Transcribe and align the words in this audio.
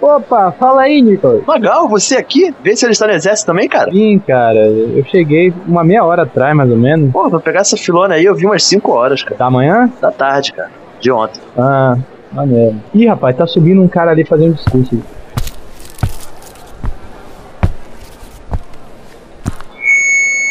Opa, 0.00 0.52
fala 0.52 0.82
aí, 0.82 1.00
Nicolas. 1.00 1.44
Magal, 1.46 1.88
você 1.88 2.16
aqui? 2.16 2.54
Vê 2.62 2.76
se 2.76 2.84
ele 2.84 2.92
está 2.92 3.06
no 3.06 3.12
exército 3.14 3.46
também, 3.46 3.68
cara. 3.68 3.90
Sim, 3.90 4.18
cara. 4.18 4.58
Eu 4.58 5.04
cheguei 5.04 5.52
uma 5.66 5.82
meia 5.82 6.04
hora 6.04 6.22
atrás, 6.22 6.54
mais 6.54 6.70
ou 6.70 6.76
menos. 6.76 7.10
Pô, 7.10 7.28
vou 7.28 7.40
pegar 7.40 7.60
essa 7.60 7.76
filona 7.76 8.14
aí, 8.14 8.24
eu 8.24 8.34
vi 8.34 8.46
umas 8.46 8.62
5 8.64 8.92
horas, 8.92 9.22
cara. 9.22 9.36
Da 9.36 9.50
manhã? 9.50 9.90
Da 10.00 10.10
tarde, 10.10 10.52
cara. 10.52 10.70
De 11.00 11.10
ontem. 11.10 11.40
Ah, 11.56 11.96
maneiro. 12.32 12.76
Ih, 12.94 13.06
rapaz, 13.06 13.36
tá 13.36 13.46
subindo 13.46 13.82
um 13.82 13.88
cara 13.88 14.10
ali 14.10 14.24
fazendo 14.24 14.54
discurso. 14.54 15.02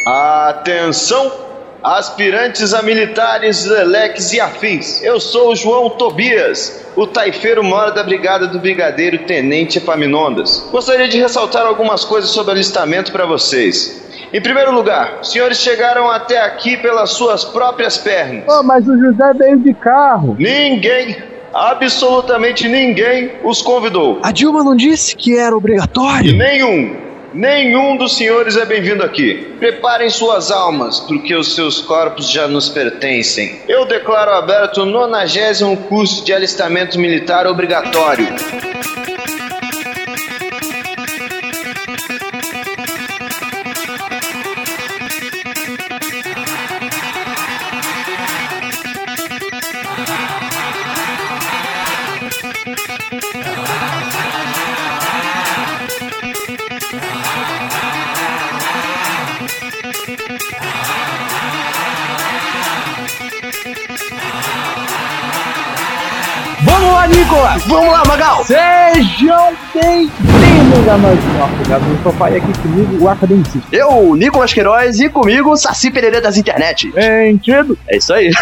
Atenção, 0.07 1.31
aspirantes 1.85 2.73
a 2.73 2.81
militares, 2.81 3.67
eleques 3.67 4.33
e 4.33 4.39
afins. 4.39 5.03
Eu 5.03 5.19
sou 5.19 5.51
o 5.51 5.55
João 5.55 5.91
Tobias, 5.91 6.83
o 6.95 7.05
taifeiro 7.05 7.63
mora 7.63 7.91
da 7.91 8.03
brigada 8.03 8.47
do 8.47 8.57
brigadeiro 8.57 9.19
Tenente 9.19 9.77
Epaminondas. 9.77 10.67
Gostaria 10.71 11.07
de 11.07 11.19
ressaltar 11.19 11.63
algumas 11.63 12.03
coisas 12.03 12.31
sobre 12.31 12.53
alistamento 12.53 13.11
para 13.11 13.27
vocês. 13.27 14.03
Em 14.33 14.41
primeiro 14.41 14.71
lugar, 14.71 15.19
os 15.21 15.31
senhores 15.31 15.59
chegaram 15.59 16.09
até 16.09 16.41
aqui 16.41 16.75
pelas 16.75 17.11
suas 17.11 17.45
próprias 17.45 17.99
pernas. 17.99 18.45
Oh, 18.49 18.63
mas 18.63 18.87
o 18.87 18.97
José 18.97 19.33
veio 19.35 19.59
de 19.59 19.73
carro. 19.75 20.35
Ninguém, 20.39 21.15
absolutamente 21.53 22.67
ninguém, 22.67 23.33
os 23.43 23.61
convidou. 23.61 24.19
A 24.23 24.31
Dilma 24.31 24.63
não 24.63 24.75
disse 24.75 25.15
que 25.15 25.37
era 25.37 25.55
obrigatório? 25.55 26.35
Nenhum. 26.35 27.05
Nenhum 27.35 27.97
dos 27.97 28.15
senhores 28.15 28.55
é 28.55 28.63
bem-vindo 28.63 29.03
aqui. 29.03 29.45
Preparem 29.59 30.09
suas 30.09 30.51
almas, 30.51 31.01
porque 31.01 31.35
os 31.35 31.53
seus 31.53 31.81
corpos 31.81 32.31
já 32.31 32.47
nos 32.47 32.69
pertencem. 32.69 33.59
Eu 33.67 33.85
declaro 33.85 34.31
aberto 34.31 34.83
o 34.83 34.85
90 34.85 35.75
curso 35.89 36.23
de 36.23 36.31
alistamento 36.31 36.97
militar 36.97 37.45
obrigatório. 37.45 38.27
Nicolas! 67.25 67.63
Vamos 67.63 67.91
lá, 67.91 68.03
Magal! 68.05 68.45
Sejam 68.45 69.53
bem-vindos 69.73 70.87
a 70.87 70.95
mais 70.95 71.19
um 71.19 71.89
no 71.89 72.03
Sofá 72.03 72.29
e 72.29 72.35
aqui 72.35 72.59
comigo 72.61 73.03
o 73.03 73.09
academicista. 73.09 73.67
Eu, 73.71 74.15
Nicolas 74.15 74.53
Queiroz, 74.53 74.99
e 74.99 75.09
comigo, 75.09 75.57
Saci 75.57 75.89
Pereira 75.89 76.21
das 76.21 76.37
internet. 76.37 76.91
Sentido! 76.93 77.75
É 77.87 77.97
isso 77.97 78.13
aí. 78.13 78.29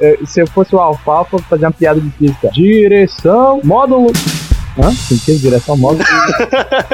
É, 0.00 0.16
Se 0.24 0.40
eu 0.40 0.46
fosse 0.46 0.76
o 0.76 0.78
Alfalfa, 0.78 1.36
eu 1.36 1.42
fazer 1.42 1.64
uma 1.64 1.72
piada 1.72 2.00
de 2.00 2.08
física. 2.10 2.48
Direção, 2.52 3.60
módulo... 3.64 4.12
Hã? 4.78 4.92
Sentido, 4.92 5.40
direção, 5.40 5.76
módulo... 5.76 6.04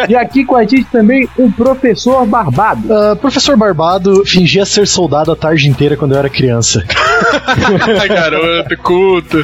e 0.08 0.16
aqui 0.16 0.44
com 0.44 0.56
a 0.56 0.62
gente 0.62 0.86
também 0.86 1.28
o 1.36 1.52
professor 1.52 2.26
Barbado. 2.26 2.92
Ah, 2.92 3.16
professor 3.16 3.56
Barbado 3.56 4.24
fingia 4.24 4.64
ser 4.64 4.86
soldado 4.86 5.30
a 5.30 5.36
tarde 5.36 5.68
inteira 5.68 5.96
quando 5.96 6.12
eu 6.12 6.18
era 6.18 6.30
criança. 6.30 6.82
Garoto, 8.08 8.76
culto. 8.82 9.38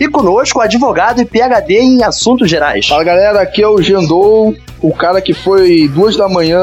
E 0.00 0.08
conosco, 0.08 0.60
advogado 0.60 1.20
e 1.20 1.24
PhD 1.24 1.74
em 1.74 2.02
assuntos 2.02 2.50
gerais. 2.50 2.86
Fala 2.88 3.04
galera, 3.04 3.40
aqui 3.40 3.62
é 3.62 3.68
o 3.68 3.80
Gendou, 3.80 4.54
o 4.80 4.92
cara 4.92 5.20
que 5.20 5.34
foi 5.34 5.88
duas 5.88 6.16
da 6.16 6.28
manhã 6.28 6.60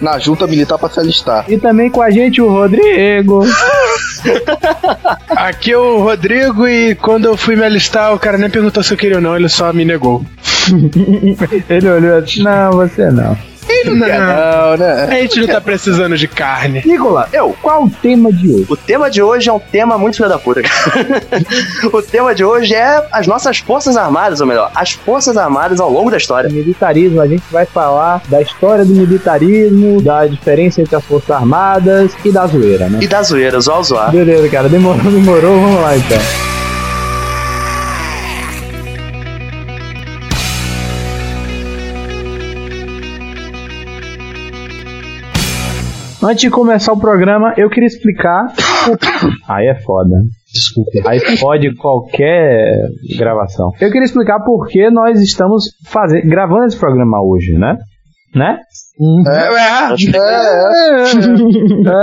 na 0.00 0.18
junta 0.18 0.46
militar 0.46 0.78
pra 0.78 0.88
se 0.88 1.00
alistar. 1.00 1.44
E 1.48 1.58
também 1.58 1.90
com 1.90 2.02
a 2.02 2.10
gente 2.10 2.40
o 2.40 2.48
Rodrigo. 2.48 3.44
Aqui 5.30 5.72
é 5.72 5.78
o 5.78 6.02
Rodrigo 6.02 6.66
e 6.66 6.94
quando 6.94 7.26
eu 7.26 7.36
fui 7.36 7.56
me 7.56 7.64
alistar, 7.64 8.14
o 8.14 8.18
cara 8.18 8.38
nem 8.38 8.50
perguntou 8.50 8.82
se 8.82 8.92
eu 8.92 8.96
queria 8.96 9.16
ou 9.16 9.22
não, 9.22 9.36
ele 9.36 9.48
só 9.48 9.72
me 9.72 9.84
negou. 9.84 10.24
Ele 11.68 11.88
olhou 11.88 12.18
assim, 12.18 12.42
não, 12.42 12.70
você 12.72 13.10
não. 13.10 13.36
Não, 13.84 13.94
Não, 13.96 14.76
né? 14.76 15.06
a 15.10 15.14
gente 15.22 15.40
não 15.40 15.46
tá 15.46 15.60
precisando 15.60 16.16
de 16.16 16.28
carne. 16.28 16.82
Nicolas, 16.84 17.28
eu, 17.32 17.54
qual 17.60 17.84
o 17.84 17.90
tema 17.90 18.32
de 18.32 18.50
hoje? 18.50 18.66
O 18.68 18.76
tema 18.76 19.10
de 19.10 19.22
hoje 19.22 19.48
é 19.48 19.52
um 19.52 19.58
tema 19.58 19.98
muito 19.98 20.16
filho 20.16 20.28
da 20.28 20.38
puta. 20.38 20.62
cara. 20.62 21.22
o 21.92 22.02
tema 22.02 22.34
de 22.34 22.44
hoje 22.44 22.74
é 22.74 23.06
as 23.10 23.26
nossas 23.26 23.58
forças 23.58 23.96
armadas, 23.96 24.40
ou 24.40 24.46
melhor, 24.46 24.70
as 24.74 24.92
forças 24.92 25.36
armadas 25.36 25.80
ao 25.80 25.90
longo 25.90 26.10
da 26.10 26.16
história. 26.16 26.48
Militarismo, 26.50 27.20
a 27.20 27.26
gente 27.26 27.44
vai 27.50 27.66
falar 27.66 28.22
da 28.28 28.40
história 28.40 28.84
do 28.84 28.92
militarismo, 28.94 30.00
da 30.02 30.26
diferença 30.26 30.80
entre 30.80 30.94
as 30.96 31.04
forças 31.04 31.30
armadas 31.30 32.12
e 32.24 32.30
da 32.30 32.46
zoeira, 32.46 32.88
né? 32.88 32.98
E 33.02 33.06
da 33.06 33.22
zoeira, 33.22 33.60
zoar, 33.60 33.82
zoar. 33.82 34.10
Beleza, 34.10 34.48
cara, 34.48 34.68
demorou, 34.68 35.02
demorou, 35.10 35.60
vamos 35.60 35.80
lá 35.80 35.96
então. 35.96 36.18
Antes 46.22 46.42
de 46.42 46.50
começar 46.50 46.92
o 46.92 47.00
programa, 47.00 47.52
eu 47.56 47.68
queria 47.68 47.88
explicar. 47.88 48.46
Aí 49.48 49.66
é 49.66 49.74
foda. 49.74 50.22
Desculpa. 50.52 50.90
Aí 51.06 51.20
pode 51.40 51.74
qualquer 51.74 52.78
gravação. 53.18 53.72
Eu 53.80 53.90
queria 53.90 54.04
explicar 54.04 54.38
por 54.44 54.68
que 54.68 54.88
nós 54.88 55.20
estamos 55.20 55.64
fazendo, 55.84 56.28
gravando 56.28 56.66
esse 56.66 56.78
programa 56.78 57.20
hoje, 57.20 57.54
né? 57.54 57.76
Né? 58.34 58.58
É, 59.28 60.12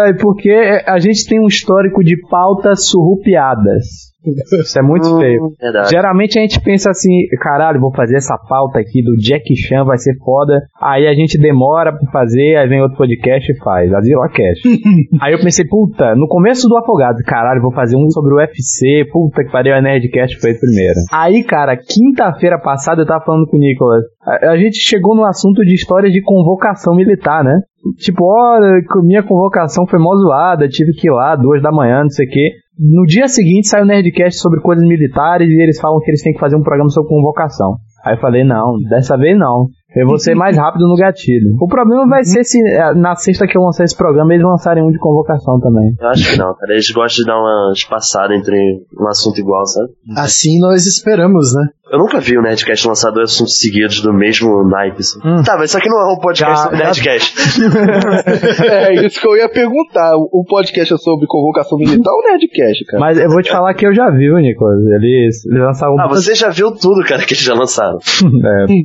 é. 0.08 0.10
É, 0.10 0.14
porque 0.14 0.84
a 0.86 1.00
gente 1.00 1.26
tem 1.26 1.40
um 1.40 1.48
histórico 1.48 2.04
de 2.04 2.18
pautas 2.30 2.88
surrupiadas. 2.88 4.09
Isso 4.26 4.78
é 4.78 4.82
muito 4.82 5.18
feio. 5.18 5.54
Verdade. 5.60 5.90
Geralmente 5.90 6.38
a 6.38 6.42
gente 6.42 6.62
pensa 6.62 6.90
assim, 6.90 7.26
caralho, 7.42 7.80
vou 7.80 7.94
fazer 7.94 8.18
essa 8.18 8.38
pauta 8.38 8.80
aqui 8.80 9.02
do 9.02 9.16
Jack 9.16 9.56
Chan, 9.56 9.86
vai 9.86 9.98
ser 9.98 10.18
foda. 10.18 10.62
Aí 10.82 11.08
a 11.08 11.14
gente 11.14 11.38
demora 11.38 11.92
pra 11.92 12.12
fazer, 12.12 12.58
aí 12.58 12.68
vem 12.68 12.82
outro 12.82 12.98
podcast 12.98 13.50
e 13.50 13.58
faz, 13.60 13.94
Azila 13.94 14.28
Cash. 14.30 14.60
aí 15.22 15.34
eu 15.34 15.40
pensei, 15.40 15.66
puta, 15.66 16.16
no 16.16 16.28
começo 16.28 16.68
do 16.68 16.78
Afogado, 16.78 17.18
caralho, 17.26 17.62
vou 17.62 17.74
fazer 17.74 17.96
um 17.96 18.10
sobre 18.10 18.34
o 18.34 18.38
UFC, 18.38 19.06
puta 19.12 19.44
que 19.44 19.52
pariu, 19.52 19.74
a 19.74 19.82
Nerdcast 19.82 20.40
foi 20.40 20.54
primeiro. 20.54 21.00
Aí, 21.12 21.44
cara, 21.44 21.78
quinta-feira 21.78 22.60
passada 22.60 23.02
eu 23.02 23.08
tava 23.08 23.24
falando 23.24 23.48
com 23.48 23.58
o 23.58 23.60
Nicolas, 23.60 24.04
a, 24.22 24.52
a 24.52 24.58
gente 24.58 24.78
chegou 24.78 25.16
no 25.16 25.26
assunto 25.26 25.64
de 25.64 25.74
história 25.74 26.10
de 26.12 26.22
convocação 26.22 26.94
militar, 26.94 27.44
né? 27.44 27.62
Tipo, 27.98 28.26
olha, 28.26 28.82
minha 29.04 29.24
convocação 29.24 29.88
foi 29.88 30.00
mó 30.00 30.14
zoada, 30.16 30.68
tive 30.68 30.92
que 30.92 31.08
ir 31.08 31.12
lá 31.12 31.36
duas 31.36 31.62
da 31.62 31.72
manhã, 31.72 32.02
não 32.02 32.10
sei 32.10 32.28
o 32.28 32.30
quê. 32.30 32.52
No 32.80 33.04
dia 33.04 33.28
seguinte 33.28 33.68
sai 33.68 33.82
o 33.82 33.86
Nerdcast 33.86 34.40
sobre 34.40 34.62
coisas 34.62 34.88
militares 34.88 35.50
e 35.50 35.62
eles 35.62 35.78
falam 35.82 36.00
que 36.00 36.10
eles 36.10 36.24
têm 36.24 36.32
que 36.32 36.40
fazer 36.40 36.56
um 36.56 36.64
programa 36.64 36.90
sobre 36.90 37.10
convocação. 37.10 37.76
Aí 38.06 38.16
eu 38.16 38.22
falei, 38.22 38.46
não, 38.46 38.78
dessa 38.90 39.18
vez 39.18 39.38
não. 39.38 39.68
Eu 39.96 40.06
vou 40.08 40.20
ser 40.20 40.36
mais 40.36 40.56
rápido 40.58 40.88
no 40.88 40.96
gatilho. 40.96 41.56
O 41.60 41.68
problema 41.68 42.08
vai 42.08 42.24
ser 42.24 42.44
se 42.44 42.60
eh, 42.62 42.94
na 42.94 43.16
sexta 43.16 43.48
que 43.48 43.58
eu 43.58 43.62
lançar 43.64 43.84
esse 43.84 43.96
programa 43.98 44.34
eles 44.34 44.46
lançarem 44.46 44.84
um 44.84 44.92
de 44.92 45.00
convocação 45.00 45.60
também. 45.60 45.94
Eu 46.00 46.08
acho 46.10 46.30
que 46.32 46.38
não, 46.38 46.54
cara. 46.56 46.74
Eles 46.74 46.90
gostam 46.92 47.24
de 47.24 47.28
dar 47.32 47.38
uma 47.40 47.72
espaçada 47.74 48.36
entre 48.36 48.56
um 49.00 49.08
assunto 49.08 49.40
igual, 49.40 49.66
sabe? 49.66 49.90
Assim 50.16 50.60
nós 50.60 50.86
esperamos, 50.86 51.54
né? 51.56 51.68
Eu 51.92 51.98
nunca 51.98 52.20
vi 52.20 52.38
o 52.38 52.42
Nerdcast 52.44 52.88
lançar 52.88 53.10
dois 53.10 53.32
assuntos 53.32 53.58
seguidos 53.58 54.00
do 54.02 54.14
mesmo 54.14 54.64
naipe. 54.70 55.00
Assim. 55.00 55.20
Tá, 55.44 55.58
mas 55.58 55.72
isso 55.72 55.78
aqui 55.80 55.90
não 55.90 56.00
é 56.00 56.14
um 56.14 56.20
podcast 56.20 56.56
Já- 56.56 56.64
sobre 56.64 56.78
já- 56.78 56.84
Nerdcast. 56.86 57.36
É 58.70 59.06
isso 59.08 59.20
que 59.20 59.28
eu 59.28 59.36
ia 59.36 59.50
perguntar. 59.50 60.16
O 60.16 60.44
podcast 60.48 60.94
é 60.94 60.98
sobre 60.98 61.26
convocação 61.28 61.78
militar 61.80 62.12
ou 62.12 62.22
Nerdcast, 62.30 62.86
cara? 62.86 63.00
Mas 63.02 63.20
eu 63.20 63.30
vou 63.30 63.42
te 63.42 63.50
falar 63.50 63.74
que 63.74 63.88
eu 63.88 63.94
já 63.94 64.10
vi, 64.12 64.20
viu, 64.30 64.36
Nicolas. 64.38 64.80
Eles, 64.86 65.46
eles 65.46 65.60
lançaram 65.64 65.96
um 65.96 66.00
Ah, 66.00 66.08
você 66.08 66.36
já 66.36 66.50
viu 66.50 66.72
tudo, 66.76 67.02
cara, 67.04 67.24
que 67.26 67.34
eles 67.34 67.44
já 67.44 67.54
lançaram. 67.56 67.98
É. 68.46 68.66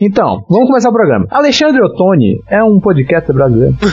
Então, 0.00 0.31
vamos 0.48 0.68
começar 0.68 0.90
o 0.90 0.92
programa. 0.92 1.26
Alexandre 1.30 1.82
Ottoni 1.82 2.40
é 2.48 2.62
um 2.62 2.78
podcast 2.80 3.32
brasileiro. 3.32 3.76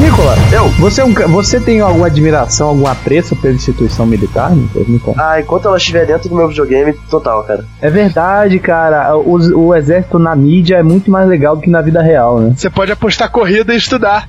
Nicolas, 0.00 0.38
Eu? 0.58 0.68
você, 0.70 1.00
é 1.00 1.04
um 1.04 1.14
você 1.28 1.60
tem 1.60 1.80
alguma 1.80 2.08
admiração, 2.08 2.70
algum 2.70 2.88
apreço 2.88 3.36
pela 3.36 3.54
instituição 3.54 4.04
militar? 4.04 4.50
Me 4.50 4.98
conta. 4.98 5.22
Ah, 5.22 5.40
enquanto 5.40 5.68
ela 5.68 5.76
estiver 5.76 6.04
dentro 6.04 6.28
do 6.28 6.34
meu 6.34 6.48
videogame, 6.48 6.94
total, 7.08 7.44
cara. 7.44 7.64
É 7.80 7.88
verdade, 7.88 8.58
cara. 8.58 9.16
O, 9.16 9.36
o 9.66 9.72
exército 9.72 10.18
na 10.18 10.34
mídia 10.34 10.78
é 10.78 10.82
muito 10.82 11.12
mais 11.12 11.28
legal 11.28 11.54
do 11.54 11.62
que 11.62 11.70
na 11.70 11.80
vida 11.80 12.02
real, 12.02 12.40
né? 12.40 12.54
Você 12.56 12.68
pode 12.68 12.90
apostar 12.90 13.30
corrida 13.30 13.72
e 13.72 13.76
estudar. 13.76 14.28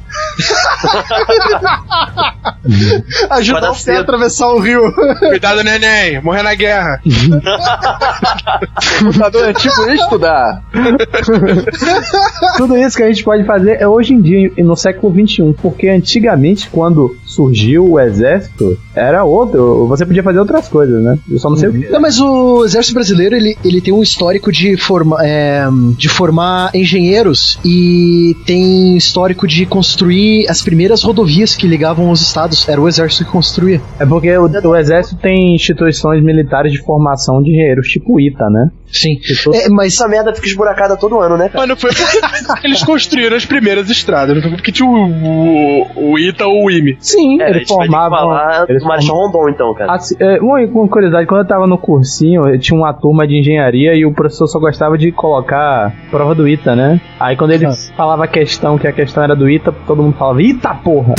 Ajudar 3.32 3.72
o 3.72 3.84
pé 3.84 3.98
a 3.98 4.02
atravessar 4.02 4.48
o 4.50 4.60
rio. 4.60 4.94
Cuidado, 5.20 5.64
neném, 5.64 6.22
morrer 6.22 6.44
na 6.44 6.54
guerra. 6.54 7.02
Computador 9.00 9.50
é 9.50 9.54
tipo 9.54 9.90
estudar. 9.90 10.62
Tudo 12.58 12.78
isso 12.78 12.98
que 12.98 13.04
a 13.04 13.08
gente 13.08 13.24
pode 13.24 13.44
fazer 13.46 13.82
é 13.82 13.88
hoje 13.88 14.14
em 14.14 14.22
dia, 14.22 14.52
no 14.60 14.76
século 14.76 15.14
XXI, 15.14 15.56
porque 15.62 15.90
antigamente, 16.20 16.70
quando 16.70 17.18
surgiu 17.30 17.92
o 17.92 18.00
exército, 18.00 18.78
era 18.96 19.24
outro. 19.24 19.86
Você 19.88 20.06
podia 20.06 20.24
fazer 20.24 20.40
outras 20.40 20.68
coisas, 20.68 21.02
né? 21.02 21.18
Eu 21.30 21.38
só 21.38 21.50
não 21.50 21.56
sei 21.56 21.70
o 21.70 21.74
que. 21.74 21.88
Não, 21.90 22.02
mas 22.02 22.20
o 22.20 22.66
exército 22.66 22.96
brasileiro 22.96 23.36
ele, 23.36 23.56
ele 23.64 23.80
tem 23.80 23.94
um 23.94 24.02
histórico 24.02 24.52
de, 24.52 24.76
forma, 24.76 25.18
é, 25.24 25.66
de 25.96 26.10
formar 26.10 26.72
engenheiros 26.74 27.60
e 27.64 28.36
tem 28.46 28.98
histórico 28.98 29.48
de 29.48 29.66
construir 29.68 30.50
as 30.50 30.62
primeiras 30.62 31.04
rodovias 31.04 31.56
que 31.56 31.68
ligavam 31.68 32.10
os 32.10 32.22
estados. 32.22 32.68
Era 32.68 32.82
o 32.82 32.88
exército 32.88 33.26
que 33.26 33.32
construía. 33.32 33.80
É 34.00 34.06
porque 34.06 34.36
o, 34.36 34.48
o 34.48 34.76
exército 34.76 35.22
tem 35.22 35.54
instituições 35.54 36.24
militares 36.24 36.72
de 36.72 36.80
formação 36.80 37.44
de 37.44 37.52
engenheiros, 37.52 37.88
tipo 37.88 38.16
o 38.16 38.20
ITA, 38.20 38.50
né? 38.50 38.72
Sim. 38.92 39.16
Tipo, 39.18 39.56
É, 39.56 39.70
mas 39.70 39.94
Essa 39.94 40.08
merda 40.08 40.34
fica 40.34 40.48
esburacada 40.48 40.98
todo 40.98 41.20
ano, 41.20 41.38
né, 41.38 41.50
cara? 41.50 41.60
Mas 41.60 41.70
não 41.70 41.78
foi 41.78 41.92
porque 41.92 42.20
eles 42.66 42.84
construíram 42.84 43.38
as 43.38 43.46
primeiras 43.46 43.90
estradas, 43.90 44.36
não 44.36 44.42
foi 44.42 44.52
porque 44.52 44.72
tinha 44.72 44.88
o, 44.88 44.94
o, 44.96 46.12
o 46.14 46.20
ITA 46.20 46.48
ou 46.48 46.66
o 46.66 46.72
IME. 46.72 46.98
Sim, 47.00 47.19
É, 47.40 47.44
a 47.44 47.50
eles 47.50 47.68
formavam. 47.68 48.18
falar 48.18 48.66
eles 48.70 48.82
do 48.82 48.88
Marechal 48.88 49.16
Rondon, 49.16 49.50
então, 49.50 49.74
cara. 49.74 49.94
Assim, 49.94 50.16
é, 50.20 50.40
uma, 50.40 50.60
uma 50.60 50.88
curiosidade, 50.88 51.28
quando 51.28 51.42
eu 51.42 51.48
tava 51.48 51.68
no 51.68 51.78
cursinho, 51.78 52.48
eu 52.48 52.60
tinha 52.60 52.78
uma 52.78 52.94
turma 52.94 53.28
de 53.28 53.38
engenharia 53.38 53.94
e 53.96 54.06
o 54.06 54.14
professor 54.14 54.48
só 54.48 54.60
gostava 54.60 54.98
de 54.98 55.12
colocar 55.12 55.94
prova 56.10 56.34
do 56.34 56.48
ITA, 56.48 56.76
né? 56.76 57.02
Aí 57.20 57.36
quando 57.36 57.52
ele 57.52 57.66
falava 57.96 58.24
a 58.24 58.28
questão, 58.28 58.78
que 58.78 58.88
a 58.88 58.94
questão 58.94 59.24
era 59.24 59.36
do 59.36 59.50
ITA, 59.50 59.74
todo 59.86 60.02
mundo 60.02 60.16
falava, 60.16 60.42
ITA 60.42 60.74
porra! 60.76 61.16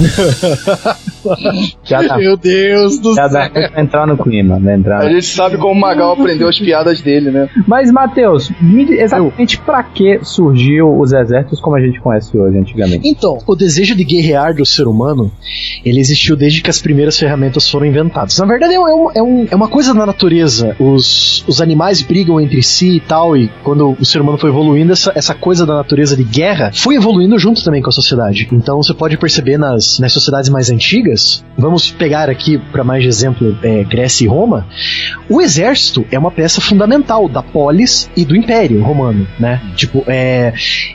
já 1.84 2.02
dá, 2.02 2.16
Meu 2.16 2.36
Deus 2.36 2.98
do 2.98 3.14
já 3.14 3.28
céu. 3.28 3.32
dá 3.40 3.50
pra 3.70 3.80
entrar 3.82 4.06
no 4.06 4.16
clima, 4.16 4.58
né? 4.58 4.76
Entrar 4.76 4.98
A 5.02 5.08
gente 5.10 5.26
sabe 5.26 5.56
como 5.56 5.72
o 5.72 5.80
Magal 5.80 6.12
aprendeu 6.12 6.48
as 6.48 6.58
piadas 6.58 7.00
dele, 7.00 7.30
né? 7.30 7.48
Mas, 7.66 7.90
Matheus, 7.90 8.50
exatamente 8.90 9.58
pra 9.58 9.82
que 9.82 10.20
surgiu 10.22 10.98
os 10.98 11.12
exércitos 11.12 11.60
como 11.60 11.76
a 11.76 11.80
gente 11.80 12.00
conhece 12.00 12.36
hoje, 12.36 12.58
antigamente? 12.58 13.06
Então, 13.08 13.38
o 13.46 13.54
desejo 13.54 13.94
de 13.94 14.04
guerrear 14.04 14.54
do 14.54 14.64
ser 14.66 14.86
humano, 14.86 15.30
ele 15.84 16.00
existiu 16.00 16.36
desde 16.36 16.62
que 16.62 16.70
as 16.70 16.80
primeiras 16.80 17.18
ferramentas 17.18 17.68
foram 17.68 17.86
inventadas. 17.86 18.38
Na 18.38 18.46
verdade, 18.46 18.74
é, 18.74 18.78
um- 18.80 19.10
é 19.14 19.22
um- 19.22 19.46
é 19.50 19.56
uma 19.56 19.68
coisa 19.68 19.94
da 19.94 20.06
natureza. 20.06 20.76
Os, 20.78 21.44
os 21.46 21.60
animais 21.60 22.02
brigam 22.02 22.40
entre 22.40 22.62
si 22.62 22.96
e 22.96 23.00
tal, 23.00 23.36
e 23.36 23.48
quando 23.62 23.96
o 23.98 24.04
ser 24.04 24.20
humano 24.20 24.38
foi 24.38 24.50
evoluindo, 24.50 24.92
essa, 24.92 25.12
essa 25.14 25.34
coisa 25.34 25.66
da 25.66 25.74
natureza 25.74 26.16
de 26.16 26.24
guerra 26.24 26.70
foi 26.74 26.94
evoluindo 26.96 27.38
junto 27.38 27.62
também 27.64 27.82
com 27.82 27.88
a 27.88 27.92
sociedade. 27.92 28.48
Então, 28.52 28.82
você 28.82 28.94
pode 28.94 29.16
perceber 29.16 29.58
nas, 29.58 29.89
nas 29.98 30.12
sociedades 30.12 30.50
mais 30.50 30.70
antigas, 30.70 31.44
vamos 31.56 31.90
pegar 31.90 32.28
aqui 32.28 32.58
para 32.70 32.84
mais 32.84 33.02
de 33.02 33.08
exemplo 33.08 33.56
é, 33.62 33.84
Grécia 33.84 34.24
e 34.24 34.28
Roma, 34.28 34.66
o 35.28 35.40
exército 35.40 36.06
é 36.10 36.18
uma 36.18 36.30
peça 36.30 36.60
fundamental 36.60 37.28
da 37.28 37.42
polis 37.42 38.10
e 38.16 38.24
do 38.24 38.36
império 38.36 38.82
romano, 38.82 39.26
né? 39.38 39.60
Tipo, 39.74 40.04
é, 40.06 40.52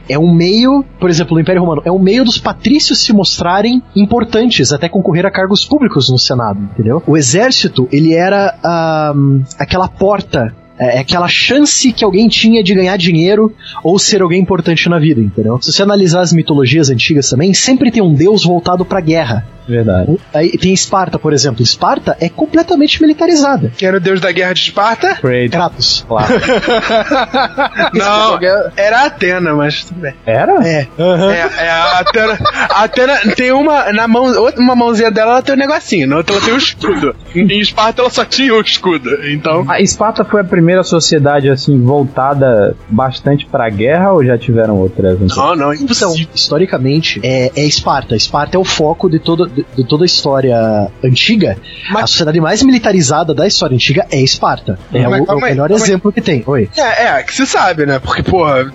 é 0.07 0.17
um 0.19 0.33
meio, 0.33 0.83
por 0.99 1.09
exemplo, 1.09 1.37
o 1.37 1.39
Império 1.39 1.61
Romano, 1.61 1.81
é 1.85 1.91
um 1.91 1.99
meio 1.99 2.23
dos 2.23 2.37
patrícios 2.37 2.99
se 2.99 3.13
mostrarem 3.13 3.81
importantes, 3.95 4.71
até 4.71 4.87
concorrer 4.87 5.25
a 5.25 5.31
cargos 5.31 5.65
públicos 5.65 6.09
no 6.09 6.17
Senado, 6.17 6.59
entendeu? 6.73 7.01
O 7.07 7.17
exército, 7.17 7.87
ele 7.91 8.13
era 8.13 8.57
ah, 8.63 9.13
aquela 9.57 9.87
porta. 9.87 10.53
É 10.79 10.97
é 10.97 10.99
aquela 10.99 11.27
chance 11.27 11.91
que 11.91 12.03
alguém 12.03 12.27
tinha 12.27 12.63
de 12.63 12.73
ganhar 12.73 12.97
dinheiro 12.97 13.53
ou 13.83 13.97
ser 13.97 14.21
alguém 14.21 14.41
importante 14.41 14.87
na 14.89 14.99
vida, 14.99 15.21
entendeu? 15.21 15.59
Se 15.61 15.71
você 15.71 15.83
analisar 15.83 16.21
as 16.21 16.33
mitologias 16.33 16.89
antigas 16.89 17.29
também, 17.29 17.53
sempre 17.53 17.91
tem 17.91 18.01
um 18.01 18.13
deus 18.13 18.43
voltado 18.43 18.85
pra 18.85 19.01
guerra. 19.01 19.45
Verdade. 19.67 20.17
Aí 20.33 20.51
tem 20.57 20.73
Esparta, 20.73 21.17
por 21.19 21.33
exemplo. 21.33 21.61
Esparta 21.63 22.15
é 22.19 22.29
completamente 22.29 23.01
militarizada. 23.01 23.71
Quem 23.77 23.87
era 23.87 23.97
o 23.97 23.99
deus 23.99 24.19
da 24.21 24.31
guerra 24.31 24.53
de 24.53 24.59
Esparta? 24.61 25.15
Kratos. 25.15 25.49
Kratos. 25.51 26.05
Claro. 26.07 26.33
Não, 27.93 28.39
era 28.75 29.05
Atena, 29.05 29.53
mas 29.53 29.83
tudo 29.85 29.99
bem. 30.01 30.13
Era? 30.25 30.65
É. 30.67 30.87
É, 30.97 31.65
é 31.65 31.69
a 31.69 31.99
Atena. 31.99 32.37
A 32.69 32.83
Atena 32.83 33.17
tem 33.35 33.51
uma. 33.51 33.91
Na 33.93 34.07
mão, 34.07 34.25
outra- 34.39 34.61
uma 34.61 34.75
mãozinha 34.75 35.11
dela 35.11 35.31
ela 35.33 35.41
tem 35.41 35.55
um 35.55 35.57
negocinho, 35.57 36.07
na 36.07 36.17
outra 36.17 36.35
ela 36.35 36.43
tem 36.45 36.53
um 36.53 36.57
escudo. 36.57 37.15
Em 37.35 37.59
Esparta 37.59 38.01
ela 38.01 38.09
só 38.09 38.25
tinha 38.25 38.53
o 38.53 38.61
escudo. 38.61 39.09
Então. 39.31 39.65
A 39.69 39.81
Esparta 39.81 40.23
foi 40.23 40.41
a 40.41 40.43
primeira 40.43 40.83
sociedade, 40.83 41.49
assim, 41.49 41.81
voltada 41.81 42.75
bastante 42.89 43.45
pra 43.45 43.69
guerra 43.69 44.11
ou 44.13 44.23
já 44.25 44.37
tiveram 44.37 44.75
outras? 44.77 45.19
Não, 45.35 45.55
não, 45.55 45.73
Então, 45.73 45.83
impossível. 45.85 46.29
historicamente, 46.33 47.19
é, 47.23 47.51
é 47.55 47.65
Esparta. 47.65 48.15
Esparta 48.15 48.57
é 48.57 48.59
o 48.59 48.63
foco 48.63 49.09
de, 49.09 49.19
todo, 49.19 49.47
de, 49.55 49.65
de 49.75 49.87
toda 49.87 50.03
a 50.03 50.05
história 50.05 50.87
antiga. 51.03 51.57
Mas- 51.91 52.03
A 52.03 52.07
sociedade 52.07 52.39
mais 52.41 52.61
militarizada 52.63 53.33
da 53.33 53.47
história 53.47 53.75
antiga 53.75 54.05
é 54.11 54.21
Esparta. 54.21 54.77
É 54.93 55.07
Mas 55.07 55.21
o, 55.21 55.25
calma 55.25 55.41
o 55.41 55.49
melhor 55.49 55.69
aí. 55.71 55.75
exemplo 55.77 56.11
que 56.11 56.21
tem. 56.21 56.43
Oi. 56.45 56.69
É, 56.77 57.05
é, 57.19 57.23
que 57.23 57.33
se 57.33 57.45
sabe, 57.45 57.85
né? 57.85 57.99
Porque, 57.99 58.21
porra, 58.23 58.71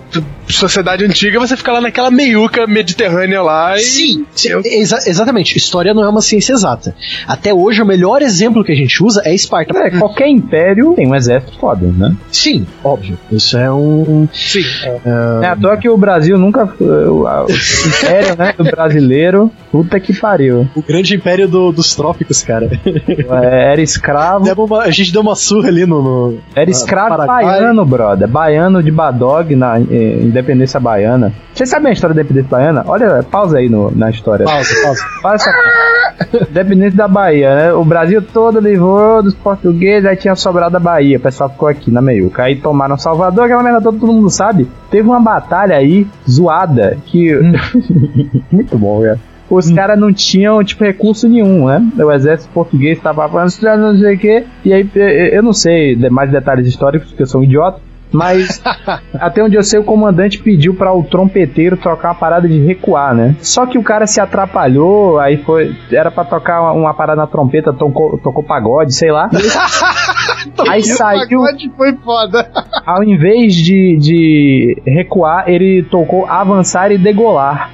sociedade 0.47 1.03
antiga 1.05 1.39
você 1.39 1.55
fica 1.55 1.71
lá 1.71 1.81
naquela 1.81 2.11
meiuca 2.11 2.65
mediterrânea 2.67 3.41
lá 3.41 3.77
e. 3.77 3.81
Sim, 3.81 4.25
sim, 4.33 4.49
Eu- 4.49 4.61
exa- 4.65 4.99
exatamente. 5.07 5.57
História 5.57 5.93
não 5.93 6.03
é 6.03 6.09
uma 6.09 6.21
ciência 6.21 6.53
exata. 6.53 6.95
Até 7.27 7.53
hoje, 7.53 7.81
o 7.81 7.85
melhor 7.85 8.21
exemplo 8.21 8.63
que 8.63 8.71
a 8.71 8.75
gente 8.75 9.03
usa 9.03 9.21
é 9.25 9.33
Esparta. 9.33 9.77
É, 9.77 9.89
qualquer 9.91 10.27
império 10.27 10.93
tem 10.95 11.07
um 11.07 11.15
exército 11.15 11.57
foda, 11.59 11.85
né? 11.87 12.15
Sim, 12.31 12.65
óbvio. 12.83 13.17
Isso 13.31 13.57
é 13.57 13.71
um. 13.71 14.27
Sim. 14.33 14.63
É 15.41 15.47
à 15.47 15.55
toa 15.55 15.77
que 15.77 15.89
o 15.89 15.97
Brasil 15.97 16.37
nunca. 16.37 16.65
O, 16.79 17.27
a- 17.27 17.45
o 17.45 17.47
império, 17.51 18.35
né, 18.37 18.53
do 18.57 18.63
brasileiro, 18.63 19.51
puta 19.71 19.99
que 19.99 20.13
pariu. 20.13 20.67
O 20.75 20.81
grande 20.81 21.15
império 21.15 21.47
do- 21.47 21.71
dos 21.71 21.95
trópicos, 21.95 22.41
cara. 22.43 22.69
É, 22.85 23.71
Era 23.73 23.81
escravo. 23.81 24.45
Uma- 24.65 24.83
a 24.83 24.91
gente 24.91 25.11
deu 25.11 25.21
uma 25.21 25.35
surra 25.35 25.67
ali 25.67 25.85
no. 25.85 26.01
no- 26.01 26.37
Era 26.55 26.69
escravo 26.69 27.09
Paraguai. 27.09 27.43
baiano, 27.43 27.85
brother. 27.85 28.27
Baiano 28.27 28.81
de 28.83 28.91
Badog 28.91 29.55
na 29.55 29.79
eh, 29.79 30.19
independência 30.21 30.79
baiana. 30.79 31.33
Vocês 31.53 31.69
sabem 31.69 31.89
a 31.89 31.93
história 31.93 32.13
da 32.15 32.21
independência 32.21 32.49
baiana? 32.49 32.83
Olha, 32.87 33.23
pausa 33.23 33.57
aí 33.57 33.67
no- 33.69 33.91
na 33.91 34.09
história. 34.09 34.45
Pausa, 34.45 34.69
pausa. 34.83 35.01
Olha 35.23 35.35
essa. 35.35 35.51
Independência 36.49 36.97
da 36.97 37.07
Bahia, 37.07 37.55
né? 37.55 37.73
O 37.73 37.83
Brasil 37.83 38.21
todo 38.21 38.59
livrou 38.59 39.23
dos 39.23 39.33
portugueses, 39.33 40.05
aí 40.07 40.15
tinha 40.15 40.35
sobrado 40.35 40.77
a 40.77 40.79
Bahia. 40.79 41.17
O 41.17 41.21
pessoal 41.21 41.49
ficou 41.49 41.67
aqui 41.67 41.89
na 41.91 42.01
meiuca. 42.01 42.43
Aí 42.43 42.55
tomaram 42.57 42.97
Salvador, 42.97 43.45
aquela 43.45 43.63
merda 43.63 43.81
toda, 43.81 43.97
todo 43.99 44.13
mundo 44.13 44.29
sabe. 44.29 44.67
Teve 44.89 45.07
uma 45.09 45.19
batalha 45.19 45.75
aí, 45.75 46.05
zoada, 46.29 46.97
que. 47.05 47.31
Muito 48.51 48.77
bom, 48.77 49.01
cara. 49.01 49.19
Os 49.51 49.69
caras 49.69 49.99
não 49.99 50.13
tinham, 50.13 50.63
tipo, 50.63 50.83
recurso 50.83 51.27
nenhum, 51.27 51.67
né? 51.67 51.85
O 51.97 52.11
exército 52.11 52.51
português 52.53 52.99
tava 52.99 53.27
falando, 53.27 53.51
não 53.77 53.99
sei 53.99 54.15
o 54.15 54.17
quê. 54.17 54.45
E 54.63 54.73
aí, 54.73 54.89
eu 54.95 55.43
não 55.43 55.53
sei 55.53 55.95
mais 56.09 56.31
detalhes 56.31 56.65
históricos, 56.65 57.09
porque 57.09 57.23
eu 57.23 57.27
sou 57.27 57.41
um 57.41 57.43
idiota. 57.43 57.81
Mas 58.11 58.61
até 59.15 59.43
onde 59.43 59.55
eu 59.55 59.63
sei, 59.63 59.79
o 59.79 59.83
comandante 59.83 60.39
pediu 60.39 60.73
para 60.73 60.93
o 60.93 61.03
trompeteiro 61.03 61.77
tocar 61.77 62.09
uma 62.09 62.15
parada 62.15 62.47
de 62.47 62.59
recuar, 62.59 63.15
né? 63.15 63.35
Só 63.39 63.65
que 63.65 63.77
o 63.77 63.83
cara 63.83 64.05
se 64.05 64.19
atrapalhou, 64.19 65.19
aí 65.19 65.37
foi. 65.37 65.73
Era 65.91 66.11
para 66.11 66.25
tocar 66.25 66.61
uma, 66.61 66.71
uma 66.73 66.93
parada 66.93 67.21
na 67.21 67.27
trompeta, 67.27 67.71
tocou, 67.71 68.17
tocou 68.17 68.43
pagode, 68.43 68.93
sei 68.93 69.11
lá. 69.11 69.29
aí 70.67 70.83
saiu, 70.83 71.41
foi 71.75 71.93
foda. 71.97 72.49
ao 72.85 73.03
invés 73.03 73.55
de, 73.55 73.97
de 73.97 74.81
recuar, 74.85 75.47
ele 75.47 75.83
tocou 75.83 76.25
avançar 76.25 76.91
e 76.91 76.97
degolar. 76.97 77.71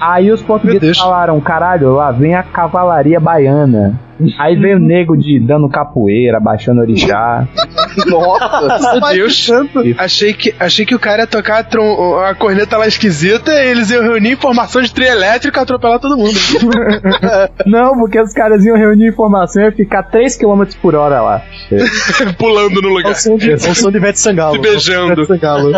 Aí 0.00 0.30
os 0.30 0.42
portugueses 0.42 0.98
falaram: 0.98 1.40
caralho, 1.40 1.94
lá 1.94 2.10
vem 2.10 2.34
a 2.34 2.42
cavalaria 2.42 3.20
baiana. 3.20 3.98
Aí 4.38 4.56
veio 4.56 4.76
o 4.76 4.80
nego 4.80 5.16
de 5.16 5.38
dando 5.40 5.68
capoeira, 5.68 6.38
baixando 6.40 6.80
orixá. 6.80 7.46
Nossa! 8.06 9.00
Meu 9.00 9.12
Deus. 9.12 9.50
Achei 9.98 10.32
que, 10.32 10.54
achei 10.58 10.84
que 10.86 10.94
o 10.94 10.98
cara 10.98 11.22
ia 11.22 11.26
tocar 11.26 11.58
a, 11.60 11.64
trom- 11.64 12.18
a 12.18 12.34
corneta 12.34 12.76
lá 12.76 12.86
esquisita 12.86 13.50
e 13.52 13.68
eles 13.70 13.90
iam 13.90 14.02
reunir 14.02 14.32
informação 14.32 14.82
de 14.82 14.92
trio 14.92 15.08
elétrico 15.08 15.58
e 15.58 15.60
atropelar 15.60 15.98
todo 15.98 16.16
mundo. 16.16 16.32
Não, 17.66 17.94
porque 17.98 18.20
os 18.20 18.32
caras 18.32 18.64
iam 18.64 18.76
reunir 18.76 19.08
informação 19.08 19.62
e 19.62 19.66
ia 19.66 19.72
ficar 19.72 20.10
3km 20.10 20.76
por 20.80 20.94
hora 20.94 21.20
lá. 21.20 21.42
Pulando 22.38 22.80
no 22.82 22.88
É 22.88 22.92
lugar. 22.92 23.12
o 23.12 23.14
som 23.14 23.36
de, 23.36 23.50
é 23.52 23.54
o 23.54 23.58
som 23.74 23.90
de 23.90 23.96
Ivete 23.96 24.18
Sangalo. 24.20 24.54
Se 24.56 24.60
beijando. 24.60 25.12
Ivete 25.22 25.26
Sangalo. 25.28 25.72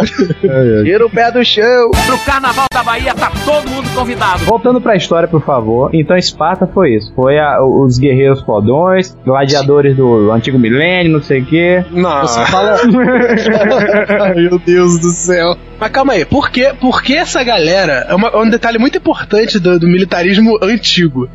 Tira 0.85 1.07
o 1.07 1.11
pé 1.11 1.31
do 1.31 1.45
chão! 1.45 1.91
Pro 2.07 2.19
Carnaval 2.25 2.67
da 2.73 2.83
Bahia 2.83 3.15
tá 3.15 3.31
todo 3.45 3.69
mundo 3.71 3.89
convidado. 3.95 4.45
Voltando 4.45 4.81
pra 4.81 4.97
história, 4.97 5.29
por 5.29 5.43
favor. 5.45 5.91
Então, 5.95 6.17
Esparta 6.17 6.67
foi 6.67 6.95
isso. 6.97 7.13
Foi 7.15 7.39
a- 7.39 7.63
os 7.63 7.99
guerreiros 7.99 8.26
fodões, 8.35 9.17
gladiadores 9.25 9.97
do 9.97 10.31
antigo 10.33 10.59
milênio, 10.59 11.13
não 11.13 11.23
sei 11.23 11.41
o 11.41 11.47
quê. 11.47 11.85
Não. 11.91 12.27
Fala. 12.27 12.77
Meu 14.35 14.59
Deus 14.59 14.99
do 14.99 15.09
céu. 15.09 15.57
Mas 15.79 15.91
calma 15.91 16.15
aí, 16.15 16.25
por 16.25 16.51
que, 16.51 16.73
por 16.75 17.03
que 17.03 17.15
essa 17.15 17.43
galera. 17.45 18.07
É, 18.09 18.15
uma- 18.15 18.29
é 18.29 18.37
um 18.37 18.49
detalhe 18.49 18.79
muito 18.79 18.99
importante 18.99 19.59
do, 19.59 19.79
do 19.79 19.87
militarismo 19.87 20.59
antigo. 20.63 21.29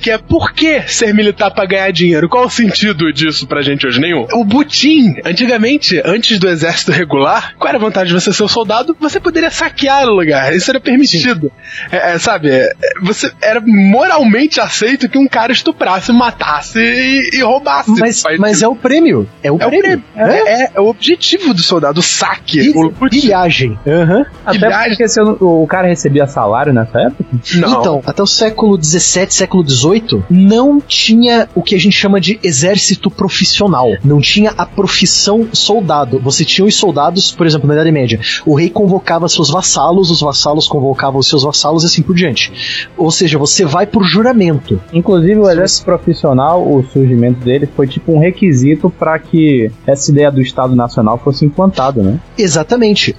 Que 0.00 0.10
é 0.10 0.18
por 0.18 0.52
que 0.52 0.82
ser 0.88 1.12
militar 1.14 1.50
pra 1.50 1.66
ganhar 1.66 1.90
dinheiro? 1.90 2.28
Qual 2.28 2.44
o 2.46 2.50
sentido 2.50 3.12
disso 3.12 3.46
pra 3.46 3.62
gente 3.62 3.86
hoje? 3.86 4.00
Nenhum. 4.00 4.26
O 4.32 4.44
Butim, 4.44 5.14
antigamente, 5.24 6.00
antes 6.04 6.38
do 6.38 6.48
exército 6.48 6.92
regular, 6.92 7.54
qual 7.58 7.68
era 7.68 7.78
a 7.78 7.80
vantagem 7.80 8.14
de 8.14 8.20
você 8.20 8.32
ser 8.32 8.42
um 8.42 8.48
soldado? 8.48 8.96
Você 9.00 9.18
poderia 9.20 9.50
saquear 9.50 10.04
o 10.06 10.14
lugar. 10.14 10.54
Isso 10.54 10.70
era 10.70 10.80
permitido. 10.80 11.50
É, 11.90 12.12
é, 12.14 12.18
sabe? 12.18 12.50
é, 12.50 12.72
você 13.02 13.30
era 13.40 13.60
moralmente 13.60 14.60
aceito 14.60 15.08
que 15.08 15.18
um 15.18 15.26
cara 15.26 15.52
estuprasse, 15.52 16.12
matasse 16.12 16.78
e, 16.78 17.30
e 17.38 17.42
roubasse. 17.42 17.90
Mas, 17.98 18.22
mas 18.38 18.62
é 18.62 18.68
o 18.68 18.76
prêmio. 18.76 19.28
É 19.42 19.50
o 19.50 19.58
é 19.60 19.66
o, 19.66 19.68
prêmio. 19.70 20.02
prêmio. 20.14 20.46
É, 20.46 20.70
é 20.74 20.80
o 20.80 20.86
objetivo 20.88 21.52
do 21.54 21.62
soldado, 21.62 22.00
o 22.00 22.02
saque. 22.02 22.70
o, 22.70 22.86
o- 22.86 23.08
Pilhagem. 23.08 23.78
Aham. 23.88 24.26
Até 24.44 24.58
Pilhagem. 24.58 24.88
porque 24.90 25.08
se 25.08 25.20
eu 25.20 25.38
o 25.40 25.66
cara 25.66 25.88
recebia 25.88 26.26
salário 26.26 26.72
nessa 26.72 27.00
época. 27.00 27.24
Não. 27.56 27.80
Então, 27.80 28.02
até 28.04 28.22
o 28.22 28.26
século 28.26 28.82
XVII, 28.82 29.30
século 29.30 29.68
XVIII, 29.68 30.22
não 30.30 30.80
tinha 30.80 31.48
o 31.54 31.62
que 31.62 31.74
a 31.74 31.78
gente 31.78 31.96
chama 31.96 32.20
de 32.20 32.38
exército 32.42 33.10
profissional. 33.10 33.88
Não 34.04 34.20
tinha 34.20 34.52
a 34.56 34.66
profissão 34.66 35.48
soldado. 35.52 36.18
Você 36.20 36.44
tinha 36.44 36.66
os 36.66 36.74
soldados, 36.74 37.32
por 37.32 37.46
exemplo, 37.46 37.66
na 37.66 37.74
Idade 37.74 37.92
Média. 37.92 38.20
O 38.44 38.54
rei 38.54 38.70
convocava 38.70 39.28
seus 39.28 39.50
vassalos, 39.50 40.10
os 40.10 40.20
vassalos 40.20 40.68
convocavam 40.68 41.18
os 41.18 41.28
seus 41.28 41.42
vassalos 41.42 41.82
e 41.82 41.86
assim 41.86 42.02
por 42.02 42.14
diante. 42.14 42.88
Ou 42.96 43.10
seja, 43.10 43.38
você 43.38 43.64
vai 43.64 43.86
por 43.86 44.04
juramento. 44.04 44.80
Inclusive, 44.92 45.36
o 45.36 45.48
exército 45.48 45.84
profissional, 45.84 46.62
o 46.62 46.82
surgimento 46.92 47.44
dele 47.44 47.68
foi 47.74 47.86
tipo 47.86 48.12
um 48.12 48.18
requisito 48.18 48.90
para 48.90 49.18
que 49.18 49.70
essa 49.86 50.10
ideia 50.10 50.30
do 50.30 50.40
Estado 50.40 50.74
Nacional 50.74 51.18
fosse 51.18 51.44
implantada, 51.44 52.02
né? 52.02 52.18
Exatamente. 52.36 53.14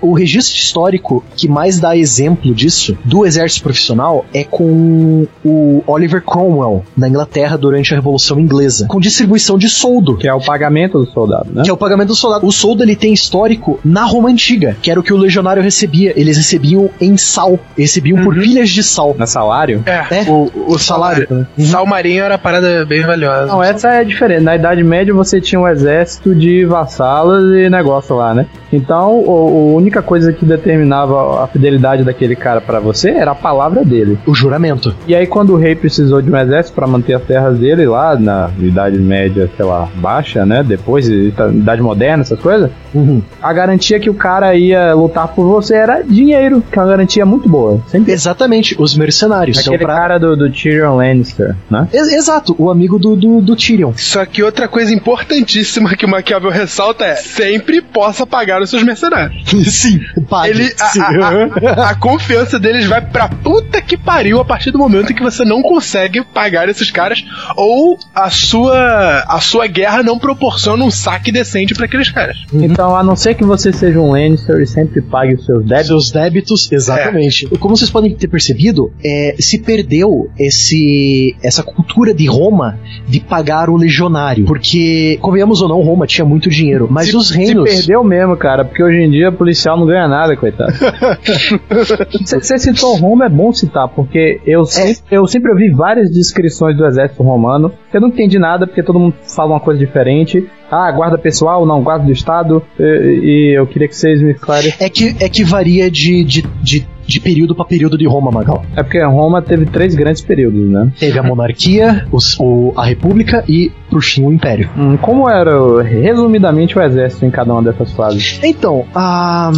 O 0.00 0.12
registro 0.14 0.56
histórico 0.56 1.24
que 1.36 1.48
mais 1.48 1.78
dá 1.80 1.96
exemplo 1.96 2.54
disso, 2.54 2.96
do 3.04 3.24
exército 3.26 3.62
profissional, 3.62 4.24
é 4.32 4.44
com 4.44 5.26
o 5.44 5.82
Oliver 5.86 6.22
Cromwell, 6.22 6.84
na 6.96 7.08
Inglaterra, 7.08 7.56
durante 7.56 7.92
a 7.92 7.96
Revolução 7.96 8.38
Inglesa, 8.40 8.86
com 8.86 8.98
distribuição 9.00 9.56
de 9.58 9.68
soldo. 9.68 10.16
Que 10.16 10.28
é 10.28 10.34
o 10.34 10.40
pagamento 10.40 10.98
do 10.98 11.06
soldado, 11.10 11.50
né? 11.52 11.62
Que 11.62 11.70
é 11.70 11.72
o 11.72 11.76
pagamento 11.76 12.08
do 12.08 12.14
soldado. 12.16 12.46
O 12.46 12.52
soldo 12.52 12.82
ele 12.82 12.96
tem 12.96 13.12
histórico 13.12 13.78
na 13.84 14.04
Roma 14.04 14.28
Antiga, 14.28 14.76
que 14.80 14.90
era 14.90 14.98
o 14.98 15.02
que 15.02 15.12
o 15.12 15.16
legionário 15.16 15.62
recebia. 15.62 16.12
Eles 16.18 16.36
recebiam 16.36 16.90
em 17.00 17.16
sal. 17.16 17.58
Eles 17.76 17.90
recebiam 17.90 18.22
por 18.24 18.34
pilhas 18.34 18.68
de 18.70 18.82
sal. 18.82 19.14
Na 19.18 19.26
salário? 19.26 19.82
É, 19.86 20.20
É, 20.20 20.30
o, 20.30 20.50
o 20.66 20.78
salário. 20.78 21.46
Sal 21.58 21.86
marinho 21.86 22.22
era 22.24 22.36
parada 22.38 22.84
bem 22.84 23.02
valiosa. 23.02 23.46
Não, 23.46 23.62
essa 23.62 23.88
é 23.90 24.04
diferente. 24.04 24.42
Na 24.42 24.56
Idade 24.56 24.82
Média 24.82 25.12
você 25.14 25.40
tinha 25.40 25.60
um 25.60 25.68
exército 25.68 26.34
de 26.34 26.64
vassalos 26.64 27.54
e 27.56 27.68
negócio 27.68 28.16
lá, 28.16 28.34
né? 28.34 28.46
Então, 28.72 29.18
o- 29.20 29.73
a 29.73 29.73
única 29.74 30.02
coisa 30.02 30.32
que 30.32 30.44
determinava 30.44 31.44
a 31.44 31.46
fidelidade 31.48 32.04
daquele 32.04 32.36
cara 32.36 32.60
pra 32.60 32.80
você 32.80 33.10
era 33.10 33.32
a 33.32 33.34
palavra 33.34 33.84
dele. 33.84 34.18
O 34.26 34.34
juramento. 34.34 34.94
E 35.06 35.14
aí, 35.14 35.26
quando 35.26 35.52
o 35.54 35.56
rei 35.56 35.74
precisou 35.74 36.20
de 36.22 36.30
um 36.30 36.36
exército 36.36 36.74
pra 36.74 36.86
manter 36.86 37.14
as 37.14 37.22
terras 37.22 37.58
dele 37.58 37.86
lá 37.86 38.16
na 38.18 38.50
Idade 38.58 38.98
Média, 38.98 39.50
sei 39.56 39.64
lá, 39.64 39.88
baixa, 39.96 40.44
né? 40.46 40.62
Depois, 40.62 41.08
Idade 41.08 41.82
Moderna, 41.82 42.22
essas 42.22 42.38
coisas, 42.40 42.70
Uhum. 42.94 43.20
a 43.42 43.52
garantia 43.52 43.98
que 43.98 44.08
o 44.08 44.14
cara 44.14 44.54
ia 44.54 44.94
lutar 44.94 45.26
por 45.28 45.44
você 45.48 45.74
era 45.74 46.02
dinheiro, 46.02 46.62
que 46.70 46.78
é 46.78 46.82
uma 46.82 46.88
garantia 46.88 47.26
muito 47.26 47.48
boa. 47.48 47.80
Sempre 47.88 48.12
Exatamente, 48.12 48.76
os 48.78 48.96
mercenários. 48.96 49.58
são 49.58 49.74
Aquele 49.74 49.84
pra- 49.84 49.96
cara 49.96 50.18
do, 50.18 50.36
do 50.36 50.48
Tyrion 50.50 50.96
Lannister, 50.96 51.56
né? 51.68 51.88
Ex- 51.92 52.12
Exato, 52.12 52.54
o 52.58 52.70
amigo 52.70 52.98
do, 52.98 53.16
do, 53.16 53.40
do 53.40 53.56
Tyrion. 53.56 53.92
Só 53.96 54.24
que 54.24 54.42
outra 54.42 54.68
coisa 54.68 54.92
importantíssima 54.94 55.94
que 55.96 56.06
o 56.06 56.08
Maquiavel 56.08 56.50
ressalta 56.50 57.04
é 57.04 57.16
sempre 57.16 57.80
possa 57.80 58.24
pagar 58.26 58.62
os 58.62 58.70
seus 58.70 58.82
mercenários. 58.84 59.42
Sim, 59.70 60.00
pague. 60.28 60.50
Ele, 60.50 60.74
a, 60.80 60.86
Sim. 60.86 61.00
a- 61.00 61.80
a- 61.86 61.90
a 61.90 61.94
confiança 61.94 62.58
deles 62.58 62.86
vai 62.86 63.00
pra 63.00 63.28
puta 63.28 63.80
que 63.80 63.96
pariu 63.96 64.40
a 64.40 64.44
partir 64.44 64.70
do 64.70 64.78
momento 64.78 65.12
em 65.12 65.14
que 65.14 65.22
você 65.22 65.44
não 65.44 65.62
consegue 65.62 66.22
pagar 66.24 66.68
esses 66.68 66.90
caras 66.90 67.24
ou 67.56 67.98
a 68.14 68.30
sua 68.30 69.24
a 69.28 69.40
sua 69.40 69.66
guerra 69.66 70.02
não 70.02 70.18
proporciona 70.18 70.84
um 70.84 70.90
saque 70.90 71.30
decente 71.32 71.74
pra 71.74 71.86
aqueles 71.86 72.10
caras. 72.10 72.36
Então, 72.52 72.94
a 72.96 73.02
não 73.02 73.16
ser 73.16 73.34
que 73.34 73.44
você 73.44 73.72
seja 73.72 73.98
um 74.00 74.10
Lannister 74.12 74.60
e 74.60 74.66
sempre 74.66 75.00
pague 75.00 75.34
os 75.34 75.44
seus 75.44 75.64
débitos, 75.64 75.84
Seus 75.86 76.10
débitos, 76.10 76.72
exatamente. 76.72 77.46
Como 77.58 77.76
vocês 77.76 77.90
podem 77.90 78.14
ter 78.14 78.28
percebido, 78.28 78.92
é, 79.04 79.34
se 79.38 79.58
perdeu 79.58 80.30
esse, 80.38 81.36
essa 81.42 81.62
cultura 81.62 82.14
de 82.14 82.26
Roma 82.26 82.78
de 83.06 83.20
pagar 83.20 83.68
o 83.68 83.76
legionário. 83.76 84.44
Porque, 84.44 85.18
convenhamos 85.20 85.60
ou 85.62 85.68
não, 85.68 85.80
Roma 85.82 86.06
tinha 86.06 86.24
muito 86.24 86.48
dinheiro. 86.48 86.88
Mas 86.90 87.08
se, 87.08 87.16
os 87.16 87.28
se 87.28 87.36
reinos. 87.36 87.64
perdeu 87.70 88.02
mesmo, 88.04 88.36
cara, 88.36 88.64
porque 88.64 88.82
hoje 88.82 88.98
em 88.98 89.10
dia 89.10 89.30
policial 89.54 89.78
não 89.78 89.86
ganha 89.86 90.08
nada, 90.08 90.36
coitado. 90.36 90.72
Você 92.26 92.58
citou 92.58 92.96
Roma, 92.96 93.26
é 93.26 93.28
bom 93.28 93.52
citar, 93.52 93.88
porque 93.88 94.40
eu, 94.44 94.64
sempre, 94.64 95.02
eu 95.10 95.26
sempre 95.26 95.52
ouvi 95.52 95.70
várias 95.70 96.10
descrições 96.10 96.76
do 96.76 96.84
exército 96.84 97.22
romano. 97.22 97.72
Eu 97.92 98.00
não 98.00 98.08
entendi 98.08 98.38
nada, 98.38 98.66
porque 98.66 98.82
todo 98.82 98.98
mundo 98.98 99.14
fala 99.22 99.52
uma 99.52 99.60
coisa 99.60 99.78
diferente. 99.78 100.46
Ah, 100.70 100.90
guarda 100.90 101.16
pessoal, 101.16 101.64
não, 101.64 101.82
guarda 101.82 102.04
do 102.04 102.12
Estado. 102.12 102.62
E, 102.78 103.52
e 103.52 103.58
eu 103.58 103.66
queria 103.66 103.86
que 103.86 103.96
vocês 103.96 104.20
me 104.20 104.32
esclarecem. 104.32 104.74
É 104.84 104.90
que, 104.90 105.16
é 105.20 105.28
que 105.28 105.44
varia 105.44 105.90
de, 105.90 106.24
de, 106.24 106.42
de, 106.60 106.86
de 107.06 107.20
período 107.20 107.54
pra 107.54 107.64
período 107.64 107.96
de 107.98 108.06
Roma, 108.06 108.30
Magal. 108.30 108.64
É 108.76 108.82
porque 108.82 109.02
Roma 109.02 109.42
teve 109.42 109.66
três 109.66 109.94
grandes 109.94 110.22
períodos, 110.22 110.68
né? 110.68 110.90
Teve 110.98 111.18
a 111.18 111.22
monarquia, 111.24 112.06
os- 112.10 112.36
o, 112.40 112.72
a 112.76 112.84
república 112.84 113.44
e, 113.48 113.70
por 113.90 114.02
fim, 114.02 114.24
o 114.24 114.32
império. 114.32 114.68
Hum, 114.76 114.96
como 114.96 115.28
era, 115.28 115.82
resumidamente, 115.82 116.78
o 116.78 116.82
exército 116.82 117.24
em 117.26 117.30
cada 117.30 117.52
uma 117.52 117.62
dessas 117.62 117.92
fases? 117.92 118.40
Então, 118.42 118.84
a. 118.94 119.50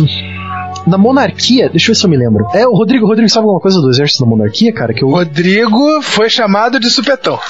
Na 0.86 0.96
monarquia, 0.98 1.68
deixa 1.68 1.90
eu 1.90 1.94
ver 1.94 2.00
se 2.00 2.06
eu 2.06 2.10
me 2.10 2.16
lembro. 2.16 2.46
É, 2.54 2.66
o 2.66 2.72
Rodrigo, 2.72 3.06
Rodrigo 3.06 3.28
sabe 3.28 3.44
alguma 3.44 3.60
coisa 3.60 3.80
do 3.80 3.90
exército 3.90 4.24
da 4.24 4.30
monarquia, 4.30 4.72
cara? 4.72 4.94
Que 4.94 5.02
eu. 5.04 5.08
Rodrigo 5.08 6.00
foi 6.02 6.28
chamado 6.30 6.78
de 6.78 6.88
supetão. 6.90 7.38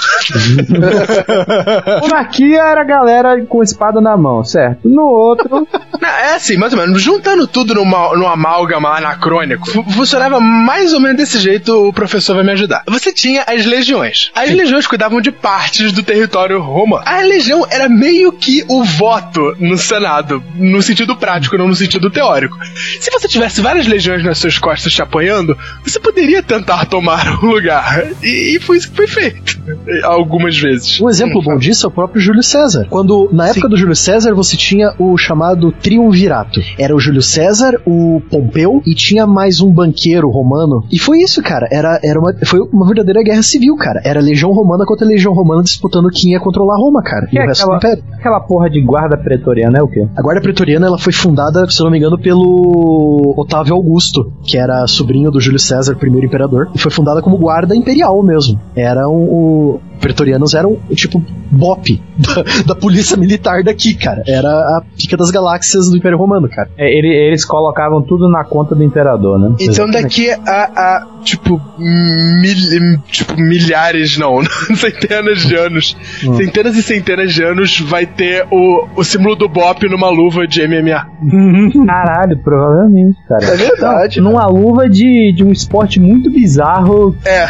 Monarquia 2.03 2.63
era 2.63 2.81
a 2.81 2.85
galera 2.85 3.45
com 3.47 3.63
espada 3.63 4.01
na 4.01 4.17
mão, 4.17 4.43
certo? 4.45 4.89
No 4.89 5.03
outro, 5.03 5.67
Não, 6.01 6.09
é 6.09 6.35
assim, 6.35 6.57
mais 6.57 6.73
ou 6.73 6.79
menos, 6.79 7.01
juntando 7.01 7.47
tudo 7.47 7.75
numa, 7.75 8.15
num 8.17 8.27
amálgama 8.27 8.91
anacrônico, 8.97 9.71
fu- 9.71 9.85
funcionava 9.85 10.39
mais 10.41 10.93
ou 10.93 11.01
menos 11.01 11.17
desse 11.17 11.39
jeito, 11.39 11.89
o 11.89 11.93
professor 11.93 12.35
vai 12.35 12.45
me 12.45 12.53
ajudar. 12.53 12.83
Você 12.89 13.13
tinha 13.13 13.45
as 13.47 13.65
legiões. 13.65 14.31
As 14.35 14.51
legiões 14.51 14.87
cuidavam 14.87 15.21
de 15.21 15.31
partes 15.33 15.93
do 15.93 16.03
território 16.03 16.61
romano. 16.61 17.03
A 17.07 17.21
legião 17.23 17.67
era 17.71 17.89
meio 17.89 18.33
que 18.33 18.65
o 18.69 18.85
voto 18.85 19.55
no 19.59 19.79
Senado, 19.79 20.43
no 20.55 20.83
sentido 20.83 21.17
prático, 21.17 21.57
não 21.57 21.69
no 21.69 21.75
sentido 21.75 22.11
teórico. 22.11 22.57
Se 23.01 23.11
você 23.11 23.26
tivesse 23.29 23.61
várias 23.61 23.87
legiões 23.87 24.25
nas 24.25 24.39
suas 24.39 24.59
costas 24.59 24.93
te 24.93 25.03
apoiando, 25.03 25.57
você 25.85 25.99
poderia 25.99 26.43
tentar 26.43 26.87
tomar 26.87 27.39
o 27.43 27.47
lugar. 27.47 28.05
E, 28.23 28.57
e 28.57 28.61
foi 28.61 28.77
isso 28.79 28.91
que 28.91 28.97
foi 28.97 29.07
feito. 29.07 29.57
Algumas 30.05 30.59
vezes. 30.59 31.01
Um 31.01 31.09
exemplo 31.09 31.43
bom 31.43 31.57
disso 31.57 31.87
é 31.87 31.89
o 31.89 31.93
próprio 31.93 32.21
Júlio 32.21 32.43
César. 32.43 32.87
Quando, 32.89 33.29
na 33.33 33.49
época 33.49 33.69
do 33.69 33.77
Júlio 33.77 33.97
César, 33.97 34.35
você 34.35 34.57
tinha 34.57 34.93
o 34.99 35.17
chamado 35.17 35.73
triunvirato. 35.73 36.61
Era 36.79 36.95
o 36.95 37.01
Júlio 37.01 37.23
César, 37.23 37.81
o 37.87 38.21
Pompeu 38.31 38.83
e 38.87 38.95
tinha 38.95 39.27
mais 39.27 39.61
um 39.61 39.71
banqueiro 39.71 40.29
romano. 40.31 40.85
E 40.91 40.99
foi 40.99 41.19
isso, 41.21 41.43
cara. 41.43 41.69
Era, 41.71 41.99
era 42.03 42.19
uma, 42.21 42.35
foi 42.45 42.61
uma 42.61 42.87
verdadeira 42.87 43.23
guerra 43.23 43.43
civil, 43.43 43.77
cara. 43.77 44.01
Era 44.05 44.21
Legião 44.21 44.51
Romana 44.53 44.85
contra 44.87 45.05
a 45.05 45.09
Legião 45.09 45.33
Romana 45.33 45.63
disputando 45.63 46.09
quem 46.11 46.33
ia 46.33 46.41
controlar 46.41 46.77
Roma, 46.77 47.03
cara. 47.03 47.27
Que 47.27 47.37
e 47.37 47.39
é 47.39 47.45
o 47.45 47.47
resto 47.49 47.63
aquela- 47.63 47.79
do 47.79 47.87
Império. 47.87 48.05
aquela 48.19 48.41
porra 48.41 48.71
de 48.71 48.81
guarda 48.81 49.17
pretoriana 49.17 49.79
é 49.79 49.83
o 49.83 49.89
quê? 49.89 50.07
A 50.17 50.23
Guarda 50.23 50.41
Pretoriana 50.41 50.87
ela 50.87 50.99
foi 50.99 51.13
fundada, 51.13 51.69
se 51.71 51.81
eu 51.81 51.85
não 51.85 51.91
me 51.91 51.99
engano, 51.99 52.19
pelo 52.19 53.16
Otávio 53.41 53.75
Augusto, 53.75 54.33
que 54.45 54.57
era 54.57 54.87
sobrinho 54.87 55.31
do 55.31 55.41
Júlio 55.41 55.59
César, 55.59 55.97
primeiro 55.97 56.27
imperador, 56.27 56.71
e 56.75 56.79
foi 56.79 56.91
fundada 56.91 57.23
como 57.23 57.37
guarda 57.37 57.77
imperial 57.77 58.23
mesmo. 58.23 58.61
Eram 58.75 59.13
o 59.15 59.81
pretorianos 60.01 60.55
eram 60.55 60.79
tipo 60.95 61.23
BOP 61.51 62.01
da, 62.19 62.43
da 62.69 62.75
polícia 62.75 63.17
militar 63.17 63.63
daqui, 63.63 63.95
cara. 63.95 64.23
Era 64.27 64.49
a 64.49 64.83
pica 64.97 65.17
das 65.17 65.31
galáxias 65.31 65.91
do 65.91 65.97
Império 65.97 66.19
Romano, 66.19 66.49
cara. 66.49 66.69
É, 66.77 66.91
ele- 66.97 67.09
eles 67.15 67.45
colocavam 67.45 68.03
tudo 68.03 68.29
na 68.29 68.45
conta 68.45 68.75
do 68.75 68.83
imperador, 68.85 69.39
né? 69.39 69.55
Então 69.61 69.91
daqui 69.91 70.31
a, 70.31 70.37
a, 70.47 71.07
tipo, 71.23 71.61
mil, 71.79 72.99
tipo, 73.11 73.37
milhares, 73.41 74.17
não, 74.19 74.41
centenas 74.77 75.41
de 75.47 75.55
anos, 75.57 75.97
centenas 76.37 76.77
e 76.77 76.83
centenas 76.83 77.33
de 77.33 77.43
anos 77.43 77.81
vai 77.81 78.07
ter 78.07 78.47
o, 78.51 78.87
o 78.97 79.05
símbolo 79.05 79.35
do 79.37 79.49
Bop 79.49 79.87
numa 79.89 80.09
luva 80.11 80.47
de 80.47 80.67
MMA. 80.67 81.07
Caralho, 81.87 82.39
provavelmente, 82.39 83.19
cara. 83.29 83.45
É 83.45 83.57
verdade. 83.57 84.21
Não, 84.21 84.33
numa 84.33 84.47
luva 84.47 84.89
de, 84.89 85.33
de 85.33 85.45
um 85.45 85.53
esporte 85.53 86.01
muito 86.01 86.31
bizarro 86.31 87.17
É, 87.25 87.47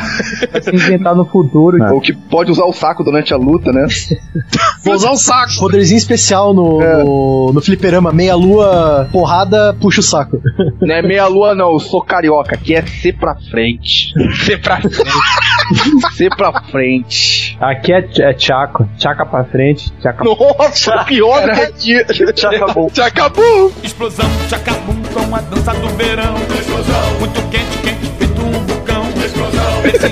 vai 0.53 0.63
se 0.63 0.75
inventar 0.75 1.15
no 1.15 1.25
futuro. 1.25 1.83
Ou 1.93 2.01
que 2.01 2.13
pode 2.37 2.53
usar 2.53 2.67
o 2.67 2.73
saco 2.75 3.03
durante 3.03 3.33
a 3.33 3.37
luta, 3.39 3.73
né? 3.73 3.87
Vou 4.85 4.93
usar 4.93 5.11
o 5.11 5.17
saco. 5.17 5.53
Poderzinho 5.59 5.97
especial 5.97 6.53
no, 6.53 6.83
É. 6.83 7.03
no, 7.03 7.51
no 7.55 7.63
fliperama, 7.63 8.13
meia 8.13 8.35
lua, 8.35 9.09
porrada, 9.11 9.75
puxa 9.81 10.01
o 10.01 10.03
saco. 10.03 10.39
Não 10.83 10.95
é 10.95 11.01
meia 11.01 11.27
lua, 11.29 11.55
não. 11.55 11.73
Eu 11.73 11.79
sou 11.79 12.03
carioca, 12.03 12.55
que 12.59 12.75
é 12.75 12.85
ser 12.85 13.15
pra 13.15 13.37
frente. 13.51 14.13
ser 14.45 14.61
pra 14.61 14.81
ser 16.13 16.29
pra 16.37 16.61
frente. 16.65 17.57
Aqui 17.59 17.95
é, 17.95 18.07
é 18.21 18.39
Chaco. 18.39 18.87
Chaca 18.99 19.25
pra 19.25 19.43
frente, 19.45 19.91
chaca 20.03 20.23
Nossa, 20.23 21.05
pior 21.05 21.43
que 21.43 21.61
aqui. 21.63 22.07
Já 22.37 22.51
acabou. 22.51 22.91
Já 22.93 23.07
acabou! 23.07 23.73
Explosão, 23.83 24.29
chacabum, 24.51 25.03
com 25.15 25.35
a 25.35 25.41
dança 25.41 25.73
do 25.73 25.89
verão. 25.97 26.35
Muito 27.19 27.51
quente, 27.51 27.76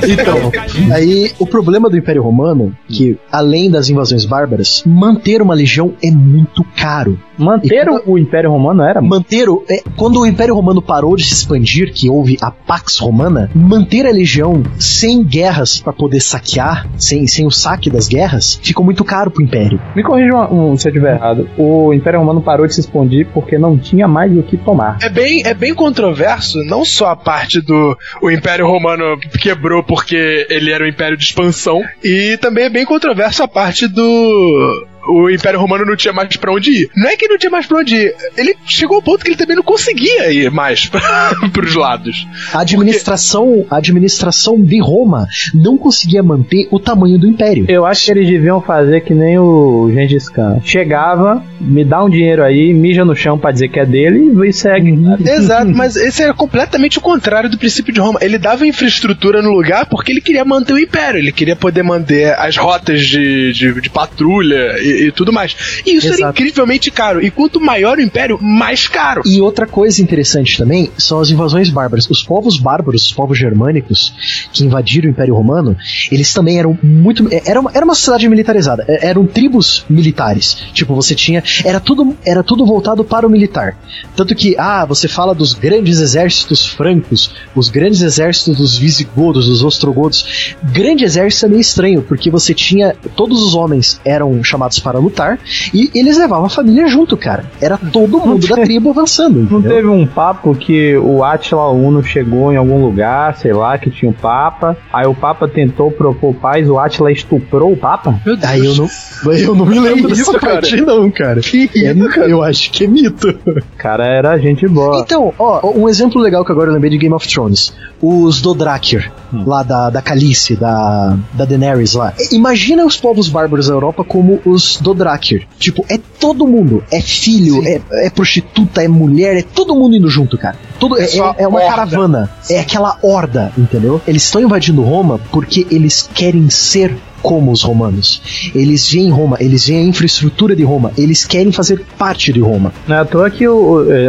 Então, 0.09 0.53
aí 0.93 1.33
o 1.39 1.47
problema 1.47 1.89
do 1.89 1.97
Império 1.97 2.23
Romano, 2.23 2.77
que 2.89 3.19
além 3.31 3.71
das 3.71 3.89
invasões 3.89 4.25
bárbaras, 4.25 4.83
manter 4.87 5.41
uma 5.41 5.55
legião 5.55 5.95
é 6.03 6.11
muito 6.11 6.65
caro. 6.77 7.19
Manter 7.37 7.87
E 7.87 8.03
o 8.07 8.19
Império 8.19 8.51
Romano 8.51 8.83
era. 8.83 9.01
Manter 9.01 9.49
o, 9.49 9.65
é, 9.69 9.83
quando 9.97 10.21
o 10.21 10.27
Império 10.27 10.55
Romano 10.55 10.81
parou 10.81 11.17
de 11.17 11.25
se 11.25 11.33
expandir, 11.33 11.93
que 11.93 12.09
houve 12.09 12.37
a 12.41 12.51
Pax 12.51 12.99
Romana, 12.99 13.51
manter 13.55 14.07
a 14.07 14.11
legião 14.11 14.63
sem 14.79 15.23
guerras 15.25 15.81
para 15.81 15.93
poder 15.93 16.21
saquear, 16.21 16.89
sem, 16.97 17.27
sem 17.27 17.47
o 17.47 17.51
saque 17.51 17.91
das 17.91 18.07
guerras, 18.07 18.59
ficou 18.63 18.85
muito 18.85 19.05
caro 19.05 19.31
pro 19.31 19.43
Império. 19.43 19.81
Me 19.97 20.03
corrija 20.03 20.35
um, 20.35 20.73
um, 20.73 20.77
se 20.77 20.87
eu 20.87 20.91
estiver 20.91 21.17
errado. 21.17 21.49
O 21.59 21.93
Império 21.93 22.21
Romano 22.21 22.41
parou 22.41 22.67
de 22.67 22.75
se 22.75 22.81
expandir 22.81 23.27
porque 23.33 23.59
não 23.59 23.77
tinha 23.77 24.07
mais 24.07 24.37
o 24.37 24.43
que 24.43 24.57
tomar. 24.57 24.99
É 25.03 25.09
bem, 25.09 25.43
é 25.45 25.55
bem 25.55 25.75
controverso, 25.75 26.63
não 26.65 26.85
só 26.85 27.07
a 27.07 27.17
parte 27.17 27.61
do 27.61 27.97
o 28.23 28.31
Império 28.31 28.67
Romano 28.67 29.19
quebrou 29.55 29.83
porque 29.83 30.47
ele 30.51 30.71
era 30.73 30.85
um 30.85 30.89
império 30.89 31.17
de 31.17 31.25
expansão, 31.25 31.83
e 32.03 32.37
também 32.39 32.65
é 32.65 32.69
bem 32.69 32.85
controverso 32.85 33.43
a 33.43 33.49
parte 33.49 33.87
do 33.87 34.87
o 35.09 35.31
Império 35.31 35.61
Romano 35.61 35.85
não 35.85 35.97
tinha 35.97 36.13
mais 36.13 36.37
pra 36.37 36.53
onde 36.53 36.71
ir. 36.71 36.91
Não 36.97 37.09
é 37.09 37.17
que 37.17 37.29
não 37.29 37.39
tinha 37.39 37.51
mais 37.51 37.67
pra 37.67 37.79
onde 37.79 37.95
ir, 37.95 38.15
ele 38.37 38.57
chegou 38.67 38.97
ao 38.97 39.03
ponto 39.03 39.25
que 39.25 39.31
ele 39.31 39.37
também 39.37 39.57
não 39.57 39.63
conseguia 39.63 40.33
ir 40.33 40.51
mais 40.51 40.91
pros 41.53 41.75
lados. 41.75 42.27
A 42.53 42.61
administração, 42.61 43.67
a 43.71 43.77
administração 43.77 44.61
de 44.61 44.81
Roma 44.81 45.27
não 45.55 45.77
conseguia 45.77 46.23
manter 46.23 46.69
o 46.71 46.79
tamanho 46.79 47.19
do 47.19 47.27
Império. 47.27 47.65
Eu 47.69 47.85
acho 47.87 48.05
que 48.05 48.11
eles 48.13 48.29
deviam 48.29 48.61
fazer 48.61 49.01
que 49.03 49.15
nem 49.15 49.39
o 49.39 49.91
Gengis 49.93 50.29
Khan. 50.29 50.61
Chegava, 50.65 51.43
me 51.61 51.85
dá 51.85 52.03
um 52.05 52.11
dinheiro 52.11 52.43
aí, 52.43 52.73
mija 52.73 53.05
no 53.05 53.15
chão 53.15 53.39
pra 53.39 53.53
dizer 53.53 53.69
que 53.69 53.81
é 53.81 53.87
dele 53.87 54.33
e 54.49 54.53
segue. 54.53 54.99
Exato, 55.25 55.71
mas 55.75 55.97
esse 55.97 56.23
era 56.23 56.35
completamente 56.35 56.99
o 56.99 57.01
contrário 57.01 57.51
do 57.51 57.59
princípio 57.59 57.93
de 57.93 58.01
Roma. 58.01 58.19
Ele 58.23 58.39
dava 58.39 58.67
infraestrutura 58.67 59.43
no 59.43 59.51
lugar 59.51 59.87
porque 59.87 60.13
ele 60.13 60.21
queria 60.21 60.45
manter 60.45 60.73
o 60.73 60.79
império, 60.79 61.19
ele 61.19 61.33
queria 61.33 61.57
poder 61.57 61.83
manter 61.83 62.35
as 62.39 62.57
rotas 62.57 63.01
de, 63.07 63.53
de, 63.53 63.81
de 63.81 63.91
patrulha 63.91 64.77
e, 64.81 64.94
e, 64.95 65.13
tudo 65.13 65.33
mais. 65.33 65.83
E 65.87 65.97
isso 65.97 66.09
Exato. 66.09 66.23
era 66.23 66.31
incrivelmente 66.31 66.91
caro. 66.91 67.25
E 67.25 67.31
quanto 67.31 67.61
maior 67.61 67.99
o 67.99 68.01
império, 68.01 68.39
mais 68.41 68.87
caro. 68.87 69.23
E 69.25 69.41
outra 69.41 69.67
coisa 69.67 70.03
interessante 70.03 70.59
também 70.59 70.91
são 70.97 71.21
as 71.21 71.31
invasões 71.31 71.71
bárbaras. 71.71 72.09
Os 72.09 72.23
povos 72.23 72.59
bárbaros, 72.59 73.07
os 73.07 73.13
povos 73.13 73.39
germânicos 73.39 74.49
que 74.53 74.65
invadiram 74.65 75.09
o 75.09 75.11
Império 75.11 75.35
Romano, 75.35 75.77
eles 76.11 76.33
também 76.33 76.59
eram 76.59 76.79
muito. 76.83 77.29
Era 77.45 77.61
uma, 77.61 77.71
era 77.75 77.85
uma 77.85 77.95
sociedade 77.95 78.29
militarizada. 78.29 78.85
É, 78.89 79.09
Eram 79.09 79.27
tribos 79.27 79.85
militares. 79.89 80.57
Tipo, 80.73 80.95
você 80.95 81.15
tinha. 81.15 81.43
Era 81.65 81.81
tudo, 81.81 82.17
era 82.25 82.43
tudo 82.43 82.67
voltado 82.67 83.05
para 83.05 83.27
o 83.27 83.31
militar. 83.31 83.77
Tanto 84.17 84.35
que, 84.35 84.55
ah, 84.59 84.85
você 84.85 85.09
fala 85.09 85.35
dos 85.35 85.55
grandes 85.55 86.01
exércitos 86.01 86.67
francos, 86.67 87.31
os 87.55 87.69
grandes 87.69 88.01
exércitos 88.03 88.57
dos 88.57 88.79
visigodos, 88.79 89.47
dos 89.47 89.63
ostrogodos. 89.63 90.55
Grande 90.63 91.05
exército 91.05 91.47
é 91.47 91.49
meio 91.49 91.61
estranho, 91.61 92.03
porque 92.03 92.31
você 92.31 92.55
tinha. 92.55 92.95
Todos 93.17 93.43
os 93.43 93.55
homens 93.55 94.01
eram 94.05 94.43
chamados 94.43 94.79
para 94.85 94.99
lutar 94.99 95.39
e 95.73 95.91
eles 95.95 96.19
levavam 96.19 96.45
a 96.47 96.51
família 96.51 96.87
junto, 96.87 97.17
cara. 97.17 97.45
Era 97.61 97.77
todo 97.79 98.21
mundo 98.21 98.47
da 98.47 98.57
tribo 98.57 98.91
avançando. 98.91 99.39
Não 99.51 99.59
entendeu? 99.59 99.77
teve 99.77 99.89
um 99.89 100.07
papo 100.07 100.55
que 100.55 100.95
o 100.99 101.25
Átila 101.25 101.71
Uno 101.71 102.03
chegou 102.05 102.53
em 102.53 102.57
algum 102.57 102.85
lugar, 102.85 103.37
sei 103.39 103.53
lá, 103.55 103.79
que 103.79 103.91
tinha 103.91 104.11
um 104.11 104.15
Papa. 104.15 104.77
Aí 104.93 105.07
o 105.07 105.15
Papa 105.15 105.49
tentou 105.49 105.91
propor 105.91 106.35
paz, 106.35 106.69
o 106.69 106.79
Átila 106.79 107.11
estuprou 107.11 107.73
o 107.73 107.77
Papa? 107.77 108.21
Meu 108.25 108.37
Deus. 108.37 108.51
Aí 108.51 108.65
eu 108.65 108.75
não, 108.75 108.89
eu 109.33 109.55
não 109.55 109.67
me 109.67 109.79
lembro 109.81 110.13
isso, 110.13 110.27
dessa 110.31 110.39
cara? 110.39 110.53
parte, 110.55 110.77
não, 110.81 111.11
cara. 111.11 111.41
É- 111.41 112.31
Eu 112.31 112.43
acho 112.43 112.71
que 112.71 112.85
é 112.85 112.87
mito. 112.87 113.29
O 113.47 113.63
cara 113.79 114.05
era 114.07 114.37
gente 114.39 114.67
boa. 114.69 115.01
Então, 115.01 115.33
ó, 115.39 115.71
um 115.75 115.89
exemplo 115.89 116.21
legal 116.21 116.45
que 116.45 116.53
agora 116.53 116.69
eu 116.71 116.75
lembrei 116.75 116.91
de 116.91 116.99
Game 116.99 117.15
of 117.15 117.27
Thrones. 117.27 117.73
Os 118.03 118.41
Dothraki, 118.43 119.03
lá 119.33 119.63
da, 119.63 119.89
da 119.89 120.03
Calice, 120.03 120.57
da, 120.57 121.17
da 121.33 121.45
Daenerys 121.45 121.95
lá. 121.95 122.13
Imagina 122.33 122.85
os 122.85 122.97
povos 122.97 123.29
bárbaros 123.29 123.69
da 123.69 123.75
Europa 123.75 124.05
como 124.05 124.41
os 124.45 124.74
Dothraki. 124.83 125.47
Tipo, 125.59 125.85
é 125.89 125.99
todo 125.99 126.47
mundo. 126.47 126.85
É 126.91 127.01
filho, 127.01 127.63
é, 127.67 127.81
é 128.07 128.11
prostituta, 128.11 128.83
é 128.83 128.89
mulher, 128.89 129.37
é 129.37 129.43
todo 129.43 129.75
mundo 129.75 129.97
indo 129.97 130.09
junto, 130.09 130.37
cara. 130.39 130.57
Todo, 130.79 130.99
é, 131.01 131.07
só 131.07 131.35
é- 131.39 131.45
é 131.45 131.49
uma 131.49 131.61
horda. 131.61 131.71
caravana. 131.71 132.31
É 132.51 132.59
aquela 132.61 132.97
horda, 133.03 133.53
entendeu? 133.57 134.01
Eles 134.07 134.25
estão 134.25 134.41
invadindo 134.41 134.83
Roma 134.83 135.21
porque 135.31 135.67
eles 135.71 136.09
querem 136.15 136.49
ser 136.51 136.97
como 137.23 137.51
os 137.53 137.63
romanos. 137.63 138.51
Eles 138.55 138.87
veem 138.91 139.09
Roma, 139.11 139.39
eles 139.41 139.67
veem 139.67 139.87
a 139.87 139.89
infraestrutura 139.89 140.55
de 140.55 140.63
Roma, 140.63 140.93
eles 140.99 141.25
querem 141.25 141.51
fazer 141.51 141.83
parte 141.97 142.31
de 142.35 142.39
Roma. 142.41 142.71
Não 142.87 142.97
é 142.97 142.99
à 142.99 143.05
toa 143.07 143.31
que 143.31 143.45
é, 143.45 143.49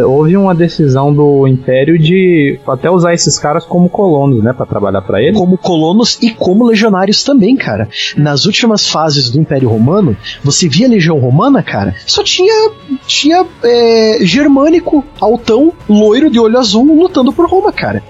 houve 0.05 0.35
uma 0.35 0.53
decisão 0.53 1.13
do 1.13 1.47
Império 1.47 1.97
de 1.97 2.59
até 2.67 2.91
usar 2.91 3.13
esses 3.13 3.39
caras 3.39 3.63
como 3.63 3.87
colonos, 3.87 4.43
né, 4.43 4.51
Pra 4.51 4.65
trabalhar 4.65 5.01
pra 5.01 5.21
ele. 5.21 5.31
como 5.31 5.57
colonos 5.57 6.17
e 6.21 6.29
como 6.31 6.65
legionários 6.65 7.23
também, 7.23 7.55
cara. 7.55 7.87
Nas 8.17 8.45
últimas 8.45 8.85
fases 8.89 9.29
do 9.29 9.39
Império 9.39 9.69
Romano, 9.69 10.17
você 10.43 10.67
via 10.67 10.85
a 10.85 10.89
Legião 10.89 11.17
Romana, 11.17 11.63
cara, 11.63 11.95
só 12.05 12.21
tinha 12.21 12.69
tinha 13.07 13.45
é, 13.63 14.17
germânico, 14.23 15.05
altão, 15.21 15.71
loiro 15.87 16.29
de 16.29 16.37
olho 16.37 16.54
azul 16.57 16.85
lutando 16.95 17.31
por 17.33 17.49
Roma, 17.49 17.71
cara. 17.71 18.01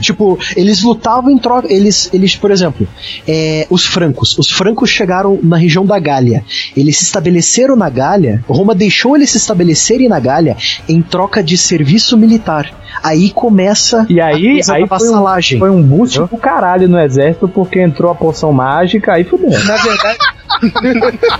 Tipo, 0.00 0.38
eles 0.56 0.82
lutavam 0.82 1.30
em 1.30 1.38
troca. 1.38 1.72
Eles, 1.72 2.08
eles 2.12 2.36
por 2.36 2.50
exemplo, 2.52 2.86
é, 3.26 3.66
os 3.68 3.84
francos. 3.84 4.38
Os 4.38 4.48
francos 4.50 4.88
chegaram 4.88 5.38
na 5.42 5.56
região 5.56 5.84
da 5.84 5.98
Gália. 5.98 6.44
Eles 6.76 6.98
se 6.98 7.04
estabeleceram 7.04 7.74
na 7.74 7.88
Gália. 7.88 8.44
Roma 8.48 8.74
deixou 8.74 9.16
eles 9.16 9.30
se 9.30 9.36
estabelecerem 9.36 10.08
na 10.08 10.20
Gália 10.20 10.56
em 10.88 11.02
troca 11.02 11.42
de 11.42 11.58
serviço 11.58 12.16
militar. 12.16 12.72
Aí 13.02 13.30
começa 13.30 14.06
E 14.08 14.20
aí, 14.20 14.60
a 14.68 14.74
aí 14.74 14.82
da 14.82 14.86
foi 14.86 15.08
um, 15.08 15.10
vassalagem. 15.10 15.58
foi 15.58 15.70
um 15.70 15.82
boost 15.82 16.20
pro 16.28 16.38
caralho 16.38 16.88
no 16.88 16.98
exército 17.00 17.48
porque 17.48 17.80
entrou 17.80 18.12
a 18.12 18.14
poção 18.14 18.52
mágica 18.52 19.14
aí 19.14 19.24
fudeu. 19.24 19.50
Na 19.50 19.76
verdade. 19.76 20.18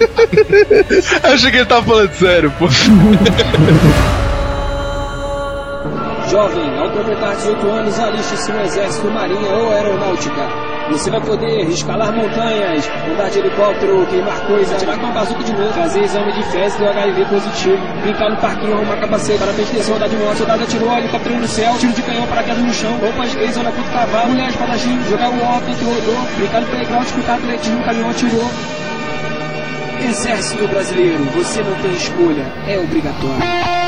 Eu 1.22 1.32
achei 1.32 1.50
que 1.52 1.56
ele 1.58 1.66
tava 1.66 1.86
falando 1.86 2.12
sério, 2.14 2.52
pô. 2.58 2.66
Jovem, 6.28 6.78
ao 6.78 6.90
completar 6.90 7.36
18 7.36 7.68
anos, 7.68 8.00
aliste-se 8.00 8.50
no 8.50 8.60
exército, 8.62 9.10
marinha 9.10 9.50
ou 9.50 9.72
aeronáutica. 9.72 10.48
Você 10.90 11.10
vai 11.10 11.20
poder 11.20 11.62
escalar 11.68 12.12
montanhas, 12.12 12.88
andar 13.10 13.30
de 13.30 13.38
helicóptero, 13.38 14.06
queimar 14.06 14.38
coisas, 14.46 14.74
atirar 14.74 14.98
com 14.98 15.04
uma 15.04 15.14
bazuca 15.14 15.42
de 15.42 15.52
novo, 15.52 15.72
fazer 15.72 16.02
exame 16.02 16.32
de 16.32 16.42
fezes 16.44 16.78
do 16.78 16.86
HIV 16.86 17.24
positivo, 17.26 17.78
brincar 18.02 18.30
no 18.30 18.36
parquinho, 18.36 18.74
arrumar 18.74 18.96
capacete, 18.96 19.38
para 19.38 19.52
proteção, 19.52 19.96
andar 19.96 20.08
de 20.08 20.16
moto, 20.16 20.36
soldado 20.36 20.62
atirou, 20.62 20.98
helicóptero 20.98 21.40
no 21.40 21.48
céu, 21.48 21.74
tiro 21.78 21.92
de 21.92 22.02
canhão, 22.02 22.26
paraquedas 22.26 22.62
no 22.62 22.74
chão, 22.74 22.98
roupas 22.98 23.34
gays, 23.34 23.56
olha 23.56 23.72
puto 23.72 23.90
cavalo, 23.90 24.30
mulher 24.30 24.48
espadachim, 24.48 25.00
jogar 25.08 25.30
o 25.30 25.42
ó, 25.42 25.60
tanto 25.60 25.84
rodou, 25.84 26.26
brincar 26.36 26.60
no 26.60 26.66
playground, 26.68 27.06
escutar 27.06 27.34
atletismo, 27.36 27.84
caminhão 27.84 28.10
atirou. 28.10 28.50
Exército 30.06 30.68
Brasileiro, 30.68 31.24
você 31.34 31.62
não 31.62 31.74
tem 31.76 31.92
escolha, 31.92 32.44
é 32.66 32.78
obrigatório. 32.78 33.83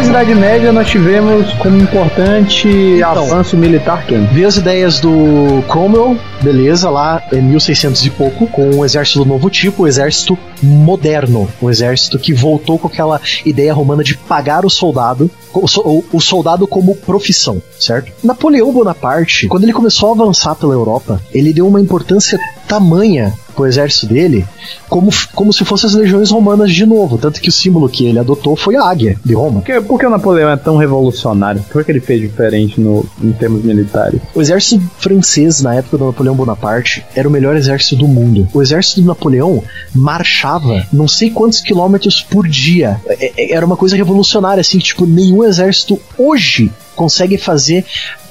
Pós-Idade 0.00 0.34
Média, 0.34 0.72
nós 0.72 0.88
tivemos 0.88 1.52
como 1.58 1.76
importante 1.76 2.66
Então. 2.96 3.10
avanço 3.26 3.54
militar 3.54 4.06
quem? 4.06 4.24
Veio 4.28 4.48
as 4.48 4.56
ideias 4.56 4.98
do 4.98 5.62
Cromwell, 5.68 6.16
beleza, 6.40 6.88
lá 6.88 7.22
em 7.30 7.42
1600 7.42 8.06
e 8.06 8.10
pouco, 8.10 8.46
com 8.46 8.62
um 8.76 8.82
exército 8.82 9.18
do 9.18 9.26
novo 9.26 9.50
tipo, 9.50 9.82
o 9.82 9.86
exército 9.86 10.38
moderno, 10.62 11.46
um 11.60 11.68
exército 11.68 12.18
que 12.18 12.32
voltou 12.32 12.78
com 12.78 12.86
aquela 12.88 13.20
ideia 13.44 13.74
romana 13.74 14.02
de 14.02 14.16
pagar 14.16 14.64
o 14.64 14.70
soldado, 14.70 15.30
o, 15.52 15.68
so- 15.68 15.82
o- 15.82 16.04
o 16.14 16.18
soldado 16.20 16.66
como 16.66 16.94
profissão, 16.96 17.60
certo? 17.78 18.10
Napoleão 18.24 18.72
Bonaparte, 18.72 19.48
quando 19.48 19.64
ele 19.64 19.72
começou 19.74 20.08
a 20.08 20.12
avançar 20.12 20.54
pela 20.54 20.72
Europa, 20.72 21.20
ele 21.34 21.52
deu 21.52 21.66
uma 21.68 21.78
importância 21.80 22.38
tamanha 22.70 23.34
pro 23.56 23.66
exército 23.66 24.06
dele, 24.06 24.46
como, 24.88 25.10
como 25.34 25.52
se 25.52 25.64
fossem 25.64 25.88
as 25.88 25.94
legiões 25.96 26.30
romanas 26.30 26.72
de 26.72 26.86
novo, 26.86 27.18
tanto 27.18 27.40
que 27.40 27.48
o 27.48 27.52
símbolo 27.52 27.88
que 27.88 28.06
ele 28.06 28.18
adotou 28.18 28.54
foi 28.54 28.76
a 28.76 28.84
águia 28.84 29.18
de 29.24 29.34
Roma. 29.34 29.60
Por 29.60 29.66
que, 29.66 29.80
por 29.80 29.98
que 29.98 30.06
o 30.06 30.10
Napoleão 30.10 30.48
é 30.48 30.56
tão 30.56 30.76
revolucionário? 30.76 31.60
Por 31.70 31.84
que 31.84 31.90
ele 31.90 32.00
fez 32.00 32.20
diferente 32.20 32.80
no, 32.80 33.04
em 33.20 33.32
termos 33.32 33.64
militares? 33.64 34.20
O 34.34 34.40
exército 34.40 34.80
francês, 34.98 35.60
na 35.62 35.74
época 35.74 35.98
do 35.98 36.06
Napoleão 36.06 36.36
Bonaparte, 36.36 37.04
era 37.14 37.28
o 37.28 37.30
melhor 37.30 37.56
exército 37.56 37.96
do 37.96 38.06
mundo. 38.06 38.48
O 38.54 38.62
exército 38.62 39.00
do 39.00 39.08
Napoleão 39.08 39.62
marchava 39.92 40.86
não 40.92 41.08
sei 41.08 41.30
quantos 41.30 41.60
quilômetros 41.60 42.22
por 42.22 42.46
dia. 42.46 43.00
É- 43.06 43.32
é- 43.36 43.52
Era 43.52 43.66
uma 43.66 43.76
coisa 43.76 43.96
revolucionária, 43.96 44.60
assim, 44.60 44.78
tipo, 44.78 45.04
nenhum 45.04 45.42
exército 45.44 46.00
hoje 46.16 46.70
consegue 46.94 47.36
fazer 47.38 47.84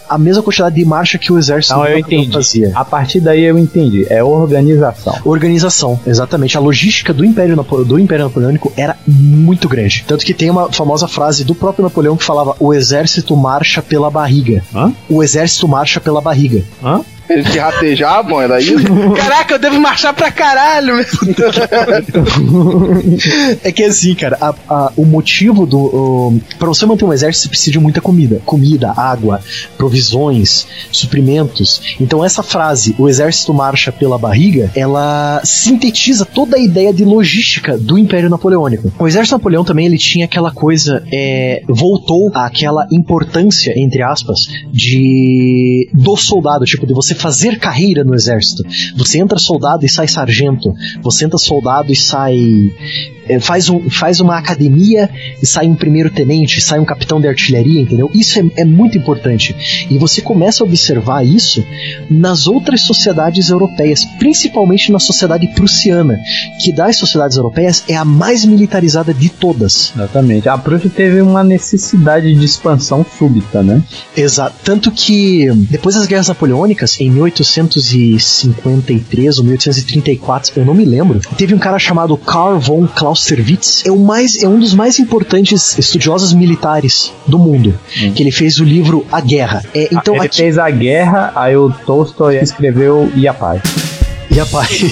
a 0.09 0.17
mesma 0.17 0.41
quantidade 0.43 0.75
de 0.75 0.83
marcha 0.85 1.17
que 1.17 1.31
o 1.31 1.37
exército 1.37 1.75
Não, 1.75 1.85
eu 1.85 1.99
entendi. 1.99 2.33
fazia. 2.33 2.71
A 2.75 2.83
partir 2.83 3.19
daí 3.19 3.43
eu 3.43 3.57
entendi. 3.57 4.05
É 4.09 4.23
organização. 4.23 5.15
Organização, 5.23 5.99
exatamente. 6.05 6.57
A 6.57 6.59
logística 6.59 7.13
do 7.13 7.23
Império, 7.23 7.55
Napo- 7.55 7.83
do 7.85 7.99
Império 7.99 8.25
Napoleônico 8.25 8.71
era 8.75 8.97
muito 9.07 9.67
grande. 9.69 10.03
Tanto 10.07 10.25
que 10.25 10.33
tem 10.33 10.49
uma 10.49 10.71
famosa 10.71 11.07
frase 11.07 11.43
do 11.43 11.53
próprio 11.55 11.83
Napoleão 11.83 12.17
que 12.17 12.23
falava: 12.23 12.55
O 12.59 12.73
exército 12.73 13.35
marcha 13.37 13.81
pela 13.81 14.09
barriga. 14.09 14.63
Hã? 14.73 14.91
O 15.09 15.23
exército 15.23 15.67
marcha 15.67 15.99
pela 16.01 16.21
barriga. 16.21 16.63
Hã? 16.83 17.01
Eles 17.29 17.47
se 17.51 17.59
ratejavam, 17.59 18.41
era 18.41 18.59
isso? 18.59 18.75
Caraca, 19.15 19.53
eu 19.55 19.59
devo 19.59 19.79
marchar 19.79 20.13
pra 20.13 20.31
caralho, 20.31 20.95
meu. 20.95 21.05
É 23.63 23.71
que 23.71 23.83
assim, 23.83 24.13
cara, 24.15 24.37
a- 24.41 24.53
a- 24.69 24.91
o 24.95 25.05
motivo 25.05 25.65
do. 25.65 25.77
o- 25.77 26.39
Pra 26.57 26.67
você 26.67 26.85
manter 26.85 27.05
um 27.05 27.13
exército, 27.13 27.43
você 27.43 27.49
precisa 27.49 27.71
de 27.71 27.79
muita 27.79 28.01
comida. 28.01 28.41
Comida, 28.45 28.91
água, 28.95 29.41
provisões, 29.77 30.65
suprimentos. 30.91 31.95
Então, 31.99 32.23
essa 32.23 32.43
frase, 32.43 32.95
o 32.97 33.07
exército 33.09 33.53
marcha 33.53 33.91
pela 33.91 34.17
barriga, 34.17 34.71
ela 34.75 35.41
sintetiza 35.43 36.25
toda 36.25 36.57
a 36.57 36.59
ideia 36.59 36.93
de 36.93 37.03
logística 37.05 37.77
do 37.77 37.97
Império 37.97 38.29
Napoleônico. 38.29 38.91
O 38.99 39.07
exército 39.07 39.35
Napoleão 39.35 39.63
também 39.63 39.85
ele 39.85 39.97
tinha 39.97 40.25
aquela 40.25 40.51
coisa. 40.51 41.03
é, 41.11 41.61
voltou 41.67 42.31
àquela 42.33 42.87
importância, 42.91 43.73
entre 43.77 44.01
aspas, 44.03 44.47
de. 44.71 45.89
do 45.93 46.15
soldado, 46.17 46.65
tipo, 46.65 46.85
de 46.85 46.93
você 46.93 47.15
fazer 47.19 47.59
carreira 47.59 48.03
no 48.03 48.15
exército. 48.15 48.63
Você 48.95 49.19
entra 49.19 49.37
soldado 49.37 49.85
e 49.85 49.89
sai 49.89 50.07
sargento. 50.07 50.73
Você 51.01 51.25
entra 51.25 51.37
soldado 51.37 51.91
e 51.91 51.95
sai 51.95 52.37
faz, 53.39 53.69
um, 53.69 53.89
faz 53.89 54.19
uma 54.19 54.37
academia 54.37 55.09
e 55.41 55.45
sai 55.45 55.67
um 55.67 55.75
primeiro 55.75 56.09
tenente, 56.09 56.61
sai 56.61 56.79
um 56.79 56.85
capitão 56.85 57.19
de 57.19 57.27
artilharia, 57.27 57.81
entendeu? 57.81 58.09
Isso 58.13 58.39
é, 58.39 58.61
é 58.61 58.65
muito 58.65 58.97
importante. 58.97 59.55
E 59.89 59.97
você 59.97 60.21
começa 60.21 60.63
a 60.63 60.67
observar 60.67 61.25
isso 61.25 61.65
nas 62.09 62.47
outras 62.47 62.81
sociedades 62.81 63.49
europeias, 63.49 64.05
principalmente 64.17 64.91
na 64.91 64.99
sociedade 64.99 65.47
prussiana, 65.53 66.17
que 66.61 66.71
das 66.71 66.97
sociedades 66.97 67.37
europeias 67.37 67.83
é 67.87 67.95
a 67.95 68.05
mais 68.05 68.45
militarizada 68.45 69.13
de 69.13 69.29
todas. 69.29 69.91
Exatamente. 69.95 70.47
A 70.47 70.57
Prússia 70.57 70.89
teve 70.89 71.21
uma 71.21 71.43
necessidade 71.43 72.33
de 72.33 72.45
expansão 72.45 73.05
súbita, 73.17 73.61
né? 73.61 73.83
Exato. 74.15 74.55
Tanto 74.63 74.89
que 74.91 75.51
depois 75.69 75.95
das 75.95 76.07
guerras 76.07 76.29
napoleônicas, 76.29 76.99
em 76.99 77.09
1853 77.09 79.37
ou 79.37 79.43
1834, 79.43 80.59
eu 80.59 80.65
não 80.65 80.73
me 80.73 80.85
lembro, 80.85 81.19
teve 81.37 81.53
um 81.53 81.59
cara 81.59 81.79
chamado 81.79 82.17
Karl 82.17 82.59
von 82.59 82.87
Clausewitz, 83.27 83.85
é, 83.85 83.91
o 83.91 83.97
mais, 83.97 84.41
é 84.41 84.47
um 84.47 84.59
dos 84.59 84.73
mais 84.73 84.99
importantes 84.99 85.77
estudiosos 85.77 86.33
militares 86.33 87.11
do 87.27 87.37
mundo, 87.37 87.77
que 88.15 88.23
ele 88.23 88.31
fez 88.31 88.59
o 88.59 88.63
livro 88.63 89.05
A 89.11 89.19
Guerra. 89.19 89.63
É, 89.73 89.89
então, 89.91 90.15
Ele 90.15 90.25
aqui, 90.25 90.37
fez 90.37 90.57
a 90.57 90.69
guerra, 90.69 91.31
aí 91.35 91.55
o 91.55 91.69
Tolstói 91.85 92.37
escreveu 92.37 93.11
E 93.15 93.27
a 93.27 93.33
Paz. 93.33 93.98
E 94.31 94.39
a 94.39 94.45
paz. 94.45 94.79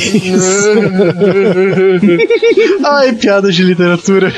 Ai, 2.83 3.13
piadas 3.13 3.55
de 3.55 3.63
literatura. 3.63 4.33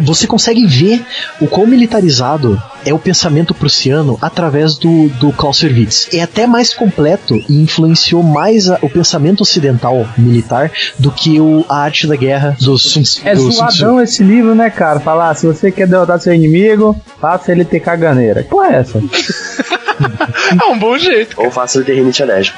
Você 0.00 0.26
consegue 0.26 0.66
ver 0.66 1.02
o 1.40 1.46
quão 1.46 1.66
militarizado 1.66 2.60
é 2.84 2.92
o 2.92 2.98
pensamento 2.98 3.54
prussiano 3.54 4.18
através 4.20 4.76
do, 4.76 5.08
do 5.20 5.32
Clausewitz. 5.32 6.08
É 6.12 6.20
até 6.22 6.46
mais 6.46 6.74
completo 6.74 7.36
e 7.48 7.62
influenciou 7.62 8.22
mais 8.22 8.68
a- 8.68 8.78
o 8.82 8.90
pensamento 8.90 9.42
ocidental 9.42 10.06
militar 10.18 10.70
do 10.98 11.10
que 11.12 11.40
o, 11.40 11.64
a 11.68 11.78
arte 11.78 12.06
da 12.06 12.16
guerra 12.16 12.56
do 12.60 12.76
Sun 12.76 13.02
Tzu. 13.02 13.20
É 13.24 13.34
zoadão 13.36 14.00
esse 14.00 14.22
livro, 14.22 14.54
né, 14.54 14.68
cara? 14.70 15.00
Falar, 15.00 15.34
se 15.34 15.46
você 15.46 15.70
quer 15.70 15.86
derrotar 15.86 16.20
seu 16.20 16.34
inimigo, 16.34 16.96
faça 17.20 17.52
ele 17.52 17.64
ter 17.64 17.80
caganeira. 17.80 18.42
Qual 18.44 18.64
é 18.64 18.76
essa? 18.76 19.00
É 20.62 20.64
um 20.66 20.78
bom 20.78 20.96
jeito. 20.98 21.40
Ou 21.40 21.50
faça 21.50 21.82
ter 21.82 21.94
rinite 21.94 22.22
alérgica. 22.22 22.56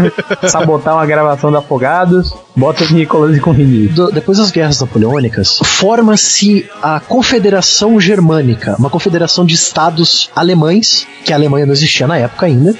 Sabotar 0.48 0.94
uma 0.94 1.06
gravação 1.06 1.50
de 1.50 1.56
Afogados, 1.56 2.34
bota 2.54 2.84
o 2.84 2.92
Nicolas 2.92 3.38
com 3.40 3.50
rinite. 3.52 3.92
Do- 3.94 4.10
depois 4.10 4.38
das 4.38 4.50
guerras 4.50 4.80
napoleônicas, 4.80 5.58
forma-se 5.64 6.68
a 6.82 7.00
Confederação 7.00 8.00
Germânica, 8.00 8.76
uma 8.78 8.90
confederação 8.90 9.44
de 9.44 9.54
estados 9.54 10.30
alemães, 10.34 11.06
que 11.24 11.32
a 11.32 11.36
Alemanha 11.36 11.66
não 11.66 11.72
existia 11.72 12.06
na 12.06 12.16
época 12.18 12.46
ainda, 12.46 12.74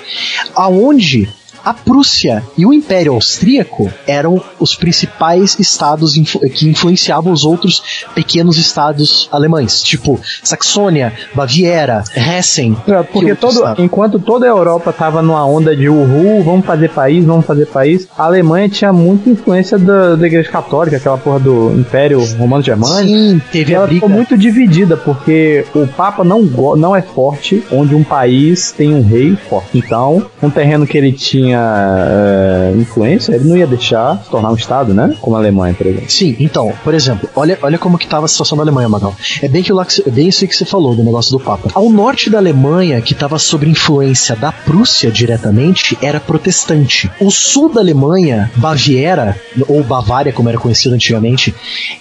aonde 0.54 1.28
a 1.68 1.74
Prússia 1.74 2.42
e 2.56 2.64
o 2.64 2.72
Império 2.72 3.12
Austríaco 3.12 3.92
eram 4.06 4.40
os 4.58 4.74
principais 4.74 5.58
estados 5.58 6.16
influ- 6.16 6.40
que 6.48 6.66
influenciavam 6.66 7.30
os 7.30 7.44
outros 7.44 8.06
pequenos 8.14 8.56
estados 8.56 9.28
alemães, 9.30 9.82
tipo 9.82 10.18
Saxônia, 10.42 11.12
Baviera, 11.34 12.02
Hessen. 12.16 12.74
É, 12.86 13.02
Porque 13.02 13.34
todo, 13.34 13.62
enquanto 13.78 14.18
toda 14.18 14.46
a 14.46 14.48
Europa 14.48 14.94
tava 14.94 15.20
numa 15.20 15.44
onda 15.44 15.76
de 15.76 15.90
uhul, 15.90 16.42
vamos 16.42 16.64
fazer 16.64 16.88
país, 16.88 17.22
vamos 17.24 17.44
fazer 17.44 17.66
país, 17.66 18.08
a 18.16 18.24
Alemanha 18.24 18.68
tinha 18.70 18.90
muita 18.92 19.28
influência 19.28 19.78
da, 19.78 20.16
da 20.16 20.26
Igreja 20.26 20.48
Católica, 20.50 20.96
aquela 20.96 21.18
porra 21.18 21.40
do 21.40 21.72
Império 21.78 22.18
Romano 22.38 22.62
Germânico. 22.62 23.08
Sim, 23.08 23.42
teve 23.52 23.74
a 23.74 23.78
ela 23.78 23.86
briga. 23.86 24.00
ficou 24.00 24.08
muito 24.16 24.38
dividida, 24.38 24.96
porque 24.96 25.66
o 25.74 25.86
Papa 25.86 26.24
não, 26.24 26.40
não 26.76 26.96
é 26.96 27.02
forte 27.02 27.62
onde 27.70 27.94
um 27.94 28.02
país 28.02 28.72
tem 28.72 28.94
um 28.94 29.02
rei 29.06 29.36
forte. 29.50 29.76
Então, 29.76 30.24
um 30.42 30.48
terreno 30.48 30.86
que 30.86 30.96
ele 30.96 31.12
tinha 31.12 31.57
é, 31.58 32.72
influência, 32.76 33.34
ele 33.34 33.44
não 33.48 33.56
ia 33.56 33.66
deixar 33.66 34.22
se 34.22 34.30
tornar 34.30 34.50
um 34.50 34.54
Estado, 34.54 34.94
né? 34.94 35.14
Como 35.20 35.36
a 35.36 35.38
Alemanha, 35.38 35.74
por 35.74 35.86
exemplo. 35.86 36.10
Sim, 36.10 36.36
então, 36.38 36.72
por 36.84 36.94
exemplo, 36.94 37.28
olha, 37.34 37.58
olha 37.62 37.78
como 37.78 37.98
que 37.98 38.06
tava 38.06 38.24
a 38.26 38.28
situação 38.28 38.56
da 38.56 38.62
Alemanha, 38.62 38.88
Magal. 38.88 39.14
É 39.42 39.48
bem, 39.48 39.62
que 39.62 39.72
você- 39.72 40.02
é 40.06 40.10
bem 40.10 40.28
isso 40.28 40.44
aí 40.44 40.48
que 40.48 40.56
você 40.56 40.64
falou 40.64 40.94
do 40.94 41.02
negócio 41.04 41.30
do 41.36 41.40
Papa. 41.42 41.70
Ao 41.74 41.88
norte 41.90 42.30
da 42.30 42.38
Alemanha, 42.38 43.00
que 43.00 43.12
estava 43.12 43.38
sob 43.38 43.68
influência 43.68 44.34
da 44.36 44.50
Prússia 44.52 45.10
diretamente, 45.10 45.96
era 46.02 46.20
protestante. 46.20 47.10
O 47.20 47.30
sul 47.30 47.72
da 47.72 47.80
Alemanha, 47.80 48.50
Baviera, 48.56 49.36
ou 49.68 49.82
Bavária, 49.82 50.32
como 50.32 50.48
era 50.48 50.58
conhecido 50.58 50.94
antigamente, 50.94 51.54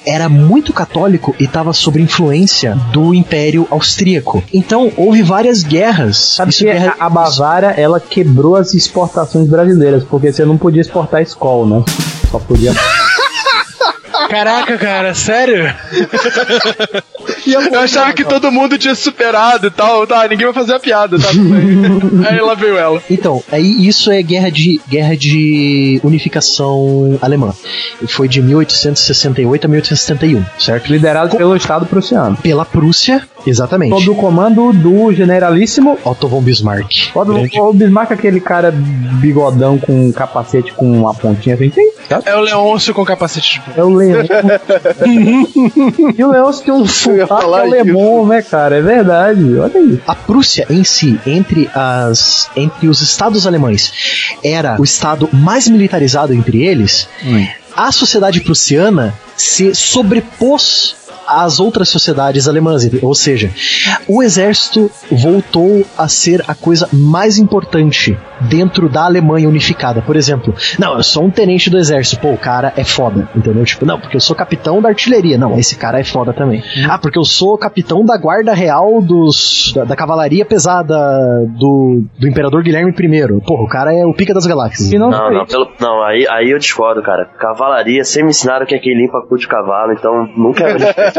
era 0.06 0.30
muito 0.30 0.74
católico 0.74 1.36
e 1.39 1.43
estava 1.46 1.74
sob 1.74 2.02
influência 2.02 2.76
do 2.91 3.13
Império 3.13 3.67
Austríaco. 3.70 4.43
Então, 4.54 4.91
houve 4.98 5.22
várias 5.22 5.63
guerras. 5.63 6.17
Sabe 6.17 6.54
que 6.54 6.63
guerra- 6.65 6.96
a, 7.00 7.06
a 7.06 7.10
Bavária, 7.10 7.67
ela 7.78 8.00
quebrou 8.00 8.56
as 8.56 8.74
exportações 8.74 9.37
brasileiras, 9.45 10.04
porque 10.04 10.32
você 10.32 10.45
não 10.45 10.58
podia 10.58 10.82
exportar 10.82 11.21
escola, 11.21 11.80
né? 11.80 11.86
Só 12.32 12.39
podia... 12.39 12.73
Caraca, 14.30 14.78
cara, 14.78 15.13
sério? 15.13 15.65
Eu 17.53 17.62
achava 17.79 18.13
que 18.13 18.23
todo 18.23 18.51
mundo 18.51 18.77
tinha 18.77 18.95
superado 18.95 19.67
e 19.67 19.71
tal. 19.71 20.05
Tá, 20.05 20.27
ninguém 20.27 20.45
vai 20.45 20.53
fazer 20.53 20.73
a 20.73 20.79
piada, 20.79 21.17
tá? 21.17 21.27
Aí 22.29 22.39
lá 22.41 22.53
veio 22.53 22.77
ela. 22.77 23.01
Então, 23.10 23.43
aí 23.51 23.88
isso 23.88 24.12
é 24.12 24.21
guerra 24.21 24.49
de 24.49 24.79
guerra 24.88 25.15
de 25.15 25.99
unificação 26.03 27.17
alemã. 27.21 27.53
Foi 28.07 28.27
de 28.27 28.41
1868 28.41 29.65
a 29.65 29.67
1871, 29.67 30.45
certo? 30.60 30.88
liderado 30.91 31.36
pelo 31.38 31.55
Estado 31.55 31.86
prussiano. 31.86 32.38
Pela 32.38 32.65
Prússia, 32.65 33.27
exatamente. 33.45 33.91
Sob 33.91 34.10
o 34.10 34.15
comando 34.15 34.71
do 34.73 35.12
generalíssimo 35.13 35.97
Otto 36.03 36.27
von 36.27 36.41
Bismarck. 36.41 37.12
Pode 37.13 37.31
Grande- 37.31 37.60
o 37.60 37.73
Bismarck, 37.73 38.12
é 38.12 38.13
aquele 38.13 38.39
cara 38.39 38.71
bigodão 38.71 39.77
com 39.77 40.07
um 40.07 40.12
capacete 40.12 40.73
com 40.73 40.89
uma 40.91 41.13
pontinha 41.13 41.55
assim, 41.55 41.69
tem, 41.69 41.91
sabe? 42.07 42.23
É 42.27 42.36
o 42.36 42.41
Leôncio 42.41 42.93
com 42.93 43.05
capacete 43.05 43.62
de 43.62 43.79
É 43.79 43.83
o 43.83 43.89
Leão. 43.89 44.23
e 46.17 46.23
o 46.23 46.31
Leão 46.31 46.51
tem 46.53 46.73
um 46.73 46.86
ia 47.15 47.27
sotaque 47.41 47.52
falar 47.52 47.62
alemão, 47.63 48.28
né, 48.28 48.41
cara? 48.41 48.78
É 48.78 48.82
verdade. 48.82 49.58
Olha 49.58 49.80
aí. 49.80 50.02
A 50.08 50.15
Prússia 50.15 50.65
em 50.69 50.84
si, 50.84 51.19
entre 51.26 51.69
as 51.73 52.50
entre 52.56 52.88
os 52.88 53.02
estados 53.02 53.47
alemães, 53.47 54.36
era 54.43 54.80
o 54.80 54.84
estado 54.84 55.30
mais 55.32 55.67
militarizado 55.67 56.34
entre 56.34 56.63
eles. 56.65 57.08
A 57.76 57.91
sociedade 57.91 58.41
prussiana 58.41 59.13
se 59.36 59.76
sobrepôs 59.76 60.95
às 61.28 61.60
outras 61.60 61.90
sociedades 61.90 62.48
alemãs, 62.48 62.90
ou 63.02 63.13
seja, 63.13 63.52
o 64.08 64.24
exército 64.24 64.90
voltou 65.12 65.86
a 65.98 66.08
ser 66.08 66.44
a 66.48 66.56
coisa 66.56 66.88
mais 66.92 67.38
importante 67.38 68.18
dentro 68.42 68.88
da 68.90 69.06
Alemanha 69.06 69.50
unificada. 69.50 70.02
Por 70.02 70.16
exemplo, 70.16 70.54
não, 70.80 70.96
eu 70.96 71.04
sou 71.04 71.26
um 71.26 71.30
tenente 71.30 71.70
do 71.70 71.78
exército, 71.78 72.22
pô, 72.22 72.32
o 72.32 72.38
cara 72.38 72.74
é 72.76 72.84
foda, 72.84 73.28
entendeu? 73.36 73.63
Tipo, 73.66 73.86
não, 73.86 74.00
porque 74.00 74.16
eu 74.16 74.22
sou 74.22 74.36
capitão 74.36 74.82
da 74.82 74.90
artilharia, 74.90 75.38
não, 75.38 75.58
esse 75.58 75.76
cara 75.76 76.00
é 76.00 76.04
foda 76.04 76.34
também. 76.34 76.63
Ah, 76.90 76.98
porque 76.98 77.18
eu 77.18 77.26
sou 77.26 77.58
capitão 77.58 78.06
da 78.06 78.18
guarda 78.18 78.54
real 78.54 79.02
dos 79.02 79.74
da, 79.74 79.84
da 79.84 79.96
cavalaria 79.96 80.46
pesada 80.46 80.96
do, 81.48 82.04
do 82.18 82.28
imperador 82.28 82.63
Guilherme 82.63 82.92
I. 82.92 83.42
Porra, 83.42 83.63
o 83.63 83.68
cara 83.68 83.94
é 83.94 84.06
o 84.06 84.13
pica 84.13 84.34
das 84.34 84.46
galáxias. 84.46 84.92
Não, 84.92 85.10
Não, 85.10 85.32
não, 85.32 85.46
pelo, 85.46 85.72
não 85.80 86.04
aí, 86.04 86.28
aí 86.30 86.52
eu 86.52 86.60
discordo, 86.60 87.02
cara. 87.02 87.26
Cavalaria, 87.40 88.04
sempre 88.04 88.26
me 88.26 88.30
ensinaram 88.30 88.66
que 88.66 88.76
é 88.76 88.80
quem 88.80 88.96
limpa 88.96 89.22
cu 89.28 89.38
de 89.38 89.48
cavalo, 89.48 89.94
então 89.94 90.28
nunca 90.36 90.63
é. 90.66 90.78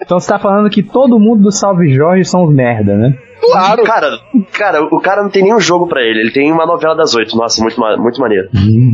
Então 0.00 0.18
você 0.20 0.28
tá 0.28 0.38
falando 0.38 0.68
que 0.68 0.82
todo 0.82 1.18
mundo 1.18 1.42
do 1.44 1.52
Salve 1.52 1.94
Jorge 1.94 2.24
são 2.24 2.44
os 2.44 2.54
merda, 2.54 2.96
né? 2.96 3.16
Claro. 3.42 3.84
Cara, 3.84 4.20
cara, 4.52 4.84
o 4.84 5.00
cara 5.00 5.22
não 5.22 5.30
tem 5.30 5.42
nenhum 5.42 5.60
jogo 5.60 5.86
pra 5.86 6.02
ele. 6.02 6.20
Ele 6.20 6.30
tem 6.30 6.52
uma 6.52 6.66
novela 6.66 6.94
das 6.94 7.14
oito. 7.14 7.36
Nossa, 7.36 7.62
muito, 7.62 7.78
muito 7.98 8.20
maneiro. 8.20 8.48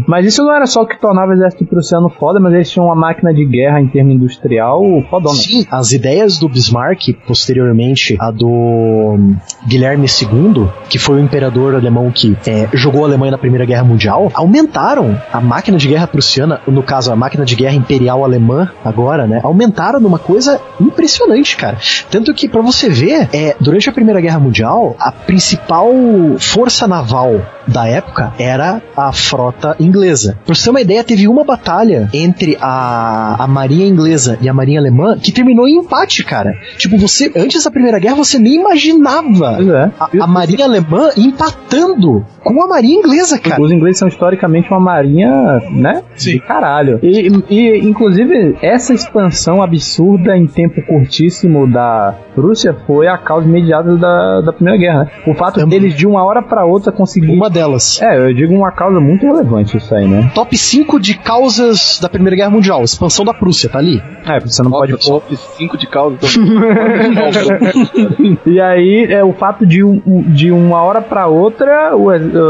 Mas 0.07 0.27
isso 0.27 0.43
não 0.43 0.55
era 0.55 0.67
só 0.67 0.83
o 0.83 0.87
que 0.87 0.99
tornava 0.99 1.31
o 1.31 1.35
exército 1.35 1.67
prussiano 1.67 2.09
foda, 2.09 2.41
mas 2.41 2.55
eles 2.55 2.71
tinham 2.71 2.87
uma 2.87 2.95
máquina 2.95 3.33
de 3.33 3.45
guerra 3.45 3.81
em 3.81 3.87
termos 3.89 4.15
industrial 4.15 4.83
fodona. 5.11 5.35
Sim, 5.35 5.67
as 5.71 5.93
ideias 5.93 6.39
do 6.39 6.49
Bismarck, 6.49 7.15
posteriormente 7.27 8.17
a 8.21 8.31
do 8.31 8.49
hum, 8.49 9.37
Guilherme 9.67 10.07
II, 10.07 10.69
que 10.89 10.99
foi 10.99 11.17
o 11.17 11.21
imperador 11.21 11.75
alemão 11.75 12.11
que 12.11 12.37
é, 12.47 12.69
jogou 12.73 13.05
a 13.05 13.09
Alemanha 13.09 13.33
na 13.33 13.39
Primeira 13.39 13.65
Guerra 13.65 13.85
Mundial, 13.85 14.31
aumentaram 14.35 15.21
a 15.33 15.41
máquina 15.41 15.79
de 15.79 15.89
guerra 15.89 16.07
prussiana, 16.07 16.61
no 16.67 16.83
caso 16.83 17.13
a 17.13 17.17
máquina 17.17 17.45
de 17.45 17.55
guerra 17.55 17.75
imperial 17.75 18.25
alemã, 18.25 18.71
agora, 18.85 19.27
né? 19.27 19.41
Aumentaram 19.43 20.01
numa 20.01 20.19
coisa 20.19 20.61
impressionante, 20.81 21.57
cara. 21.57 21.79
Tanto 22.11 22.33
que, 22.35 22.49
pra 22.49 22.63
você 22.63 22.89
ver, 22.89 23.29
é, 23.33 23.57
durante 23.61 23.89
a 23.89 23.93
Primeira 23.93 24.21
Guerra 24.21 24.38
Mundial, 24.39 24.97
a 24.99 25.13
principal 25.13 25.93
força 26.41 26.87
naval 26.87 27.33
da 27.69 27.87
época 27.87 28.33
era 28.39 28.83
a 28.97 29.13
frota 29.13 29.77
inglesa. 29.79 30.39
Pra 30.45 30.55
você 30.55 30.65
ter 30.65 30.71
uma 30.71 30.81
ideia, 30.81 31.05
teve 31.05 31.29
uma 31.29 31.45
batalha 31.45 32.09
entre 32.13 32.57
a, 32.61 33.37
a 33.39 33.47
marinha 33.47 33.87
inglesa 33.87 34.39
e 34.41 34.49
a 34.49 34.55
marinha 34.55 34.81
alemã 34.81 35.19
que 35.19 35.31
terminou 35.31 35.69
em 35.69 35.79
empate, 35.79 36.25
cara. 36.25 36.55
Tipo, 36.77 36.97
você, 36.97 37.31
antes 37.37 37.65
da 37.65 37.71
Primeira 37.71 37.99
Guerra, 37.99 38.17
você 38.17 38.39
nem 38.39 38.57
imaginava 38.57 39.59
é. 39.61 39.91
a, 39.99 40.25
a 40.25 40.27
marinha 40.27 40.65
alemã 40.65 41.11
empatando 41.17 42.25
com 42.43 42.63
a 42.63 42.67
marinha 42.67 42.99
inglesa, 42.99 43.39
cara. 43.39 43.61
Os 43.61 43.71
ingleses 43.71 43.99
são 43.99 44.09
historicamente 44.09 44.71
uma 44.71 44.81
marinha, 44.81 45.61
né? 45.71 46.03
Sim. 46.17 46.33
De 46.33 46.41
caralho. 46.41 46.99
E, 47.03 47.29
e, 47.51 47.87
inclusive, 47.87 48.57
essa 48.63 48.95
expansão 48.95 49.63
absurda 49.63 50.37
em 50.37 50.47
tempo 50.47 50.81
curtíssimo 50.83 51.71
da 51.71 52.15
Prússia 52.35 52.75
foi 52.87 53.07
a 53.07 53.19
causa 53.19 53.47
imediata 53.47 53.97
da, 53.97 54.41
da 54.41 54.53
Primeira 54.53 54.79
Guerra, 54.79 54.99
né? 54.99 55.11
O 55.27 55.35
fato 55.35 55.61
Também. 55.61 55.81
deles, 55.81 55.95
de 55.95 56.07
uma 56.07 56.25
hora 56.25 56.43
pra 56.43 56.65
outra, 56.65 56.93
conseguir. 56.93 57.37
Delas. 57.59 58.01
É, 58.01 58.17
eu 58.17 58.33
digo 58.33 58.55
uma 58.55 58.71
causa 58.71 59.01
muito 59.01 59.27
relevante 59.27 59.77
isso 59.77 59.93
aí, 59.95 60.07
né? 60.07 60.31
Top 60.35 60.57
5 60.57 61.01
de 61.01 61.15
causas 61.19 61.99
da 62.01 62.09
Primeira 62.09 62.37
Guerra 62.37 62.51
Mundial. 62.51 62.83
Expansão 62.85 63.25
da 63.25 63.35
Prússia, 63.35 63.69
tá 63.69 63.79
ali? 63.79 64.01
É, 64.25 64.39
você 64.39 64.63
não 64.63 64.71
pode 64.71 64.97
top 64.99 65.37
5 65.37 65.77
de 65.77 65.87
causa. 65.89 66.19
E 68.47 68.61
aí, 68.61 69.07
é 69.11 69.23
o 69.25 69.33
fato 69.33 69.67
de, 69.67 69.83
um- 69.85 70.01
de 70.29 70.51
uma 70.51 70.83
hora 70.83 71.01
pra 71.01 71.27
outra, 71.27 71.91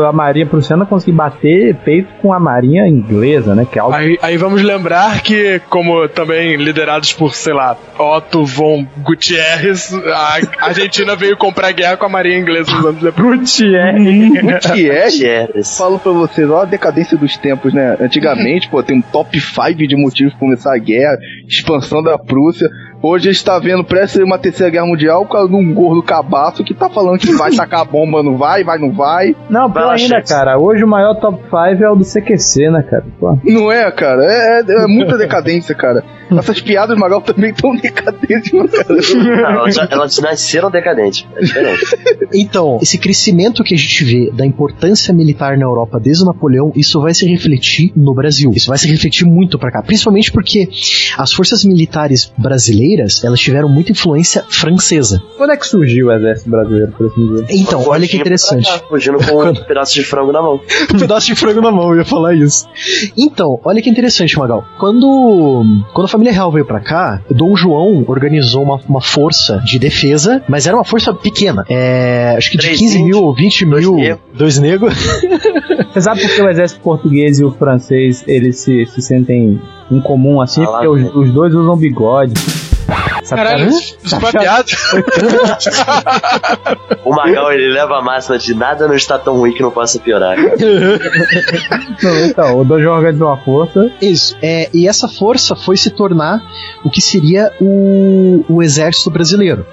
a 0.08 0.12
marinha 0.12 0.46
prussiana 0.46 0.84
conseguir 0.86 1.12
bater 1.12 1.74
peito 1.84 2.08
com 2.20 2.32
a 2.32 2.38
marinha 2.40 2.86
inglesa, 2.86 3.54
né? 3.54 3.66
Que 3.70 3.78
é 3.78 3.82
algo 3.82 3.94
Aí, 3.94 4.18
aí 4.22 4.36
vamos 4.36 4.62
lembrar 4.62 5.22
que, 5.22 5.60
como 5.68 6.08
também 6.08 6.56
liderados 6.56 7.12
por, 7.12 7.34
sei 7.34 7.52
lá, 7.52 7.76
Otto 7.98 8.44
von 8.44 8.86
Gutierrez, 8.98 9.92
a 9.94 10.38
Argentina 10.66 11.16
veio 11.16 11.36
comprar 11.36 11.72
guerra 11.72 11.96
com 11.96 12.06
a 12.06 12.08
marinha 12.08 12.38
inglesa 12.38 12.70
nos 12.72 12.84
anos 12.84 13.02
depois. 13.02 13.56
que 13.56 13.76
é, 14.90 14.97
Gutierrez. 15.04 15.76
Falo 15.76 15.98
pra 15.98 16.12
vocês, 16.12 16.48
olha 16.48 16.62
a 16.62 16.64
decadência 16.64 17.16
dos 17.16 17.36
tempos, 17.36 17.72
né? 17.72 17.96
Antigamente, 18.00 18.68
pô, 18.70 18.82
tem 18.82 18.98
um 18.98 19.02
top 19.02 19.40
5 19.40 19.86
de 19.86 19.96
motivos 19.96 20.32
pra 20.32 20.40
começar 20.40 20.74
a 20.74 20.78
guerra, 20.78 21.18
expansão 21.46 22.02
da 22.02 22.18
Prússia. 22.18 22.68
Hoje 23.00 23.28
a 23.28 23.32
gente 23.32 23.44
tá 23.44 23.58
vendo 23.58 23.84
prestes 23.84 24.20
a 24.20 24.24
uma 24.24 24.38
terceira 24.38 24.70
guerra 24.72 24.86
mundial 24.86 25.24
por 25.24 25.32
causa 25.32 25.48
de 25.48 25.54
um 25.54 25.72
gordo 25.72 26.02
cabaço 26.02 26.64
que 26.64 26.74
tá 26.74 26.88
falando 26.88 27.18
que 27.18 27.32
vai 27.32 27.50
tacar 27.54 27.84
bomba, 27.84 28.22
não 28.22 28.36
vai, 28.36 28.64
vai, 28.64 28.76
não 28.78 28.92
vai. 28.92 29.36
Não, 29.48 29.70
pior 29.70 29.90
ainda, 29.90 30.20
cara. 30.22 30.58
Hoje 30.58 30.82
o 30.82 30.88
maior 30.88 31.14
top 31.14 31.40
5 31.44 31.84
é 31.84 31.90
o 31.90 31.94
do 31.94 32.04
CQC, 32.04 32.70
né, 32.70 32.82
cara? 32.82 33.04
Pô. 33.20 33.38
Não 33.44 33.70
é, 33.70 33.90
cara? 33.92 34.24
É, 34.24 34.60
é- 34.68 34.84
é 34.84 34.86
muita 34.86 35.16
decadência, 35.16 35.74
cara. 35.74 36.02
Essas 36.30 36.60
piadas, 36.60 36.98
Magal, 36.98 37.22
também 37.22 37.54
tão 37.54 37.74
decadentes, 37.74 38.52
meu 38.52 38.68
cara. 38.68 38.88
Não, 39.14 39.60
elas, 39.62 39.76
elas 39.78 40.18
nasceram 40.18 40.70
decadentes. 40.70 41.26
É 41.36 41.40
diferente. 41.40 41.86
Então, 42.34 42.78
esse 42.82 42.98
crescimento 42.98 43.62
que 43.64 43.74
a 43.74 43.78
gente 43.78 44.04
vê 44.04 44.30
da 44.32 44.44
importância 44.44 45.14
militar 45.14 45.56
na 45.56 45.64
Europa 45.64 45.98
desde 46.00 46.24
o 46.24 46.26
Napoleão, 46.26 46.72
isso 46.76 47.00
vai 47.00 47.14
se 47.14 47.24
refletir 47.26 47.92
no 47.96 48.12
Brasil. 48.12 48.50
Isso 48.54 48.68
vai 48.68 48.76
se 48.76 48.88
refletir 48.88 49.24
muito 49.24 49.58
pra 49.58 49.70
cá, 49.70 49.82
principalmente 49.82 50.30
porque 50.32 50.68
as 51.16 51.32
forças 51.32 51.64
militares 51.64 52.30
brasileiras, 52.36 52.87
elas 53.24 53.40
tiveram 53.40 53.68
muita 53.68 53.92
influência 53.92 54.44
francesa. 54.48 55.22
Quando 55.36 55.52
é 55.52 55.56
que 55.56 55.66
surgiu 55.66 56.06
o 56.08 56.12
exército 56.12 56.50
brasileiro, 56.50 56.92
por 56.92 57.06
assim 57.06 57.26
dizer? 57.26 57.46
Então, 57.50 57.82
olha 57.86 58.06
que 58.06 58.16
interessante. 58.16 58.66
Tá 58.70 58.78
fugindo 58.88 59.18
com 59.18 59.44
um 59.48 59.54
pedaço 59.54 59.94
de 59.94 60.04
frango 60.04 60.32
na 60.32 60.40
mão. 60.42 60.60
um 60.94 60.98
pedaço 60.98 61.26
de 61.26 61.34
frango 61.34 61.60
na 61.60 61.70
mão, 61.70 61.90
eu 61.92 61.98
ia 61.98 62.04
falar 62.04 62.34
isso. 62.34 62.66
Então, 63.16 63.60
olha 63.64 63.82
que 63.82 63.90
interessante, 63.90 64.38
Magal. 64.38 64.64
Quando, 64.78 65.64
quando 65.92 66.06
a 66.06 66.08
família 66.08 66.32
real 66.32 66.50
veio 66.50 66.64
pra 66.64 66.80
cá, 66.80 67.20
Dom 67.30 67.56
João 67.56 68.04
organizou 68.06 68.62
uma, 68.62 68.80
uma 68.88 69.00
força 69.00 69.60
de 69.64 69.78
defesa, 69.78 70.42
mas 70.48 70.66
era 70.66 70.76
uma 70.76 70.84
força 70.84 71.12
pequena. 71.14 71.64
É, 71.68 72.34
acho 72.36 72.50
que 72.50 72.56
de 72.56 72.64
Três 72.66 72.78
15 72.78 73.02
mil, 73.02 73.32
20 73.34 73.64
dois 73.66 73.84
mil, 73.84 73.94
negros. 73.96 74.20
dois 74.34 74.58
negros. 74.58 74.94
Você 75.92 76.00
sabe 76.02 76.20
por 76.20 76.30
que 76.30 76.42
o 76.42 76.48
exército 76.48 76.80
português 76.80 77.40
e 77.40 77.44
o 77.44 77.50
francês 77.50 78.24
eles 78.26 78.58
se, 78.58 78.86
se 78.86 79.00
sentem 79.02 79.60
em 79.90 80.00
comum 80.00 80.40
assim? 80.40 80.62
Ah 80.62 80.68
lá, 80.70 80.72
porque 80.78 80.88
os, 80.88 81.02
velho. 81.02 81.18
os 81.20 81.30
dois 81.32 81.54
usam 81.54 81.76
bigode. 81.76 82.34
Sabe 83.28 83.42
Caralho, 83.42 83.70
qual 84.20 84.32
é? 84.32 84.46
O 87.04 87.10
Magal, 87.14 87.52
ele 87.52 87.68
leva 87.72 87.98
a 87.98 88.02
máxima 88.02 88.38
de 88.38 88.54
nada 88.54 88.86
não 88.88 88.94
está 88.94 89.18
tão 89.18 89.36
ruim 89.36 89.52
que 89.52 89.62
não 89.62 89.70
possa 89.70 89.98
piorar. 89.98 90.36
Não, 92.02 92.26
então, 92.26 92.60
o 92.60 92.64
Dom 92.64 92.80
João 92.80 92.96
organizou 92.96 93.28
uma 93.28 93.36
força. 93.38 93.90
Isso. 94.00 94.36
É, 94.42 94.68
e 94.72 94.88
essa 94.88 95.08
força 95.08 95.54
foi 95.56 95.76
se 95.76 95.90
tornar 95.90 96.40
o 96.84 96.90
que 96.90 97.00
seria 97.00 97.52
o, 97.60 98.44
o 98.48 98.62
exército 98.62 99.10
brasileiro. 99.10 99.66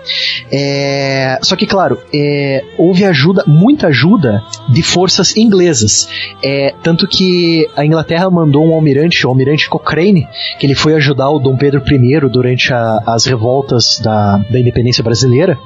É, 0.51 1.37
só 1.41 1.55
que, 1.55 1.65
claro, 1.65 1.97
é, 2.13 2.63
houve 2.77 3.05
ajuda, 3.05 3.43
muita 3.47 3.87
ajuda 3.87 4.43
de 4.69 4.81
forças 4.83 5.35
inglesas. 5.37 6.07
É, 6.43 6.73
tanto 6.83 7.07
que 7.07 7.69
a 7.75 7.85
Inglaterra 7.85 8.29
mandou 8.29 8.65
um 8.65 8.73
almirante, 8.73 9.25
o 9.25 9.29
almirante 9.29 9.69
Cochrane, 9.69 10.27
que 10.59 10.65
ele 10.65 10.75
foi 10.75 10.93
ajudar 10.95 11.29
o 11.29 11.39
Dom 11.39 11.55
Pedro 11.55 11.81
I 11.89 12.19
durante 12.29 12.73
a- 12.73 13.01
as 13.05 13.25
revoltas 13.45 13.99
da, 13.99 14.37
da 14.49 14.59
independência 14.59 15.03
brasileira, 15.03 15.59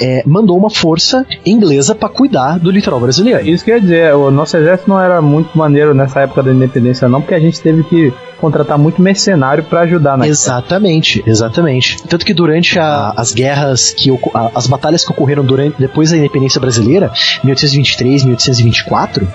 é, 0.00 0.24
mandou 0.26 0.58
uma 0.58 0.68
força 0.68 1.24
inglesa 1.46 1.94
para 1.94 2.08
cuidar 2.08 2.58
do 2.58 2.70
litoral 2.70 2.98
brasileiro. 2.98 3.48
Isso 3.48 3.64
quer 3.64 3.80
dizer, 3.80 4.14
o 4.14 4.30
nosso 4.30 4.56
exército 4.56 4.90
não 4.90 5.00
era 5.00 5.22
muito 5.22 5.56
maneiro 5.56 5.94
nessa 5.94 6.20
época 6.20 6.42
da 6.42 6.52
independência, 6.52 7.08
não, 7.08 7.20
porque 7.20 7.34
a 7.34 7.40
gente 7.40 7.60
teve 7.60 7.84
que 7.84 8.12
contratar 8.44 8.78
muito 8.78 9.00
mercenário 9.00 9.64
pra 9.64 9.80
ajudar 9.80 10.16
na 10.18 10.26
Exatamente, 10.26 11.22
exatamente. 11.26 12.02
Tanto 12.08 12.24
que 12.26 12.34
durante 12.34 12.78
a- 12.78 13.12
as 13.16 13.32
guerras 13.32 13.90
que 13.90 14.10
a- 14.34 14.50
as 14.54 14.66
batalhas 14.66 15.04
que 15.04 15.10
ocorreram 15.10 15.44
durante 15.44 15.76
depois 15.78 16.10
da 16.10 16.16
independência 16.16 16.60
brasileira, 16.60 17.10
1823, 17.42 18.24
1824, 18.24 19.26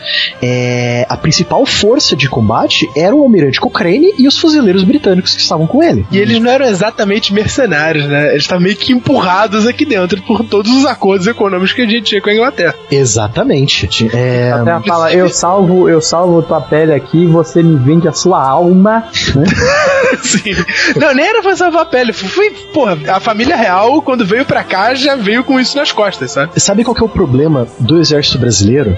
é, 0.42 1.06
a 1.10 1.18
principal 1.18 1.66
força 1.66 2.16
de 2.16 2.30
combate 2.30 2.88
era 2.96 3.16
o 3.16 3.22
almirante 3.22 3.60
Cochrane 3.60 4.14
e 4.18 4.28
os 4.28 4.38
fuzileiros 4.38 4.84
britânicos 4.84 5.34
que 5.36 5.42
estavam 5.42 5.66
com 5.68 5.82
ele. 5.84 6.06
E 6.12 6.18
eles 6.18 6.40
não 6.40 6.52
eram 6.52 6.66
exatamente 6.68 7.34
mercenários, 7.34 8.06
né? 8.06 8.30
Eles 8.32 8.44
estavam 8.44 8.64
meio 8.64 8.76
que 8.76 8.92
empurrados 8.94 9.66
aqui 9.68 9.86
dentro 9.86 10.22
por 10.24 10.44
todos 10.44 10.72
os 10.72 10.86
acordos 10.86 11.28
econômicos 11.28 11.74
que 11.74 11.82
a 11.82 11.86
gente 11.88 12.04
tinha 12.04 12.22
com 12.22 12.30
a 12.30 12.34
Inglaterra. 12.34 12.76
Exatamente. 12.92 14.10
É, 14.16 14.52
A 14.54 14.64
Terra 14.64 14.82
fala, 14.86 15.14
eu 15.14 15.30
salvo, 15.30 15.90
eu 15.90 16.02
salvo 16.02 16.42
tua 16.42 16.62
pele 16.62 16.94
aqui, 16.94 17.26
você 17.26 17.62
me 17.64 17.76
vende 17.78 18.08
a 18.08 18.12
sua 18.14 18.42
alma. 18.42 18.99
Sim. 20.22 20.52
Não, 20.96 21.14
nem 21.14 21.26
era 21.26 21.42
pra 21.42 21.56
salvar 21.56 21.84
a 21.84 21.86
pele. 21.86 22.14
Foi, 22.14 22.50
porra, 22.74 22.98
a 23.08 23.20
família 23.20 23.56
real, 23.56 24.02
quando 24.02 24.26
veio 24.26 24.46
pra 24.46 24.64
cá, 24.64 24.94
já 24.94 25.16
veio 25.16 25.44
com 25.44 25.60
isso 25.60 25.78
nas 25.78 25.92
costas, 25.92 26.32
sabe? 26.32 26.60
Sabe 26.60 26.84
qual 26.84 26.96
que 26.96 27.02
é 27.02 27.06
o 27.06 27.10
problema 27.10 27.68
do 27.80 28.00
exército 28.00 28.38
brasileiro? 28.38 28.98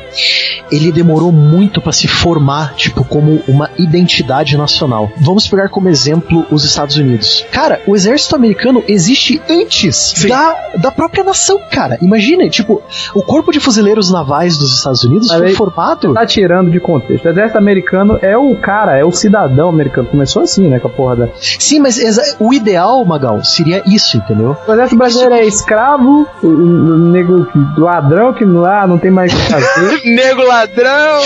Ele 0.71 0.91
demorou 0.91 1.31
muito 1.31 1.81
para 1.81 1.91
se 1.91 2.07
formar, 2.07 2.73
tipo, 2.75 3.03
como 3.03 3.41
uma 3.47 3.69
identidade 3.77 4.57
nacional. 4.57 5.11
Vamos 5.17 5.47
pegar 5.47 5.69
como 5.69 5.89
exemplo 5.89 6.45
os 6.49 6.63
Estados 6.63 6.95
Unidos. 6.97 7.45
Cara, 7.51 7.81
o 7.87 7.95
exército 7.95 8.35
americano 8.35 8.83
existe 8.87 9.41
antes 9.49 10.13
da, 10.27 10.55
da 10.77 10.91
própria 10.91 11.23
nação, 11.23 11.59
cara. 11.71 11.97
Imagina, 12.01 12.47
tipo, 12.49 12.81
o 13.13 13.21
corpo 13.21 13.51
de 13.51 13.59
fuzileiros 13.59 14.11
navais 14.11 14.57
dos 14.57 14.75
Estados 14.77 15.03
Unidos 15.03 15.27
Mas 15.27 15.37
foi 15.37 15.47
aí- 15.49 15.55
formado. 15.55 16.13
Tá 16.13 16.25
tirando 16.25 16.71
de 16.71 16.79
contexto. 16.79 17.25
O 17.25 17.29
exército 17.29 17.57
americano 17.57 18.17
é 18.21 18.37
o 18.37 18.55
cara, 18.55 18.97
é 18.97 19.03
o 19.05 19.11
cidadão 19.11 19.69
americano. 19.69 19.90
Começou 19.91 20.41
assim, 20.43 20.67
né, 20.67 20.79
com 20.79 20.87
a 20.87 20.91
porra 20.91 21.15
da... 21.15 21.27
Sim, 21.39 21.79
mas 21.79 21.99
o 22.39 22.53
ideal, 22.53 23.03
Magal, 23.05 23.43
seria 23.43 23.83
isso, 23.85 24.17
entendeu? 24.17 24.55
O 24.67 24.71
exército 24.73 24.97
brasileiro 24.97 25.35
é 25.35 25.45
escravo, 25.45 26.27
o, 26.43 26.47
nego 26.47 27.45
que- 27.45 27.79
ladrão 27.79 28.33
que 28.33 28.45
lá 28.45 28.85
não 28.87 28.97
tem 28.97 29.11
mais 29.11 29.33
o 29.33 29.35
que 29.35 29.41
fazer. 29.43 30.01
Nego 30.05 30.43
ladrão! 30.43 31.21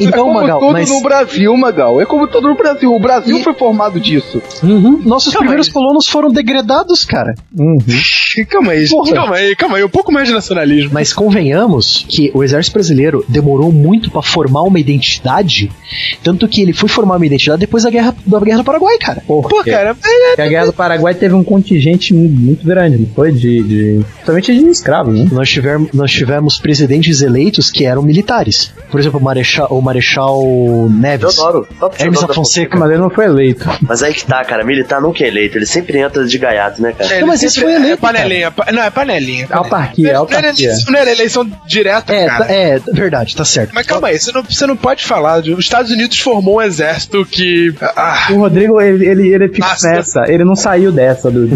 Então, 0.00 0.24
como 0.24 0.34
Magal, 0.40 0.60
tudo 0.60 0.72
mas. 0.72 0.88
no 0.90 1.00
Brasil, 1.02 1.56
Magal. 1.56 2.00
É 2.00 2.06
como 2.06 2.26
todo 2.26 2.48
no 2.48 2.54
Brasil. 2.56 2.92
O 2.94 2.98
Brasil 2.98 3.40
foi 3.42 3.54
formado 3.54 3.98
disso. 4.00 4.42
Uhum, 4.62 5.00
nossos 5.04 5.32
Calma 5.32 5.46
primeiros 5.46 5.68
aí. 5.68 5.72
colonos 5.72 6.06
foram 6.08 6.30
degradados, 6.30 7.04
cara. 7.04 7.34
Uhum. 7.58 7.78
calma 8.48 8.72
aí, 8.72 8.88
Porra. 8.88 9.12
calma 9.14 9.36
aí, 9.36 9.56
calma 9.56 9.76
aí. 9.78 9.84
Um 9.84 9.88
pouco 9.88 10.12
mais 10.12 10.28
de 10.28 10.34
nacionalismo. 10.34 10.90
Mas 10.92 11.12
convenhamos 11.12 12.04
que 12.08 12.30
o 12.34 12.42
exército 12.42 12.74
brasileiro 12.74 13.24
demorou 13.28 13.70
muito 13.72 14.10
pra 14.10 14.22
formar 14.22 14.62
uma 14.62 14.78
identidade, 14.78 15.70
tanto 16.22 16.46
que 16.48 16.60
ele 16.62 16.72
foi 16.72 16.88
formar 16.88 17.16
uma 17.16 17.26
identidade 17.26 17.60
depois 17.74 17.82
da 17.82 17.90
guerra, 17.90 18.14
da 18.24 18.40
guerra 18.40 18.58
do 18.58 18.64
Paraguai. 18.64 18.98
Cara. 18.98 19.22
Por 19.26 19.48
Pô, 19.48 19.64
cara, 19.64 19.94
Porque 19.94 20.40
a 20.40 20.46
Guerra 20.46 20.66
do 20.66 20.72
Paraguai 20.72 21.14
teve 21.14 21.34
um 21.34 21.42
contingente 21.42 22.14
muito 22.14 22.64
grande, 22.64 22.98
não 22.98 23.06
foi? 23.14 23.32
De. 23.32 23.62
de 23.62 24.04
principalmente 24.14 24.54
de 24.54 24.70
escravos, 24.70 25.18
né? 25.18 25.28
Nós 25.32 25.48
tivemos, 25.50 25.90
nós 25.92 26.10
tivemos 26.10 26.58
presidentes 26.58 27.20
eleitos 27.20 27.70
que 27.70 27.84
eram 27.84 28.02
militares. 28.02 28.72
Por 28.90 29.00
exemplo, 29.00 29.18
o 29.18 29.22
Marechal, 29.22 29.66
o 29.70 29.80
Marechal 29.82 30.88
Neves. 30.90 31.34
Teodoro. 31.34 31.66
Hermes 31.80 31.98
Teodoro 31.98 32.26
da 32.26 32.32
Afonseca. 32.32 32.78
Mas 32.78 32.90
ele 32.90 33.00
não 33.00 33.10
foi 33.10 33.24
eleito. 33.24 33.64
Mas 33.82 34.02
aí 34.02 34.14
que 34.14 34.24
tá, 34.24 34.44
cara. 34.44 34.64
Militar 34.64 35.00
nunca 35.00 35.24
é 35.24 35.28
eleito. 35.28 35.58
Ele 35.58 35.66
sempre 35.66 35.98
entra 35.98 36.24
de 36.24 36.38
gaiato, 36.38 36.80
né, 36.80 36.92
cara? 36.92 37.12
é, 37.16 37.20
Não, 37.20 37.28
mas 37.28 37.42
esse 37.42 37.60
foi 37.60 37.72
eleito, 37.74 37.94
É 37.94 37.96
panelinha. 37.96 38.50
pa- 38.50 38.70
Não, 38.72 38.82
é 38.82 38.90
panelinha. 38.90 39.46
Autarquia, 39.50 40.04
Não 40.04 40.10
era 40.10 40.18
autarquia. 40.20 40.66
eleição- 40.68 40.92
Não 40.92 40.98
era 41.00 41.10
eleição 41.10 41.50
direta, 41.66 42.12
É, 42.12 42.26
cara. 42.26 42.44
tá- 42.44 42.52
é, 42.52 42.78
verdade, 42.92 43.34
tá 43.36 43.44
certo. 43.44 43.72
Mas 43.74 43.86
calma 43.86 44.08
aí, 44.08 44.18
você 44.18 44.30
não, 44.32 44.42
você 44.44 44.66
não 44.66 44.76
pode 44.76 45.04
falar. 45.04 45.40
De, 45.40 45.52
os 45.52 45.64
Estados 45.64 45.90
Unidos 45.90 46.18
formou 46.20 46.56
um 46.58 46.62
exército 46.62 47.24
que. 47.26 47.63
Ah, 47.80 48.28
O 48.30 48.38
Rodrigo, 48.38 48.80
ele, 48.80 49.06
ele, 49.06 49.28
ele 49.34 49.48
fica 49.48 49.68
Nossa. 49.68 49.88
nessa. 49.90 50.24
Ele 50.28 50.44
não 50.44 50.56
saiu 50.56 50.90
dessa 50.90 51.30
do. 51.30 51.48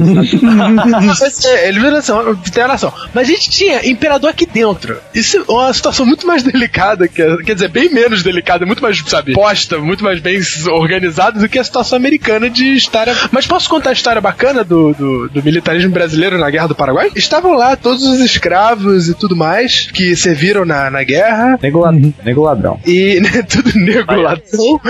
é, 1.46 1.68
ele 1.68 1.80
viu 1.80 1.90
nação, 1.90 2.36
tem 2.36 2.62
a 2.62 2.68
nação. 2.68 2.92
Mas 3.14 3.28
a 3.28 3.32
gente 3.32 3.50
tinha 3.50 3.88
imperador 3.88 4.30
aqui 4.30 4.46
dentro. 4.46 4.98
Isso 5.14 5.38
é 5.38 5.50
uma 5.50 5.72
situação 5.72 6.06
muito 6.06 6.26
mais 6.26 6.42
delicada, 6.42 7.08
que, 7.08 7.22
quer 7.42 7.54
dizer, 7.54 7.68
bem 7.68 7.92
menos 7.92 8.22
delicada, 8.22 8.64
muito 8.66 8.82
mais, 8.82 9.02
sabe, 9.06 9.32
posta, 9.32 9.78
muito 9.78 10.04
mais 10.04 10.20
bem 10.20 10.40
organizada 10.70 11.38
do 11.38 11.48
que 11.48 11.58
a 11.58 11.64
situação 11.64 11.96
americana 11.96 12.48
de 12.48 12.74
história. 12.74 13.14
Mas 13.30 13.46
posso 13.46 13.68
contar 13.68 13.90
a 13.90 13.92
história 13.92 14.20
bacana 14.20 14.64
do, 14.64 14.92
do, 14.94 15.28
do 15.28 15.42
militarismo 15.42 15.90
brasileiro 15.90 16.38
na 16.38 16.50
Guerra 16.50 16.68
do 16.68 16.74
Paraguai? 16.74 17.10
Estavam 17.14 17.52
lá 17.54 17.76
todos 17.76 18.04
os 18.04 18.20
escravos 18.20 19.08
e 19.08 19.14
tudo 19.14 19.36
mais 19.36 19.88
que 19.92 20.14
serviram 20.16 20.64
na, 20.64 20.90
na 20.90 21.02
guerra. 21.02 21.58
Nego, 21.62 21.84
nego 22.24 22.42
ladrão. 22.42 22.80
E 22.86 23.20
né, 23.22 23.42
tudo 23.42 23.78
negro 23.78 24.20
ladrão. 24.20 24.80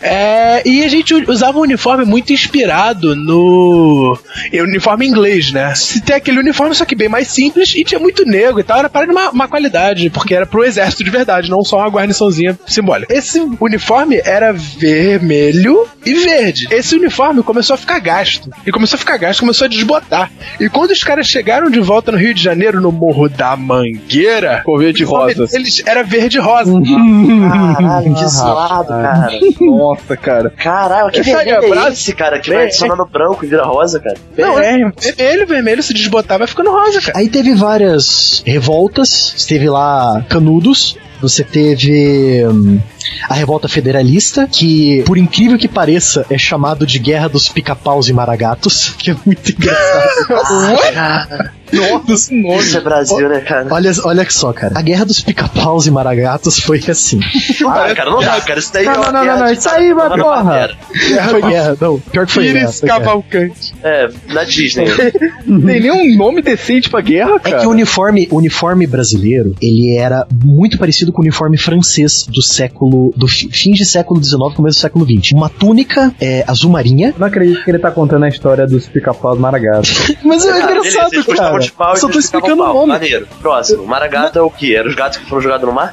É, 0.00 0.61
e 0.64 0.84
a 0.84 0.88
gente 0.88 1.14
usava 1.28 1.58
um 1.58 1.62
uniforme 1.62 2.04
muito 2.04 2.32
inspirado 2.32 3.14
no 3.16 4.18
uniforme 4.52 5.06
inglês, 5.06 5.52
né? 5.52 5.74
Se 5.74 6.00
tem 6.00 6.16
aquele 6.16 6.38
uniforme, 6.38 6.74
só 6.74 6.84
que 6.84 6.94
bem 6.94 7.08
mais 7.08 7.28
simples 7.28 7.74
e 7.74 7.84
tinha 7.84 7.98
muito 8.00 8.24
negro 8.24 8.60
e 8.60 8.64
tal, 8.64 8.78
era 8.78 8.88
para 8.90 9.10
uma, 9.10 9.30
uma 9.30 9.48
qualidade, 9.48 10.10
porque 10.10 10.34
era 10.34 10.46
pro 10.46 10.64
exército 10.64 11.04
de 11.04 11.10
verdade, 11.10 11.50
não 11.50 11.62
só 11.62 11.78
uma 11.78 11.88
guarniçãozinha 11.88 12.58
simbólica. 12.66 13.12
Esse 13.14 13.40
uniforme 13.60 14.20
era 14.24 14.52
vermelho 14.52 15.86
e 16.04 16.14
verde. 16.14 16.68
Esse 16.70 16.94
uniforme 16.94 17.42
começou 17.42 17.74
a 17.74 17.76
ficar 17.76 17.98
gasto. 17.98 18.50
E 18.66 18.70
começou 18.70 18.96
a 18.96 18.98
ficar 18.98 19.16
gasto, 19.16 19.40
começou 19.40 19.64
a 19.64 19.68
desbotar. 19.68 20.30
E 20.60 20.68
quando 20.68 20.90
os 20.90 21.02
caras 21.04 21.26
chegaram 21.26 21.70
de 21.70 21.80
volta 21.80 22.12
no 22.12 22.18
Rio 22.18 22.34
de 22.34 22.42
Janeiro, 22.42 22.80
no 22.80 22.90
Morro 22.92 23.28
da 23.28 23.56
Mangueira, 23.56 24.58
Ficou 24.58 24.78
verde 24.78 25.04
rosa. 25.04 25.46
deles 25.46 25.82
era 25.86 26.02
verde 26.02 26.38
e 26.38 26.40
rosa. 26.40 26.72
Caralho, 26.72 28.14
que 28.14 28.26
zoado, 28.26 28.88
cara. 28.88 29.30
Nossa, 29.60 30.16
cara. 30.16 30.51
Caralho, 30.56 31.10
que 31.10 31.20
Essa 31.20 31.36
vermelho 31.36 31.56
é 31.56 31.60
quebrada- 31.60 31.90
esse, 31.92 32.12
cara? 32.14 32.38
Que 32.40 32.50
vai 32.50 32.64
É. 32.64 32.66
adicionando 32.66 33.04
branco 33.06 33.44
e 33.44 33.48
vira 33.48 33.64
rosa, 33.64 33.98
cara. 34.00 34.16
Não, 34.36 34.58
é, 34.58 34.78
vermelho, 35.00 35.46
vermelho, 35.46 35.82
se 35.82 35.92
desbotar 35.94 36.38
vai 36.38 36.46
ficando 36.46 36.70
rosa, 36.70 37.00
cara. 37.00 37.18
Aí 37.18 37.28
teve 37.28 37.54
várias 37.54 38.42
revoltas, 38.46 39.34
esteve 39.36 39.68
lá 39.68 40.24
Canudos, 40.28 40.96
você 41.20 41.42
teve 41.44 42.44
hum, 42.46 42.78
a 43.28 43.34
revolta 43.34 43.68
federalista, 43.68 44.48
que, 44.50 45.02
por 45.06 45.18
incrível 45.18 45.58
que 45.58 45.68
pareça, 45.68 46.24
é 46.30 46.38
chamado 46.38 46.86
de 46.86 46.98
Guerra 46.98 47.28
dos 47.28 47.48
Pica-Paus 47.48 48.08
e 48.08 48.12
Maragatos, 48.12 48.94
que 48.98 49.10
é 49.10 49.16
muito 49.24 49.50
engraçado. 49.50 51.50
Nossa, 51.72 52.34
Isso 52.60 52.76
é 52.76 52.80
Brasil, 52.82 53.28
né, 53.30 53.40
cara? 53.40 53.66
olha, 53.70 53.90
olha 54.04 54.26
só, 54.30 54.52
cara. 54.52 54.78
A 54.78 54.82
Guerra 54.82 55.06
dos 55.06 55.20
Pica-Paus 55.20 55.86
e 55.86 55.90
Maragatos 55.90 56.58
foi 56.58 56.82
assim. 56.88 57.18
Ah, 57.66 57.94
cara, 57.94 58.10
não 58.10 58.20
dá, 58.20 58.38
cara. 58.42 58.58
Isso 58.58 58.70
daí 58.72 58.84
Não, 58.84 58.92
é 58.92 58.96
uma 58.98 59.06
não, 59.06 59.12
não, 59.12 59.22
guerra 59.24 59.38
não, 59.38 59.46
de 59.46 59.52
isso 59.58 59.68
aí, 59.70 59.94
tá- 59.94 60.08
tá- 60.10 60.16
porra. 60.18 60.70
foi 61.30 61.42
guerra, 61.42 61.76
não. 61.80 61.98
Pior 61.98 62.26
que 62.26 62.32
foi 62.32 62.44
guerra. 62.44 62.58
Pires. 62.66 62.80
Cavalcante. 62.80 63.74
É, 63.82 64.08
na 64.28 64.44
Disney. 64.44 64.84
Não 65.46 65.60
tem 65.64 65.80
nenhum 65.80 66.16
nome 66.16 66.42
decente 66.42 66.90
pra 66.90 67.00
guerra, 67.00 67.36
É 67.36 67.38
cara. 67.50 67.60
que 67.60 67.66
o 67.66 67.70
uniforme, 67.70 68.28
o 68.30 68.36
uniforme 68.36 68.86
brasileiro, 68.86 69.54
ele 69.60 69.96
era 69.96 70.26
muito 70.44 70.76
parecido 70.78 71.10
com 71.10 71.20
o 71.20 71.24
uniforme 71.24 71.56
francês 71.56 72.24
do 72.28 72.42
século, 72.42 72.90
do 73.16 73.26
fi- 73.28 73.48
fim 73.50 73.72
de 73.72 73.84
século 73.84 74.22
XIX, 74.22 74.38
começo 74.54 74.76
do 74.78 74.80
século 74.80 75.04
XX. 75.06 75.32
Uma 75.32 75.48
túnica 75.48 76.14
é, 76.20 76.44
azul 76.46 76.70
marinha, 76.70 77.14
não 77.18 77.26
acredito 77.26 77.64
que 77.64 77.70
ele 77.70 77.78
tá 77.78 77.90
contando 77.90 78.24
a 78.24 78.28
história 78.28 78.66
dos 78.66 78.86
pica-paus 78.86 79.38
maragatos. 79.38 80.12
mas 80.24 80.44
é 80.44 80.50
Ah, 80.50 80.66
beleza, 80.66 80.88
engraçado, 80.88 81.14
gostavam 81.24 81.50
cara. 81.52 81.58
de 81.62 81.72
pau 81.72 81.90
Eu 81.92 81.96
só 81.96 82.08
tô 82.08 82.18
explicando 82.18 82.62
o 82.62 82.66
nome. 82.74 82.88
Maneiro. 82.88 83.26
Próximo. 83.40 83.86
Maragato 83.86 84.38
é 84.38 84.42
o 84.42 84.50
quê? 84.50 84.74
Era 84.76 84.88
os 84.88 84.94
gatos 84.94 85.18
que 85.18 85.26
foram 85.28 85.42
jogados 85.42 85.66
no 85.66 85.72
mar? 85.74 85.90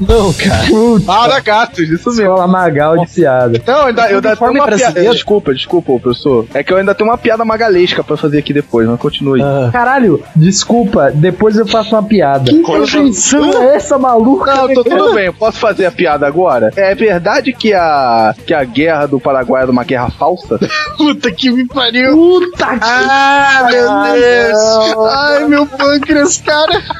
Não, 0.00 0.32
cara. 0.32 0.66
Maragatos, 1.04 1.80
isso 1.88 2.08
mesmo. 2.10 2.22
Escola 2.22 2.46
Magal 2.46 2.98
de 3.04 3.12
piada. 3.12 3.62
Não, 3.66 3.86
ainda, 3.86 4.10
eu 4.10 4.16
ainda 4.16 4.36
tenho 4.36 4.50
uma 4.52 4.66
piada. 4.66 5.00
Desculpa, 5.10 5.52
desculpa, 5.54 5.98
professor. 5.98 6.46
É 6.54 6.62
que 6.64 6.72
eu 6.72 6.76
ainda 6.78 6.94
tenho 6.94 7.10
uma 7.10 7.18
piada 7.18 7.44
magalesca 7.44 8.02
pra 8.02 8.16
fazer 8.16 8.38
aqui 8.38 8.52
depois, 8.52 8.88
mas 8.88 8.98
continue. 8.98 9.42
Ah, 9.42 9.68
Caralho, 9.72 10.22
desculpa, 10.34 11.10
depois 11.14 11.56
eu 11.56 11.66
faço 11.66 11.94
uma 11.94 12.02
piada. 12.02 12.50
Que 12.50 12.56
invenção 12.56 13.62
é 13.62 13.76
essa, 13.76 13.98
maluca? 13.98 14.54
Não, 14.54 14.72
tô 14.72 14.82
tudo 14.84 15.12
bem, 15.14 15.26
eu 15.26 15.34
posso 15.34 15.58
fazer 15.58 15.86
a 15.86 15.92
piada 15.92 16.26
agora? 16.26 16.70
É 16.76 16.94
verdade 16.94 17.52
que 17.52 17.72
a, 17.74 18.34
que 18.46 18.54
a 18.54 18.64
guerra 18.64 19.06
do 19.06 19.20
Paraguai 19.20 19.62
era 19.62 19.70
uma 19.70 19.84
guerra 19.84 20.10
falsa? 20.10 20.58
Puta 20.96 21.30
que 21.30 21.50
me 21.50 21.66
pariu. 21.66 22.12
Puta 22.12 22.66
que 22.66 22.78
Ah, 22.82 23.66
meu 23.70 24.12
Deus. 24.14 25.10
Ai, 25.12 25.44
meu 25.46 25.66
pâncreas, 25.66 26.38
cara. 26.38 26.80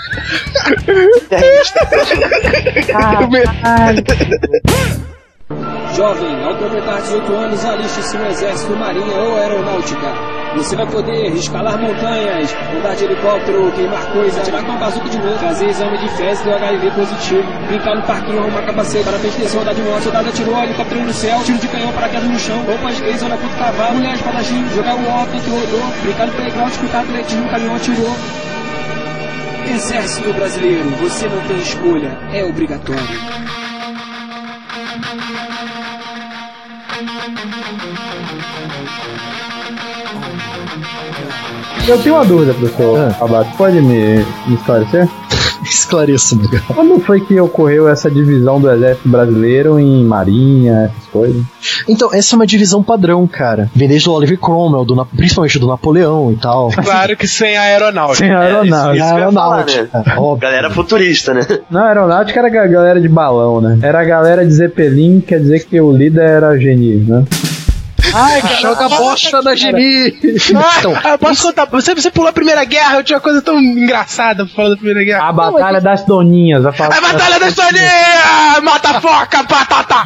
Jovem, 5.97 6.45
ao 6.45 6.57
completar 6.57 7.01
18 7.03 7.33
anos, 7.35 7.65
aliste-se 7.65 8.17
no 8.17 8.27
Exército, 8.27 8.77
Marinha 8.77 9.17
ou 9.17 9.37
Aeronáutica. 9.37 10.13
Você 10.57 10.75
vai 10.75 10.87
poder 10.87 11.33
escalar 11.35 11.81
montanhas, 11.81 12.53
andar 12.77 12.97
de 12.97 13.05
helicóptero, 13.05 13.71
queimar 13.73 14.05
coisas, 14.13 14.41
atirar 14.41 14.65
com 14.65 14.71
uma 14.71 14.81
bazuca 14.81 15.09
de 15.09 15.19
novo, 15.19 15.39
fazer 15.39 15.69
exame 15.69 15.99
de 15.99 16.09
fezes 16.17 16.43
do 16.45 16.53
HIV 16.53 16.91
positivo, 16.93 17.43
brincar 17.67 17.97
no 17.97 18.03
parquinho, 18.03 18.41
arrumar 18.41 18.63
capacete, 18.63 19.05
para 19.05 19.17
atenção, 19.17 19.61
andar 19.61 19.75
de 19.75 19.83
moto, 19.83 20.03
soldado 20.03 20.29
atirou, 20.29 20.63
helicóptero 20.63 21.05
no 21.05 21.13
céu, 21.13 21.41
tiro 21.45 21.59
de 21.59 21.69
canhão, 21.69 21.93
paraquedas 21.93 22.29
no 22.29 22.39
chão, 22.39 22.63
roupas 22.65 23.01
gays, 23.01 23.23
olha 23.23 23.37
puto 23.37 23.57
cavalo, 23.57 23.97
mulher 23.97 24.15
espadachim, 24.15 24.69
jogar 24.75 24.95
o 24.95 25.09
óculos, 25.09 25.47
rodou, 25.47 25.83
brincar 26.03 26.27
no 26.27 26.33
playground, 26.33 26.71
escutar 26.71 27.03
atletismo, 27.03 27.49
caminhão 27.49 27.77
atirou. 27.77 28.17
Exército 29.69 30.33
Brasileiro, 30.33 30.91
você 31.01 31.29
não 31.29 31.41
tem 31.47 31.59
escolha, 31.59 32.19
é 32.33 32.45
obrigatório. 32.45 33.01
Eu 41.89 41.99
tenho 42.03 42.15
uma 42.15 42.25
dúvida, 42.25 42.55
professor 42.55 42.99
Ah. 42.99 43.25
Abato. 43.25 43.57
Pode 43.57 43.81
me, 43.81 44.17
me 44.47 44.55
esclarecer? 44.55 45.09
Esclareça, 45.71 46.37
meu 46.37 46.49
cara. 46.49 46.63
Quando 46.75 47.01
foi 47.01 47.21
que 47.21 47.39
ocorreu 47.41 47.89
essa 47.89 48.11
divisão 48.11 48.61
do 48.61 48.71
exército 48.71 49.09
brasileiro 49.09 49.79
em 49.79 50.05
marinha, 50.05 50.91
essas 50.91 51.09
coisas? 51.11 51.43
Então, 51.89 52.13
essa 52.13 52.35
é 52.35 52.37
uma 52.37 52.47
divisão 52.47 52.83
padrão, 52.83 53.27
cara. 53.27 53.71
Vem 53.75 53.89
desde 53.89 54.09
o 54.09 54.13
Oliver 54.13 54.39
Cromwell, 54.39 54.85
do 54.85 55.07
principalmente 55.17 55.59
do 55.59 55.67
Napoleão 55.67 56.33
e 56.33 56.37
tal. 56.37 56.71
Claro 56.91 57.17
que 57.17 57.29
sem 57.29 57.57
a 57.57 57.63
aeronáutica. 57.63 58.27
Sem 58.27 58.35
aeronáutica. 58.35 58.97
isso 58.97 59.15
que 59.15 59.21
eu 59.21 59.27
ia 59.27 59.33
falar, 59.33 59.57
Aeronáutica, 59.59 60.21
óbvio. 60.21 60.41
Galera 60.41 60.71
futurista, 60.71 61.33
né? 61.33 61.41
Não, 61.71 61.85
aeronáutica 61.85 62.41
era 62.41 62.49
a 62.49 62.67
galera 62.67 63.01
de 63.01 63.09
balão, 63.09 63.61
né? 63.61 63.79
Era 63.81 64.01
a 64.01 64.05
galera 64.05 64.45
de 64.45 64.53
Zeppelin, 64.53 65.21
quer 65.21 65.39
dizer 65.39 65.65
que 65.65 65.81
o 65.81 65.93
líder 65.93 66.25
era 66.25 66.59
geni, 66.59 66.97
né? 66.97 67.25
Ai, 68.15 68.43
joga 68.61 68.87
a 68.87 68.89
bosta 68.89 69.43
da 69.43 69.55
Geni! 69.55 70.09
Então, 70.79 70.95
Ah, 71.05 71.17
posso 71.19 71.43
contar? 71.45 71.67
Você, 71.67 71.95
você 71.95 72.11
pulou 72.11 72.29
a 72.29 72.33
Primeira 72.33 72.65
Guerra, 72.65 72.97
eu 72.99 73.05
tinha 73.05 73.17
uma 73.17 73.23
coisa 73.23 73.41
tão 73.43 73.59
engraçada 73.61 74.45
pra 74.47 74.55
falar 74.55 74.69
da 74.71 74.77
Primeira 74.77 75.05
Guerra. 75.05 75.29
A 75.29 75.33
Batalha 75.33 75.81
das 75.81 76.05
Doninhas. 76.05 76.65
A, 76.67 76.71
A 76.71 76.73
Batalha 76.73 77.39
da 77.39 77.49
Estônia! 77.49 77.81
Mata 78.63 79.01
foca, 79.01 79.45
patata! 79.45 80.05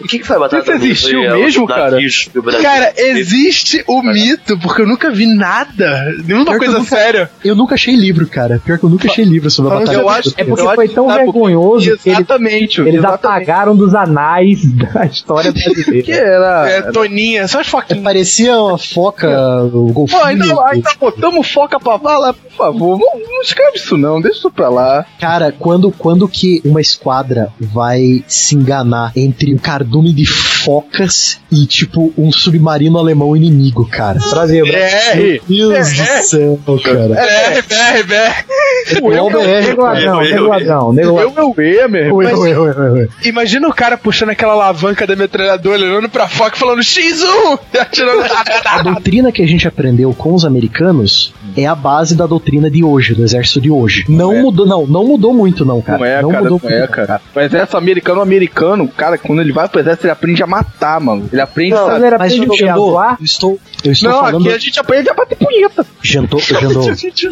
O 0.00 0.06
que, 0.06 0.18
que 0.18 0.24
foi 0.26 0.36
a 0.36 0.38
batalha 0.40 0.60
Isso 0.62 0.70
da 0.72 0.78
Minha? 0.78 0.90
existiu 0.92 1.24
é, 1.24 1.34
mesmo, 1.36 1.66
cara? 1.66 1.96
que 1.98 2.62
Cara, 2.62 2.92
existe 2.96 3.82
o 3.86 4.02
mito, 4.02 4.58
porque 4.58 4.82
eu 4.82 4.86
nunca 4.86 5.10
vi 5.10 5.26
nada, 5.26 6.12
nenhuma 6.24 6.44
Pior 6.46 6.52
que 6.54 6.58
coisa 6.58 6.74
eu 6.74 6.78
nunca- 6.80 6.96
séria. 6.96 7.30
eu 7.44 7.54
nunca 7.56 7.74
achei 7.74 7.96
livro, 7.96 8.26
cara. 8.26 8.60
Pior 8.64 8.78
que 8.78 8.84
eu 8.84 8.90
nunca 8.90 9.08
achei 9.08 9.24
livro 9.24 9.50
sobre 9.50 9.70
a 9.70 9.74
Falando 9.74 9.86
batalha. 9.88 10.02
Eu 10.04 10.08
acho, 10.08 10.28
É 10.36 10.44
porque 10.44 10.60
eu 10.62 10.74
foi 10.74 10.88
que 10.88 10.94
tão 10.94 11.08
vergonhoso 11.08 11.84
que 11.84 12.08
eles, 12.10 12.18
Exatamente. 12.18 12.80
eles 12.80 12.94
exatamente. 12.94 13.26
apagaram 13.26 13.74
dos 13.76 13.94
anais 13.94 14.60
da 14.64 15.06
história 15.06 15.52
Que 15.54 15.62
brasileira. 15.72 16.43
Era. 16.44 16.70
É, 16.70 16.82
Toninha, 16.92 17.48
só 17.48 17.60
as 17.60 17.66
foquinhas. 17.66 18.02
Parecia 18.04 18.56
uma 18.58 18.78
foca, 18.78 19.28
o 19.64 19.86
Pô, 19.88 19.92
golfinho. 19.92 20.24
ainda, 20.24 20.44
ainda 20.66 20.90
botamos 20.98 21.50
foca 21.50 21.78
pra 21.80 21.96
vala, 21.96 22.34
por 22.34 22.52
favor. 22.52 22.98
Não 22.98 23.33
escreve 23.44 23.76
isso 23.76 23.96
não, 23.96 24.20
deixa 24.20 24.38
isso 24.38 24.50
pra 24.50 24.68
lá. 24.68 25.06
Cara, 25.20 25.52
quando, 25.52 25.90
quando 25.92 26.28
que 26.28 26.60
uma 26.64 26.80
esquadra 26.80 27.52
vai 27.58 28.24
se 28.26 28.54
enganar 28.56 29.12
entre 29.14 29.54
o 29.54 29.58
Cardoso 29.58 29.84
cardume 29.84 30.12
de 30.12 30.26
focas 30.26 31.40
e, 31.52 31.66
tipo, 31.66 32.12
um 32.16 32.32
submarino 32.32 32.98
alemão 32.98 33.36
inimigo, 33.36 33.86
cara. 33.86 34.18
Brasil, 34.30 34.66
Brasil. 34.66 35.42
Meu 35.48 35.68
Deus 35.68 35.92
do 35.92 36.22
céu, 36.24 36.60
cara. 36.82 37.08
BR, 37.08 37.62
BR, 37.68 38.06
BR. 38.06 39.02
O 39.02 39.12
eu, 39.12 39.30
nego 39.30 39.82
ladrão, 39.82 40.20
nego 40.20 40.48
ladrão. 40.48 40.94
Eu, 40.98 41.18
eu, 41.18 41.54
eu, 41.56 42.14
oi. 42.14 43.08
Imagina 43.24 43.68
o 43.68 43.74
cara 43.74 43.96
puxando 43.96 44.30
aquela 44.30 44.54
alavanca 44.54 45.06
da 45.06 45.14
metralhadora, 45.14 45.80
olhando 45.80 46.08
pra 46.08 46.28
foca 46.28 46.56
e 46.56 46.58
falando 46.58 46.80
X1! 46.80 47.58
E 47.72 47.78
atirando. 47.78 48.24
A 48.64 48.82
doutrina 48.82 49.30
que 49.30 49.42
a 49.42 49.46
gente 49.46 49.68
aprendeu 49.68 50.12
com 50.12 50.34
os 50.34 50.44
americanos 50.44 51.32
é 51.56 51.66
a 51.66 51.74
base 51.74 52.16
da 52.16 52.26
doutrina 52.26 52.70
de 52.70 52.82
hoje, 52.82 53.14
do 53.14 53.22
exército 53.34 53.60
de 53.60 53.70
hoje. 53.70 54.04
Não, 54.08 54.34
mudou, 54.34 54.66
não, 54.66 54.86
não 54.86 55.04
mudou 55.04 55.34
muito, 55.34 55.64
não, 55.64 55.80
cara. 55.80 55.98
Não 55.98 56.04
é, 56.04 56.14
cara, 56.14 56.26
mudou 56.26 56.60
não 56.62 56.70
é, 56.70 56.78
muito, 56.78 56.90
cara. 56.90 57.20
O 57.34 57.40
exército 57.40 57.76
americano, 57.76 58.18
o 58.20 58.22
americano, 58.22 58.88
cara, 58.88 59.18
quando 59.18 59.40
ele 59.40 59.52
vai 59.52 59.68
pro 59.68 59.80
exército, 59.80 60.06
ele 60.06 60.12
aprende 60.12 60.42
a 60.42 60.46
matar, 60.46 61.00
mano. 61.00 61.28
Ele 61.32 61.40
aprende 61.40 61.72
Não, 61.72 61.86
a... 61.86 61.92
Mas 61.92 62.02
era 62.02 62.18
Mas, 62.18 62.34
Jandô, 62.34 62.90
voar? 62.90 63.16
eu 63.18 63.24
estou, 63.24 63.58
eu 63.84 63.92
estou 63.92 64.10
Não, 64.10 64.20
falando... 64.20 64.46
aqui 64.46 64.54
a 64.54 64.58
gente 64.58 64.80
aprende 64.80 65.10
a 65.10 65.14
bater 65.14 65.36
punheta. 65.36 65.86
Jandô, 66.02 66.38
Jandô, 66.44 66.82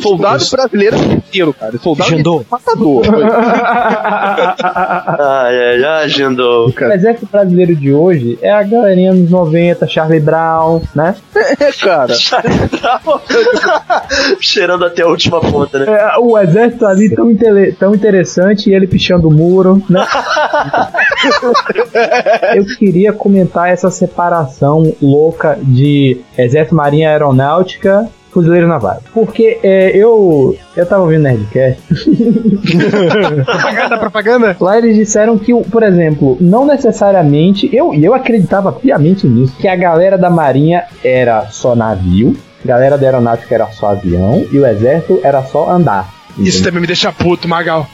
Soldado 0.01 0.45
brasileiro 0.51 0.97
é 0.97 1.15
inteiro, 1.15 1.55
cara. 1.55 1.79
Soldado 1.79 2.11
Jandô. 2.11 2.41
é 2.41 2.45
matador. 2.51 3.03
Ai, 4.63 5.59
ai, 5.59 5.85
ai, 5.85 6.09
Jandô. 6.09 6.73
O 6.83 6.93
exército 6.93 7.29
brasileiro 7.31 7.75
de 7.75 7.93
hoje 7.93 8.39
é 8.43 8.51
a 8.51 8.63
galerinha 8.63 9.15
dos 9.15 9.31
90, 9.31 9.87
Charlie 9.87 10.21
Brown, 10.21 10.83
né? 10.95 11.15
é, 11.35 11.73
cara. 11.73 12.15
Cheirando 14.41 14.85
até 14.85 15.03
a 15.03 15.07
última 15.07 15.41
ponta, 15.41 15.79
né? 15.79 15.92
É, 15.93 16.19
o 16.19 16.39
exército 16.39 16.87
ali 16.87 17.15
tão, 17.15 17.31
intele- 17.31 17.73
tão 17.73 17.95
interessante 17.95 18.71
e 18.71 18.75
ele 18.75 18.87
pichando 18.87 19.29
o 19.29 19.33
muro, 19.33 19.83
né? 19.89 20.05
Eu 22.55 22.65
queria 22.77 23.13
comentar 23.13 23.71
essa 23.71 23.91
separação 23.91 24.93
louca 25.01 25.59
de 25.63 26.19
exército, 26.37 26.75
marinha, 26.75 27.11
aeronáutica, 27.11 28.09
fuzileiro 28.31 28.67
naval. 28.67 29.01
Porque 29.13 29.59
é, 29.63 29.97
eu 29.97 30.57
eu 30.77 30.87
tava 30.87 31.03
ouvindo 31.03 31.23
Nerdcast 31.23 31.81
propaganda, 33.45 33.99
propaganda. 33.99 34.57
Lá 34.61 34.79
eles 34.79 34.97
disseram 34.97 35.39
que, 35.39 35.53
por 35.65 35.83
exemplo, 35.83 36.37
não 36.41 36.65
necessariamente, 36.67 37.69
eu, 37.75 37.93
e 37.95 38.05
eu 38.05 38.15
acreditava 38.15 38.73
piamente 38.73 39.27
nisso, 39.27 39.55
que 39.59 39.69
a 39.69 39.77
galera 39.77 40.17
da 40.17 40.31
marinha 40.31 40.85
era 41.05 41.47
só 41.51 41.75
navio, 41.77 42.35
galera 42.65 42.97
da 42.97 43.07
aeronáutica 43.07 43.55
era 43.55 43.67
só 43.69 43.91
avião 43.91 44.47
e 44.51 44.59
o 44.59 44.67
exército 44.67 45.21
era 45.23 45.43
só 45.43 45.71
andar. 45.71 46.23
Isso 46.39 46.63
também 46.63 46.81
me 46.81 46.87
deixa 46.87 47.13
puto, 47.13 47.47
Magal. 47.47 47.87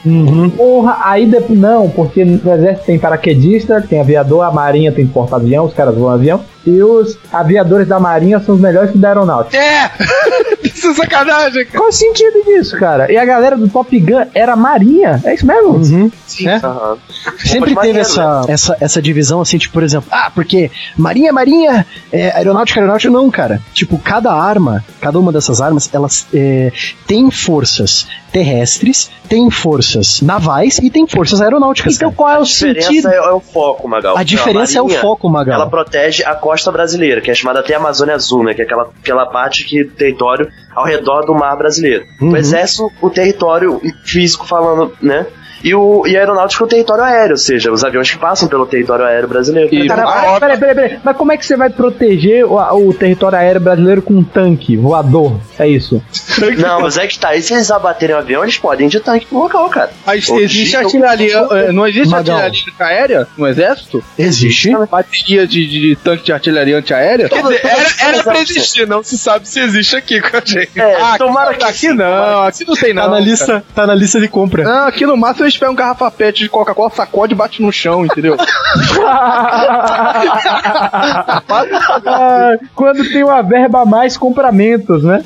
Porra, 0.57 0.99
aí 1.03 1.27
depois 1.27 1.59
não, 1.59 1.91
porque 1.91 2.25
no 2.25 2.53
exército 2.53 2.87
tem 2.87 2.99
paraquedista, 2.99 3.81
tem 3.81 4.01
aviador, 4.01 4.45
a 4.45 4.53
marinha 4.53 4.93
tem 4.93 5.07
porta-avião, 5.07 5.65
os 5.65 5.75
caras 5.75 5.97
voam 5.97 6.13
avião, 6.13 6.41
e 6.67 6.83
os 6.83 7.17
aviadores 7.33 7.89
da 7.89 7.99
marinha 7.99 8.41
são 8.41 8.55
os 8.55 8.61
melhores 8.61 8.91
que 8.91 8.99
da 8.99 9.09
aeronáutica. 9.09 9.57
É! 9.57 9.91
Isso 10.63 10.89
é 10.89 10.95
sacanagem, 10.95 11.65
cara. 11.65 11.79
Qual 11.79 11.89
o 11.89 11.93
sentido 11.93 12.45
disso, 12.45 12.77
cara? 12.79 13.11
E 13.11 13.17
a 13.17 13.25
galera 13.25 13.57
do 13.57 13.69
Top 13.69 13.99
Gun 13.99 14.27
era 14.35 14.55
marinha, 14.55 15.21
é 15.25 15.35
isso 15.35 15.47
mesmo? 15.47 15.71
Uhum. 15.71 16.11
É? 16.47 16.55
Aham. 16.57 16.99
Sempre 17.39 17.75
teve 17.75 17.99
essa, 17.99 18.45
essa, 18.49 18.77
essa 18.81 19.03
divisão, 19.03 19.41
assim, 19.41 19.59
tipo, 19.59 19.73
por 19.75 19.83
exemplo, 19.83 20.09
ah, 20.13 20.31
porque 20.35 20.71
marinha, 20.97 21.33
marinha, 21.33 21.87
é, 22.13 22.31
aeronáutica, 22.33 22.81
aeronáutica, 22.81 23.11
não, 23.13 23.31
cara. 23.31 23.61
Tipo, 23.73 23.99
cada 23.99 24.33
arma, 24.33 24.85
cada 25.01 25.19
uma 25.19 25.33
dessas 25.33 25.61
armas, 25.61 25.89
elas 25.93 26.27
é, 26.33 26.71
tem 27.07 27.31
forças 27.31 28.07
terrestres, 28.31 29.11
tem 29.29 29.51
forças 29.51 30.21
navais 30.21 30.79
e 30.79 30.91
tem 30.91 31.07
forças 31.07 31.41
aeronáuticas. 31.41 31.97
Então 31.97 32.11
cara. 32.11 32.17
qual 32.17 32.31
é 32.31 32.35
A 32.35 32.41
o 32.41 32.45
diferença 32.45 32.87
sentido? 32.89 33.09
é, 33.09 33.17
é 33.17 33.33
o 33.33 33.41
foco, 33.41 33.89
Magal. 33.89 34.17
A 34.17 34.23
diferença 34.23 34.79
é 34.79 34.83
o 34.83 34.85
marinha, 34.85 35.01
foco, 35.01 35.29
Magal. 35.29 35.55
Ela 35.55 35.71
protege 35.71 36.25
a 36.25 36.35
costa 36.49 36.73
brasileira, 36.73 37.21
que 37.21 37.31
é 37.31 37.35
chamada 37.35 37.61
até 37.61 37.75
Amazônia 37.75 38.15
Azul, 38.15 38.43
né? 38.43 38.55
Que 38.55 38.63
é 38.63 38.65
aquela, 38.65 38.91
aquela 39.03 39.27
parte 39.27 39.65
que 39.65 39.85
território 39.85 40.49
ao 40.75 40.83
redor 40.83 41.27
do 41.27 41.35
mar 41.35 41.55
brasileiro. 41.57 42.07
Uhum. 42.23 42.33
O 42.33 42.37
exército, 42.39 42.91
o 43.03 43.11
território 43.11 43.83
físico 44.03 44.47
falando, 44.47 44.97
né? 45.03 45.27
E, 45.63 45.75
o, 45.75 46.07
e 46.07 46.17
a 46.17 46.21
aeronáutica, 46.21 46.65
o 46.65 46.67
território 46.67 47.05
aéreo, 47.05 47.33
ou 47.33 47.37
seja, 47.37 47.71
os 47.73 47.83
aviões 47.85 48.11
que 48.11 48.19
passam 48.19 48.49
pelo 48.49 48.67
território 48.67 49.05
aéreo 49.05 49.29
brasileiro. 49.29 49.69
E- 49.75 49.87
Cara, 49.89 50.39
peraí, 50.41 50.59
peraí, 50.59 50.75
peraí. 50.75 50.99
Mas 51.03 51.17
como 51.17 51.33
é 51.33 51.37
que 51.37 51.45
você 51.47 51.57
vai 51.57 51.71
proteger 51.71 52.45
o, 52.45 52.57
o 52.89 52.95
território 52.95 53.39
aéreo 53.39 53.61
brasileiro 53.61 54.03
com 54.03 54.15
um 54.15 54.23
tanque 54.25 54.77
voador? 54.77 55.39
É 55.59 55.67
isso. 55.67 56.03
Não, 56.59 56.83
mas 56.83 56.97
é 56.97 57.07
que 57.07 57.19
tá. 57.19 57.35
E 57.35 57.43
se 57.43 57.53
eles 57.55 57.71
abaterem 57.71 58.15
o 58.15 58.19
avião, 58.19 58.43
eles 58.43 58.57
podem 58.59 58.87
ir 58.87 58.91
de 58.91 59.01
tanque 59.01 59.27
pro 59.27 59.39
local, 59.39 59.69
cara. 59.69 59.91
Mas 60.07 60.29
O 60.29 60.39
existe 60.39 60.71
Chico- 60.71 60.85
artilharia. 60.85 61.37
eh, 61.51 61.73
Não 61.73 61.87
existe 61.87 62.11
Magal. 62.11 62.37
artilharia 62.39 62.73
antiaérea 62.73 63.29
no 63.37 63.47
exército? 63.47 64.05
Existe. 64.19 64.71
Bateria 64.91 65.47
de, 65.47 65.67
de, 65.67 65.81
de 65.81 65.97
tanque 65.97 66.25
de 66.25 66.33
artilharia 66.33 66.79
antiaérea? 66.79 67.29
Quer 67.29 67.43
dizer, 67.43 67.61
era, 67.65 67.87
era 68.15 68.23
pra 68.23 68.41
existir, 68.41 68.87
não 68.87 69.03
se 69.03 69.19
sabe 69.19 69.49
se 69.49 69.59
existe 69.61 69.97
aqui 69.97 70.21
com 70.21 70.37
a 70.37 70.43
gente. 70.45 70.71
É, 70.79 70.95
Ah, 71.01 71.17
tomara 71.19 71.55
que 71.55 71.65
aqui 71.65 71.79
sim, 71.79 71.93
não, 71.95 72.43
aqui 72.43 72.65
não 72.67 72.75
tem 72.75 72.95
não. 72.95 73.03
Tá 73.03 73.09
na 73.09 73.21
lista, 73.21 73.65
tá 73.75 73.87
na 73.87 73.95
lista 73.95 74.21
de 74.21 74.29
compra. 74.29 74.63
Não, 74.65 74.87
aqui 74.87 75.05
no 75.07 75.17
máximo 75.17 75.48
eles 75.49 75.57
pegam 75.59 75.73
um 75.73 75.77
garrafa 75.77 76.11
pet 76.11 76.39
de 76.45 76.49
Coca-Cola, 76.49 76.91
sacode 76.91 77.33
e 77.33 77.37
bate 77.37 77.63
no 77.63 77.73
chão, 77.73 78.05
entendeu? 78.05 78.37
Ah, 82.07 82.57
Quando 82.75 83.09
tem 83.11 83.25
uma 83.25 83.43
verba 83.43 83.83
a 83.83 83.85
mais, 83.87 84.17
compramentos, 84.17 85.03
né? 85.03 85.25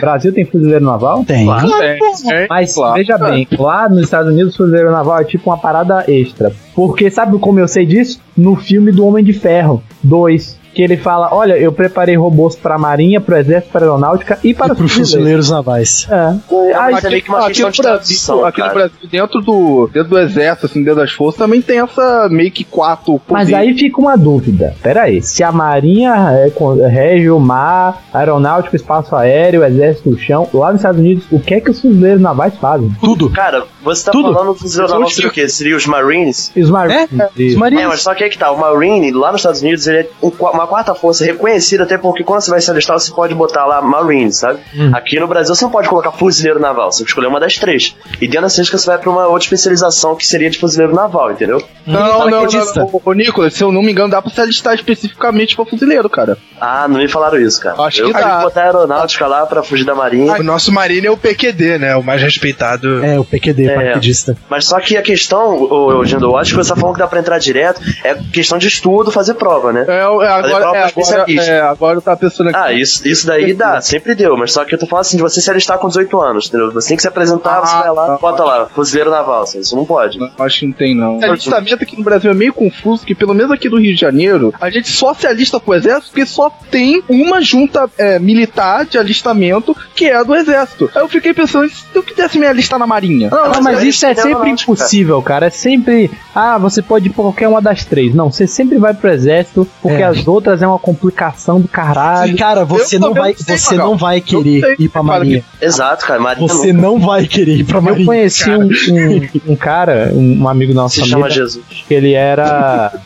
Brasil 0.00 0.32
tem 0.32 0.44
fuzileiro 0.44 0.84
naval? 0.84 1.24
Tem. 1.24 1.46
Tem, 1.46 1.98
tem, 1.98 2.46
Mas 2.48 2.74
claro. 2.74 2.94
veja 2.94 3.18
bem, 3.18 3.46
lá 3.58 3.88
nos 3.88 4.02
Estados 4.04 4.32
Unidos 4.32 4.54
o 4.54 4.56
fuzileiro 4.58 4.90
naval 4.90 5.20
é 5.20 5.24
tipo 5.24 5.50
uma 5.50 5.58
parada 5.58 6.04
extra. 6.08 6.52
Porque 6.74 7.10
sabe 7.10 7.38
como 7.38 7.58
eu 7.60 7.68
sei 7.68 7.86
disso? 7.86 8.20
No 8.36 8.56
filme 8.56 8.90
do 8.92 9.06
Homem 9.06 9.24
de 9.24 9.32
Ferro 9.32 9.82
2. 10.02 10.63
Que 10.74 10.82
ele 10.82 10.96
fala: 10.96 11.28
Olha, 11.32 11.56
eu 11.56 11.72
preparei 11.72 12.16
robôs 12.16 12.56
pra 12.56 12.76
marinha, 12.76 13.20
pro 13.20 13.36
exército, 13.36 13.70
pra 13.72 13.82
aeronáutica 13.82 14.38
e 14.42 14.52
para 14.52 14.72
E 14.72 14.76
pro 14.76 14.86
os 14.86 14.92
fuzileiros. 14.92 15.50
navais. 15.50 16.06
É. 16.10 16.76
Aí, 16.76 16.92
mas 16.92 17.04
é 17.04 17.10
meio 17.10 17.22
que 17.22 17.28
uma 17.28 17.38
aqui 17.38 17.46
questão 17.48 17.66
no 17.68 17.72
de 17.72 17.82
Brasil, 17.82 18.46
aqui 18.46 18.60
no. 18.60 18.74
Brasil, 18.74 18.96
dentro 19.10 19.40
do, 19.40 19.88
dentro 19.92 20.10
do 20.10 20.18
exército, 20.18 20.66
assim, 20.66 20.82
dentro 20.82 21.00
das 21.00 21.12
forças, 21.12 21.38
também 21.38 21.62
tem 21.62 21.78
essa 21.80 22.28
meio 22.30 22.50
que 22.50 22.64
quatro 22.64 23.20
Mas 23.30 23.48
poderes. 23.48 23.54
aí 23.54 23.78
fica 23.78 24.00
uma 24.00 24.16
dúvida. 24.16 24.74
Pera 24.82 25.02
aí, 25.02 25.22
se 25.22 25.42
a 25.44 25.52
marinha 25.52 26.12
é, 26.44 26.50
com- 26.50 26.74
rege 26.86 27.30
o 27.30 27.38
mar, 27.38 28.02
aeronáutico, 28.12 28.74
espaço 28.74 29.14
aéreo, 29.14 29.62
exército 29.64 30.10
do 30.10 30.18
chão, 30.18 30.48
lá 30.52 30.72
nos 30.72 30.80
Estados 30.80 31.00
Unidos, 31.00 31.24
o 31.30 31.38
que 31.38 31.54
é 31.54 31.60
que 31.60 31.70
os 31.70 31.80
fuzileiros 31.80 32.20
navais 32.20 32.54
fazem? 32.56 32.90
Tudo. 33.00 33.30
Cara, 33.30 33.64
você 33.82 34.04
tá 34.06 34.12
Tudo. 34.12 34.32
falando 34.32 34.48
do 34.48 34.58
fuzileiro 34.58 34.92
naval 34.92 35.08
seria 35.10 35.30
o 35.30 35.32
quê? 35.32 35.48
Seria 35.48 35.76
os 35.76 35.86
Marines? 35.86 36.50
Os 36.56 36.70
marines? 36.70 37.08
Os 37.12 37.54
É, 37.54 37.56
marinhos. 37.56 37.86
mas 37.88 38.02
só 38.02 38.14
que 38.14 38.24
aí 38.24 38.30
que 38.30 38.38
tá, 38.38 38.50
o 38.50 38.58
Marine, 38.58 39.12
lá 39.12 39.30
nos 39.30 39.40
Estados 39.40 39.60
Unidos, 39.62 39.86
ele 39.86 39.98
é 39.98 40.08
um 40.22 40.30
qua- 40.30 40.52
uma 40.64 40.68
quarta 40.68 40.94
força 40.94 41.24
reconhecida, 41.24 41.84
até 41.84 41.98
porque 41.98 42.24
quando 42.24 42.40
você 42.40 42.50
vai 42.50 42.60
se 42.60 42.70
alistar, 42.70 42.98
você 42.98 43.12
pode 43.12 43.34
botar 43.34 43.64
lá 43.66 43.80
Marine, 43.82 44.32
sabe? 44.32 44.60
Aqui 44.92 45.20
no 45.20 45.28
Brasil, 45.28 45.54
você 45.54 45.64
não 45.64 45.70
pode 45.70 45.88
colocar 45.88 46.10
fuzileiro 46.12 46.58
naval, 46.58 46.90
você 46.90 46.98
tem 46.98 47.04
que 47.04 47.10
escolher 47.10 47.26
uma 47.28 47.40
das 47.40 47.56
três. 47.56 47.94
E 48.20 48.26
dentro 48.26 48.42
dessas 48.42 48.66
três, 48.68 48.80
você 48.82 48.86
vai 48.86 48.98
pra 48.98 49.10
uma 49.10 49.26
outra 49.26 49.44
especialização 49.44 50.16
que 50.16 50.26
seria 50.26 50.48
de 50.50 50.58
fuzileiro 50.58 50.94
naval, 50.94 51.32
entendeu? 51.32 51.62
Não, 51.86 52.00
não, 52.00 52.30
não, 52.30 52.46
não. 52.46 52.84
Ô, 52.92 53.00
ô, 53.04 53.12
Nicolas, 53.12 53.54
se 53.54 53.62
eu 53.62 53.70
não 53.70 53.82
me 53.82 53.92
engano, 53.92 54.10
dá 54.10 54.22
pra 54.22 54.30
se 54.30 54.40
alistar 54.40 54.74
especificamente 54.74 55.54
pra 55.54 55.64
fuzileiro, 55.66 56.08
cara. 56.08 56.38
Ah, 56.60 56.86
não 56.88 56.98
me 56.98 57.08
falaram 57.08 57.38
isso, 57.38 57.60
cara. 57.60 57.80
Acho 57.82 58.02
eu 58.02 58.06
que 58.06 58.12
dá. 58.12 58.36
que 58.38 58.42
botar 58.44 58.62
a 58.62 58.64
aeronáutica 58.64 59.26
lá 59.26 59.44
pra 59.46 59.62
fugir 59.62 59.84
da 59.84 59.94
marinha. 59.94 60.34
O 60.38 60.42
nosso 60.42 60.72
Marine 60.72 61.06
é 61.06 61.10
o 61.10 61.16
PQD, 61.16 61.78
né? 61.78 61.96
O 61.96 62.02
mais 62.02 62.22
respeitado. 62.22 63.04
É, 63.04 63.18
o 63.18 63.24
PQD, 63.24 63.66
É. 63.68 63.74
paraquedista. 63.74 64.36
Mas 64.48 64.66
só 64.66 64.80
que 64.80 64.96
a 64.96 65.02
questão, 65.02 66.02
Gindo, 66.04 66.26
eu 66.26 66.36
acho 66.36 66.52
que 66.52 66.56
você 66.56 66.70
tá 66.72 66.76
falando 66.76 66.94
que 66.94 67.00
dá 67.00 67.06
pra 67.06 67.20
entrar 67.20 67.38
direto, 67.38 67.80
é 68.02 68.14
questão 68.32 68.56
de 68.58 68.68
estudo, 68.68 69.10
fazer 69.10 69.34
prova, 69.34 69.72
né? 69.72 69.84
É, 69.86 70.00
é, 70.00 70.02
agora, 70.04 70.53
prova 70.58 70.76
é, 70.76 70.88
pra 70.90 71.02
agora, 71.22 71.32
é, 71.42 71.60
agora 71.60 71.98
eu 71.98 72.02
tava 72.02 72.16
pensando 72.18 72.48
aqui. 72.50 72.58
Ah, 72.58 72.72
isso, 72.72 73.06
isso 73.06 73.26
daí 73.26 73.54
dá, 73.54 73.80
sempre 73.80 74.14
deu, 74.14 74.36
mas 74.36 74.52
só 74.52 74.64
que 74.64 74.74
eu 74.74 74.78
tô 74.78 74.86
falando 74.86 75.02
assim 75.02 75.16
de 75.16 75.22
você 75.22 75.40
se 75.40 75.50
alistar 75.50 75.78
com 75.78 75.88
18 75.88 76.20
anos, 76.20 76.48
entendeu? 76.48 76.72
Você 76.72 76.88
tem 76.88 76.96
que 76.96 77.02
se 77.02 77.08
apresentar, 77.08 77.60
você 77.60 77.74
Ah, 77.74 77.80
vai 77.80 77.90
lá, 77.92 78.06
tá. 78.06 78.18
bota 78.18 78.44
lá, 78.44 78.66
fuzileiro 78.66 79.10
naval, 79.10 79.42
assim, 79.42 79.60
isso 79.60 79.74
não 79.76 79.84
pode. 79.84 80.18
Não, 80.18 80.30
Acho 80.38 80.60
que 80.60 80.66
não 80.66 80.72
tem, 80.72 80.94
não. 80.94 81.18
O 81.18 81.24
alistamento 81.24 81.82
aqui 81.82 81.96
no 81.96 82.04
Brasil 82.04 82.30
é 82.30 82.34
meio 82.34 82.52
confuso, 82.52 83.04
que 83.04 83.14
pelo 83.14 83.34
menos 83.34 83.50
aqui 83.52 83.68
do 83.68 83.78
Rio 83.78 83.94
de 83.94 84.00
Janeiro, 84.00 84.52
a 84.60 84.70
gente 84.70 84.88
só 84.88 85.14
se 85.14 85.26
alista 85.26 85.58
pro 85.60 85.74
exército 85.74 86.08
porque 86.12 86.26
só 86.26 86.50
tem 86.70 87.02
uma 87.08 87.40
junta 87.40 87.88
é, 87.98 88.18
militar 88.18 88.84
de 88.84 88.98
alistamento 88.98 89.76
que 89.94 90.06
é 90.06 90.16
a 90.16 90.22
do 90.22 90.34
exército. 90.34 90.90
Aí 90.94 91.02
eu 91.02 91.08
fiquei 91.08 91.32
pensando, 91.34 91.68
se 91.68 91.84
eu 91.94 92.02
quisesse 92.02 92.38
me 92.38 92.46
alistar 92.46 92.78
na 92.78 92.86
marinha? 92.86 93.28
Não, 93.30 93.48
mas 93.48 93.74
mas 93.74 93.82
isso 93.82 94.04
é 94.06 94.14
sempre 94.14 94.28
aeronáutica, 94.32 94.70
impossível, 94.72 95.22
cara. 95.22 95.46
É 95.46 95.50
sempre. 95.50 96.10
Ah, 96.34 96.58
você 96.58 96.82
pode 96.82 97.06
ir 97.08 97.10
pra 97.10 97.24
qualquer 97.24 97.48
uma 97.48 97.60
das 97.60 97.84
três. 97.84 98.14
Não, 98.14 98.30
você 98.30 98.46
sempre 98.46 98.78
vai 98.78 98.92
pro 98.94 99.10
exército, 99.10 99.66
porque 99.82 100.02
É. 100.02 100.04
as 100.04 100.26
outras 100.26 100.43
é 100.50 100.66
uma 100.66 100.78
complicação 100.78 101.60
do 101.60 101.68
caralho. 101.68 102.36
Cara, 102.36 102.64
você 102.64 102.96
Eu 102.96 103.00
não 103.00 103.14
vai, 103.14 103.34
sei, 103.34 103.56
você 103.58 103.74
Magal. 103.76 103.90
não 103.90 103.96
vai 103.96 104.18
Eu 104.18 104.22
querer 104.22 104.76
ir 104.78 104.88
pra 104.88 105.02
marinha. 105.02 105.44
Exato, 105.60 106.06
cara, 106.06 106.20
marinha 106.20 106.48
Você 106.48 106.72
não 106.72 106.98
vai 106.98 107.26
querer 107.26 107.56
ir 107.56 107.64
pra 107.64 107.78
Eu 107.78 107.82
marinha. 107.82 108.06
conheci 108.06 108.50
um, 108.50 108.64
um, 108.64 109.28
um 109.52 109.56
cara, 109.56 110.10
um, 110.12 110.48
amigo 110.48 110.72
nosso 110.74 110.96
se 110.96 111.06
chama 111.08 111.30
Jesus. 111.30 111.64
ele 111.90 112.12
era. 112.12 112.92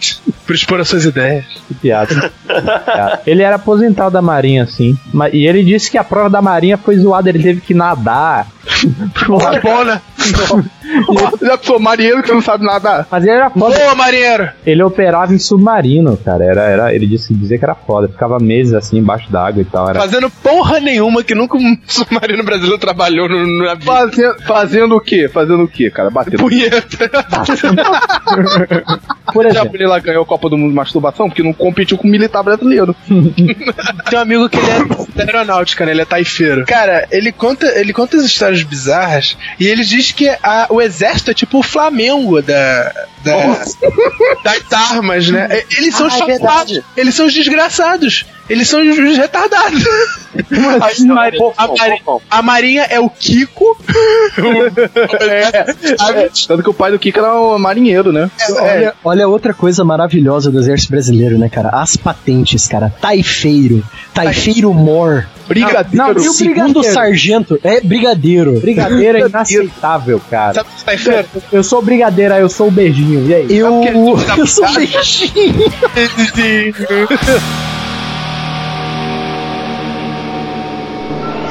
Por 0.47 0.55
expor 0.55 0.81
as 0.81 0.89
suas 0.89 1.05
ideias. 1.05 1.45
Que 1.69 1.75
piada. 1.75 2.33
Ele 3.27 3.43
era 3.43 3.57
aposentado 3.57 4.11
da 4.11 4.23
Marinha, 4.23 4.63
assim. 4.63 4.97
E 5.31 5.47
ele 5.47 5.63
disse 5.63 5.91
que 5.91 5.99
a 5.99 6.05
prova 6.05 6.31
da 6.31 6.41
Marinha 6.41 6.79
foi 6.79 6.97
zoada. 6.97 7.29
Ele 7.29 7.43
teve 7.43 7.61
que 7.61 7.75
nadar 7.75 8.47
Tá 8.69 9.61
bom, 9.61 9.85
né? 9.85 10.01
Já 11.43 11.59
sou 11.63 11.79
marinheiro 11.79 12.23
que 12.23 12.33
não 12.33 12.41
sabe 12.41 12.65
nadar. 12.65 13.07
Mas 13.11 13.23
ele 13.25 13.33
era 13.33 13.51
foda. 13.51 13.77
Boa, 13.77 13.95
marinheiro! 13.95 14.49
Ele 14.67 14.83
operava 14.83 15.35
em 15.35 15.39
submarino, 15.39 16.17
cara. 16.17 16.45
Era, 16.45 16.63
era, 16.63 16.95
ele 16.95 17.07
disse 17.07 17.35
dizer 17.35 17.59
que 17.59 17.65
era 17.65 17.75
foda. 17.75 18.09
Ficava 18.09 18.39
meses 18.39 18.75
assim 18.75 18.99
embaixo 18.99 19.31
d'água 19.31 19.61
e 19.63 19.65
tal. 19.65 19.89
Era... 19.89 20.01
Fazendo 20.01 20.31
porra 20.31 20.81
nenhuma 20.81 21.23
que 21.23 21.35
nunca 21.35 21.57
um 21.57 21.77
submarino 21.87 22.43
brasileiro 22.43 22.79
trabalhou 22.79 23.29
no, 23.29 23.47
no 23.47 23.65
navio. 23.65 23.85
Fazendo, 23.85 24.43
fazendo 24.43 24.97
o 24.97 25.01
quê? 25.01 25.29
Fazendo 25.29 25.63
o 25.65 25.69
quê, 25.69 25.91
cara? 25.91 26.11
Batendo. 26.11 26.39
Punheta. 26.39 27.11
Por 29.33 29.47
exemplo, 29.47 29.77
ele 29.77 29.87
lá 29.87 29.99
ganhou 29.99 30.23
a 30.23 30.27
Copa 30.27 30.49
do 30.49 30.57
Mundo 30.57 30.71
de 30.71 30.77
Masturbação 30.77 31.29
porque 31.29 31.43
não 31.43 31.53
competiu 31.53 31.99
com 31.99 32.09
o 32.09 32.11
militar 32.11 32.43
brasileiro. 32.43 32.95
Tem 33.07 34.19
um 34.19 34.23
amigo 34.23 34.49
que 34.49 34.57
ele 34.59 34.71
é 34.71 34.85
da 35.15 35.25
aeronáutica, 35.25 35.85
né? 35.85 35.93
Ele 35.93 36.03
é 36.03 36.05
taifeiro. 36.05 36.65
Cara, 36.67 37.07
ele 37.11 37.31
conta, 37.33 37.67
ele 37.79 37.93
conta 37.93 38.17
as 38.17 38.25
histórias 38.25 38.58
bizarras 38.63 39.37
e 39.59 39.67
ele 39.67 39.85
diz 39.85 40.13
que 40.13 40.29
a- 40.43 40.67
o 40.71 40.81
exército 40.81 41.31
é 41.31 41.35
tipo 41.35 41.59
o 41.59 41.63
Flamengo 41.63 42.41
da. 42.43 42.93
Da 43.25 43.65
das 44.45 44.73
armas, 44.73 45.29
né? 45.29 45.49
E- 45.71 45.77
Eles 45.79 45.95
são 45.95 46.07
Ah, 46.07 46.09
é 46.09 46.19
chapados, 46.19 46.37
verdade. 46.73 46.85
eles 46.97 47.15
são 47.15 47.27
os 47.27 47.33
desgraçados, 47.35 48.25
eles 48.49 48.69
são 48.69 48.81
os, 48.83 48.99
os 48.99 49.17
retardados. 49.17 49.85
A, 50.39 51.05
Mari- 51.15 51.39
a 51.57 51.67
Mari- 51.69 52.03
a 52.31 52.43
Marinha 52.43 52.83
é 52.89 53.01
o 53.01 53.09
Kiko. 53.11 53.77
Sabe? 55.99 56.31
Tanto 56.47 56.63
que 56.63 56.71
o 56.71 56.75
pai 56.75 56.91
do 56.91 56.99
Kika 56.99 57.21
era 57.21 57.35
um 57.41 57.59
marinheiro, 57.59 58.13
né? 58.13 58.31
Olha, 58.51 58.95
olha 59.05 59.29
outra 59.29 59.53
coisa 59.55 59.85
maravilhosa 59.85 60.51
do 60.51 60.59
exército 60.59 60.91
brasileiro, 60.93 61.39
né, 61.39 61.49
cara? 61.49 61.71
As 61.71 61.97
patentes, 61.97 62.67
cara. 62.67 62.93
Taifeiro. 63.01 63.83
Taifeiro 64.15 64.73
Mor. 64.73 65.27
Brigadeiro. 65.49 65.97
Não, 65.97 66.13
e 66.25 66.29
o 66.29 66.33
Segundo 66.33 66.83
sargento. 66.85 67.59
É 67.65 67.81
brigadeiro. 67.81 68.61
brigadeiro 68.61 69.19
é 69.19 69.21
inaceitável, 69.29 70.21
cara. 70.31 70.55
Sabe 70.55 70.69
o 70.79 70.85
taifeiro? 70.85 71.27
Eu 71.51 71.65
sou 71.65 71.81
brigadeiro, 71.81 72.35
aí 72.35 72.41
eu 72.43 72.51
sou 72.51 72.69
o 72.69 72.71
beijinho. 72.71 73.18
E 73.27 73.35
aí? 73.35 73.47
Eu, 73.51 73.83
eu 74.37 74.47
sou 74.47 74.65
beijinho. 74.73 75.55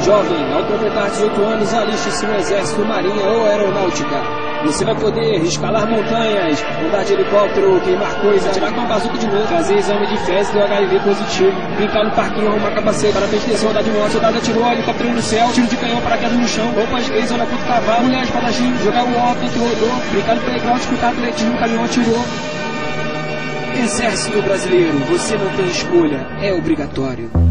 Jovem, 0.05 0.53
ao 0.53 0.63
completar 0.63 1.09
18 1.09 1.41
anos, 1.41 1.73
aliste-se 1.73 2.25
no 2.25 2.35
Exército, 2.35 2.85
Marinha 2.85 3.25
ou 3.25 3.45
Aeronáutica. 3.45 4.46
Você 4.65 4.83
vai 4.83 4.95
poder 4.95 5.37
escalar 5.43 5.87
montanhas, 5.87 6.63
andar 6.83 7.03
de 7.03 7.13
helicóptero, 7.13 7.79
queimar 7.81 8.13
coisas, 8.21 8.47
atirar 8.49 8.73
com 8.73 8.79
uma 8.79 8.87
bazuca 8.87 9.17
de 9.17 9.27
novo, 9.27 9.47
fazer 9.47 9.77
exame 9.77 10.07
de 10.07 10.17
fezes 10.25 10.51
do 10.51 10.61
HIV 10.61 10.99
positivo, 10.99 11.51
brincar 11.75 12.03
no 12.03 12.11
parquinho, 12.11 12.49
arrumar 12.49 12.71
capacete, 12.71 13.13
para 13.13 13.27
festejar, 13.27 13.59
soldado 13.59 13.85
de 13.85 13.91
moto, 13.91 14.11
soldado 14.11 14.37
atirou, 14.37 14.71
helicóptero 14.71 15.13
no 15.13 15.21
céu, 15.21 15.49
tiro 15.53 15.67
de 15.67 15.77
canhão, 15.77 16.01
paraquedas 16.01 16.37
no 16.37 16.47
chão, 16.47 16.71
roupas 16.73 17.09
gays, 17.09 17.31
olha 17.31 17.45
puto 17.45 17.65
cavalo, 17.65 18.03
mulher 18.05 18.23
espadachim, 18.23 18.77
jogar 18.83 19.03
o 19.03 19.17
ó, 19.17 19.35
tanto 19.35 19.59
rodou, 19.59 20.01
brincar 20.11 20.35
no 20.35 20.41
playground, 20.41 20.79
escutar 20.79 21.09
atletismo, 21.11 21.57
caminhão 21.57 21.85
atirou. 21.85 22.25
Exército 23.83 24.41
Brasileiro, 24.41 24.97
você 25.05 25.37
não 25.37 25.49
tem 25.55 25.67
escolha, 25.67 26.27
é 26.41 26.51
obrigatório. 26.51 27.46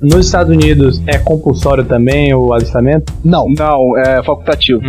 Nos 0.00 0.26
Estados 0.26 0.54
Unidos 0.54 1.02
é 1.06 1.18
compulsório 1.18 1.84
também 1.84 2.34
o 2.34 2.52
alistamento? 2.52 3.12
Não. 3.24 3.46
Não, 3.56 3.98
é 3.98 4.22
facultativo. 4.22 4.80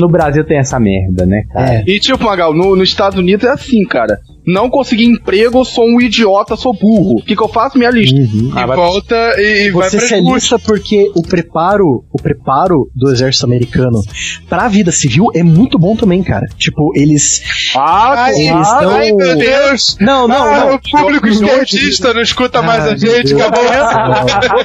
No 0.00 0.08
Brasil 0.08 0.44
tem 0.44 0.58
essa 0.58 0.78
merda, 0.78 1.26
né, 1.26 1.42
cara? 1.52 1.74
É. 1.74 1.84
E 1.86 1.98
tipo, 1.98 2.22
Magal, 2.24 2.54
no, 2.54 2.76
nos 2.76 2.88
Estados 2.88 3.18
Unidos 3.18 3.44
é 3.44 3.50
assim, 3.50 3.84
cara. 3.84 4.20
Não 4.46 4.68
consegui 4.70 5.04
emprego, 5.04 5.64
sou 5.64 5.84
um 5.86 6.00
idiota, 6.00 6.56
sou 6.56 6.72
burro. 6.72 7.18
O 7.18 7.22
que, 7.22 7.36
que 7.36 7.42
eu 7.42 7.48
faço? 7.48 7.78
Minha 7.78 7.90
lista. 7.90 8.18
Uhum. 8.18 8.52
Ah, 8.54 8.62
E 8.62 8.66
vai- 8.66 8.76
volta 8.76 9.14
e, 9.38 9.66
e 9.66 9.70
vai 9.70 9.88
Você 9.90 9.98
pra 9.98 10.06
se 10.06 10.14
alista 10.14 10.58
porque 10.58 11.10
o 11.14 11.22
preparo, 11.22 12.04
o 12.12 12.20
preparo 12.20 12.90
do 12.94 13.10
exército 13.10 13.46
americano 13.46 14.00
pra 14.48 14.68
vida 14.68 14.90
civil 14.90 15.26
é 15.34 15.42
muito 15.42 15.78
bom 15.78 15.94
também, 15.94 16.22
cara. 16.22 16.46
Tipo, 16.56 16.92
eles. 16.96 17.42
Ah, 17.76 18.28
eles 18.34 18.50
Ai, 18.68 18.80
dão. 18.84 18.90
ai, 18.94 19.12
meu 19.12 19.36
Deus! 19.36 19.96
Não, 20.00 20.26
não, 20.26 20.44
Ah, 20.44 20.64
não. 20.66 20.74
o 20.74 20.80
público 20.80 21.28
esquerdista 21.28 22.12
não 22.14 22.22
escuta 22.22 22.62
mais 22.62 22.84
Ah, 22.84 22.92
a 22.92 22.96
gente, 22.96 23.34
acabou. 23.34 23.60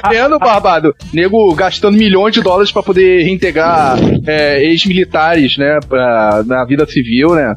Tô 0.00 0.08
vendo, 0.08 0.38
Barbado? 0.38 0.94
Nego 1.12 1.54
gastando 1.54 1.96
milhões 1.96 2.32
de 2.34 2.40
dólares 2.42 2.72
pra 2.72 2.82
poder 2.82 3.22
reintegrar 3.24 3.96
é, 4.26 4.62
ex-militares, 4.64 5.56
né? 5.58 5.78
pra- 5.88 6.42
na 6.46 6.64
vida 6.64 6.86
civil, 6.86 7.34
né? 7.34 7.54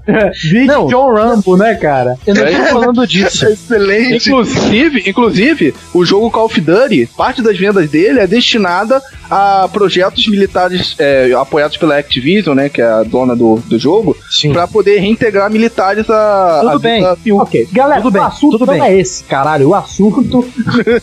Vídeo 0.51 0.67
Não. 0.67 0.87
John 0.87 1.13
Rambo, 1.13 1.55
né, 1.57 1.75
cara? 1.75 2.08
Eu 2.25 2.35
não 2.35 2.43
tô 2.43 2.65
falando 2.71 3.07
disso. 3.07 3.45
Excelente. 3.49 4.29
Inclusive, 4.29 5.09
inclusive, 5.09 5.75
o 5.93 6.05
jogo 6.05 6.31
Call 6.31 6.45
of 6.45 6.61
Duty, 6.61 7.09
parte 7.17 7.41
das 7.41 7.57
vendas 7.57 7.89
dele 7.89 8.19
é 8.19 8.27
destinada 8.27 9.01
a 9.29 9.67
projetos 9.71 10.27
militares 10.27 10.95
é, 10.97 11.31
apoiados 11.33 11.77
pela 11.77 11.97
Activision, 11.97 12.55
né? 12.55 12.69
Que 12.69 12.81
é 12.81 12.85
a 12.85 13.03
dona 13.03 13.35
do, 13.35 13.57
do 13.67 13.77
jogo, 13.77 14.15
Sim. 14.29 14.53
pra 14.53 14.67
poder 14.67 14.99
reintegrar 14.99 15.51
militares 15.51 16.09
a. 16.09 16.59
Tudo 16.61 16.75
a 16.75 16.79
bem. 16.79 17.03
Ok, 17.33 17.67
galera, 17.71 18.01
Tudo 18.01 18.13
bem, 18.13 18.21
o 18.21 18.25
assunto 18.25 18.57
tudo 18.57 18.65
não 18.65 18.73
bem. 18.73 18.83
é 18.83 18.97
esse, 18.97 19.23
caralho. 19.25 19.69
O 19.69 19.75
assunto 19.75 20.45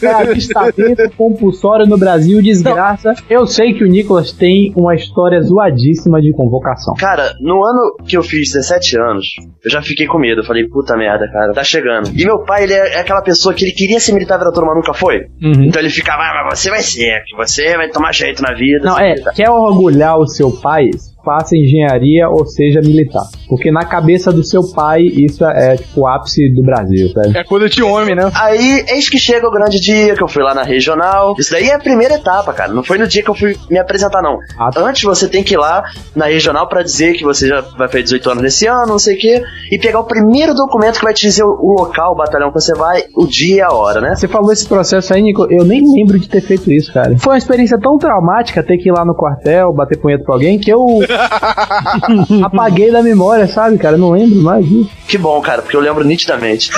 é 0.02 0.06
alistamento 0.06 1.10
compulsório 1.16 1.86
no 1.86 1.98
Brasil, 1.98 2.42
desgraça. 2.42 3.14
Eu 3.28 3.46
sei 3.46 3.74
que 3.74 3.84
o 3.84 3.86
Nicolas 3.86 4.32
tem 4.32 4.72
uma 4.76 4.94
história 4.94 5.40
zoadíssima 5.42 6.20
de 6.20 6.32
convocação. 6.32 6.94
Cara, 6.94 7.34
no 7.40 7.64
ano 7.64 7.96
que 8.06 8.16
eu 8.16 8.22
fiz 8.22 8.52
17 8.52 8.98
anos, 8.98 9.26
eu 9.64 9.70
já 9.70 9.82
fiquei 9.82 10.06
com 10.06 10.18
medo. 10.18 10.40
Eu 10.40 10.44
falei, 10.44 10.66
puta 10.68 10.96
merda, 10.96 11.30
cara, 11.30 11.52
tá 11.52 11.62
chegando. 11.62 12.10
E 12.14 12.24
meu 12.24 12.40
pai, 12.40 12.64
ele 12.64 12.72
é 12.74 12.96
é 12.96 13.00
aquela 13.00 13.22
pessoa 13.22 13.54
que 13.54 13.64
ele 13.64 13.72
queria 13.72 14.00
ser 14.00 14.12
militar 14.12 14.38
da 14.38 14.50
turma, 14.50 14.74
nunca 14.74 14.94
foi. 14.94 15.26
Uhum. 15.42 15.64
Então 15.64 15.80
ele 15.80 15.90
ficava, 15.90 16.22
ah, 16.22 16.48
mas 16.48 16.58
você 16.60 16.70
vai 16.70 16.82
ser, 16.82 17.22
que 17.26 17.36
você 17.36 17.76
vai 17.76 17.90
tomar 17.90 18.12
jeito 18.16 18.42
na 18.42 18.54
vida. 18.54 18.84
Não, 18.84 18.96
ser 18.96 19.04
é, 19.04 19.10
militar." 19.10 19.34
quer 19.34 19.50
orgulhar 19.50 20.18
o 20.18 20.26
seu 20.26 20.50
pai? 20.50 20.90
Faça 21.26 21.56
engenharia 21.56 22.28
ou 22.28 22.46
seja 22.46 22.80
militar. 22.80 23.24
Porque 23.48 23.72
na 23.72 23.84
cabeça 23.84 24.32
do 24.32 24.44
seu 24.44 24.62
pai, 24.72 25.02
isso 25.02 25.44
é 25.44 25.76
tipo 25.76 26.02
o 26.02 26.06
ápice 26.06 26.48
do 26.54 26.62
Brasil, 26.62 27.08
sabe? 27.08 27.36
É 27.36 27.42
coisa 27.42 27.68
de 27.68 27.82
homem, 27.82 28.14
né? 28.14 28.30
Aí, 28.32 28.84
eis 28.88 29.08
que 29.08 29.18
chega 29.18 29.44
o 29.48 29.50
grande 29.50 29.80
dia 29.80 30.14
que 30.14 30.22
eu 30.22 30.28
fui 30.28 30.44
lá 30.44 30.54
na 30.54 30.62
regional. 30.62 31.34
Isso 31.36 31.50
daí 31.50 31.68
é 31.68 31.74
a 31.74 31.80
primeira 31.80 32.14
etapa, 32.14 32.52
cara. 32.52 32.72
Não 32.72 32.84
foi 32.84 32.96
no 32.96 33.08
dia 33.08 33.24
que 33.24 33.30
eu 33.30 33.34
fui 33.34 33.56
me 33.68 33.76
apresentar, 33.76 34.22
não. 34.22 34.38
Ah, 34.56 34.70
tá. 34.70 34.80
Antes 34.80 35.02
você 35.02 35.26
tem 35.26 35.42
que 35.42 35.54
ir 35.54 35.56
lá 35.56 35.82
na 36.14 36.26
regional 36.26 36.68
pra 36.68 36.84
dizer 36.84 37.14
que 37.14 37.24
você 37.24 37.48
já 37.48 37.60
vai 37.60 37.88
fazer 37.88 38.04
18 38.04 38.30
anos 38.30 38.42
nesse 38.44 38.68
ano, 38.68 38.86
não 38.86 38.98
sei 39.00 39.16
o 39.16 39.18
quê, 39.18 39.42
e 39.72 39.78
pegar 39.80 39.98
o 39.98 40.04
primeiro 40.04 40.54
documento 40.54 41.00
que 41.00 41.04
vai 41.04 41.12
te 41.12 41.22
dizer 41.22 41.42
o, 41.42 41.58
o 41.60 41.74
local, 41.80 42.12
o 42.12 42.16
batalhão 42.16 42.52
que 42.52 42.60
você 42.60 42.72
vai, 42.72 43.02
o 43.16 43.26
dia 43.26 43.56
e 43.56 43.60
a 43.60 43.72
hora, 43.72 44.00
né? 44.00 44.14
Você 44.14 44.28
falou 44.28 44.52
esse 44.52 44.68
processo 44.68 45.12
aí, 45.12 45.22
Nico, 45.22 45.46
eu 45.50 45.64
nem 45.64 45.82
lembro 45.82 46.20
de 46.20 46.28
ter 46.28 46.40
feito 46.40 46.70
isso, 46.70 46.92
cara. 46.92 47.16
Foi 47.18 47.32
uma 47.32 47.38
experiência 47.38 47.78
tão 47.80 47.98
traumática 47.98 48.62
ter 48.62 48.78
que 48.78 48.88
ir 48.88 48.92
lá 48.92 49.04
no 49.04 49.14
quartel, 49.14 49.72
bater 49.72 49.98
punheta 49.98 50.22
pra 50.24 50.34
alguém, 50.34 50.58
que 50.58 50.70
eu 50.70 50.86
apaguei 52.44 52.90
da 52.90 53.02
memória, 53.02 53.46
sabe, 53.48 53.78
cara? 53.78 53.96
Não 53.96 54.10
lembro 54.10 54.42
mais 54.42 54.64
disso. 54.66 54.90
Que 55.06 55.16
bom, 55.18 55.40
cara, 55.40 55.62
porque 55.62 55.76
eu 55.76 55.80
lembro 55.80 56.04
nitidamente. 56.04 56.70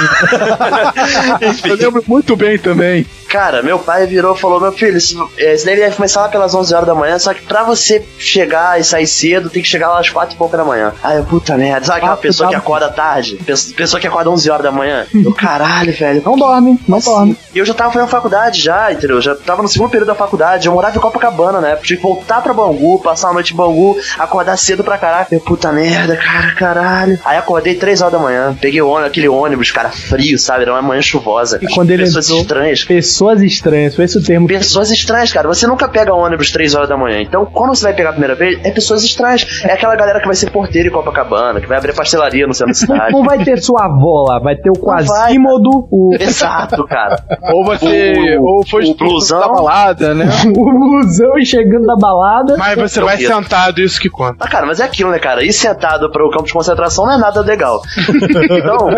Eu 1.64 1.76
lembro 1.76 2.04
muito 2.06 2.36
bem 2.36 2.58
também. 2.58 3.06
Cara, 3.28 3.62
meu 3.62 3.78
pai 3.78 4.06
virou 4.06 4.34
e 4.34 4.38
falou: 4.38 4.60
Meu 4.60 4.72
filho, 4.72 4.96
isso, 4.96 5.30
é, 5.36 5.54
isso 5.54 5.64
daí 5.66 5.76
deve 5.76 5.96
começar 5.96 6.22
lá 6.22 6.28
pelas 6.28 6.54
11 6.54 6.74
horas 6.74 6.86
da 6.86 6.94
manhã. 6.94 7.18
Só 7.18 7.34
que 7.34 7.42
pra 7.42 7.62
você 7.62 8.02
chegar 8.18 8.80
e 8.80 8.84
sair 8.84 9.06
cedo, 9.06 9.50
tem 9.50 9.62
que 9.62 9.68
chegar 9.68 9.88
lá 9.90 10.00
às 10.00 10.08
4 10.08 10.34
e 10.34 10.38
pouca 10.38 10.56
da 10.56 10.64
manhã. 10.64 10.92
Aí 11.02 11.18
eu, 11.18 11.24
puta 11.24 11.56
merda, 11.56 11.84
sabe 11.86 11.98
aquela 11.98 12.14
Ah, 12.14 12.16
pessoa 12.16 12.48
que 12.48 12.54
tá. 12.54 12.58
acorda 12.60 12.88
tarde? 12.88 13.36
Pes- 13.44 13.72
Pessoa 13.72 14.00
que 14.00 14.06
acorda 14.06 14.30
11 14.30 14.50
horas 14.50 14.62
da 14.62 14.72
manhã? 14.72 15.06
Eu, 15.14 15.32
caralho, 15.34 15.92
velho. 15.92 16.22
Não 16.24 16.36
dorme, 16.36 16.78
não 16.88 16.98
dorme. 17.00 17.36
E 17.54 17.58
eu 17.58 17.66
já 17.66 17.74
tava 17.74 17.92
fazendo 17.92 18.08
faculdade 18.08 18.62
já, 18.62 18.92
entendeu? 18.92 19.16
Eu 19.16 19.22
já 19.22 19.34
tava 19.34 19.62
no 19.62 19.68
segundo 19.68 19.90
período 19.90 20.08
da 20.08 20.14
faculdade. 20.14 20.66
Eu 20.66 20.72
morava 20.72 20.96
em 20.96 21.00
Copacabana, 21.00 21.60
né? 21.60 21.76
Tinha 21.82 21.96
que 21.98 22.02
voltar 22.02 22.40
pra 22.42 22.54
Bangu, 22.54 22.98
passar 23.02 23.28
a 23.28 23.32
noite 23.34 23.52
em 23.52 23.56
Bangu, 23.56 23.96
acordar 24.28 24.56
cedo 24.56 24.84
pra 24.84 24.98
caraca. 24.98 25.34
Eu, 25.34 25.40
puta 25.40 25.72
merda, 25.72 26.16
cara, 26.16 26.52
caralho. 26.54 27.18
Aí 27.24 27.36
acordei 27.38 27.74
3 27.74 28.00
horas 28.00 28.12
da 28.12 28.18
manhã. 28.18 28.56
Peguei 28.60 28.80
o 28.82 28.88
ônibus, 28.88 29.08
aquele 29.10 29.28
ônibus, 29.28 29.70
cara, 29.70 29.88
frio, 29.90 30.38
sabe? 30.38 30.62
Era 30.62 30.72
uma 30.72 30.82
manhã 30.82 31.02
chuvosa. 31.02 31.58
E 31.60 31.66
quando 31.74 31.90
ele 31.90 32.04
Pessoas 32.04 32.26
entrou- 32.26 32.40
estranhas. 32.42 32.84
Pessoas 32.84 33.42
estranhas, 33.42 33.94
foi 33.94 34.04
esse 34.04 34.18
o 34.18 34.22
termo. 34.22 34.46
Pessoas 34.46 34.90
estranhas, 34.90 35.32
cara. 35.32 35.48
Você 35.48 35.66
nunca 35.66 35.88
pega 35.88 36.14
ônibus 36.14 36.50
3 36.50 36.74
horas 36.74 36.88
da 36.88 36.96
manhã. 36.96 37.20
Então, 37.20 37.44
quando 37.46 37.74
você 37.74 37.84
vai 37.84 37.94
pegar 37.94 38.10
a 38.10 38.12
primeira 38.12 38.34
vez, 38.34 38.58
é 38.64 38.70
pessoas 38.70 39.02
estranhas. 39.02 39.62
É 39.64 39.72
aquela 39.72 39.96
galera 39.96 40.20
que 40.20 40.26
vai 40.26 40.34
ser 40.36 40.50
porteiro 40.50 40.88
em 40.88 40.92
Copacabana, 40.92 41.60
que 41.60 41.66
vai 41.66 41.78
abrir 41.78 41.94
pastelaria 41.94 42.46
no 42.46 42.54
centro 42.54 42.72
da 42.74 42.78
Não, 42.80 42.96
cidade. 42.96 43.12
não 43.12 43.22
vai 43.24 43.42
ter 43.44 43.58
sua 43.62 43.84
avó 43.86 44.26
lá, 44.28 44.38
vai 44.38 44.56
ter 44.56 44.70
o 44.70 44.74
Quasímodo, 44.74 45.88
o, 45.90 46.14
Exato, 46.18 46.84
cara. 46.86 47.22
Ou 47.52 47.64
você. 47.64 48.36
O- 48.38 48.58
ou 48.58 48.66
foi 48.66 48.84
o 48.84 48.94
blusão. 48.94 49.40
da 49.40 49.48
balada, 49.48 50.14
né? 50.14 50.26
o 50.46 50.52
blusão 50.52 51.32
chegando 51.44 51.86
da 51.86 51.96
balada. 51.96 52.56
Mas 52.56 52.76
você 52.76 53.00
vai 53.00 53.16
sentado, 53.16 53.80
isso 53.80 54.00
que 54.00 54.08
conta. 54.18 54.36
Ah, 54.40 54.48
cara, 54.48 54.66
mas 54.66 54.80
é 54.80 54.84
aquilo, 54.84 55.10
né, 55.10 55.18
cara? 55.18 55.44
Ir 55.44 55.52
sentado 55.52 56.10
pro 56.10 56.30
campo 56.30 56.44
de 56.44 56.52
concentração 56.52 57.06
não 57.06 57.14
é 57.14 57.18
nada 57.18 57.40
legal. 57.40 57.80
então, 58.50 58.88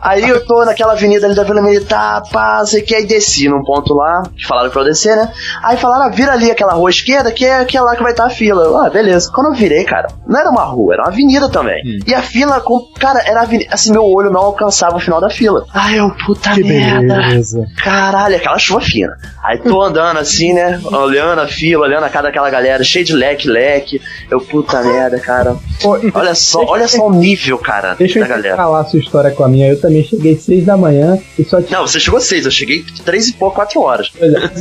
aí 0.00 0.28
eu 0.28 0.44
tô 0.44 0.64
naquela 0.64 0.92
avenida 0.92 1.26
ali 1.26 1.34
da 1.34 1.44
Vila 1.44 1.62
Militar, 1.62 2.22
pá, 2.30 2.64
sei 2.66 2.82
que, 2.82 2.94
aí 2.94 3.06
desci 3.06 3.48
num 3.48 3.62
ponto 3.62 3.94
lá, 3.94 4.22
que 4.36 4.46
falaram 4.46 4.70
pra 4.70 4.82
eu 4.82 4.86
descer, 4.86 5.16
né? 5.16 5.30
Aí 5.62 5.76
falaram, 5.76 6.06
ah, 6.06 6.08
vira 6.10 6.32
ali 6.32 6.50
aquela 6.50 6.74
rua 6.74 6.90
esquerda, 6.90 7.30
que 7.32 7.44
é, 7.44 7.64
que 7.64 7.76
é 7.76 7.80
lá 7.80 7.96
que 7.96 8.02
vai 8.02 8.12
estar 8.12 8.26
a 8.26 8.30
fila. 8.30 8.64
Eu, 8.64 8.76
ah, 8.76 8.90
beleza. 8.90 9.30
Quando 9.32 9.48
eu 9.48 9.54
virei, 9.54 9.84
cara, 9.84 10.08
não 10.26 10.38
era 10.38 10.50
uma 10.50 10.64
rua, 10.64 10.94
era 10.94 11.02
uma 11.04 11.10
avenida 11.10 11.48
também. 11.48 11.82
E 12.06 12.14
a 12.14 12.22
fila, 12.22 12.60
com, 12.60 12.80
cara, 12.98 13.22
era 13.24 13.42
avenida, 13.42 13.72
assim, 13.72 13.92
meu 13.92 14.04
olho 14.04 14.30
não 14.30 14.40
alcançava 14.40 14.96
o 14.96 15.00
final 15.00 15.20
da 15.20 15.30
fila. 15.30 15.64
Ai, 15.72 15.98
eu, 15.98 16.10
puta 16.24 16.50
Que 16.52 16.64
merda. 16.64 17.14
beleza. 17.14 17.66
Caralho, 17.82 18.36
aquela 18.36 18.58
chuva 18.58 18.80
fina. 18.80 19.16
Aí 19.42 19.58
tô 19.58 19.80
andando 19.82 20.18
assim, 20.18 20.52
né? 20.52 20.80
Olhando 20.84 21.40
a 21.40 21.46
fila, 21.46 21.84
olhando 21.84 22.04
a 22.04 22.08
cara 22.08 22.24
daquela 22.28 22.50
galera, 22.50 22.82
cheio 22.82 23.04
de 23.04 23.12
leque, 23.12 23.48
leque. 23.48 24.00
Eu, 24.30 24.40
puta 24.40 24.82
merda, 24.82 25.18
cara. 25.20 25.56
Pô, 25.80 25.98
Olha 26.14 26.34
só, 26.34 26.64
olha 26.66 26.88
só 26.88 27.06
o 27.06 27.12
nível, 27.14 27.58
cara, 27.58 27.94
Deixa 27.94 28.18
da 28.20 28.26
eu 28.26 28.28
galera. 28.30 28.56
falar 28.56 28.80
a 28.80 28.84
sua 28.84 28.98
história 28.98 29.30
com 29.30 29.44
a 29.44 29.48
minha. 29.48 29.68
Eu 29.68 29.80
também 29.80 30.02
cheguei 30.04 30.36
seis 30.36 30.64
da 30.64 30.76
manhã 30.76 31.18
e 31.38 31.44
só 31.44 31.60
tinha. 31.60 31.78
Não, 31.78 31.86
você 31.86 32.00
chegou 32.00 32.20
seis, 32.20 32.44
eu 32.44 32.50
cheguei 32.50 32.84
três 33.04 33.28
e 33.28 33.32
pouco, 33.34 33.56
quatro 33.56 33.80
horas. 33.80 34.10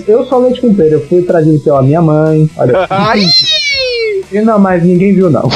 Eu 0.08 0.26
sou 0.26 0.40
leite 0.40 0.62
com 0.62 0.74
pera. 0.74 0.90
Eu 0.92 1.08
fui 1.08 1.22
trazido 1.22 1.60
pela 1.60 1.82
minha 1.82 2.02
mãe. 2.02 2.50
Olha. 2.58 2.88
E 4.32 4.42
não, 4.42 4.58
mas 4.60 4.84
ninguém 4.84 5.14
viu, 5.14 5.30
não. 5.30 5.50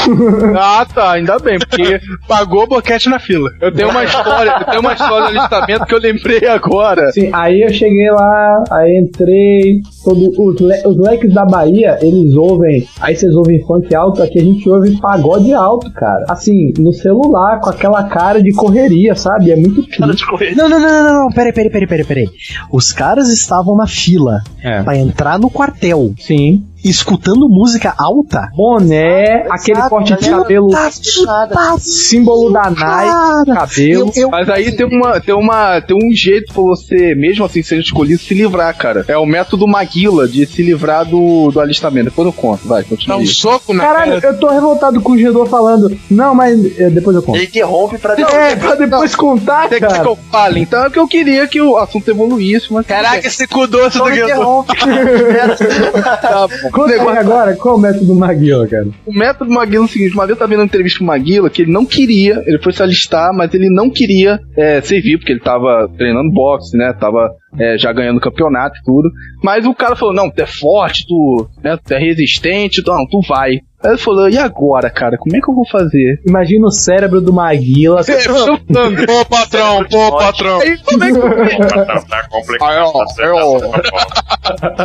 Ah, 0.57 0.86
tá, 0.86 1.12
ainda 1.14 1.38
bem, 1.39 1.57
porque 1.60 1.99
pagou 2.28 2.68
boquete 2.68 3.10
na 3.10 3.20
fila. 3.20 3.49
Eu 3.62 3.72
tenho 3.74 3.89
uma 3.89 4.03
história, 4.03 4.55
eu 4.60 4.66
tenho 4.66 4.80
uma 4.82 4.93
história 4.93 5.32
no 5.32 5.39
alistamento 5.39 5.86
que 5.86 5.93
eu 5.95 5.99
lembrei 5.99 6.47
agora. 6.47 7.12
Sim, 7.12 7.30
aí 7.34 7.62
eu 7.62 7.70
cheguei 7.74 8.10
lá, 8.12 8.64
aí 8.72 8.97
entrei. 8.99 9.82
Todo, 10.03 10.32
os, 10.41 10.60
le- 10.62 10.82
os 10.88 10.97
leques 10.97 11.34
da 11.34 11.45
Bahia, 11.45 11.97
eles 12.01 12.34
ouvem. 12.36 12.88
Aí 13.01 13.16
vocês 13.16 13.34
ouvem 13.36 13.60
funk 13.66 13.93
alto, 13.93 14.24
aqui 14.24 14.39
a 14.39 14.43
gente 14.43 14.68
ouve 14.70 14.99
pagode 14.99 15.53
alto, 15.53 15.91
cara. 15.91 16.26
Assim, 16.30 16.74
no 16.78 16.91
celular, 16.93 17.60
com 17.60 17.70
aquela 17.70 18.03
cara 18.05 18.41
de 18.41 18.51
correria, 18.53 19.16
sabe? 19.16 19.51
É 19.51 19.55
muito 19.55 19.86
Cara 19.97 20.14
de 20.14 20.26
correr. 20.26 20.55
Não, 20.55 20.68
não, 20.70 20.80
não, 20.80 20.89
não, 20.89 21.03
não, 21.03 21.24
não, 21.26 21.30
peraí, 21.32 21.51
peraí, 21.53 21.70
peraí, 21.72 21.88
peraí, 21.88 22.05
peraí. 22.05 22.30
Os 22.72 22.91
caras 22.91 23.30
estavam 23.30 23.76
na 23.76 23.88
fila 23.88 24.39
É. 24.64 24.82
pra 24.84 24.97
entrar 24.97 25.38
no 25.39 25.49
quartel, 25.49 26.14
Sim. 26.20 26.64
Escutando 26.84 27.47
música 27.49 27.93
alta. 27.97 28.49
Boné, 28.55 29.45
aquele 29.49 29.77
Exato, 29.80 29.89
corte 29.89 30.15
de 30.15 30.21
galera. 30.30 30.41
cabelo, 30.43 30.69
Tá 30.69 31.75
símbolo 31.80 32.51
da 32.51 32.69
Nike, 32.69 32.80
cara. 32.80 33.55
cabelo. 33.55 34.11
Eu, 34.15 34.23
eu, 34.23 34.30
Mas 34.30 34.49
aí 34.49 34.71
tem 34.75 34.86
uma, 34.86 35.19
tem 35.19 35.36
uma, 35.36 35.82
tem 35.82 35.95
um 35.95 36.11
jeito 36.15 36.53
pra 36.53 36.61
você, 36.63 37.13
mesmo 37.15 37.45
assim 37.45 37.61
sendo 37.61 37.82
escolhido, 37.82 38.21
se 38.21 38.34
livrar, 38.34 38.75
cara. 38.77 39.03
É 39.07 39.17
o 39.17 39.25
método 39.25 39.67
Maguila 39.67 40.27
de 40.27 40.45
se 40.45 40.61
livrar 40.63 41.05
do, 41.05 41.51
do 41.51 41.59
alistamento. 41.59 42.05
Depois 42.09 42.25
eu 42.25 42.34
conto, 42.34 42.67
vai, 42.67 42.84
Dá 42.84 42.89
continua. 42.89 43.17
um 43.17 43.19
aí. 43.21 43.27
soco 43.27 43.73
na 43.73 43.84
Caralho, 43.84 44.21
cara. 44.21 44.34
eu 44.34 44.39
tô 44.39 44.47
revoltado 44.49 45.01
com 45.01 45.13
o 45.13 45.17
Gedor 45.17 45.47
falando. 45.47 45.97
Não, 46.09 46.34
mas 46.34 46.80
eh, 46.80 46.89
depois 46.89 47.15
eu 47.15 47.21
conto. 47.21 47.36
Ele 47.38 47.45
interrompe 47.45 47.97
pra 47.97 48.13
É, 48.19 48.55
pra 48.55 48.75
depois 48.75 49.15
contar, 49.15 49.63
Você 49.63 49.80
quer 49.80 49.88
que 49.88 49.93
cara. 49.93 50.07
eu 50.09 50.17
fale? 50.32 50.59
Então 50.61 50.86
é 50.86 50.89
que 50.89 50.99
eu 50.99 51.07
queria 51.07 51.47
que 51.47 51.61
o 51.61 51.77
assunto 51.77 52.09
evoluísse, 52.09 52.71
mas. 52.71 52.86
Caraca, 52.86 53.25
esse 53.27 53.47
cu 53.47 53.67
doce 53.67 53.97
do 53.97 54.09
interrompe, 54.09 54.75
cara. 54.75 56.17
Tá 56.17 56.47
bom. 56.47 56.68
Conta 56.72 56.93
aí 56.93 57.17
agora, 57.17 57.55
qual 57.55 57.76
o 57.76 57.80
método 57.80 58.15
Maguila, 58.15 58.67
cara? 58.67 58.88
O 59.05 59.13
método 59.13 59.51
Maguila 59.51 59.84
é 59.84 59.86
o 59.86 59.89
seguinte: 59.89 60.13
uma 60.13 60.26
vez 60.26 60.32
eu 60.32 60.39
tava 60.39 60.49
vendo 60.49 60.59
uma 60.59 60.65
entrevista 60.65 60.99
com 60.99 61.05
o 61.05 61.07
Maguila 61.07 61.49
que 61.49 61.63
ele 61.63 61.72
não 61.72 61.86
queria, 61.86 62.43
ele 62.45 62.59
foi 62.59 62.74
se 62.74 62.84
alistar, 62.84 63.34
mas 63.34 63.53
ele 63.53 63.70
não 63.70 63.89
queria 63.89 64.39
é, 64.57 64.82
servir, 64.82 65.17
porque 65.17 65.32
ele 65.32 65.39
tava 65.39 65.89
treinando 65.97 66.32
boxe, 66.32 66.78
né? 66.78 66.93
Tava 66.93 67.32
é, 67.57 67.77
já 67.77 67.91
ganhando 67.91 68.19
campeonato 68.19 68.77
e 68.77 68.83
tudo. 68.83 69.09
Mas 69.43 69.65
o 69.65 69.73
cara 69.73 69.95
falou: 69.95 70.13
não, 70.13 70.29
tu 70.29 70.39
é 70.41 70.45
forte, 70.45 71.05
tu, 71.07 71.47
né, 71.63 71.77
tu 71.77 71.93
é 71.93 71.99
resistente, 71.99 72.83
tu, 72.83 72.91
não, 72.91 73.05
tu 73.07 73.21
vai. 73.27 73.59
Aí 73.81 73.91
ele 73.91 73.97
falou: 73.97 74.29
e 74.29 74.37
agora, 74.37 74.89
cara? 74.89 75.17
Como 75.17 75.35
é 75.35 75.39
que 75.39 75.49
eu 75.49 75.55
vou 75.55 75.65
fazer? 75.67 76.21
Imagina 76.27 76.67
o 76.67 76.71
cérebro 76.71 77.21
do 77.21 77.31
Maguila. 77.31 78.03
Chutando. 78.03 79.05
Pô, 79.05 79.25
patrão, 79.25 79.85
pô, 79.89 80.17
patrão. 80.17 80.59
Aí 80.59 80.77
como 80.83 81.03
é 81.03 81.11
que 81.11 81.17
eu 81.17 82.07
Tá 82.09 82.27
complicado. 82.29 82.69
Aí, 82.69 82.77
ó, 82.79 83.05
eu, 83.19 83.71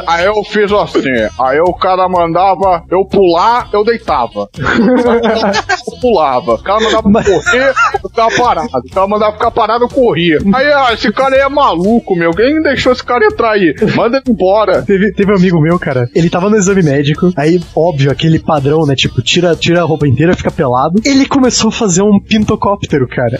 aí 0.06 0.24
eu 0.26 0.44
fiz 0.44 0.70
assim, 0.70 1.10
aí 1.40 1.60
o 1.60 1.74
cara 1.74 2.08
mandava 2.08 2.84
eu 2.88 3.04
pular, 3.04 3.68
eu 3.72 3.84
deitava. 3.84 4.48
Eu 4.56 6.00
pulava. 6.00 6.54
O 6.54 6.62
cara 6.62 6.80
mandava 6.80 7.02
correr, 7.24 7.74
eu 8.02 8.08
ficava 8.08 8.30
parado. 8.36 8.68
O 8.68 8.94
cara 8.94 9.06
mandava 9.08 9.32
ficar 9.32 9.50
parado, 9.50 9.84
eu 9.84 9.88
corria. 9.88 10.38
Aí, 10.54 10.72
ah, 10.72 10.92
esse 10.92 11.12
cara 11.12 11.34
aí 11.34 11.40
é 11.40 11.48
maluco, 11.48 12.14
meu. 12.14 12.30
Quem 12.30 12.53
deixou 12.62 12.92
esse 12.92 13.04
cara 13.04 13.24
entrar 13.24 13.52
aí? 13.52 13.74
Manda 13.94 14.18
ele 14.18 14.32
embora. 14.32 14.82
Teve, 14.82 15.12
teve 15.12 15.32
um 15.32 15.36
amigo 15.36 15.60
meu, 15.60 15.78
cara. 15.78 16.08
Ele 16.14 16.30
tava 16.30 16.48
no 16.50 16.56
exame 16.56 16.82
médico. 16.82 17.32
Aí, 17.36 17.60
óbvio, 17.74 18.10
aquele 18.10 18.38
padrão, 18.38 18.86
né? 18.86 18.94
Tipo, 18.94 19.22
tira, 19.22 19.54
tira 19.54 19.80
a 19.80 19.84
roupa 19.84 20.06
inteira, 20.06 20.36
fica 20.36 20.50
pelado. 20.50 21.00
Ele 21.04 21.26
começou 21.26 21.68
a 21.68 21.72
fazer 21.72 22.02
um 22.02 22.20
pintocóptero, 22.20 23.06
cara. 23.08 23.38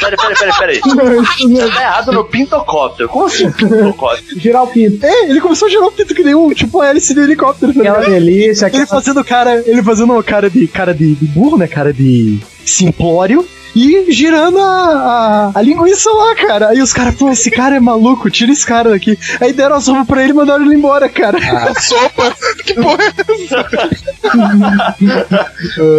Peraí, 0.00 0.16
peraí, 0.16 0.36
peraí, 0.38 0.58
peraí. 0.58 0.80
Você 1.40 1.70
tá 1.70 1.82
errado 1.82 2.12
no 2.12 2.24
pintocóptero. 2.24 3.08
Como 3.08 3.26
assim 3.26 3.50
pintocóptero? 3.50 4.38
Girar 4.38 4.64
o 4.64 4.66
pinto. 4.66 5.04
É, 5.04 5.30
ele 5.30 5.40
começou 5.40 5.66
a 5.66 5.70
gerar 5.70 5.86
um 5.86 5.92
pinto 5.92 6.14
que 6.14 6.22
nem 6.22 6.34
um, 6.34 6.52
tipo, 6.52 6.78
uma 6.78 6.86
hélice 6.88 7.14
de 7.14 7.20
helicóptero. 7.20 7.72
tá 7.72 7.80
Aquela 7.80 8.00
delícia, 8.00 8.66
Ele 8.66 8.82
aquela... 8.82 8.86
fazendo 8.86 9.24
cara, 9.24 9.62
ele 9.66 9.82
fazendo 9.82 10.12
uma 10.12 10.22
cara 10.22 10.50
de 10.50 10.66
cara 10.66 10.94
de, 10.94 11.14
de 11.14 11.26
burro, 11.26 11.56
né? 11.56 11.66
Cara 11.66 11.92
de 11.92 12.38
simplório. 12.64 13.46
E 13.72 14.06
girando 14.12 14.58
a, 14.58 15.52
a, 15.54 15.58
a 15.60 15.62
linguiça 15.62 16.10
lá, 16.10 16.34
cara. 16.34 16.70
Aí 16.70 16.82
os 16.82 16.92
caras, 16.92 17.14
pô, 17.14 17.30
esse 17.30 17.52
cara 17.52 17.76
é 17.76 17.80
maluco, 17.80 18.28
tira 18.28 18.50
esse 18.50 18.66
cara 18.66 18.90
daqui. 18.90 19.16
Aí 19.40 19.52
deram 19.52 19.76
a 19.76 19.80
sopa 19.80 20.04
pra 20.04 20.22
ele 20.24 20.32
e 20.32 20.34
mandaram 20.34 20.64
ele 20.64 20.74
embora, 20.74 21.08
cara. 21.08 21.38
Sopa. 21.80 22.34
Que 22.66 22.74
porra 22.74 22.98
é 23.04 23.12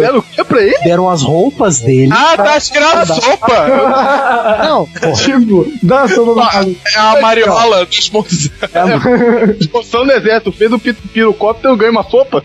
Era 0.04 0.18
o 0.18 0.22
que 0.22 0.44
pra 0.44 0.62
ele? 0.62 0.78
Deram 0.84 1.08
as 1.08 1.22
roupas 1.22 1.80
dele. 1.80 2.12
Ah, 2.14 2.36
tá 2.36 2.56
escravo 2.56 3.14
sopa. 3.14 4.58
Não, 4.64 4.86
pô. 4.86 5.12
Tipo, 5.12 5.72
dá 5.82 5.96
uma 6.04 6.08
sopa 6.08 6.26
no 6.30 6.36
maluco. 6.36 6.80
É 6.94 6.98
a 6.98 7.20
Mariola 7.20 7.86
2.0. 7.86 9.56
Exposição 9.60 10.04
do 10.06 10.12
exército, 10.12 10.52
fez 10.52 10.72
o 10.72 10.78
pi- 10.78 10.92
pirocóptero, 10.92 11.76
ganha 11.76 11.90
uma 11.90 12.04
sopa. 12.04 12.44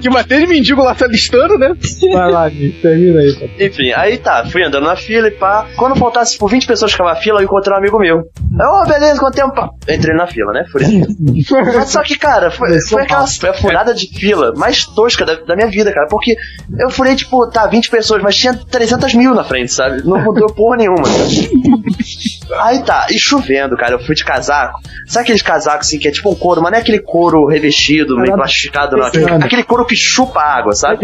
que 0.00 0.10
vai 0.10 0.24
ter 0.24 0.40
de 0.40 0.46
mendigo 0.46 0.82
lá 0.82 0.94
se 0.96 1.04
alistando, 1.04 1.56
né? 1.58 1.74
Vai 2.18 2.30
lá, 2.32 2.48
gente, 2.48 2.80
termina 2.80 3.20
aí. 3.20 3.32
papai. 3.32 3.66
Enfim, 3.66 3.92
aí 3.92 4.18
tá, 4.18 4.44
fui 4.46 4.64
andando 4.64 4.84
na 4.84 4.96
fila 4.96 5.28
e 5.28 5.30
pá. 5.30 5.68
Quando 5.76 5.94
faltasse 5.96 6.36
por 6.36 6.50
20 6.50 6.66
pessoas 6.66 6.90
que 6.90 6.96
ficavam 6.96 7.14
na 7.14 7.20
fila, 7.20 7.40
eu 7.40 7.44
encontrei 7.44 7.72
um 7.74 7.78
amigo 7.78 7.98
meu. 7.98 8.18
Ô, 8.18 8.88
beleza, 8.88 9.20
quanto 9.20 9.36
tempo? 9.36 9.54
Pá. 9.54 9.70
Entrei 9.88 10.16
na 10.16 10.26
fila, 10.26 10.52
né? 10.52 10.64
Furei. 10.70 11.04
Mas 11.76 11.90
só 11.90 12.02
que, 12.02 12.18
cara, 12.18 12.50
foi, 12.50 12.80
foi 12.80 13.02
aquela 13.02 13.26
foi 13.26 13.50
a 13.50 13.54
furada 13.54 13.94
de 13.94 14.08
fila 14.08 14.52
mais 14.56 14.84
tosca 14.84 15.24
da, 15.24 15.36
da 15.36 15.54
minha 15.54 15.68
vida, 15.68 15.92
cara. 15.92 16.08
Porque 16.08 16.34
eu 16.78 16.90
furei, 16.90 17.14
tipo, 17.14 17.46
tá, 17.46 17.66
20 17.66 17.88
pessoas, 17.88 18.22
mas 18.22 18.34
tinha 18.36 18.54
300 18.54 19.14
mil 19.14 19.34
na 19.34 19.44
frente, 19.44 19.72
sabe? 19.72 20.02
Não 20.04 20.20
mudou 20.22 20.52
porra 20.52 20.76
nenhuma. 20.76 21.04
Aí 22.58 22.82
tá, 22.82 23.06
e 23.10 23.18
chovendo, 23.18 23.76
cara, 23.76 23.92
eu 23.94 24.04
fui 24.04 24.14
de 24.14 24.24
casaco. 24.24 24.80
Sabe 25.06 25.24
aqueles 25.24 25.42
casacos 25.42 25.86
assim 25.86 25.98
que 25.98 26.06
é 26.08 26.10
tipo 26.10 26.30
um 26.30 26.34
couro, 26.34 26.60
mas 26.62 26.70
não 26.70 26.78
é 26.78 26.82
aquele 26.82 27.00
couro 27.00 27.46
revestido, 27.46 28.14
meio 28.16 28.34
plastificado, 28.36 28.96
não. 28.96 29.06
Aquele 29.44 29.62
couro 29.62 29.84
que 29.86 29.96
chupa 29.96 30.40
água, 30.40 30.74
sabe? 30.74 30.96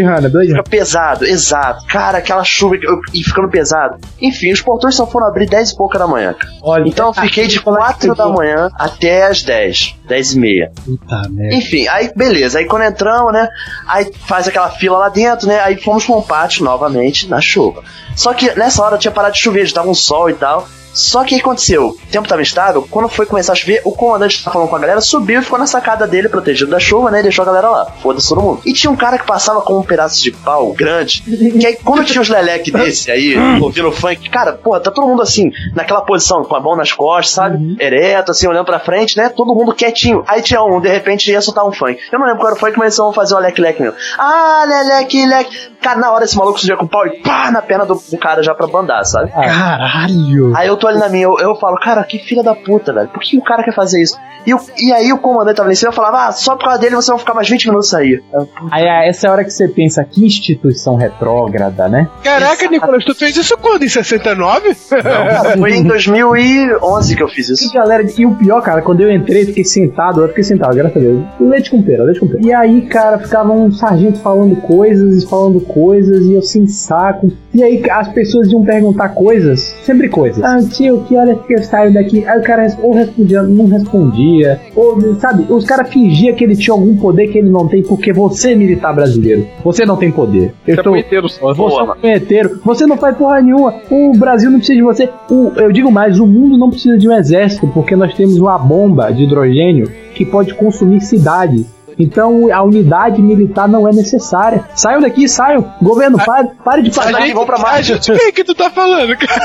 Fica 0.48 0.62
pesado, 0.62 1.24
exato. 1.24 1.86
Cara, 1.86 2.18
aquela 2.18 2.44
chuva 2.44 2.76
e 3.14 3.24
ficando 3.24 3.48
pesado. 3.48 3.96
Enfim, 4.20 4.52
os 4.52 4.60
portões 4.60 4.94
só 4.94 5.06
foram 5.06 5.26
abrir 5.26 5.46
10 5.48 5.70
e 5.70 5.76
pouca 5.76 5.98
da 5.98 6.06
manhã. 6.06 6.34
cara. 6.34 6.52
Olha, 6.62 6.88
Então 6.88 7.06
eu 7.08 7.14
fiquei 7.14 7.46
de 7.46 7.60
4 7.60 8.14
da 8.14 8.28
manhã 8.28 8.68
até 8.74 9.26
as 9.26 9.42
10, 9.42 9.96
10 10.06 10.32
e 10.32 10.38
meia. 10.38 10.72
Puta 10.84 11.22
merda. 11.30 11.54
Enfim, 11.56 11.88
aí 11.88 12.10
beleza. 12.14 12.58
Aí 12.58 12.66
quando 12.66 12.82
entramos, 12.82 13.32
né? 13.32 13.48
Aí 13.88 14.10
faz 14.26 14.46
aquela 14.48 14.68
fila 14.68 14.98
lá 14.98 15.08
dentro, 15.08 15.46
né? 15.48 15.60
Aí 15.60 15.76
fomos 15.80 16.04
pra 16.04 16.16
um 16.16 16.22
pátio 16.22 16.64
novamente 16.64 17.28
na 17.28 17.40
chuva. 17.40 17.82
Só 18.14 18.34
que 18.34 18.54
nessa 18.58 18.82
hora 18.82 18.98
tinha 18.98 19.10
parado 19.10 19.34
de 19.34 19.40
chover, 19.40 19.66
já 19.66 19.74
tava 19.76 19.88
um 19.88 19.94
sol 19.94 20.28
e 20.28 20.34
tal. 20.34 20.68
Só 20.94 21.24
que 21.24 21.34
aí 21.34 21.40
aconteceu, 21.40 21.88
o 21.88 22.06
tempo 22.10 22.28
tava 22.28 22.40
instável, 22.40 22.86
quando 22.88 23.08
foi 23.08 23.26
começar 23.26 23.52
a 23.52 23.56
chover, 23.56 23.82
o 23.84 23.92
comandante 23.92 24.38
que 24.38 24.44
tava 24.44 24.54
falando 24.54 24.68
com 24.68 24.76
a 24.76 24.78
galera 24.78 25.00
subiu 25.00 25.40
e 25.40 25.44
ficou 25.44 25.58
na 25.58 25.66
sacada 25.66 26.06
dele, 26.06 26.28
protegido 26.28 26.70
da 26.70 26.78
chuva, 26.78 27.10
né? 27.10 27.20
E 27.20 27.24
deixou 27.24 27.42
a 27.42 27.46
galera 27.46 27.68
lá. 27.68 27.86
Foda-se 28.02 28.28
todo 28.28 28.40
mundo. 28.40 28.60
E 28.64 28.72
tinha 28.72 28.90
um 28.90 28.96
cara 28.96 29.18
que 29.18 29.26
passava 29.26 29.60
com 29.60 29.78
um 29.78 29.82
pedaço 29.82 30.22
de 30.22 30.30
pau 30.30 30.72
grande, 30.72 31.22
que 31.22 31.66
aí 31.66 31.76
quando 31.82 32.04
tinha 32.04 32.20
uns 32.20 32.28
leleque 32.28 32.70
desse 32.70 33.10
aí, 33.10 33.36
ouvindo 33.60 33.90
funk, 33.90 34.30
cara, 34.30 34.52
porra, 34.52 34.80
tá 34.80 34.90
todo 34.90 35.06
mundo 35.06 35.22
assim, 35.22 35.50
naquela 35.74 36.00
posição, 36.00 36.44
com 36.44 36.54
a 36.54 36.60
mão 36.60 36.76
nas 36.76 36.92
costas, 36.92 37.34
sabe? 37.34 37.76
Ereto, 37.80 38.30
assim, 38.30 38.46
olhando 38.46 38.66
pra 38.66 38.78
frente, 38.78 39.16
né? 39.16 39.28
Todo 39.28 39.54
mundo 39.54 39.74
quietinho. 39.74 40.22
Aí 40.28 40.42
tinha 40.42 40.62
um, 40.62 40.80
de 40.80 40.88
repente 40.88 41.30
ia 41.30 41.40
soltar 41.40 41.66
um 41.66 41.72
funk. 41.72 41.98
Eu 42.12 42.18
não 42.18 42.26
lembro 42.26 42.40
qual 42.40 42.52
era 42.52 42.56
o 42.56 42.60
funk, 42.60 42.78
mas 42.78 42.86
eles 42.86 42.96
vão 42.98 43.12
fazer 43.12 43.34
o 43.34 43.38
leque-leque 43.38 43.82
mesmo. 43.82 43.96
Ah, 44.18 44.64
leleque, 44.66 45.26
leque. 45.26 45.74
Cara, 45.80 45.98
na 45.98 46.12
hora 46.12 46.24
esse 46.24 46.36
maluco 46.36 46.58
surgia 46.58 46.76
com 46.76 46.84
o 46.84 46.88
pau 46.88 47.06
e 47.06 47.20
pá, 47.20 47.50
na 47.50 47.60
perna 47.60 47.84
do, 47.84 47.94
do 47.94 48.18
cara 48.18 48.42
já 48.42 48.54
pra 48.54 48.66
bandar, 48.66 49.04
sabe? 49.04 49.30
Caralho. 49.32 50.56
Aí 50.56 50.68
eu 50.68 50.76
tô 50.84 50.88
ali 50.88 50.98
na 50.98 51.08
minha, 51.08 51.24
eu, 51.24 51.36
eu 51.38 51.54
falo, 51.56 51.76
cara, 51.80 52.04
que 52.04 52.18
filha 52.18 52.42
da 52.42 52.54
puta, 52.54 52.92
velho. 52.92 53.08
Por 53.08 53.20
que 53.22 53.38
o 53.38 53.42
cara 53.42 53.62
quer 53.62 53.74
fazer 53.74 54.02
isso? 54.02 54.16
E, 54.46 54.52
o- 54.52 54.60
e 54.78 54.92
aí 54.92 55.10
o 55.10 55.18
comandante 55.18 55.56
tava 55.56 55.68
lá 55.68 55.72
em 55.72 55.76
cima 55.76 55.90
e 55.90 55.94
falava, 55.94 56.26
ah, 56.26 56.32
só 56.32 56.54
por 56.54 56.64
causa 56.64 56.78
dele 56.78 56.94
você 56.96 57.10
vai 57.10 57.18
ficar 57.18 57.32
mais 57.32 57.48
20 57.48 57.66
minutos 57.68 57.94
aí. 57.94 58.20
Eu, 58.32 58.46
Aí 58.70 58.84
essa 59.08 59.26
é 59.26 59.30
a 59.30 59.32
hora 59.32 59.44
que 59.44 59.50
você 59.50 59.66
pensa, 59.68 60.04
que 60.04 60.24
instituição 60.26 60.96
retrógrada, 60.96 61.88
né? 61.88 62.08
Caraca, 62.22 62.68
Nicolas, 62.68 63.04
tu 63.04 63.14
fez 63.14 63.34
isso 63.36 63.56
quando? 63.56 63.82
Em 63.84 63.88
69? 63.88 64.74
Cara, 65.02 65.56
foi 65.56 65.72
em 65.76 65.82
2011 65.84 67.16
que 67.16 67.22
eu 67.22 67.28
fiz 67.28 67.48
E 67.48 67.52
isso. 67.54 67.72
galera, 67.72 68.04
e 68.18 68.26
o 68.26 68.34
pior, 68.34 68.60
cara, 68.60 68.82
quando 68.82 69.00
eu 69.00 69.10
entrei, 69.10 69.46
fiquei 69.46 69.64
sentado, 69.64 70.20
eu 70.20 70.28
fiquei 70.28 70.44
sentado, 70.44 70.74
graças 70.76 70.96
a 70.96 71.00
Deus. 71.00 71.22
Leite 71.40 71.70
com 71.70 71.82
pera, 71.82 72.04
leite 72.04 72.20
com 72.20 72.26
pera. 72.28 72.40
E 72.42 72.52
aí, 72.52 72.82
cara, 72.82 73.18
ficava 73.18 73.50
um 73.52 73.72
sargento 73.72 74.18
falando 74.20 74.56
coisas 74.56 75.22
e 75.22 75.26
falando 75.26 75.60
coisas, 75.60 76.26
e 76.26 76.34
eu 76.34 76.42
sem 76.42 76.66
saco. 76.66 77.32
E 77.54 77.62
aí 77.62 77.82
as 77.90 78.08
pessoas 78.08 78.50
iam 78.50 78.62
perguntar 78.64 79.10
coisas, 79.10 79.74
sempre 79.84 80.08
coisas. 80.08 80.42
Ah, 80.44 80.60
tio, 80.76 81.04
que 81.08 81.16
hora 81.16 81.34
que 81.36 81.54
eu 81.54 81.62
saio 81.62 81.92
daqui? 81.92 82.24
Aí 82.26 82.38
o 82.38 82.42
cara 82.42 82.66
ou 82.82 82.92
respondia, 82.94 83.42
não 83.42 83.66
respondia. 83.66 84.60
Ou, 84.74 85.14
sabe, 85.20 85.46
os 85.50 85.64
caras 85.64 85.88
fingiam 85.88 86.34
que 86.34 86.44
ele 86.44 86.56
tinha 86.56 86.74
algum 86.74 86.96
poder 86.96 87.28
que 87.28 87.38
ele 87.38 87.48
não 87.50 87.66
tem, 87.68 87.82
porque 87.82 88.12
você 88.12 88.52
é 88.52 88.54
militar 88.54 88.94
brasileiro. 88.94 89.46
Você 89.64 89.84
não 89.84 89.96
tem 89.96 90.10
poder. 90.10 90.46
Eu 90.46 90.52
Você 90.66 90.70
é 90.70 90.74
estou. 90.74 90.92
punheteiro 90.92 91.28
só. 91.28 91.52
Você 91.54 91.76
é 91.82 91.94
punheteiro. 92.00 92.60
Você 92.64 92.86
não 92.86 92.96
faz 92.96 93.16
porra 93.16 93.40
nenhuma. 93.40 93.74
O 93.90 94.12
Brasil 94.16 94.50
não 94.50 94.58
precisa 94.58 94.76
de 94.76 94.82
você. 94.82 95.08
O- 95.30 95.52
eu 95.56 95.70
digo 95.72 95.90
mais, 95.90 96.18
o 96.18 96.26
mundo 96.26 96.56
não 96.56 96.70
precisa 96.70 96.96
de 96.98 97.08
um 97.08 97.12
exército, 97.12 97.66
porque 97.68 97.94
nós 97.96 98.14
temos 98.14 98.38
uma 98.38 98.58
bomba 98.58 99.10
de 99.12 99.24
hidrogênio 99.24 99.90
que 100.14 100.24
pode 100.24 100.54
consumir 100.54 101.00
cidades. 101.00 101.64
Então 101.98 102.52
a 102.52 102.62
unidade 102.62 103.20
militar 103.22 103.68
não 103.68 103.86
é 103.88 103.92
necessária. 103.92 104.64
Saiam 104.74 105.00
daqui, 105.00 105.28
saiam. 105.28 105.72
Governo, 105.82 106.18
pare, 106.24 106.48
pare 106.64 106.82
de 106.82 106.90
pagar. 106.90 107.12
daqui, 107.12 107.32
vamos 107.32 107.46
pra 107.46 107.82
gente, 107.82 108.12
o 108.12 108.16
que 108.18 108.32
que 108.32 108.44
tu 108.44 108.54
tá 108.54 108.70
falando, 108.70 109.16
cara? 109.16 109.40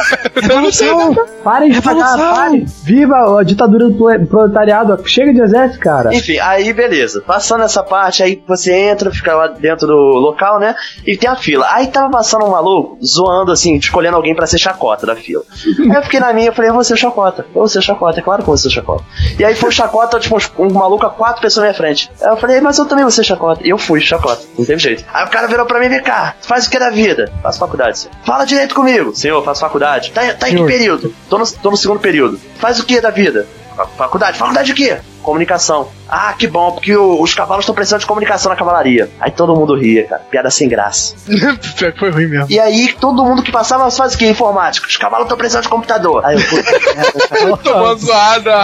Eu 0.49 0.61
não 0.61 0.71
sei. 0.71 0.89
Não, 0.89 1.15
Parem 1.43 1.71
de 1.71 1.81
pagar, 1.81 2.11
Revolução. 2.15 2.33
pare. 2.35 2.65
Viva 2.83 3.39
a 3.39 3.43
ditadura 3.43 3.89
do 3.89 3.95
prole- 3.95 4.25
proletariado. 4.25 4.99
Chega 5.07 5.33
de 5.33 5.41
exército, 5.41 5.79
cara. 5.79 6.13
Enfim, 6.13 6.37
aí 6.39 6.71
beleza. 6.73 7.21
Passando 7.25 7.63
essa 7.63 7.83
parte, 7.83 8.21
aí 8.23 8.41
você 8.47 8.73
entra, 8.73 9.11
fica 9.11 9.33
lá 9.35 9.47
dentro 9.47 9.87
do 9.87 9.93
local, 9.95 10.59
né? 10.59 10.75
E 11.05 11.15
tem 11.17 11.29
a 11.29 11.35
fila. 11.35 11.65
Aí 11.71 11.87
tava 11.87 12.09
passando 12.11 12.45
um 12.45 12.49
maluco 12.51 12.97
zoando 13.05 13.51
assim, 13.51 13.75
escolhendo 13.75 14.15
alguém 14.15 14.35
pra 14.35 14.45
ser 14.47 14.57
chacota 14.57 15.05
da 15.05 15.15
fila. 15.15 15.43
Aí 15.79 15.95
eu 15.95 16.03
fiquei 16.03 16.19
na 16.19 16.33
minha, 16.33 16.47
eu 16.49 16.53
falei, 16.53 16.69
eu 16.69 16.73
vou 16.75 16.83
ser 16.83 16.97
chacota. 16.97 17.45
Eu 17.47 17.53
vou 17.53 17.67
ser 17.67 17.81
chacota, 17.81 18.19
é 18.19 18.23
claro 18.23 18.39
que 18.43 18.49
eu 18.49 18.53
vou 18.53 18.57
ser 18.57 18.69
chacota. 18.69 19.03
E 19.37 19.43
aí 19.45 19.55
foi 19.55 19.69
o 19.69 19.71
chacota, 19.71 20.19
tipo, 20.19 20.37
um 20.59 20.71
maluco 20.73 21.05
a 21.05 21.09
quatro 21.09 21.41
pessoas 21.41 21.63
na 21.63 21.69
minha 21.71 21.77
frente. 21.77 22.11
Aí 22.21 22.29
eu 22.29 22.37
falei, 22.39 22.61
mas 22.61 22.77
eu 22.77 22.85
também 22.85 23.03
vou 23.03 23.11
ser 23.11 23.23
chacota. 23.23 23.61
E 23.65 23.69
eu 23.69 23.77
fui 23.77 23.99
chacota, 24.01 24.41
não 24.57 24.65
teve 24.65 24.79
jeito. 24.79 25.05
Aí 25.13 25.25
o 25.25 25.29
cara 25.29 25.47
virou 25.47 25.65
pra 25.65 25.79
mim, 25.79 25.89
vem 25.89 26.01
cá, 26.01 26.35
faz 26.41 26.65
o 26.67 26.69
que 26.69 26.77
é 26.77 26.79
da 26.79 26.89
vida? 26.89 27.31
Faço 27.43 27.59
faculdade, 27.59 27.99
senhor. 27.99 28.13
Fala 28.25 28.45
direito 28.45 28.73
comigo. 28.75 29.15
Senhor, 29.15 29.43
faço 29.43 29.61
faculdade. 29.61 30.11
Tá, 30.11 30.21
tá 30.33 30.49
em 30.49 30.55
que 30.57 30.63
período? 30.65 31.13
Tô 31.29 31.37
no, 31.37 31.45
tô 31.51 31.71
no 31.71 31.77
segundo 31.77 31.99
período. 31.99 32.39
Faz 32.57 32.79
o 32.79 32.85
que 32.85 32.99
da 33.01 33.09
vida? 33.09 33.45
Fa- 33.75 33.85
Faculdade. 33.97 34.37
Faculdade 34.37 34.67
de 34.67 34.73
quê? 34.73 34.97
Comunicação. 35.23 35.87
Ah, 36.07 36.33
que 36.37 36.47
bom, 36.47 36.71
porque 36.71 36.95
o- 36.95 37.21
os 37.21 37.33
cavalos 37.35 37.63
estão 37.63 37.75
precisando 37.75 37.99
de 38.01 38.07
comunicação 38.07 38.49
na 38.51 38.55
cavalaria. 38.55 39.09
Aí 39.19 39.29
todo 39.31 39.55
mundo 39.55 39.75
ria, 39.75 40.05
cara. 40.07 40.21
Piada 40.29 40.49
sem 40.49 40.67
graça. 40.67 41.13
Pior 41.77 41.91
que 41.93 41.99
Foi 41.99 42.09
ruim 42.09 42.27
mesmo. 42.27 42.47
E 42.49 42.59
aí 42.59 42.93
todo 42.99 43.23
mundo 43.23 43.43
que 43.43 43.51
passava 43.51 43.89
faz 43.91 44.15
o 44.15 44.17
quê? 44.17 44.27
Informática. 44.27 44.87
Os 44.87 44.97
cavalos 44.97 45.25
estão 45.25 45.37
precisando 45.37 45.63
de 45.63 45.69
computador. 45.69 46.25
Aí 46.25 46.35
eu, 46.35 46.47
puta. 46.47 47.57
Tomou 47.63 47.95
zoada. 47.99 48.55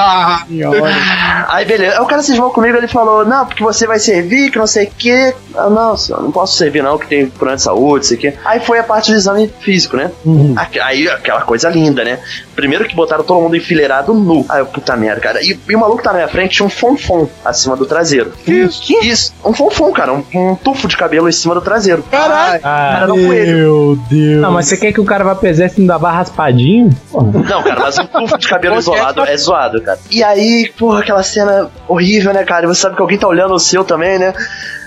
Aí 1.49 1.65
beleza. 1.65 1.97
Aí 1.97 2.01
o 2.01 2.05
cara 2.05 2.21
cismou 2.23 2.49
comigo, 2.51 2.77
ele 2.77 2.87
falou, 2.87 3.25
não, 3.25 3.45
porque 3.45 3.63
você 3.63 3.85
vai 3.87 3.99
servir, 3.99 4.51
que 4.51 4.57
não 4.57 4.67
sei 4.67 4.85
o 4.85 4.91
quê. 4.97 5.33
Ah, 5.55 5.69
não, 5.69 5.95
senhor, 5.97 6.21
não 6.21 6.31
posso 6.31 6.55
servir 6.57 6.81
não, 6.83 6.97
que 6.97 7.07
tem 7.07 7.27
plano 7.27 7.55
de 7.55 7.61
saúde, 7.61 8.05
sei 8.07 8.17
o 8.17 8.19
quê. 8.19 8.33
Aí 8.43 8.59
foi 8.59 8.79
a 8.79 8.83
parte 8.83 9.11
do 9.11 9.17
exame 9.17 9.51
físico, 9.59 9.95
né? 9.97 10.11
Aqui- 10.55 10.79
Aí 10.79 11.07
aquela 11.09 11.41
coisa 11.41 11.69
linda, 11.69 12.03
né? 12.03 12.19
Primeiro 12.55 12.85
que 12.85 12.95
botaram 12.95 13.23
todo 13.23 13.41
mundo 13.41 13.55
enfileirado 13.55 14.13
nu. 14.13 14.45
Aí 14.49 14.59
eu, 14.59 14.65
puta 14.65 14.95
merda, 14.95 15.21
cara. 15.21 15.41
E, 15.43 15.59
e 15.69 15.75
o 15.75 15.79
maluco 15.79 16.01
tá 16.01 16.11
na 16.11 16.17
minha 16.19 16.27
frente 16.27 16.44
tinha 16.47 16.65
um 16.65 16.69
fonfon 16.69 17.27
acima 17.43 17.75
do 17.75 17.85
traseiro. 17.85 18.31
Que 18.43 18.51
isso? 18.53 18.81
Isso. 19.01 19.33
Um 19.43 19.53
fonfon, 19.53 19.91
cara. 19.91 20.13
Um, 20.13 20.23
um 20.33 20.55
tufo 20.55 20.87
de 20.87 20.97
cabelo 20.97 21.27
em 21.29 21.31
cima 21.31 21.53
do 21.53 21.61
traseiro. 21.61 22.03
Caralho. 22.09 22.61
Ah, 22.63 23.05
coelho. 23.07 23.57
Meu 23.57 23.99
Deus. 24.09 24.41
não, 24.41 24.51
mas 24.51 24.67
você 24.67 24.77
quer 24.77 24.91
que 24.91 25.01
o 25.01 25.05
cara 25.05 25.23
vá 25.23 25.35
pro 25.35 25.47
exército 25.47 25.81
e 25.81 25.85
não 25.85 25.99
dá 25.99 26.11
raspadinho? 26.11 26.89
Porra. 27.11 27.31
Não, 27.31 27.63
cara, 27.63 27.79
mas 27.81 27.97
um 27.97 28.05
tufo 28.05 28.37
de 28.37 28.47
cabelo 28.47 28.77
isolado 28.79 29.21
é 29.21 29.37
zoado, 29.37 29.81
cara. 29.81 29.99
E 30.09 30.23
aí, 30.23 30.71
porra, 30.77 30.99
aquela 30.99 31.23
cena 31.23 31.69
horrível, 31.87 32.33
né, 32.33 32.43
cara? 32.43 32.65
E 32.65 32.67
você 32.67 32.81
sabe 32.81 32.95
que 32.95 33.01
alguém 33.01 33.17
tá 33.17 33.27
olhando 33.27 33.53
o 33.53 33.59
seu 33.59 33.83
também, 33.83 34.17
né? 34.19 34.33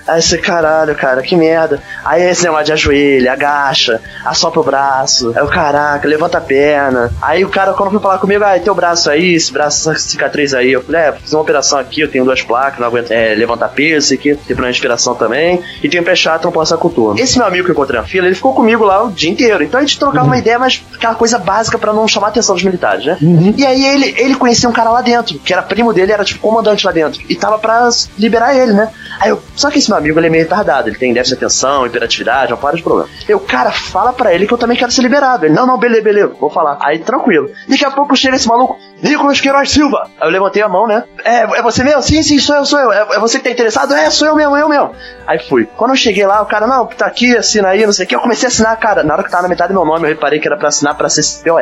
Aí 0.09 0.21
você, 0.21 0.37
caralho, 0.37 0.95
cara, 0.95 1.21
que 1.21 1.35
merda. 1.35 1.81
Aí 2.03 2.23
esse 2.23 2.43
negócio 2.43 2.65
de 2.65 2.73
ajoelha, 2.73 3.33
agacha, 3.33 4.01
assopra 4.25 4.59
o 4.59 4.63
braço. 4.63 5.33
Aí 5.35 5.43
o 5.43 5.47
caraca, 5.47 6.07
levanta 6.07 6.37
a 6.37 6.41
perna. 6.41 7.11
Aí 7.21 7.45
o 7.45 7.49
cara, 7.49 7.73
quando 7.73 7.91
foi 7.91 7.99
falar 7.99 8.17
comigo, 8.17 8.43
ah, 8.43 8.59
teu 8.59 8.73
braço 8.73 9.09
aí, 9.09 9.33
esse 9.33 9.51
braço, 9.51 9.89
essa 9.91 9.99
cicatriz 9.99 10.53
aí. 10.53 10.71
Eu 10.71 10.83
falei, 10.83 11.01
é, 11.01 11.11
fiz 11.13 11.33
uma 11.33 11.41
operação 11.41 11.79
aqui, 11.79 12.01
eu 12.01 12.09
tenho 12.09 12.25
duas 12.25 12.41
placas, 12.41 12.79
não 12.79 12.87
aguento 12.87 13.11
é, 13.11 13.35
levantar 13.35 13.69
peso, 13.69 14.05
isso 14.05 14.13
aqui, 14.13 14.29
tem 14.35 14.55
problema 14.55 14.71
de 14.71 14.77
respiração 14.77 15.15
também. 15.15 15.61
E 15.83 15.89
tenho 15.89 16.03
pé 16.03 16.15
chato, 16.15 16.45
não 16.45 16.51
posso 16.51 16.77
turno. 16.89 17.19
Esse 17.19 17.37
meu 17.37 17.47
amigo 17.47 17.65
que 17.65 17.71
eu 17.71 17.73
encontrei 17.73 17.99
na 17.99 18.05
fila, 18.05 18.27
ele 18.27 18.35
ficou 18.35 18.53
comigo 18.53 18.83
lá 18.83 19.03
o 19.03 19.11
dia 19.11 19.29
inteiro. 19.29 19.63
Então 19.63 19.79
a 19.79 19.83
gente 19.83 19.99
trocava 19.99 20.25
uma 20.25 20.37
ideia, 20.37 20.57
mas 20.57 20.83
aquela 20.93 21.15
coisa 21.15 21.37
básica 21.37 21.77
pra 21.77 21.93
não 21.93 22.07
chamar 22.07 22.27
a 22.27 22.29
atenção 22.29 22.55
dos 22.55 22.63
militares, 22.63 23.05
né? 23.05 23.17
E 23.57 23.65
aí 23.65 23.85
ele, 23.85 24.15
ele 24.17 24.35
conhecia 24.35 24.69
um 24.69 24.73
cara 24.73 24.89
lá 24.89 25.01
dentro, 25.01 25.37
que 25.39 25.51
era 25.51 25.61
primo 25.61 25.93
dele, 25.93 26.11
era 26.11 26.23
tipo 26.23 26.39
comandante 26.39 26.85
lá 26.85 26.91
dentro. 26.91 27.21
E 27.27 27.35
tava 27.35 27.59
pra 27.59 27.89
liberar 28.17 28.55
ele, 28.55 28.73
né? 28.73 28.89
Aí 29.19 29.29
eu, 29.29 29.41
só 29.55 29.69
que 29.69 29.79
esse 29.79 29.89
meu 29.89 29.97
amigo, 29.97 30.17
ele 30.19 30.27
é 30.27 30.29
meio 30.29 30.43
retardado, 30.43 30.87
ele 30.87 30.97
tem 30.97 31.13
déficit 31.13 31.37
de 31.37 31.45
atenção, 31.45 31.85
hiperatividade, 31.85 32.53
uma 32.53 32.57
para 32.57 32.77
de 32.77 32.83
problema. 32.83 33.09
Eu, 33.27 33.39
cara, 33.39 33.71
fala 33.71 34.13
pra 34.13 34.33
ele 34.33 34.47
que 34.47 34.53
eu 34.53 34.57
também 34.57 34.77
quero 34.77 34.91
ser 34.91 35.01
liberado. 35.01 35.45
Ele, 35.45 35.53
não, 35.53 35.65
não, 35.65 35.77
beleza, 35.77 36.03
beleza, 36.03 36.33
vou 36.39 36.49
falar. 36.49 36.77
Aí, 36.81 36.99
tranquilo. 36.99 37.51
Daqui 37.67 37.83
a 37.83 37.91
pouco 37.91 38.15
chega 38.15 38.35
esse 38.35 38.47
maluco, 38.47 38.79
Nicolas 39.01 39.39
Queiroz 39.39 39.71
Silva. 39.71 40.09
Aí 40.19 40.27
eu 40.27 40.31
levantei 40.31 40.61
a 40.61 40.67
mão, 40.69 40.87
né? 40.87 41.03
É, 41.23 41.41
é 41.59 41.61
você 41.61 41.83
mesmo? 41.83 42.01
Sim, 42.01 42.21
sim, 42.21 42.39
sou 42.39 42.55
eu, 42.55 42.65
sou 42.65 42.79
eu. 42.79 42.91
É, 42.91 43.15
é 43.15 43.19
você 43.19 43.37
que 43.37 43.43
tá 43.45 43.49
interessado? 43.51 43.93
É, 43.93 44.09
sou 44.09 44.27
eu 44.27 44.35
mesmo, 44.35 44.55
eu 44.57 44.67
mesmo. 44.67 44.91
Aí 45.25 45.39
fui. 45.47 45.67
Quando 45.77 45.91
eu 45.91 45.95
cheguei 45.97 46.25
lá, 46.25 46.41
o 46.41 46.45
cara, 46.45 46.65
não, 46.67 46.85
tá 46.87 47.05
aqui, 47.05 47.35
assina 47.37 47.69
aí, 47.69 47.85
não 47.85 47.93
sei 47.93 48.05
o 48.05 48.07
que. 48.09 48.15
Eu 48.15 48.19
comecei 48.19 48.47
a 48.47 48.49
assinar, 48.49 48.75
cara. 48.77 49.03
Na 49.03 49.13
hora 49.13 49.23
que 49.23 49.29
tava 49.29 49.43
na 49.43 49.49
metade 49.49 49.71
do 49.71 49.75
meu 49.79 49.85
nome, 49.85 50.05
eu 50.05 50.09
reparei 50.09 50.39
que 50.39 50.47
era 50.47 50.57
pra 50.57 50.67
assinar 50.69 50.95
pra 50.97 51.07
CCPOR. 51.09 51.59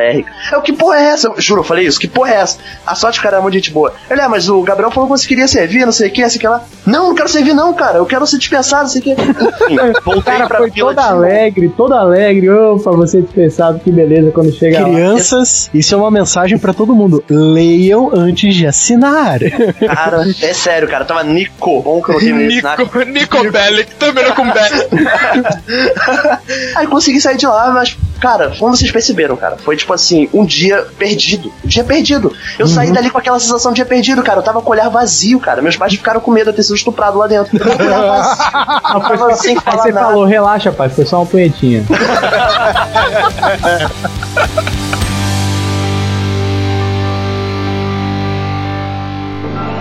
Eu, 0.52 0.62
que 0.62 0.72
porra 0.72 0.96
é 0.98 1.04
essa? 1.10 1.28
Eu, 1.28 1.34
juro, 1.40 1.60
eu 1.60 1.64
falei 1.64 1.86
isso, 1.86 2.00
que 2.00 2.08
porra 2.08 2.30
é 2.32 2.36
essa? 2.36 2.58
A 2.86 2.94
sorte, 2.94 3.20
cara, 3.20 3.36
é 3.36 3.40
muito 3.40 3.54
gente 3.54 3.70
boa. 3.70 3.92
Ele, 4.10 4.20
é, 4.20 4.26
mas 4.28 4.48
o 4.48 4.62
Gabriel 4.62 4.90
falou 4.90 5.08
que 5.10 5.18
você 5.18 5.28
queria 5.28 5.46
servir, 5.46 5.84
não 5.84 5.92
sei 5.92 6.08
o 6.08 6.12
que, 6.12 6.22
assim 6.22 6.38
que 6.38 6.48
lá. 6.48 6.62
Não, 6.86 7.08
não 7.08 7.14
quero 7.14 7.28
servir, 7.28 7.54
não, 7.54 7.72
cara. 7.74 7.98
Eu 7.98 8.06
quero 8.06 8.26
ser 8.26 8.38
dispensado, 8.38 8.82
não 8.84 8.88
sei 8.88 9.00
o 9.00 9.04
que. 9.04 9.12
Enfim, 9.12 9.78
O 9.98 10.02
voltei 10.02 10.22
cara 10.22 10.46
pra 10.46 10.58
foi 10.58 10.70
todo 10.70 10.96
novo. 10.96 11.08
alegre, 11.08 11.68
todo 11.76 11.92
alegre. 11.94 12.48
Opa, 12.50 12.90
você 12.92 13.20
dispensado, 13.20 13.78
que 13.80 13.90
beleza 13.92 14.30
quando 14.30 14.50
chega 14.52 14.80
lá. 14.80 14.88
Crianças, 14.88 15.70
isso 15.74 15.94
é 15.94 15.98
uma 15.98 16.10
mensagem 16.10 16.58
pra 16.58 16.72
todo 16.72 16.94
mundo. 16.94 17.22
Leiam 17.30 18.10
antes 18.14 18.54
de 18.54 18.66
assinar. 18.66 19.38
Cara, 19.40 20.24
é 20.40 20.54
sério, 20.54 20.88
cara. 20.88 21.04
Tava 21.04 21.22
Nico. 21.22 21.82
Bom 21.82 22.02
que 22.02 22.10
eu 22.10 22.18
de 22.18 22.32
assinar. 22.32 22.78
Nico, 22.78 22.98
Nico 23.02 23.50
Bellic, 23.50 23.94
terminou 23.96 24.32
com 24.32 24.50
Bellic. 24.50 24.88
Aí 26.76 26.86
consegui 26.86 27.20
sair 27.20 27.36
de 27.36 27.46
lá, 27.46 27.70
mas, 27.70 27.96
cara, 28.20 28.52
como 28.58 28.74
vocês 28.76 28.90
perceberam, 28.90 29.36
cara, 29.36 29.56
foi 29.58 29.76
tipo 29.76 29.92
assim, 29.92 30.28
um 30.32 30.44
dia 30.44 30.86
perdido. 30.98 31.52
Um 31.64 31.68
dia 31.68 31.84
perdido. 31.84 32.34
Eu 32.58 32.66
saí 32.66 32.90
dali 32.92 33.10
com 33.10 33.18
aquela 33.18 33.38
sensação 33.38 33.72
de 33.72 33.76
dia 33.76 33.86
perdido, 33.86 34.22
cara. 34.22 34.40
Eu 34.40 34.44
tava 34.44 34.60
com 34.62 34.70
o 34.70 34.72
olhar 34.72 34.88
vazio, 34.88 35.38
cara. 35.38 35.60
Meus 35.62 35.76
pais 35.76 35.92
ficaram 35.92 36.20
com 36.20 36.30
medo 36.30 36.50
de 36.50 36.56
ter 36.56 36.62
sido 36.62 36.76
estuprado 36.76 37.18
lá 37.18 37.26
dentro. 37.26 37.54
Eu 37.56 37.60
tava 37.60 37.76
com 37.76 37.82
o 37.82 37.86
olhar 37.86 38.06
vazio. 38.06 38.38
Eu 38.94 39.00
tava 39.00 39.34
sem 39.34 39.56
Aí 39.56 39.62
falar 39.62 39.82
você 39.82 39.92
nada. 39.92 40.06
falou, 40.06 40.24
relaxa, 40.24 40.72
pai, 40.72 40.88
foi 40.88 41.04
só 41.04 41.18
uma 41.18 41.26
punhetinha. 41.26 41.84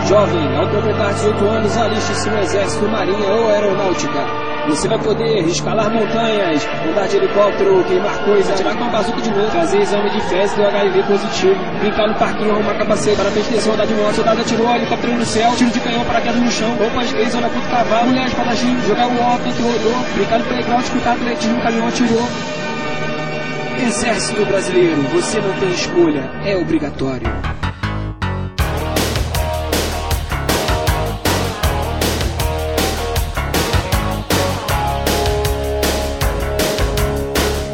Jovem, 0.08 0.56
ao 0.56 0.66
completar 0.70 1.14
18 1.14 1.46
anos, 1.46 1.78
aliste-se 1.78 2.30
no 2.30 2.40
Exército, 2.40 2.88
Marinha 2.88 3.28
ou 3.28 3.50
Aeronáutica. 3.50 4.26
Você 4.70 4.88
vai 4.88 4.98
poder 5.00 5.46
escalar 5.46 5.92
montanhas, 5.92 6.66
andar 6.88 7.08
de 7.10 7.18
helicóptero, 7.18 7.84
queimar 7.84 8.18
coisas, 8.24 8.54
atirar 8.54 8.78
com 8.78 8.84
uma 8.84 8.92
bazuca 8.92 9.22
de 9.22 9.30
novo, 9.32 9.52
fazer 9.52 9.82
exame 9.82 10.10
de 10.12 10.22
fezes 10.30 10.56
do 10.56 10.66
HIV 10.66 11.04
positivo, 11.04 11.56
brincar 11.80 12.08
no 12.08 12.16
parquinho, 12.16 12.52
arrumar 12.52 12.76
capacete, 12.76 13.18
para 13.18 13.28
atenção, 13.28 13.74
andar 13.74 13.86
de 13.86 13.94
moto, 13.96 14.16
soldado 14.16 14.42
atirou, 14.42 14.76
helicóptero 14.76 15.14
no 15.14 15.26
céu, 15.26 15.54
tiro 15.58 15.72
de 15.72 15.80
canhão, 15.82 16.06
paraquedas 16.06 16.42
no 16.42 16.52
chão, 16.52 16.76
roupas 16.78 17.12
gays, 17.12 17.36
onda 17.36 17.50
puto 17.50 17.68
cavalo, 17.68 18.08
mulher 18.08 18.28
espadachim, 18.28 18.78
jogar 18.88 19.08
o 19.08 19.22
óculos, 19.22 19.60
rodou, 19.60 20.06
brincar 20.16 20.40
no 20.40 20.46
playground, 20.46 20.84
escutar 20.84 21.14
atletismo, 21.16 21.62
caminhão 21.62 21.88
atirou. 21.90 22.28
Exército 23.86 24.46
Brasileiro, 24.46 25.02
você 25.14 25.42
não 25.42 25.54
tem 25.60 25.70
escolha, 25.70 26.32
é 26.46 26.56
obrigatório. 26.56 27.67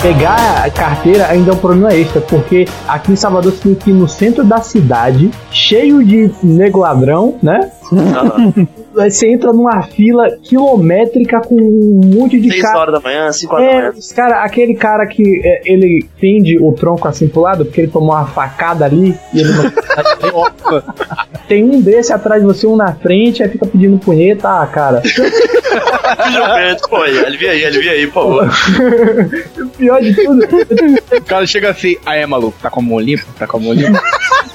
Pegar 0.03 0.65
a 0.65 0.69
carteira 0.69 1.27
ainda 1.27 1.51
é 1.51 1.53
um 1.53 1.57
problema 1.57 1.93
extra, 1.93 2.19
porque 2.19 2.67
aqui 2.85 3.13
em 3.13 3.15
Salvador 3.15 3.53
você 3.53 3.69
tem 3.69 3.73
que 3.73 3.89
ir 3.89 3.93
no 3.93 4.05
centro 4.05 4.43
da 4.43 4.59
cidade, 4.59 5.31
cheio 5.49 6.03
de 6.03 6.29
nego 6.43 6.79
ladrão, 6.79 7.35
né? 7.41 7.71
Aí 8.99 9.09
você 9.11 9.27
entra 9.31 9.51
numa 9.51 9.81
fila 9.83 10.29
quilométrica 10.43 11.41
com 11.41 11.55
um 11.55 12.01
monte 12.15 12.39
de 12.39 12.49
6 12.51 12.61
cara. 12.61 12.79
horas 12.79 12.93
da 12.93 12.99
manhã, 12.99 13.31
5 13.31 13.55
horas 13.55 13.65
da 13.67 13.71
É, 13.71 13.77
manhã. 13.79 13.91
os 13.97 14.11
cara, 14.11 14.43
aquele 14.43 14.75
cara 14.75 15.05
que 15.07 15.41
é, 15.43 15.61
ele 15.65 16.05
tende 16.19 16.57
o 16.59 16.71
tronco 16.73 17.07
assim 17.07 17.27
pro 17.27 17.41
lado, 17.41 17.65
porque 17.65 17.81
ele 17.81 17.91
tomou 17.91 18.11
uma 18.11 18.25
facada 18.27 18.85
ali 18.85 19.15
e 19.33 19.39
ele 19.39 19.49
não. 19.51 19.71
Tem 21.47 21.63
um 21.63 21.81
desse 21.81 22.13
atrás 22.13 22.41
de 22.41 22.47
você, 22.47 22.65
um 22.65 22.75
na 22.75 22.93
frente, 22.95 23.43
aí 23.43 23.49
fica 23.49 23.65
pedindo 23.65 23.97
punheta, 23.97 24.47
ah, 24.61 24.65
cara. 24.67 25.01
Pô, 26.89 26.97
aí, 26.97 27.19
alivia 27.25 27.51
aí, 27.51 27.65
alivia 27.65 27.91
aí, 27.91 28.07
por 28.07 28.13
favor. 28.13 28.49
O 29.63 29.69
pior 29.75 30.01
de 30.01 30.13
tudo, 30.15 30.45
O 31.17 31.21
cara 31.23 31.45
chega 31.47 31.71
assim, 31.71 31.95
aí 32.05 32.21
é 32.21 32.25
maluco, 32.25 32.55
tá 32.61 32.69
com 32.69 32.79
a 32.79 32.83
mão 32.83 32.99
limpa? 32.99 33.23
Tá 33.37 33.47
com 33.47 33.57
a 33.57 33.59
mão 33.59 33.73
limpa? 33.73 33.99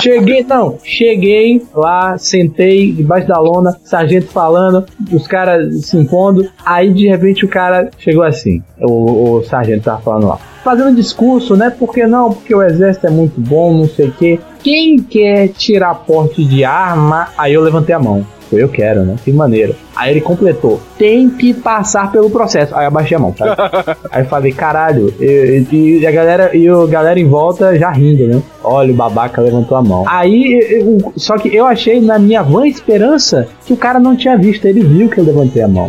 cheguei, 0.00 0.42
não, 0.42 0.78
cheguei 0.82 1.62
lá, 1.74 2.16
sentei 2.18 2.92
debaixo 2.92 3.28
da 3.28 3.38
lona, 3.38 3.76
sargento 3.84 4.26
falando, 4.26 4.84
os 5.12 5.26
caras 5.26 5.86
se 5.86 5.96
impondo, 5.96 6.48
aí 6.64 6.92
de 6.92 7.08
repente 7.08 7.44
o 7.44 7.48
cara 7.48 7.90
chegou 7.98 8.22
assim, 8.22 8.62
o, 8.80 9.36
o 9.36 9.44
sargento 9.44 9.84
tava 9.84 10.00
falando 10.00 10.28
lá, 10.28 10.38
fazendo 10.64 10.94
discurso, 10.94 11.56
né, 11.56 11.70
porque 11.70 12.06
não, 12.06 12.32
porque 12.32 12.54
o 12.54 12.62
exército 12.62 13.06
é 13.06 13.10
muito 13.10 13.40
bom, 13.40 13.72
não 13.72 13.88
sei 13.88 14.08
o 14.08 14.12
que, 14.12 14.40
quem 14.62 14.98
quer 14.98 15.48
tirar 15.48 15.94
porte 15.94 16.44
de 16.44 16.64
arma, 16.64 17.28
aí 17.36 17.54
eu 17.54 17.62
levantei 17.62 17.94
a 17.94 17.98
mão. 17.98 18.26
Foi, 18.50 18.62
Eu 18.62 18.68
quero, 18.68 19.02
né? 19.02 19.16
Que 19.24 19.32
maneiro. 19.32 19.74
Aí 19.96 20.12
ele 20.12 20.20
completou. 20.20 20.80
Tem 20.96 21.28
que 21.28 21.52
passar 21.54 22.10
pelo 22.12 22.30
processo. 22.30 22.74
Aí 22.74 22.84
eu 22.84 22.88
abaixei 22.88 23.16
a 23.16 23.20
mão, 23.20 23.34
sabe? 23.36 23.56
Aí 24.10 24.22
eu 24.22 24.26
falei, 24.28 24.52
caralho. 24.52 25.12
E, 25.20 25.64
e- 25.72 25.98
e 26.00 26.06
a 26.06 26.10
galera, 26.10 26.56
e 26.56 26.68
a 26.68 26.86
galera 26.86 27.18
em 27.18 27.28
volta 27.28 27.76
já 27.78 27.90
rindo, 27.90 28.26
né? 28.26 28.40
Olha, 28.62 28.92
o 28.92 28.96
babaca 28.96 29.40
levantou 29.40 29.76
a 29.76 29.82
mão. 29.82 30.04
Aí, 30.08 30.58
eu- 30.70 31.12
só 31.16 31.36
que 31.36 31.54
eu 31.54 31.66
achei 31.66 32.00
na 32.00 32.18
minha 32.18 32.42
vã 32.42 32.66
esperança 32.66 33.48
que 33.64 33.72
o 33.72 33.76
cara 33.76 33.98
não 33.98 34.14
tinha 34.16 34.36
visto. 34.36 34.64
Ele 34.66 34.82
viu 34.84 35.08
que 35.08 35.18
eu 35.18 35.24
levantei 35.24 35.62
a 35.62 35.68
mão. 35.68 35.88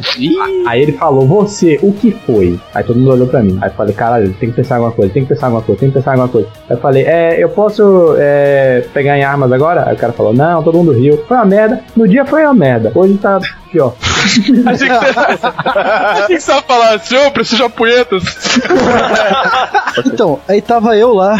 Aí 0.66 0.82
ele 0.82 0.94
falou, 0.94 1.26
você, 1.28 1.80
o 1.82 1.92
que 1.92 2.12
foi? 2.26 2.60
Aí 2.74 2.84
todo 2.84 2.98
mundo 3.00 3.12
olhou 3.12 3.28
pra 3.28 3.42
mim. 3.42 3.58
Aí 3.62 3.70
eu 3.70 3.74
falei, 3.74 3.94
caralho, 3.94 4.34
tem 4.40 4.50
que 4.50 4.56
pensar 4.56 4.76
em 4.76 4.78
alguma 4.78 4.94
coisa, 4.96 5.14
tem 5.14 5.24
que 5.24 5.30
pensar 5.30 5.44
em 5.44 5.50
alguma 5.50 5.62
coisa, 5.64 5.80
tem 5.80 5.90
que 5.90 5.96
pensar 5.96 6.12
em 6.12 6.14
alguma 6.20 6.30
coisa. 6.32 6.48
Aí 6.70 6.76
eu 6.76 6.82
falei, 6.82 7.04
é, 7.06 7.44
eu 7.44 7.50
posso 7.50 8.16
é, 8.18 8.84
pegar 8.94 9.18
em 9.18 9.24
armas 9.24 9.52
agora? 9.52 9.84
Aí 9.88 9.96
o 9.96 9.98
cara 9.98 10.14
falou, 10.14 10.34
não, 10.34 10.64
todo 10.64 10.78
mundo 10.78 10.92
riu. 10.92 11.20
Foi 11.28 11.38
uma 11.38 11.46
merda. 11.46 11.82
No 11.96 12.08
dia 12.08 12.26
foi 12.26 12.44
merda. 12.54 12.92
Hoje 12.96 13.18
tá 13.18 13.40
Achei 14.20 14.44
que 14.44 14.52
você, 14.52 14.86
achei 14.90 16.36
que 16.36 16.42
você 16.42 16.52
ia 16.52 16.62
falar, 16.62 17.00
senhor, 17.00 17.32
preciso 17.32 17.58
de 17.58 17.64
apunhetas. 17.64 18.24
Então, 20.06 20.40
aí 20.48 20.62
tava 20.62 20.96
eu 20.96 21.14
lá, 21.14 21.36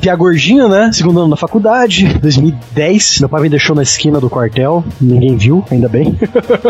pia 0.00 0.14
gordinho, 0.14 0.68
né? 0.68 0.90
Segundo 0.92 1.20
ano 1.20 1.30
da 1.30 1.36
faculdade, 1.36 2.18
2010. 2.18 3.20
Meu 3.20 3.28
pai 3.28 3.42
me 3.42 3.48
deixou 3.48 3.74
na 3.74 3.82
esquina 3.82 4.20
do 4.20 4.30
quartel, 4.30 4.84
ninguém 5.00 5.36
viu, 5.36 5.64
ainda 5.70 5.88
bem. 5.88 6.16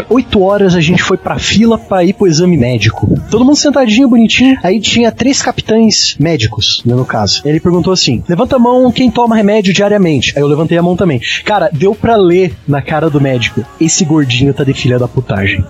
Oito 0.08 0.42
horas 0.42 0.74
a 0.74 0.80
gente 0.80 1.02
foi 1.02 1.18
pra 1.18 1.38
fila 1.38 1.76
pra 1.76 2.02
ir 2.04 2.14
pro 2.14 2.26
exame 2.26 2.56
médico. 2.56 3.18
Todo 3.30 3.44
mundo 3.44 3.56
sentadinho, 3.56 4.08
bonitinho. 4.08 4.58
Aí 4.62 4.80
tinha 4.80 5.12
três 5.12 5.42
capitães 5.42 6.16
médicos, 6.18 6.82
né, 6.84 6.94
no 6.94 7.04
caso. 7.04 7.42
Ele 7.44 7.60
perguntou 7.60 7.92
assim: 7.92 8.22
levanta 8.28 8.56
a 8.56 8.58
mão 8.58 8.90
quem 8.90 9.10
toma 9.10 9.36
remédio 9.36 9.74
diariamente. 9.74 10.32
Aí 10.36 10.42
eu 10.42 10.48
levantei 10.48 10.78
a 10.78 10.82
mão 10.82 10.96
também. 10.96 11.20
Cara, 11.44 11.68
deu 11.72 11.94
pra 11.94 12.16
ler 12.16 12.54
na 12.66 12.80
cara 12.80 13.10
do 13.10 13.20
médico: 13.20 13.64
esse 13.80 14.04
gordinho 14.04 14.54
tá 14.54 14.64
de 14.64 14.72
filha 14.72 14.98
da 14.98 15.03
putagem. 15.08 15.64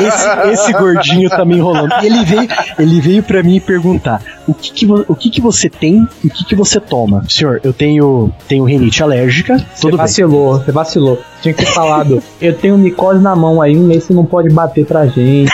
Esse, 0.00 0.52
esse 0.52 0.72
gordinho 0.72 1.28
tá 1.30 1.44
me 1.44 1.56
enrolando. 1.56 1.92
E 2.02 2.06
ele 2.06 2.24
veio, 2.24 2.48
ele 2.78 3.00
veio 3.00 3.22
para 3.22 3.42
mim 3.42 3.60
perguntar: 3.60 4.22
o 4.46 4.54
que 4.54 4.72
que, 4.72 4.86
o 4.86 5.14
que 5.14 5.30
que 5.30 5.40
você 5.40 5.68
tem 5.68 6.06
e 6.22 6.28
o 6.28 6.30
que 6.30 6.44
que 6.44 6.54
você 6.54 6.80
toma? 6.80 7.24
Senhor, 7.28 7.60
eu 7.62 7.72
tenho, 7.72 8.32
tenho 8.48 8.64
rinite 8.64 9.02
alérgica. 9.02 9.64
Você 9.74 9.88
bem. 9.88 9.96
vacilou, 9.96 10.58
você 10.58 10.72
vacilou. 10.72 11.22
Tinha 11.42 11.54
que 11.54 11.64
ter 11.64 11.70
falado, 11.70 12.22
eu 12.40 12.54
tenho 12.54 12.78
micose 12.78 13.20
na 13.20 13.36
mão 13.36 13.60
aí, 13.60 13.76
um 13.76 13.86
mês 13.86 14.04
você 14.04 14.14
não 14.14 14.24
pode 14.24 14.48
bater 14.48 14.86
pra 14.86 15.06
gente. 15.06 15.52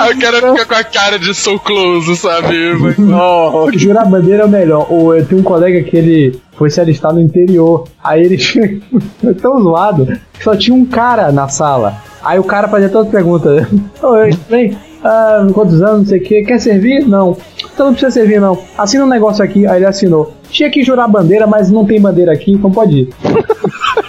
Aí 0.00 0.14
o 0.14 0.20
cara 0.20 0.52
fica 0.52 0.66
com 0.66 0.74
a 0.74 0.84
cara 0.84 1.18
de 1.18 1.34
so 1.34 1.58
close, 1.58 2.16
sabe? 2.16 2.72
Oh, 2.98 3.70
jurar 3.72 4.06
bandeira 4.06 4.42
é 4.42 4.46
o 4.46 4.48
melhor. 4.48 4.86
Eu 4.90 5.24
tenho 5.26 5.40
um 5.40 5.44
colega 5.44 5.82
que 5.82 5.96
ele 5.96 6.40
foi 6.56 6.70
se 6.70 6.80
alistar 6.80 7.12
no 7.12 7.20
interior. 7.20 7.84
Aí 8.02 8.24
ele 8.24 8.38
foi 9.20 9.34
tão 9.34 9.60
zoado 9.62 10.06
que 10.34 10.44
só 10.44 10.56
tinha 10.56 10.76
um 10.76 10.84
cara 10.84 11.32
na 11.32 11.48
sala. 11.48 11.96
Aí 12.22 12.38
o 12.38 12.44
cara 12.44 12.68
fazia 12.68 12.88
todas 12.88 13.06
as 13.06 13.12
perguntas. 13.12 13.66
Oi, 14.02 14.30
bem, 14.48 14.76
ah, 15.04 15.46
quantos 15.52 15.80
anos, 15.80 15.98
não 15.98 16.06
sei 16.06 16.18
o 16.18 16.22
que, 16.22 16.42
quer 16.42 16.58
servir? 16.58 17.06
Não. 17.06 17.36
Então 17.72 17.86
não 17.86 17.92
precisa 17.92 18.10
servir, 18.10 18.40
não. 18.40 18.58
Assina 18.76 19.04
um 19.04 19.08
negócio 19.08 19.42
aqui. 19.44 19.66
Aí 19.66 19.78
ele 19.78 19.86
assinou. 19.86 20.34
Tinha 20.50 20.70
que 20.70 20.82
jurar 20.82 21.08
bandeira, 21.08 21.46
mas 21.46 21.70
não 21.70 21.84
tem 21.84 22.00
bandeira 22.00 22.32
aqui, 22.32 22.52
então 22.52 22.70
pode 22.70 23.02
ir. 23.02 23.08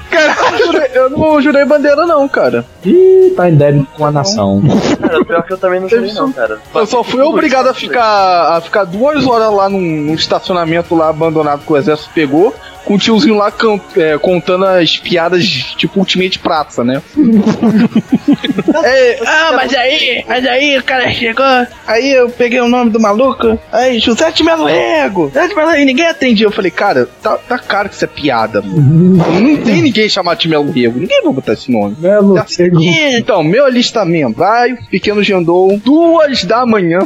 Eu 1.00 1.10
não 1.10 1.42
jurei 1.42 1.66
bandeira, 1.66 2.06
não, 2.06 2.28
cara. 2.28 2.66
Ih, 2.86 3.34
tá 3.36 3.50
em 3.50 3.56
débito 3.56 3.88
com 3.96 4.06
a 4.06 4.12
nação. 4.12 4.62
Cara, 5.00 5.26
pior 5.26 5.44
que 5.44 5.54
eu 5.54 5.58
também 5.58 5.80
não 5.80 5.90
jurei, 5.90 6.14
não, 6.14 6.32
cara. 6.32 6.60
Eu 6.76 6.86
só 6.86 7.04
fui 7.04 7.22
obrigado 7.22 7.68
a 7.68 7.74
ficar, 7.74 8.58
a 8.58 8.62
ficar 8.62 8.84
duas 8.84 9.26
horas 9.26 9.52
lá 9.52 9.70
num, 9.70 9.80
num 9.80 10.14
estacionamento 10.14 10.96
lá 10.96 11.10
abandonado 11.10 11.62
que 11.66 11.72
o 11.72 11.78
exército 11.78 12.10
pegou, 12.14 12.54
com 12.86 12.96
o 12.96 12.98
tiozinho 12.98 13.36
lá 13.36 13.54
é, 13.96 14.18
contando 14.18 14.66
as 14.66 14.98
piadas 14.98 15.46
tipo 15.46 16.00
Ultimate 16.00 16.40
Praça, 16.40 16.84
né? 16.84 17.02
É, 18.84 19.20
ah, 19.26 19.52
mas 19.56 19.74
aí, 19.74 20.24
mas 20.28 20.46
aí 20.46 20.78
o 20.78 20.84
cara 20.84 21.12
chegou, 21.12 21.44
aí 21.88 22.12
eu 22.12 22.30
peguei 22.30 22.62
o 22.62 22.68
nome 22.68 22.92
do 22.92 23.00
maluco, 23.00 23.60
aí 23.72 24.00
José 24.00 24.32
de 24.32 24.44
Melo 24.44 24.66
Rego, 24.66 25.28
José 25.28 25.48
de 25.48 25.56
Melo 25.56 25.70
Rego, 25.70 25.82
e 25.82 25.86
ninguém 25.86 26.06
atendia. 26.06 26.46
Eu 26.46 26.52
falei, 26.52 26.72
cara, 26.72 27.08
tá, 27.22 27.38
tá 27.38 27.58
claro 27.58 27.90
que 27.90 27.96
isso 27.96 28.06
é 28.06 28.08
piada, 28.08 28.62
mano. 28.62 29.18
Não 29.40 29.58
tem 29.58 29.82
ninguém 29.82 30.08
chamado 30.08 30.40
de 30.40 30.48
Melo 30.48 30.72
Rego, 30.72 31.00
ninguém 31.00 31.22
vai 31.24 31.34
botar 31.34 31.54
esse 31.54 31.72
nome. 31.72 31.96
Melo. 32.00 32.36
Então, 33.18 33.44
meu 33.44 33.66
alistamento. 33.66 34.38
Vai, 34.38 34.76
pequeno 34.90 35.24
Jandou, 35.24 35.78
duas 35.84 36.44
da 36.44 36.66
manhã. 36.66 37.00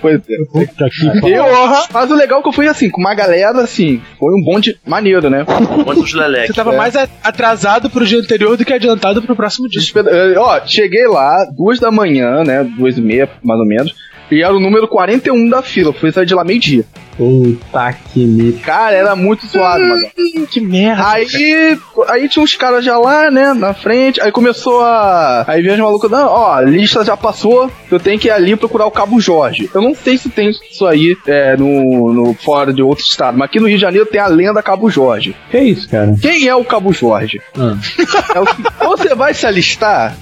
pois 0.00 0.20
é. 0.28 0.36
Puta 0.52 0.88
que. 0.90 1.30
Eu, 1.30 1.46
mas 1.92 2.10
o 2.10 2.14
legal 2.14 2.40
é 2.40 2.42
que 2.42 2.48
eu 2.48 2.52
fui 2.52 2.68
assim, 2.68 2.90
com 2.90 3.00
uma 3.00 3.14
galera 3.14 3.62
assim, 3.62 4.00
foi 4.18 4.34
um 4.34 4.42
bonde 4.42 4.78
maneiro, 4.92 5.28
né? 5.30 5.44
Leleques. 6.14 6.48
Você 6.48 6.52
tava 6.54 6.74
É. 6.74 6.76
mais 6.76 6.94
atrasado 7.24 7.88
pro 7.90 8.04
dia 8.06 8.18
anterior 8.18 8.56
do 8.56 8.64
que 8.64 8.72
adiantado 8.72 9.22
pro 9.22 9.34
próximo 9.34 9.68
dia. 9.68 9.80
Espe- 9.80 10.00
eh, 10.06 10.34
Ó, 10.38 10.60
cheguei 10.66 11.06
lá, 11.08 11.44
duas 11.56 11.80
da 11.80 11.90
manhã, 11.90 12.44
né? 12.44 12.62
Duas 12.76 12.98
e 12.98 13.00
meia, 13.00 13.28
mais 13.42 13.58
ou 13.58 13.66
menos. 13.66 13.94
E 14.30 14.42
era 14.42 14.54
o 14.54 14.60
número 14.60 14.86
41 14.88 15.48
da 15.48 15.62
fila. 15.62 15.92
Fui 15.92 16.10
sair 16.12 16.24
de 16.26 16.34
lá 16.34 16.44
meio-dia. 16.44 16.84
Puta 17.22 17.92
que 17.92 18.26
me. 18.26 18.52
Cara, 18.54 18.96
era 18.96 19.14
muito 19.14 19.46
suado, 19.46 19.84
mano. 19.84 20.02
Que 20.50 20.60
merda. 20.60 21.08
Aí, 21.08 21.78
aí 22.08 22.28
tinha 22.28 22.42
uns 22.42 22.56
caras 22.56 22.84
já 22.84 22.98
lá, 22.98 23.30
né, 23.30 23.52
na 23.54 23.72
frente. 23.72 24.20
Aí 24.20 24.32
começou 24.32 24.80
a. 24.82 25.44
Aí 25.46 25.62
veio 25.62 25.74
os 25.74 25.80
malucos, 25.80 26.10
não, 26.10 26.26
ó, 26.26 26.54
a 26.54 26.60
lista 26.60 27.04
já 27.04 27.16
passou. 27.16 27.70
Eu 27.90 28.00
tenho 28.00 28.18
que 28.18 28.28
ir 28.28 28.30
ali 28.30 28.56
procurar 28.56 28.86
o 28.86 28.90
Cabo 28.90 29.20
Jorge. 29.20 29.70
Eu 29.72 29.80
não 29.80 29.94
sei 29.94 30.18
se 30.18 30.28
tem 30.28 30.50
isso 30.50 30.86
aí 30.86 31.16
é, 31.26 31.56
no, 31.56 32.12
no 32.12 32.34
fora 32.34 32.72
de 32.72 32.82
outro 32.82 33.04
estado, 33.04 33.38
mas 33.38 33.46
aqui 33.46 33.60
no 33.60 33.68
Rio 33.68 33.76
de 33.76 33.82
Janeiro 33.82 34.06
tem 34.06 34.20
a 34.20 34.26
lenda 34.26 34.62
Cabo 34.62 34.90
Jorge. 34.90 35.36
Que 35.50 35.58
isso, 35.58 35.88
cara? 35.88 36.14
Quem 36.20 36.48
é 36.48 36.54
o 36.54 36.64
Cabo 36.64 36.92
Jorge? 36.92 37.40
Ah. 37.58 37.76
É 38.34 38.40
o 38.40 38.96
você 38.96 39.14
vai 39.14 39.34
se 39.34 39.46
alistar, 39.46 40.16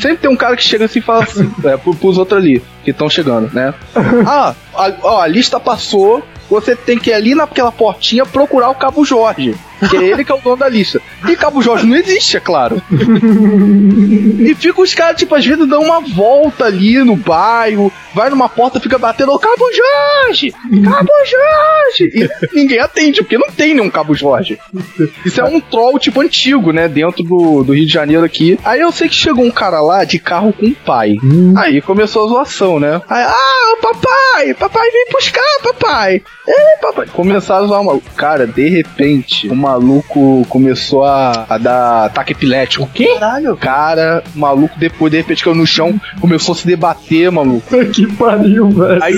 sempre 0.00 0.16
tem 0.16 0.30
um 0.30 0.36
cara 0.36 0.56
que 0.56 0.62
chega 0.62 0.84
assim 0.84 0.98
e 0.98 1.02
fala 1.02 1.24
assim, 1.24 1.50
é, 1.64 1.76
pro, 1.76 1.94
pros 1.94 2.18
outros 2.18 2.40
ali, 2.40 2.62
que 2.84 2.90
estão 2.90 3.08
chegando, 3.08 3.52
né? 3.52 3.74
Ah, 4.26 4.54
a, 4.74 4.92
ó, 5.02 5.20
a 5.20 5.26
lista 5.26 5.58
passou, 5.58 6.22
você 6.52 6.76
tem 6.76 6.98
que 6.98 7.08
ir 7.08 7.14
ali 7.14 7.34
naquela 7.34 7.72
portinha 7.72 8.26
procurar 8.26 8.68
o 8.68 8.74
Cabo 8.74 9.04
Jorge. 9.04 9.56
Que 9.88 9.96
é 9.96 10.04
ele 10.04 10.24
que 10.24 10.32
é 10.32 10.34
o 10.34 10.38
dono 10.40 10.56
da 10.56 10.68
lista. 10.68 11.00
E 11.28 11.36
Cabo 11.36 11.62
Jorge 11.62 11.86
não 11.86 11.96
existe, 11.96 12.36
é 12.36 12.40
claro. 12.40 12.80
E 14.40 14.54
fica 14.54 14.80
os 14.80 14.94
caras, 14.94 15.16
tipo, 15.16 15.34
às 15.34 15.44
vezes 15.44 15.66
dão 15.68 15.82
uma 15.82 16.00
volta 16.00 16.64
ali 16.66 16.98
no 17.04 17.16
bairro, 17.16 17.92
vai 18.14 18.30
numa 18.30 18.48
porta, 18.48 18.80
fica 18.80 18.98
batendo, 18.98 19.32
"Ô, 19.32 19.38
Cabo 19.38 19.64
Jorge! 19.72 20.52
Cabo 20.84 21.10
Jorge! 21.26 22.10
E 22.14 22.54
ninguém 22.54 22.78
atende, 22.78 23.22
porque 23.22 23.38
não 23.38 23.50
tem 23.50 23.74
nenhum 23.74 23.90
Cabo 23.90 24.14
Jorge. 24.14 24.58
Isso 25.24 25.40
é 25.40 25.44
um 25.44 25.60
troll, 25.60 25.98
tipo, 25.98 26.20
antigo, 26.20 26.72
né? 26.72 26.88
Dentro 26.88 27.22
do, 27.22 27.62
do 27.62 27.74
Rio 27.74 27.86
de 27.86 27.92
Janeiro 27.92 28.24
aqui. 28.24 28.58
Aí 28.64 28.80
eu 28.80 28.92
sei 28.92 29.08
que 29.08 29.14
chegou 29.14 29.44
um 29.44 29.50
cara 29.50 29.80
lá 29.80 30.04
de 30.04 30.18
carro 30.18 30.52
com 30.52 30.66
o 30.66 30.74
pai. 30.74 31.16
Aí 31.56 31.80
começou 31.80 32.24
a 32.24 32.28
zoação, 32.28 32.78
né? 32.80 33.00
Aí, 33.08 33.24
ah, 33.24 33.76
papai! 33.80 34.54
Papai, 34.54 34.90
vem 34.90 35.06
buscar, 35.12 35.42
papai! 35.62 36.22
É, 36.48 36.76
papai! 36.80 37.06
Começaram 37.12 37.64
a 37.64 37.68
zoar 37.68 37.84
maluco. 37.84 38.10
Cara, 38.16 38.46
de 38.46 38.68
repente, 38.68 39.48
o 39.48 39.54
maluco 39.72 40.44
começou 40.48 41.04
a, 41.04 41.46
a 41.48 41.58
dar 41.58 42.04
ataque 42.06 42.32
epilético. 42.32 42.84
O 42.84 42.88
quê? 42.88 43.16
Caralho. 43.18 43.56
Cara, 43.56 44.22
o 44.34 44.38
maluco 44.38 44.78
depois, 44.78 45.10
de 45.10 45.16
repente, 45.18 45.42
caiu 45.42 45.56
no 45.56 45.66
chão, 45.66 45.98
começou 46.20 46.52
a 46.54 46.56
se 46.56 46.66
debater, 46.66 47.30
maluco. 47.30 47.62
Que 47.92 48.06
pariu, 48.14 48.68
velho. 48.70 49.02
Aí 49.02 49.14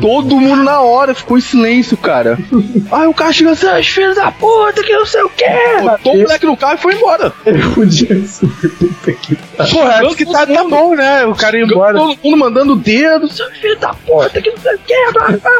todo 0.00 0.36
mundo 0.40 0.62
na 0.64 0.80
hora 0.80 1.14
ficou 1.14 1.38
em 1.38 1.40
silêncio, 1.40 1.96
cara. 1.96 2.38
Aí 2.90 3.06
o 3.06 3.14
cara 3.14 3.32
chegou 3.32 3.52
assim, 3.52 3.66
"Ah, 3.66 3.82
filho 3.82 4.14
da 4.14 4.30
puta, 4.32 4.82
que 4.82 4.92
não 4.92 5.06
sei 5.06 5.22
o 5.22 5.28
quê. 5.30 5.44
Botou 5.82 6.14
o 6.14 6.18
moleque 6.18 6.46
no 6.46 6.56
carro 6.56 6.74
e 6.74 6.78
foi 6.78 6.94
embora. 6.94 7.32
Eu 7.46 7.70
podia 7.74 8.24
ser. 8.26 8.48
Puta 8.48 9.12
que 9.12 9.36
Porra, 9.36 10.06
acho 10.06 10.16
que 10.16 10.26
tá, 10.26 10.46
tá 10.46 10.64
bom, 10.64 10.94
né? 10.94 11.24
O 11.26 11.34
cara 11.34 11.58
ir 11.58 11.64
embora. 11.64 11.98
Todo 11.98 12.18
mundo 12.22 12.36
mandando 12.36 12.72
o 12.72 12.76
dedo, 12.76 13.30
seu 13.32 13.48
filho 13.52 13.78
da 13.78 13.94
puta, 13.94 14.40
que 14.40 14.50
não 14.50 14.58
sei 14.58 14.74
o 14.74 14.78
quê. 14.86 14.94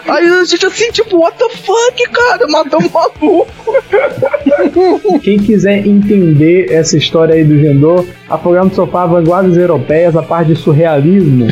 Aí 0.08 0.26
a 0.40 0.44
gente 0.44 0.66
assim, 0.66 0.90
tipo, 0.90 1.18
what 1.18 1.36
the 1.36 1.48
fuck, 1.48 2.08
cara? 2.10 2.46
Matou 2.48 2.80
um 2.80 2.90
maluco. 2.90 3.46
Quem 5.22 5.38
quiser 5.38 5.86
entender 5.86 6.72
essa 6.72 6.96
história 6.96 7.34
aí 7.34 7.44
do 7.44 7.58
Gendô, 7.58 8.04
afogar 8.28 8.64
no 8.64 8.74
sofá, 8.74 9.06
vanguardas 9.06 9.56
europeias, 9.56 10.16
a 10.16 10.22
parte 10.22 10.52
de 10.54 10.56
surrealismo. 10.60 11.46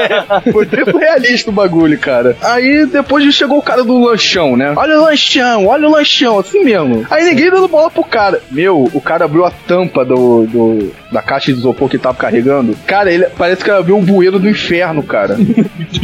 Foi 0.52 0.64
até 0.64 0.82
realista 0.98 1.50
o 1.50 1.52
bagulho, 1.52 1.98
cara. 1.98 2.36
Aí 2.42 2.86
depois 2.86 3.32
chegou 3.34 3.58
o 3.58 3.62
cara 3.62 3.82
do 3.84 3.98
lanchão, 4.04 4.56
né? 4.56 4.72
Olha 4.76 4.98
o 4.98 5.02
lanchão, 5.04 5.66
olha 5.66 5.88
o 5.88 5.92
lanchão, 5.92 6.38
assim 6.38 6.64
mesmo. 6.64 7.06
Aí 7.10 7.24
ninguém 7.24 7.50
dando 7.50 7.68
bola 7.68 7.90
pro 7.90 8.04
cara. 8.04 8.40
Meu, 8.50 8.88
o 8.92 9.00
cara 9.00 9.24
abriu 9.24 9.44
a 9.44 9.50
tampa 9.50 10.04
do, 10.04 10.46
do- 10.46 10.92
da 11.12 11.20
caixa 11.22 11.52
de 11.52 11.58
isopor 11.58 11.88
que 11.88 11.98
tava 11.98 12.16
carregando. 12.16 12.76
Cara, 12.86 13.12
ele 13.12 13.26
parece 13.36 13.64
que 13.64 13.70
abriu 13.70 13.96
um 13.96 14.02
bueiro 14.04 14.38
do 14.38 14.48
inferno, 14.48 15.02
cara. 15.02 15.36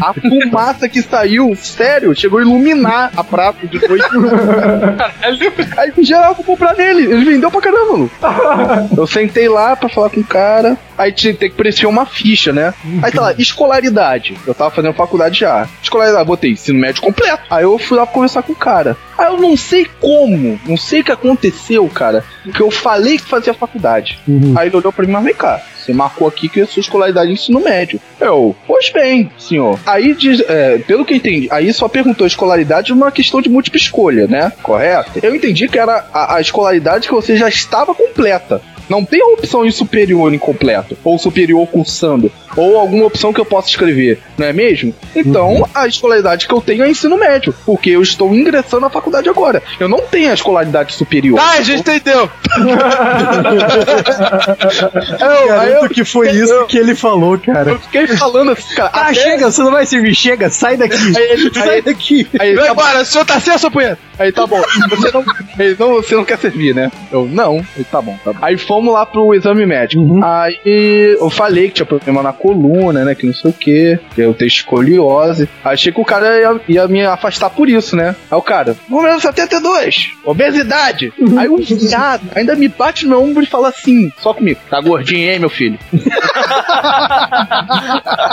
a 0.03 0.13
fumaça 0.15 0.89
que 0.89 1.01
saiu, 1.03 1.55
sério, 1.55 2.15
chegou 2.15 2.39
a 2.39 2.43
iluminar 2.43 3.13
a 3.17 3.23
prata 3.23 3.67
de 3.67 3.79
noite. 3.89 4.05
Aí 5.77 5.86
geral 6.03 6.35
foi 6.35 6.45
comprar 6.45 6.75
nele. 6.75 7.05
Ele 7.05 7.25
vendeu 7.25 7.51
pra 7.51 7.61
caramba, 7.61 7.93
mano. 7.93 8.11
Eu 8.97 9.07
sentei 9.07 9.49
lá 9.49 9.77
pra 9.77 9.89
falar 9.89 10.11
com 10.11 10.21
o 10.21 10.25
cara. 10.25 10.77
Aí 10.97 11.13
tinha 11.13 11.35
tem 11.35 11.51
que 11.51 11.57
preencher 11.57 11.87
uma 11.87 12.07
ficha, 12.07 12.53
né? 12.53 12.73
Aí 13.03 13.13
tá 13.13 13.21
lá, 13.21 13.35
escolaridade. 13.39 14.37
Eu 14.47 14.55
tava 14.55 14.71
fazendo 14.71 14.95
faculdade 14.95 15.41
já. 15.41 15.69
Escolaridade, 15.83 16.25
botei 16.27 16.53
ensino 16.53 16.79
médio 16.79 17.03
completo. 17.03 17.43
Aí 17.51 17.65
eu 17.65 17.79
fui 17.79 17.97
lá 17.97 18.07
conversar 18.07 18.43
com 18.43 18.53
o 18.53 18.57
cara. 18.57 18.97
Aí 19.19 19.27
eu 19.27 19.39
não 19.39 19.57
sei 19.57 19.87
como, 20.01 20.59
não 20.67 20.77
sei 20.77 21.01
o 21.01 21.05
que 21.05 21.13
aconteceu, 21.13 21.87
cara. 21.89 22.25
Que 22.55 22.61
eu 22.61 22.71
falei 22.71 23.19
que 23.19 23.25
fazia 23.25 23.53
faculdade. 23.53 24.19
Aí 24.57 24.69
ele 24.69 24.77
olhou 24.77 24.93
pra 24.93 25.05
mim, 25.05 25.13
mas 25.13 25.25
vem 25.25 25.35
cá. 25.35 25.61
Você 25.87 25.93
marcou 25.93 26.27
aqui 26.27 26.49
que 26.49 26.61
a 26.61 26.67
sua 26.67 26.81
escolaridade 26.81 27.31
é 27.31 27.33
ensino 27.33 27.61
médio. 27.61 28.01
Eu, 28.21 28.57
pois 28.67 28.91
bem, 28.91 29.31
senhor. 29.39 29.79
Aí, 29.87 30.15
diz, 30.15 30.43
é, 30.49 30.79
pelo 30.79 31.05
que 31.05 31.13
eu 31.13 31.17
entendi, 31.17 31.49
aí 31.51 31.73
só 31.73 31.89
perguntou 31.89 32.27
escolaridade 32.27 32.91
numa 32.91 33.13
questão 33.13 33.41
de 33.41 33.49
múltipla 33.49 33.79
escolha, 33.79 34.27
né? 34.27 34.53
Correto? 34.63 35.21
Eu 35.23 35.35
entendi 35.35 35.69
que 35.69 35.79
era 35.79 36.05
a, 36.13 36.37
a 36.37 36.41
escolaridade 36.41 37.07
que 37.07 37.15
você 37.15 37.37
já 37.37 37.49
estava 37.49 37.95
completa. 37.95 38.61
Não 38.89 39.05
tem 39.05 39.21
a 39.23 39.27
opção 39.27 39.65
em 39.67 39.71
superior 39.71 40.33
incompleto, 40.33 40.97
ou 41.05 41.19
superior 41.19 41.67
cursando, 41.67 42.31
ou 42.57 42.79
alguma 42.79 43.07
opção 43.07 43.33
que 43.33 43.41
eu 43.41 43.45
possa 43.45 43.69
escrever, 43.69 44.21
não 44.39 44.47
é 44.47 44.53
mesmo? 44.53 44.95
Então, 45.15 45.69
a 45.75 45.87
escolaridade 45.87 46.47
que 46.47 46.55
eu 46.55 46.61
tenho 46.61 46.85
é 46.85 46.91
ensino 46.91 47.17
médio, 47.19 47.55
porque 47.65 47.91
eu 47.91 48.03
estou 48.03 48.35
ingressando 48.35 48.83
na 48.83 48.91
faculdade 48.91 49.29
agora. 49.29 49.63
Eu 49.81 49.89
não 49.89 50.01
tenho 50.01 50.31
a 50.31 50.35
escolaridade 50.35 50.95
superior. 50.95 51.39
Ah, 51.41 51.53
a 51.59 51.63
gente 51.63 51.81
entendeu. 51.81 52.31
Eu, 55.21 55.29
aí 55.31 55.73
eu, 55.73 55.75
Garanto 55.77 55.95
que 55.95 56.05
foi 56.05 56.31
isso 56.31 56.67
que 56.67 56.79
ele 56.79 56.95
falou, 56.95 57.39
cara. 57.39 57.71
eu 57.71 57.79
fiquei 57.79 58.07
falando 58.07 58.53
assim, 58.53 58.73
cara. 58.75 58.91
Ah, 58.93 59.03
até- 59.07 59.15
chega, 59.15 59.51
você 59.51 59.63
não 59.63 59.71
vai 59.71 59.87
servir, 59.87 60.15
chega, 60.15 60.51
sai 60.51 60.77
daqui. 60.77 60.97
Aí 61.17 61.31
ele- 61.33 61.51
sai 61.55 61.69
aí- 61.77 61.83
daqui. 61.83 62.27
Aí, 62.39 62.55
Vai 62.55 62.67
tá 62.67 62.73
embora, 62.73 63.01
o 63.01 63.05
senhor 63.05 63.25
tá 63.25 63.41
sem 63.41 63.57
sua 63.59 63.71
punheta. 63.71 63.99
Aí 64.19 64.33
tá 64.33 64.47
bom. 64.47 64.61
Você 64.91 65.11
não, 65.13 65.25
não, 65.79 65.95
você 65.97 66.15
não 66.15 66.25
quer 66.25 66.39
servir, 66.39 66.75
né? 66.75 66.91
Eu, 67.13 67.27
não. 67.27 67.57
Ele, 67.77 67.85
tá 67.91 68.01
bom, 68.01 68.17
tá 68.25 68.33
bom. 68.33 68.39
Aí 68.43 68.57
fomos 68.77 68.93
lá 68.93 69.07
pro 69.07 69.35
exame 69.35 69.65
médico. 69.65 70.23
Aí 70.23 71.17
eu 71.19 71.31
falei 71.31 71.69
que 71.69 71.75
tinha 71.77 71.87
problema 71.87 72.23
na 72.23 72.33
coluna, 72.33 73.07
né? 73.07 73.15
Que 73.15 73.25
não 73.27 73.33
sei 73.33 73.51
o 73.51 73.55
que. 73.55 73.99
Que 74.15 74.21
eu 74.21 74.35
tenho 74.35 74.49
escoliose. 74.49 75.49
Achei 75.65 75.91
que 75.91 76.01
o 76.01 76.05
cara 76.05 76.39
ia, 76.39 76.61
ia 76.69 76.87
me 76.87 77.03
afastar 77.07 77.49
por 77.49 77.71
isso, 77.71 77.97
né? 77.97 78.15
Aí 78.31 78.37
o 78.37 78.43
cara, 78.43 78.77
número 78.89 79.19
72, 79.19 80.11
obesidade. 80.25 81.11
Aí 81.39 81.49
o 81.49 81.57
viado 81.57 82.29
ainda 82.35 82.55
me 82.55 82.69
bate 82.69 83.05
no 83.05 83.11
meu 83.11 83.23
ombro 83.23 83.43
e 83.43 83.47
fala 83.47 83.69
assim, 83.69 84.13
só 84.19 84.35
comigo, 84.35 84.61
tá 84.69 84.79
gordinho, 84.81 85.31
hein, 85.31 85.39
meu 85.39 85.49
filho? 85.49 85.79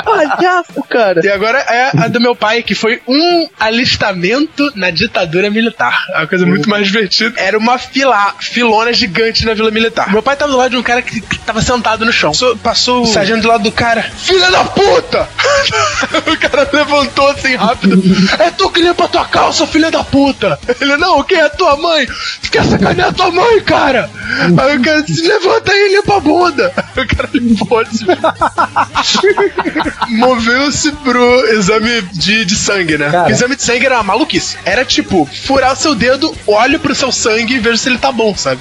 Palhaço, 0.04 0.84
cara. 0.90 1.22
E 1.24 1.30
agora 1.30 1.60
é 1.60 1.92
a 1.98 2.10
do 2.10 2.20
meu 2.20 2.36
pai, 2.36 2.62
que 2.64 2.76
foi 2.76 3.02
um 3.08 3.48
alistamento 3.58 4.72
na 4.76 4.92
ditadura 4.92 5.50
militar. 5.50 6.06
É 6.10 6.18
uma 6.18 6.28
coisa 6.28 6.46
muito 6.46 6.70
mais 6.70 6.88
divertida. 6.88 7.40
Era 7.40 7.58
uma 7.58 7.78
fila, 7.78 8.36
filona 8.42 8.92
gigante 8.92 9.46
na 9.46 9.54
Vila 9.54 9.72
Militar. 9.72 10.12
Meu 10.12 10.22
pai 10.22 10.33
tava 10.36 10.52
do 10.52 10.58
lado 10.58 10.72
de 10.72 10.78
um 10.78 10.84
cara 10.84 11.02
que, 11.02 11.22
que 11.22 11.40
tava 11.40 11.62
sentado 11.62 12.06
no 12.06 12.12
chão. 12.12 12.32
Passou, 12.32 12.58
passou 12.58 13.04
o 13.04 13.06
sargento 13.06 13.42
do 13.42 13.48
lado 13.48 13.64
do 13.64 13.72
cara. 13.72 14.04
Filha 14.18 14.52
da 14.52 14.64
puta! 14.66 15.28
o 16.32 16.38
cara 16.38 16.70
levantou 16.72 17.28
assim 17.30 17.56
rápido. 17.56 18.02
É 18.40 18.52
tu 18.52 18.70
que 18.70 18.82
limpa 18.82 19.08
tua 19.08 19.26
calça, 19.26 19.66
filha 19.68 19.92
da 19.92 20.04
puta! 20.04 20.60
Ele, 20.80 20.98
não, 20.98 21.24
quem 21.24 21.40
é 21.40 21.50
tua 21.50 21.76
mãe? 21.78 22.08
Tu 22.42 22.52
quer 22.52 22.66
sacanear 22.66 23.14
tua 23.14 23.32
mãe, 23.32 23.60
cara? 23.62 24.10
Aí 24.58 24.78
o 24.78 24.82
cara 24.82 25.06
se 25.06 25.28
levanta 25.28 25.72
aí 25.72 25.90
e 25.90 25.96
limpa 25.96 26.18
a 26.18 26.20
bunda. 26.20 26.74
O 26.94 27.08
cara 27.08 27.28
limpou-se. 27.34 28.06
Moveu-se 30.10 30.92
pro 30.92 31.48
exame 31.48 32.04
de, 32.14 32.46
de 32.46 32.56
sangue, 32.56 33.00
né? 33.00 33.10
Cara. 33.10 33.30
O 33.30 33.32
exame 33.32 33.56
de 33.56 33.64
sangue 33.64 33.88
era 33.88 33.96
uma 33.96 34.04
maluquice. 34.04 34.58
Era 34.64 34.86
tipo, 34.86 35.28
furar 35.46 35.74
o 35.74 35.76
seu 35.76 35.96
dedo, 35.96 36.32
olhe 36.46 36.78
pro 36.78 36.94
seu 36.94 37.12
sangue 37.12 37.56
e 37.56 37.60
veja 37.60 37.78
se 37.78 37.90
ele 37.90 37.98
tá 37.98 38.12
bom, 38.12 38.36
sabe? 38.36 38.60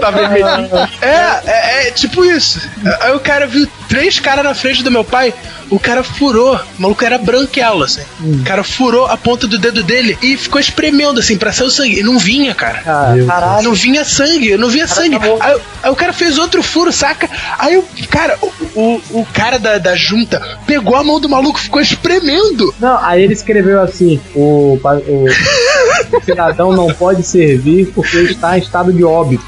Tá 0.00 0.10
vermelhinho. 0.10 0.68
É, 1.00 1.40
é, 1.46 1.88
é 1.88 1.90
tipo 1.92 2.24
isso. 2.24 2.60
Aí 3.00 3.12
o 3.14 3.20
cara 3.20 3.46
viu 3.46 3.66
três 3.88 4.20
caras 4.20 4.44
na 4.44 4.54
frente 4.54 4.82
do 4.82 4.90
meu 4.90 5.04
pai. 5.04 5.32
O 5.72 5.78
cara 5.78 6.04
furou. 6.04 6.54
O 6.54 6.82
maluco 6.82 7.02
era 7.02 7.16
branquelo, 7.16 7.82
assim. 7.82 8.02
O 8.20 8.44
cara 8.44 8.62
furou 8.62 9.06
a 9.06 9.16
ponta 9.16 9.46
do 9.46 9.58
dedo 9.58 9.82
dele 9.82 10.18
e 10.20 10.36
ficou 10.36 10.60
espremendo, 10.60 11.18
assim, 11.18 11.38
pra 11.38 11.50
sair 11.50 11.66
o 11.66 11.70
sangue. 11.70 11.98
E 11.98 12.02
não 12.02 12.18
vinha, 12.18 12.54
cara. 12.54 12.82
Caralho. 13.26 13.62
Não 13.62 13.72
vinha 13.72 14.04
sangue, 14.04 14.58
não 14.58 14.68
vinha 14.68 14.86
sangue. 14.86 15.16
Aí, 15.40 15.56
aí 15.82 15.90
o 15.90 15.96
cara 15.96 16.12
fez 16.12 16.36
outro 16.36 16.62
furo, 16.62 16.92
saca? 16.92 17.28
Aí 17.58 17.78
o 17.78 17.84
cara, 18.10 18.36
o, 18.42 18.52
o, 18.74 19.02
o 19.20 19.26
cara 19.32 19.58
da, 19.58 19.78
da 19.78 19.96
junta 19.96 20.42
pegou 20.66 20.94
a 20.94 21.02
mão 21.02 21.18
do 21.18 21.26
maluco, 21.26 21.58
ficou 21.58 21.80
espremendo. 21.80 22.74
Não, 22.78 23.02
aí 23.02 23.22
ele 23.22 23.32
escreveu 23.32 23.80
assim: 23.80 24.20
o, 24.34 24.78
o, 24.78 25.24
o 26.18 26.20
cidadão 26.22 26.72
não 26.72 26.92
pode 26.92 27.22
servir 27.22 27.86
porque 27.94 28.18
está 28.18 28.58
em 28.58 28.60
estado 28.60 28.92
de 28.92 29.02
óbito. 29.02 29.46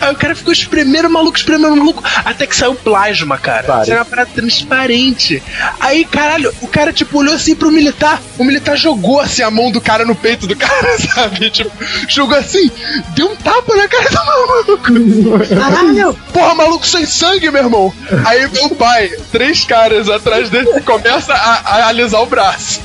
Aí 0.00 0.12
o 0.12 0.16
cara 0.16 0.34
ficou 0.34 0.52
espremendo 0.52 1.06
o 1.06 1.12
maluco, 1.12 1.36
espremendo 1.36 1.74
o 1.74 1.76
maluco, 1.76 2.02
até 2.24 2.46
que 2.46 2.56
saiu 2.56 2.74
plasma, 2.74 3.38
cara. 3.38 3.62
Pare. 3.62 3.81
Isso 3.82 3.90
era 3.90 4.00
uma 4.00 4.04
parada 4.06 4.30
transparente. 4.34 5.42
Aí, 5.80 6.04
caralho, 6.04 6.52
o 6.60 6.68
cara, 6.68 6.92
tipo, 6.92 7.18
olhou 7.18 7.34
assim 7.34 7.54
pro 7.54 7.70
militar. 7.70 8.20
O 8.38 8.44
militar 8.44 8.76
jogou 8.76 9.20
assim 9.20 9.42
a 9.42 9.50
mão 9.50 9.70
do 9.70 9.80
cara 9.80 10.04
no 10.04 10.14
peito 10.14 10.46
do 10.46 10.56
cara, 10.56 10.98
sabe? 11.14 11.50
Tipo, 11.50 11.70
jogou 12.08 12.36
assim, 12.36 12.70
deu 13.14 13.26
um 13.30 13.36
tapa 13.36 13.74
na 13.76 13.88
cara 13.88 14.08
do 14.10 14.24
maluco. 14.24 15.46
Caralho! 15.56 16.18
Porra, 16.32 16.54
maluco 16.54 16.86
sem 16.86 17.04
sangue, 17.06 17.50
meu 17.50 17.62
irmão. 17.64 17.92
Aí 18.24 18.48
meu 18.52 18.70
pai, 18.70 19.10
três 19.30 19.64
caras 19.64 20.08
atrás 20.08 20.48
dele, 20.50 20.80
começa 20.84 21.32
a, 21.32 21.60
a 21.64 21.88
alisar 21.88 22.22
o 22.22 22.26
braço. 22.26 22.80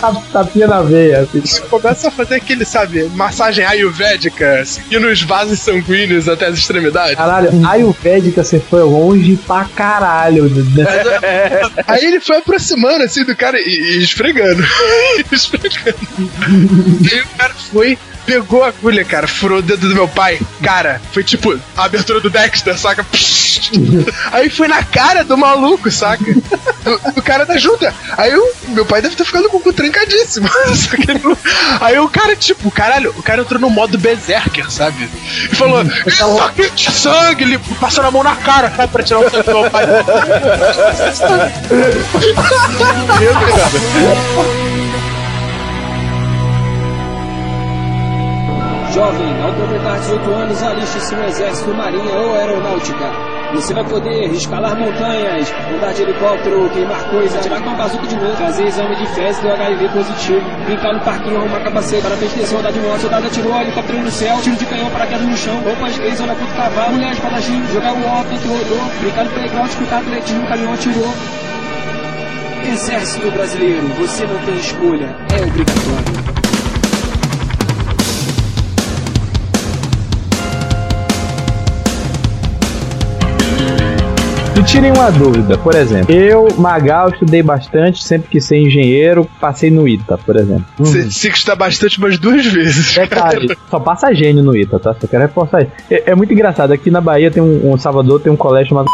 Tap- 0.00 0.22
tapinha 0.32 0.66
na 0.66 0.82
veia. 0.82 1.20
Assim. 1.20 1.60
Começa 1.68 2.08
a 2.08 2.10
fazer 2.10 2.36
aquele, 2.36 2.64
sabe, 2.64 3.04
massagem 3.14 3.64
ayurvédica, 3.64 4.64
seguindo 4.64 5.06
os 5.08 5.22
vasos 5.22 5.60
sanguíneos 5.60 6.28
até 6.28 6.46
as 6.46 6.58
extremidades. 6.58 7.16
Caralho, 7.16 7.50
Ayurvédica 7.66 8.42
você 8.46 8.60
foi 8.60 8.82
longe 8.82 9.36
pra 9.46 9.64
caralho. 9.64 10.48
né? 10.48 10.84
Aí 11.86 12.04
ele 12.04 12.20
foi 12.20 12.38
aproximando 12.38 13.04
assim 13.04 13.24
do 13.24 13.34
cara 13.36 13.58
e, 13.60 13.64
e 13.64 14.02
esfregando. 14.02 14.62
esfregando. 15.30 15.98
Aí 17.12 17.20
o 17.20 17.38
cara 17.38 17.54
foi, 17.54 17.98
pegou 18.26 18.64
a 18.64 18.68
agulha, 18.68 19.04
cara, 19.04 19.26
furou 19.28 19.58
o 19.58 19.62
dedo 19.62 19.88
do 19.88 19.94
meu 19.94 20.08
pai. 20.08 20.40
Cara, 20.62 21.00
foi 21.12 21.22
tipo 21.24 21.58
a 21.76 21.84
abertura 21.84 22.20
do 22.20 22.28
Dexter, 22.28 22.76
saca? 22.78 23.06
Aí 24.32 24.50
foi 24.50 24.68
na 24.68 24.82
cara 24.82 25.24
do 25.24 25.36
maluco, 25.38 25.90
saca? 25.90 26.24
Do, 26.84 27.12
do 27.14 27.22
cara 27.22 27.46
da 27.46 27.56
junta. 27.56 27.94
Aí 28.16 28.34
o 28.36 28.52
meu 28.68 28.84
pai 28.84 29.00
deve 29.00 29.16
ter 29.16 29.24
ficado 29.24 29.48
com 29.48 29.56
o 29.56 29.60
cu 29.60 29.72
trancadíssimo. 29.72 30.48
Não- 31.22 31.36
Aí 31.80 31.98
o 31.98 32.08
cara, 32.08 32.36
tipo, 32.36 32.70
caralho, 32.70 33.14
o 33.16 33.22
cara 33.22 33.40
entrou 33.42 33.60
no 33.60 33.70
modo 33.70 33.96
berserker, 33.98 34.70
sabe? 34.70 35.08
E 35.50 35.54
falou: 35.54 35.82
Isso 36.06 36.38
aqui 36.40 36.62
é 36.62 36.68
de 36.68 36.90
sangue! 36.90 37.44
Ele 37.44 37.58
passou 37.80 38.04
a 38.04 38.10
mão 38.10 38.22
na 38.22 38.36
cara, 38.36 38.70
sabe, 38.76 38.92
pra 38.92 39.02
tirar 39.02 39.20
o 39.20 39.30
sangue 39.30 39.42
do 39.44 39.60
meu 39.60 39.70
pai. 39.70 39.86
Jovem, 48.96 49.42
ao 49.42 49.52
completar 49.52 49.98
18 49.98 50.30
anos, 50.30 50.62
aliste-se 50.62 51.14
no 51.14 51.24
Exército, 51.24 51.74
Marinha 51.74 52.14
ou 52.14 52.34
Aeronáutica. 52.34 53.12
Você 53.52 53.74
vai 53.74 53.84
poder 53.84 54.32
escalar 54.32 54.74
montanhas, 54.74 55.52
andar 55.70 55.92
de 55.92 56.00
helicóptero, 56.00 56.70
queimar 56.70 57.04
coisas, 57.10 57.36
atirar 57.36 57.60
com 57.60 57.68
uma 57.68 57.76
bazuca 57.76 58.06
de 58.06 58.16
novo, 58.16 58.34
fazer 58.38 58.64
exame 58.64 58.96
de 58.96 59.06
fezes 59.08 59.42
do 59.42 59.50
HIV 59.50 59.90
positivo, 59.90 60.40
brincar 60.64 60.94
no 60.94 61.00
parquinho, 61.00 61.36
arrumar 61.36 61.60
capacete, 61.60 62.00
para 62.00 62.16
festejar, 62.16 62.58
andar 62.58 62.72
de 62.72 62.80
moto, 62.80 63.00
soldado 63.02 63.26
atirou, 63.26 63.60
helicóptero 63.60 64.00
no 64.00 64.10
céu, 64.10 64.40
tiro 64.40 64.56
de 64.56 64.64
canhão, 64.64 64.88
paraquedas 64.88 65.28
no 65.28 65.36
chão, 65.36 65.60
roupas 65.60 65.98
gays, 65.98 66.20
olha 66.22 66.34
puto 66.34 66.54
cavalo, 66.54 66.94
mulher 66.94 67.12
espadachim, 67.12 67.66
jogar 67.74 67.92
o 67.92 68.02
ó, 68.02 68.24
tanto 68.24 68.48
rodou, 68.48 68.90
brincar 69.02 69.24
no 69.24 69.30
playground, 69.30 69.68
escutar 69.68 69.98
atletismo, 69.98 70.48
caminhão 70.48 70.72
atirou. 70.72 71.14
Exército 72.72 73.30
Brasileiro, 73.30 73.88
você 73.88 74.26
não 74.26 74.38
tem 74.38 74.56
escolha, 74.56 75.14
é 75.38 75.44
obrigatório. 75.44 76.35
Me 84.56 84.64
tirem 84.64 84.90
uma 84.90 85.10
dúvida, 85.10 85.58
por 85.58 85.74
exemplo. 85.74 86.14
Eu, 86.14 86.48
Magal, 86.56 87.10
estudei 87.10 87.42
bastante, 87.42 88.02
sempre 88.02 88.30
quis 88.30 88.42
ser 88.42 88.56
engenheiro, 88.56 89.28
passei 89.38 89.70
no 89.70 89.86
ITA, 89.86 90.16
por 90.16 90.34
exemplo. 90.34 90.64
Você 90.78 91.10
se 91.10 91.30
que 91.30 91.36
está 91.36 91.54
bastante 91.54 91.98
umas 91.98 92.18
duas 92.18 92.46
vezes. 92.46 92.94
Detalhe, 92.94 93.54
só 93.68 93.78
passa 93.78 94.14
gênio 94.14 94.42
no 94.42 94.56
ITA, 94.56 94.78
tá? 94.78 94.96
Só 94.98 95.06
quero 95.06 95.24
reforçar 95.24 95.60
isso. 95.60 95.72
É, 95.90 96.10
é 96.12 96.14
muito 96.14 96.32
engraçado, 96.32 96.72
aqui 96.72 96.90
na 96.90 97.02
Bahia 97.02 97.30
tem 97.30 97.42
um, 97.42 97.70
um 97.70 97.76
Salvador, 97.76 98.18
tem 98.22 98.32
um 98.32 98.36
colégio 98.36 98.70
chamado 98.70 98.88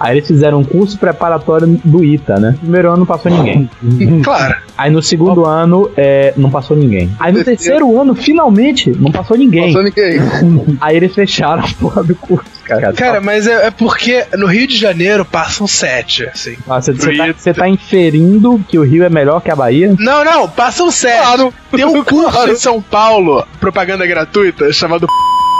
Aí 0.00 0.16
eles 0.16 0.26
fizeram 0.26 0.60
um 0.60 0.64
curso 0.64 0.98
preparatório 0.98 1.80
do 1.84 2.04
ITA, 2.04 2.38
né? 2.38 2.54
Primeiro 2.60 2.88
ano 2.88 2.98
não 2.98 3.06
passou 3.06 3.30
ninguém. 3.32 3.68
Claro. 4.22 4.56
Aí 4.76 4.90
no 4.90 5.02
segundo 5.02 5.44
ano, 5.46 5.90
é, 5.96 6.34
não 6.36 6.50
passou 6.50 6.76
ninguém. 6.76 7.10
Aí 7.18 7.32
no 7.32 7.42
terceiro 7.42 7.98
ano, 7.98 8.14
finalmente, 8.14 8.90
não 8.90 9.10
passou 9.10 9.36
ninguém. 9.36 9.72
Passou 9.72 9.82
ninguém. 9.82 10.20
Aí 10.80 10.96
eles 10.96 11.14
fecharam 11.14 11.64
a 11.64 11.68
porra 11.80 12.02
do 12.02 12.14
curso, 12.14 12.44
cara. 12.64 12.92
Cara, 12.92 13.20
mas 13.20 13.46
é, 13.46 13.66
é 13.66 13.70
porque 13.70 14.26
no 14.34 14.46
Rio 14.46 14.66
de 14.66 14.76
Janeiro 14.76 15.24
passam 15.24 15.66
sete, 15.66 16.26
assim. 16.26 16.56
Ah, 16.68 16.80
Você, 16.80 16.92
você, 16.92 17.16
tá, 17.16 17.32
você 17.32 17.54
tá 17.54 17.68
inferindo 17.68 18.60
que 18.68 18.78
o 18.78 18.82
Rio 18.82 19.04
é 19.04 19.08
melhor 19.08 19.40
que 19.40 19.50
a 19.50 19.56
Bahia? 19.56 19.94
Não, 19.98 20.24
não, 20.24 20.48
passam 20.48 20.90
sete. 20.90 21.52
Tem 21.70 21.84
um 21.84 22.04
curso 22.04 22.50
em 22.50 22.56
São 22.56 22.82
Paulo, 22.82 23.46
propaganda 23.58 24.06
gratuita, 24.06 24.72
chamado 24.72 25.06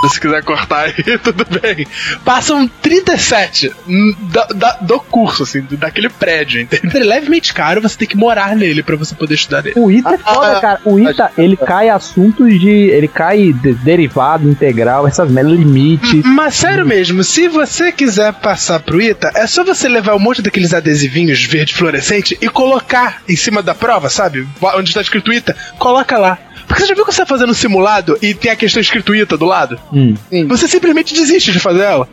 se 0.12 0.20
quiser 0.20 0.42
cortar 0.42 0.86
aí, 0.86 1.18
tudo 1.18 1.44
bem. 1.60 1.86
Passam 2.24 2.68
37 2.68 3.72
da, 4.32 4.44
da- 4.54 4.78
do 4.80 4.98
curso, 5.00 5.42
assim, 5.42 5.60
do- 5.62 5.76
daquele 5.76 6.08
prédio, 6.08 6.60
entendeu? 6.60 6.90
Ele 6.94 7.04
é 7.10 7.14
levemente 7.16 7.52
caro, 7.54 7.80
você 7.80 7.96
tem 7.96 8.08
que 8.08 8.16
morar 8.16 8.54
nele 8.56 8.82
pra 8.82 8.96
você 8.96 9.14
poder 9.14 9.34
estudar 9.34 9.62
nele. 9.62 9.78
O 9.78 9.90
ITA 9.90 10.14
é 10.14 10.18
foda, 10.18 10.60
cara. 10.60 10.80
O 10.84 10.98
ITA, 10.98 11.30
ele 11.38 11.56
cai 11.56 11.88
assuntos 11.88 12.58
de. 12.60 12.68
Ele 12.70 13.08
cai 13.08 13.52
de- 13.52 13.74
derivado, 13.74 14.48
integral, 14.48 15.06
essas 15.06 15.30
merdas, 15.30 15.52
limite. 15.58 16.22
Mas 16.24 16.54
sério 16.54 16.86
mesmo, 16.86 17.22
se 17.24 17.48
você 17.48 17.92
quiser 17.92 18.32
passar 18.34 18.80
pro 18.80 19.00
ITA, 19.00 19.30
é 19.34 19.46
só 19.46 19.64
você 19.64 19.88
levar 19.88 20.14
um 20.14 20.18
monte 20.18 20.42
daqueles 20.42 20.72
adesivinhos 20.74 21.42
verde 21.44 21.74
fluorescente 21.74 22.36
e 22.40 22.48
colocar 22.48 23.22
em 23.28 23.36
cima 23.36 23.62
da 23.62 23.74
prova, 23.74 24.08
sabe? 24.08 24.46
Onde 24.74 24.90
está 24.90 25.00
escrito 25.00 25.32
ITA, 25.32 25.56
coloca 25.78 26.18
lá. 26.18 26.38
Porque 26.66 26.82
você 26.82 26.88
já 26.88 26.94
viu 26.94 27.04
que 27.04 27.12
você 27.12 27.20
tá 27.22 27.26
fazendo 27.26 27.50
um 27.50 27.54
simulado 27.54 28.18
e 28.20 28.34
tem 28.34 28.50
a 28.50 28.56
questão 28.56 28.80
escrito 28.80 29.14
ITA 29.14 29.36
do 29.36 29.44
lado? 29.44 29.78
Hum. 29.92 30.14
Você 30.48 30.66
simplesmente 30.68 31.14
desiste 31.14 31.52
de 31.52 31.60
fazer 31.60 31.82
ela. 31.82 32.08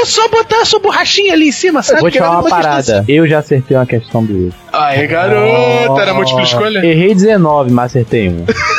É 0.00 0.04
só 0.04 0.28
botar 0.28 0.62
a 0.62 0.64
sua 0.64 0.80
borrachinha 0.80 1.32
ali 1.32 1.48
em 1.48 1.52
cima, 1.52 1.82
sabe? 1.82 2.00
Vou 2.00 2.10
te 2.10 2.18
falar 2.18 2.40
uma 2.40 2.42
não 2.42 2.50
vai 2.50 2.60
te 2.60 2.62
parada. 2.62 3.04
Eu 3.08 3.26
já 3.26 3.38
acertei 3.38 3.76
uma 3.76 3.86
questão 3.86 4.24
do 4.24 4.48
ITA. 4.48 4.56
Aí, 4.72 5.06
garota, 5.06 6.02
era 6.02 6.14
múltipla 6.14 6.42
escolha? 6.42 6.78
Errei 6.84 7.14
19, 7.14 7.70
mas 7.70 7.86
acertei 7.86 8.28
um. 8.28 8.44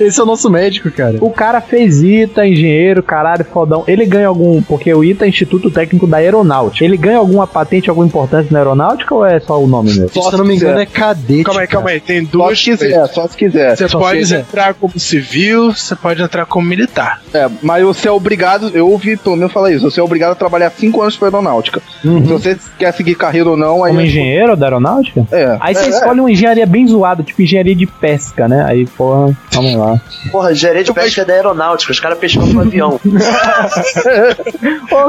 Esse 0.00 0.18
é 0.18 0.22
o 0.22 0.26
nosso 0.26 0.50
médico, 0.50 0.90
cara. 0.90 1.18
O 1.20 1.30
cara 1.30 1.60
fez 1.60 2.02
ITA, 2.02 2.46
engenheiro, 2.46 3.02
caralho, 3.02 3.44
fodão. 3.44 3.84
Ele 3.86 4.04
ganha 4.04 4.26
algum. 4.28 4.60
Porque 4.62 4.92
o 4.92 5.04
ITA 5.04 5.26
é 5.26 5.28
Instituto 5.28 5.70
Técnico 5.70 6.06
da 6.06 6.16
Aeronáutica. 6.16 6.84
Ele 6.84 6.96
ganha 6.96 7.18
alguma 7.18 7.46
patente, 7.46 7.88
alguma 7.88 8.06
importância 8.06 8.48
na 8.50 8.58
aeronáutica 8.58 9.14
ou 9.14 9.24
é 9.24 9.38
só 9.38 9.62
o 9.62 9.66
nome 9.66 9.90
mesmo? 9.90 10.08
Se 10.08 10.18
eu 10.18 10.38
não 10.38 10.44
me 10.44 10.56
engano, 10.56 10.80
é 10.80 10.86
cadete. 10.86 11.44
Calma 11.44 11.60
aí, 11.60 11.66
calma 11.66 11.90
aí. 11.90 12.00
Tem 12.00 12.24
Só 12.24 12.30
duas. 12.30 12.58
se 12.58 12.64
quiser, 12.70 13.06
só 13.08 13.28
se 13.28 13.36
quiser. 13.36 13.76
Você 13.76 13.88
Só 13.88 13.98
pode 13.98 14.18
se 14.18 14.22
quiser. 14.24 14.40
entrar 14.40 14.74
como 14.74 14.98
civil, 14.98 15.72
você 15.72 15.94
pode 15.94 16.22
entrar 16.22 16.46
como 16.46 16.66
militar. 16.66 17.22
É, 17.32 17.48
mas 17.62 17.84
você 17.84 18.08
é 18.08 18.10
obrigado, 18.10 18.70
eu 18.74 18.88
ouvi 18.88 19.16
pelo 19.16 19.36
menos 19.36 19.52
falar 19.52 19.70
isso, 19.72 19.88
você 19.88 20.00
é 20.00 20.02
obrigado 20.02 20.32
a 20.32 20.34
trabalhar 20.34 20.70
5 20.70 21.00
anos 21.00 21.16
pra 21.16 21.28
aeronáutica. 21.28 21.80
Se 22.02 22.08
você 22.08 22.56
quer 22.78 22.92
seguir 22.92 23.14
carreira 23.14 23.50
ou 23.50 23.56
não, 23.56 23.84
aí. 23.84 23.92
Como 23.92 24.00
engenheiro 24.04 24.56
da 24.56 24.66
aeronáutica? 24.66 25.26
É. 25.30 25.56
Aí 25.60 25.74
você 25.74 25.86
é, 25.86 25.88
escolhe 25.90 26.20
uma 26.20 26.30
engenharia 26.30 26.66
bem 26.66 26.86
zoada, 26.86 27.22
tipo 27.22 27.42
engenharia 27.42 27.74
de 27.74 27.86
pesca, 27.86 28.48
né? 28.48 28.65
Aí, 28.66 28.84
porra, 28.86 29.36
vamos 29.52 29.74
lá. 29.76 30.00
Porra, 30.32 30.52
engenharia 30.52 30.82
de 30.84 30.92
pesca 30.92 31.22
é 31.22 31.24
da 31.24 31.34
aeronáutica, 31.34 31.92
os 31.92 32.00
caras 32.00 32.18
pescam 32.18 32.52
com 32.52 32.60
avião. 32.60 33.00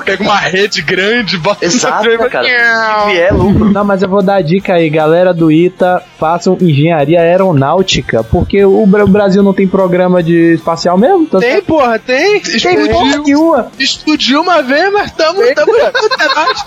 Pega 0.05 0.23
uma 0.23 0.37
rede 0.37 0.81
grande, 0.81 1.37
bota 1.37 1.65
Exato, 1.65 2.05
no 2.09 2.17
né, 2.17 2.29
cara? 2.29 2.45
Se 2.45 3.11
vier, 3.11 3.33
lucro. 3.33 3.71
Não, 3.71 3.83
mas 3.83 4.01
eu 4.01 4.09
vou 4.09 4.21
dar 4.21 4.35
a 4.35 4.41
dica 4.41 4.73
aí, 4.73 4.89
galera 4.89 5.33
do 5.33 5.51
ITA, 5.51 6.01
façam 6.19 6.57
engenharia 6.61 7.19
aeronáutica, 7.21 8.23
porque 8.23 8.63
o 8.63 8.85
Bra- 8.85 9.05
o 9.05 9.07
Brasil 9.07 9.41
não 9.43 9.53
tem 9.53 9.67
programa 9.67 10.21
de 10.21 10.53
espacial 10.53 10.97
mesmo? 10.97 11.23
Então, 11.23 11.39
Tem, 11.39 11.61
porra, 11.61 11.97
tem. 11.99 12.39
tem 12.41 12.55
Explodiu, 12.55 12.89
porra 12.89 13.17
nenhuma. 13.17 13.71
explodiu 13.79 14.41
uma 14.41 14.61
vez, 14.61 14.91
mas 14.91 15.11
tamo, 15.11 15.41
tamo 15.55 15.75
é 15.75 15.91
nóis. 16.35 16.63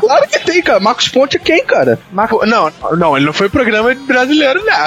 Claro 0.00 0.28
que 0.28 0.38
tem, 0.40 0.62
cara. 0.62 0.80
Marcos 0.80 1.08
Ponte 1.08 1.36
é 1.36 1.40
quem, 1.40 1.64
cara? 1.64 1.98
Pô, 2.28 2.44
Não, 2.46 2.70
não, 2.96 3.16
ele 3.16 3.26
não 3.26 3.32
foi 3.32 3.48
programa 3.48 3.94
brasileiro, 3.94 4.62
não. 4.64 4.84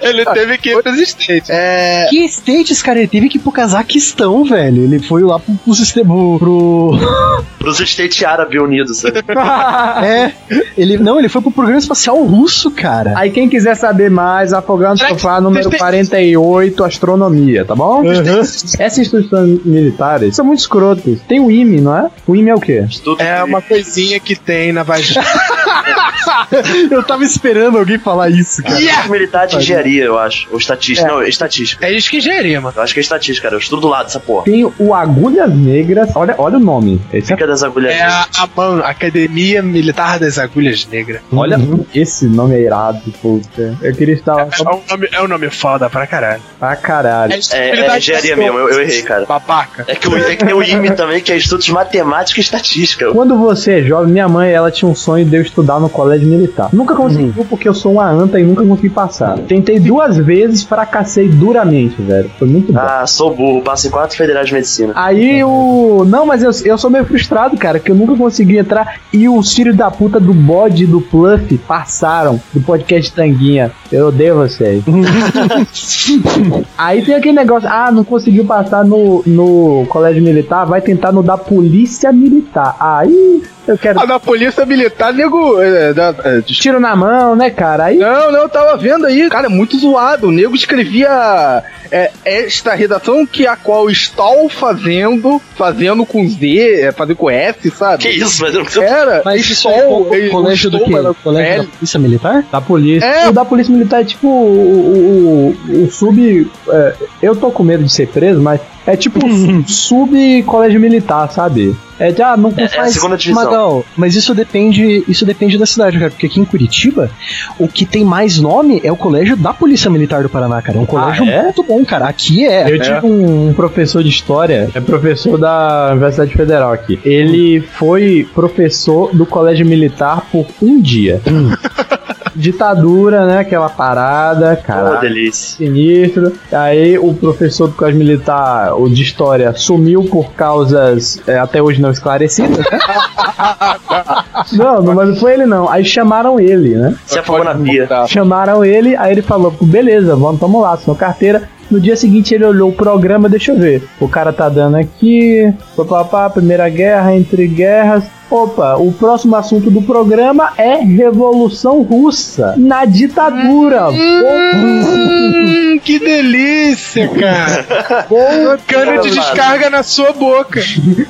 Ele 0.00 0.24
teve 0.34 0.58
que 0.58 0.70
ir 0.70 0.82
pros 0.82 0.98
States. 0.98 1.48
É. 1.50 2.06
Que 2.10 2.24
States, 2.26 2.82
cara? 2.82 2.98
Ele 2.98 3.08
teve 3.08 3.28
que 3.28 3.38
ir 3.38 3.40
pro 3.40 3.52
Cazaquistão, 3.52 4.44
velho. 4.44 4.82
Ele 4.84 4.98
foi 4.98 5.22
lá 5.22 5.38
pro, 5.38 5.54
pro 5.54 5.74
sistema. 5.74 6.14
Pro. 6.38 6.92
Pros 7.58 7.80
States 7.80 8.22
Árabe 8.22 8.58
Unidos, 8.58 8.98
sabe? 8.98 9.20
é. 10.04 10.32
Ele, 10.76 10.98
não, 10.98 11.18
ele 11.18 11.30
foi 11.30 11.40
pro 11.40 11.50
programa 11.50 11.78
espacial 11.78 12.22
russo, 12.22 12.70
cara. 12.70 13.14
Aí 13.16 13.30
quem 13.30 13.48
quiser 13.48 13.74
saber 13.74 14.10
mais, 14.10 14.52
Afogando 14.52 14.98
Sofá 14.98 15.40
número 15.40 15.70
vocês 15.70 15.70
têm- 15.70 16.34
48, 16.34 16.84
Astronomia, 16.84 17.64
tá 17.64 17.74
bom? 17.74 18.02
Essas 18.04 18.98
instituições 18.98 19.64
militares 19.64 20.36
são 20.36 20.44
muito 20.44 20.58
escrotas. 20.58 21.20
Tem 21.26 21.40
o 21.40 21.50
IME, 21.50 21.80
não 21.80 21.96
é? 21.96 22.10
O 22.26 22.36
IME 22.36 22.50
é 22.50 22.54
o 22.54 22.60
quê? 22.60 22.84
Tudo 23.02 23.22
É 23.22 23.42
uma 23.42 23.62
coisinha 23.62 24.20
que 24.20 24.36
tem 24.36 24.70
na 24.70 24.82
vagina. 24.82 25.24
Eu 26.90 27.02
tava 27.02 27.24
esperando 27.24 27.78
alguém 27.78 27.98
falar 27.98 28.30
isso, 28.30 28.62
cara. 28.62 28.80
Instituto 28.80 29.10
Militar 29.10 29.46
de 29.46 29.56
Engenharia, 29.56 30.04
eu 30.04 30.18
acho. 30.18 30.48
Ou 30.50 30.58
estatística. 30.58 31.08
Não, 31.08 31.22
é 31.22 31.28
estatística. 31.28 31.86
É 31.86 31.92
isso 31.92 32.10
que 32.10 32.18
engenharia, 32.18 32.60
mano. 32.60 32.74
Eu 32.76 32.82
acho 32.82 32.92
que 32.94 33.00
é 33.00 33.02
estatística, 33.02 33.46
cara. 33.46 33.54
Eu 33.56 33.58
estudo 33.58 33.82
do 33.82 33.88
lado 33.88 34.06
dessa 34.06 34.20
porra. 34.20 34.44
Tem 34.44 34.64
o 34.64 34.94
Agulhas 34.94 35.54
Negras. 35.54 36.10
Olha, 36.14 36.34
olha 36.38 36.56
o 36.56 36.60
nome. 36.60 37.00
Esse 37.12 37.32
é 37.32 37.36
Fica 37.36 37.46
das 37.46 37.62
agulhas. 37.62 37.92
É 37.92 38.02
a, 38.02 38.26
a 38.38 38.48
MAN, 38.54 38.80
Academia 38.80 39.62
Militar 39.62 40.18
das 40.18 40.38
Agulhas 40.38 40.86
Negras. 40.86 41.20
Olha, 41.32 41.58
esse 41.94 42.26
nome 42.26 42.56
é 42.56 42.60
irado, 42.62 43.00
puta. 43.20 43.76
Eu 43.80 43.94
queria 43.94 44.14
estar 44.14 44.34
lá 44.34 44.48
É 44.52 44.62
um 44.62 44.82
nome, 44.88 45.08
é 45.12 45.22
um 45.22 45.28
nome 45.28 45.50
foda 45.50 45.88
pra 45.90 46.06
caralho. 46.06 46.42
pra 46.58 46.76
caralho. 46.76 47.32
É, 47.52 47.70
é 47.70 47.96
engenharia 47.96 48.36
mesmo, 48.36 48.58
eu, 48.58 48.70
eu 48.70 48.80
errei, 48.80 49.02
cara. 49.02 49.24
Babaca. 49.26 49.84
É 49.86 49.94
que, 49.94 50.08
o, 50.08 50.16
é 50.16 50.36
que 50.36 50.44
tem 50.44 50.54
o 50.54 50.62
IME 50.62 50.90
também, 50.92 51.20
que 51.20 51.32
é 51.32 51.36
de 51.36 51.72
Matemática 51.72 52.40
e 52.40 52.42
Estatística. 52.42 53.12
Quando 53.12 53.36
você 53.38 53.80
é 53.80 53.82
jovem, 53.82 54.12
minha 54.12 54.28
mãe, 54.28 54.50
ela 54.50 54.70
tinha 54.70 54.88
um 54.88 54.94
sonho 54.94 55.24
de 55.24 55.36
eu 55.36 55.42
estudar 55.42 55.73
no 55.80 55.88
colégio 55.88 56.28
militar. 56.28 56.68
Nunca 56.72 56.94
conseguiu 56.94 57.44
porque 57.44 57.68
eu 57.68 57.74
sou 57.74 57.92
uma 57.92 58.08
anta 58.10 58.38
e 58.38 58.44
nunca 58.44 58.64
consegui 58.64 58.90
passar. 58.90 59.38
Tentei 59.38 59.78
duas 59.78 60.16
vezes, 60.16 60.62
fracassei 60.62 61.28
duramente, 61.28 62.00
velho. 62.00 62.30
Foi 62.38 62.48
muito 62.48 62.72
bom. 62.72 62.80
Ah, 62.80 63.06
sou 63.06 63.34
burro, 63.34 63.62
passo 63.62 63.86
em 63.88 63.90
quatro 63.90 64.16
federais 64.16 64.48
de 64.48 64.54
medicina. 64.54 64.92
Aí 64.96 65.42
o. 65.44 66.04
Não, 66.06 66.26
mas 66.26 66.42
eu, 66.42 66.50
eu 66.64 66.78
sou 66.78 66.90
meio 66.90 67.04
frustrado, 67.04 67.56
cara, 67.56 67.78
que 67.78 67.90
eu 67.90 67.94
nunca 67.94 68.14
consegui 68.16 68.58
entrar. 68.58 69.00
E 69.12 69.28
os 69.28 69.52
filhos 69.52 69.76
da 69.76 69.90
puta 69.90 70.18
do 70.18 70.32
bode 70.32 70.86
do 70.86 71.00
Pluff 71.00 71.56
passaram 71.58 72.40
do 72.52 72.60
podcast 72.60 73.12
Tanguinha. 73.12 73.70
Eu 73.90 74.08
odeio 74.08 74.36
vocês. 74.36 74.82
Aí 76.76 77.04
tem 77.04 77.14
aquele 77.14 77.34
negócio, 77.34 77.68
ah, 77.68 77.90
não 77.90 78.04
conseguiu 78.04 78.44
passar 78.44 78.84
no, 78.84 79.22
no 79.26 79.86
colégio 79.88 80.22
militar, 80.22 80.64
vai 80.64 80.80
tentar 80.80 81.12
no 81.12 81.22
da 81.22 81.36
polícia 81.36 82.12
militar. 82.12 82.76
Aí 82.78 83.42
eu 83.66 83.78
quero. 83.78 84.00
Ah, 84.00 84.06
na 84.06 84.20
polícia 84.20 84.64
militar, 84.66 85.12
nego. 85.12 85.60
é, 85.60 85.94
é, 86.24 86.42
Tiro 86.42 86.78
na 86.80 86.94
mão, 86.94 87.34
né, 87.34 87.50
cara? 87.50 87.86
Aí. 87.86 87.98
Não, 87.98 88.30
não, 88.30 88.42
eu 88.42 88.48
tava 88.48 88.76
vendo 88.76 89.06
aí. 89.06 89.28
Cara, 89.28 89.46
é 89.46 89.50
muito 89.50 89.78
zoado. 89.78 90.28
O 90.28 90.32
nego 90.32 90.54
escrevia 90.54 91.62
é, 91.90 92.10
esta 92.24 92.74
redação 92.74 93.24
que 93.24 93.46
a 93.46 93.56
qual 93.56 93.88
estou 93.88 94.48
fazendo, 94.48 95.40
fazendo 95.56 96.04
com 96.04 96.28
Z, 96.28 96.82
é, 96.82 96.92
fazendo 96.92 97.16
com 97.16 97.30
S, 97.30 97.70
sabe? 97.70 98.02
Que 98.02 98.08
isso, 98.10 98.42
mas 98.42 98.54
eu 98.54 98.64
não 98.64 98.70
sei. 98.70 98.82
Era. 98.82 99.22
Mas 99.24 99.42
isso 99.42 99.68
estou, 99.68 100.14
é 100.14 100.26
o 100.26 100.30
colégio 100.30 100.70
do 100.70 100.84
quê? 100.84 100.94
era 100.94 101.14
Colégio 101.14 101.62
da 101.62 101.68
Polícia 101.68 102.00
Militar? 102.00 102.44
Da 102.50 102.60
polícia. 102.60 103.06
É. 103.06 103.28
O 103.28 103.32
da 103.32 103.44
polícia 103.44 103.72
militar 103.72 104.00
é 104.00 104.04
tipo 104.04 104.26
o, 104.26 105.54
o, 105.68 105.84
o 105.84 105.90
sub. 105.90 106.50
é, 106.68 106.94
eu 107.22 107.34
tô 107.36 107.50
com 107.50 107.62
medo 107.62 107.84
de 107.84 107.92
ser 107.92 108.08
preso, 108.08 108.40
mas 108.40 108.60
é 108.86 108.96
tipo 108.96 109.20
sub 109.66 110.42
colégio 110.42 110.80
militar, 110.80 111.30
sabe? 111.30 111.74
É 111.98 112.10
de, 112.10 112.22
ah, 112.22 112.36
não 112.36 112.52
É, 112.56 112.62
é 112.62 112.80
a 112.80 112.86
segunda 112.86 113.16
divisão. 113.16 113.44
Magal, 113.44 113.84
mas 113.96 114.14
isso 114.14 114.34
depende, 114.34 115.04
isso 115.06 115.24
depende 115.24 115.56
da 115.58 115.66
cidade, 115.66 115.98
cara. 115.98 116.10
Porque 116.10 116.26
aqui 116.26 116.40
em 116.40 116.44
Curitiba, 116.44 117.10
o 117.58 117.68
que 117.68 117.86
tem 117.86 118.04
mais 118.04 118.38
nome 118.38 118.80
é 118.82 118.90
o 118.90 118.96
colégio 118.96 119.36
da 119.36 119.52
Polícia 119.52 119.90
Militar 119.90 120.22
do 120.22 120.28
Paraná, 120.28 120.60
cara. 120.60 120.78
É 120.78 120.80
um 120.80 120.86
colégio 120.86 121.24
é? 121.24 121.42
muito 121.42 121.62
bom, 121.62 121.84
cara. 121.84 122.06
Aqui 122.06 122.46
é. 122.46 122.70
Eu 122.70 122.80
tive 122.80 123.06
um, 123.06 123.48
um 123.48 123.54
professor 123.54 124.02
de 124.02 124.08
história, 124.08 124.70
é 124.74 124.80
professor 124.80 125.38
da 125.38 125.90
Universidade 125.92 126.34
Federal 126.34 126.72
aqui. 126.72 126.98
Ele 127.04 127.60
foi 127.60 128.28
professor 128.34 129.14
do 129.14 129.24
colégio 129.26 129.66
militar 129.66 130.26
por 130.30 130.46
um 130.60 130.80
dia. 130.80 131.20
Ditadura, 132.34 133.26
né? 133.26 133.38
Aquela 133.38 133.68
parada, 133.68 134.56
cara. 134.56 134.96
delícia. 135.00 135.58
Sinistro. 135.58 136.32
Aí 136.52 136.98
o 136.98 137.14
professor 137.14 137.68
do 137.68 137.74
colégio 137.74 137.98
militar, 137.98 138.74
o 138.74 138.88
de 138.88 139.02
história, 139.02 139.52
sumiu 139.54 140.04
por 140.04 140.32
causas 140.32 141.20
é, 141.26 141.38
até 141.38 141.62
hoje 141.62 141.80
não 141.80 141.90
esclarecidas, 141.90 142.58
né? 142.58 142.64
não, 144.52 144.82
não, 144.82 144.94
mas 144.94 145.08
não 145.08 145.16
foi 145.16 145.34
ele 145.34 145.46
não. 145.46 145.68
Aí 145.68 145.84
chamaram 145.84 146.40
ele, 146.40 146.76
né? 146.76 146.94
Se 147.06 147.18
afogou 147.18 147.44
na 147.44 147.54
pia. 147.54 147.88
Chamaram 148.06 148.64
ele, 148.64 148.96
aí 148.96 149.12
ele 149.12 149.22
falou, 149.22 149.54
beleza, 149.60 150.16
vamos, 150.16 150.40
vamos 150.40 150.62
lá, 150.62 150.72
assinou 150.72 150.96
carteira. 150.96 151.48
No 151.70 151.80
dia 151.80 151.96
seguinte 151.96 152.34
ele 152.34 152.44
olhou 152.44 152.70
o 152.70 152.74
programa, 152.74 153.28
deixa 153.28 153.52
eu 153.52 153.58
ver. 153.58 153.82
O 153.98 154.08
cara 154.08 154.32
tá 154.32 154.48
dando 154.48 154.76
aqui, 154.76 155.52
papapá, 155.76 156.28
Primeira 156.28 156.68
Guerra, 156.68 157.16
entre 157.16 157.46
guerras. 157.46 158.04
Opa, 158.30 158.76
o 158.76 158.92
próximo 158.92 159.36
assunto 159.36 159.70
do 159.70 159.82
programa 159.82 160.52
é 160.56 160.76
Revolução 160.76 161.82
Russa 161.82 162.54
na 162.56 162.84
ditadura. 162.84 163.90
Hum, 163.90 165.78
que 165.82 165.98
delícia, 165.98 167.08
cara. 167.08 168.06
Vou, 168.08 168.58
Cano 168.66 169.02
de 169.02 169.10
descarga 169.10 169.68
na 169.68 169.82
sua 169.82 170.12
boca. 170.12 170.60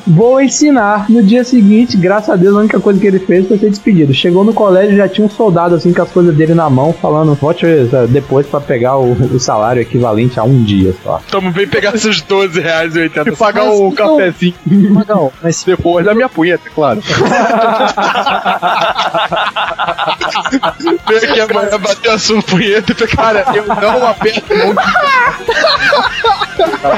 vou 0.07 0.41
ensinar. 0.41 1.07
No 1.09 1.23
dia 1.23 1.45
seguinte, 1.45 1.97
graças 1.97 2.31
a 2.31 2.37
Deus, 2.37 2.57
a 2.57 2.61
única 2.61 2.81
coisa 2.81 2.99
que 3.01 3.07
ele 3.07 3.19
fez 3.19 3.47
foi 3.47 3.59
ser 3.59 3.71
despedido. 3.71 4.13
Chegou 4.13 4.45
no 4.45 4.53
colégio, 4.53 4.97
já 4.97 5.09
tinha 5.09 5.27
um 5.27 5.31
soldado 5.31 5.75
assim 5.75 5.93
com 5.93 6.03
as 6.03 6.11
coisas 6.11 6.35
dele 6.35 6.55
na 6.55 6.69
mão, 6.69 6.93
falando, 6.93 7.35
volte 7.35 7.65
eh, 7.65 8.07
depois 8.09 8.47
pra 8.47 8.61
pegar 8.61 8.97
o, 8.99 9.13
o 9.13 9.39
salário 9.39 9.81
equivalente 9.81 10.39
a 10.39 10.45
um 10.45 10.63
dia 10.63 10.95
só. 11.03 11.21
Toma, 11.31 11.51
vem 11.51 11.67
pegar 11.67 11.97
seus 11.97 12.21
12 12.21 12.61
reais 12.61 12.97
e 12.97 13.01
80 13.01 13.31
E 13.31 13.37
pagar 13.37 13.71
o 13.71 13.93
cafezinho. 13.93 14.55
Magal, 14.91 15.33
mas 15.43 15.63
Depois 15.65 16.05
da 16.05 16.15
minha 16.15 16.29
punheta, 16.29 16.69
claro. 16.75 17.01
Vem 21.07 21.19
aqui 21.19 21.41
amanhã 21.41 21.79
bater 21.79 22.11
a 22.11 22.19
sua 22.19 22.43
punheta 22.43 22.93
e. 22.93 23.07
Cara, 23.09 23.45
eu 23.55 23.67
não 23.67 24.07
aperto 24.07 24.57
mão 24.57 24.75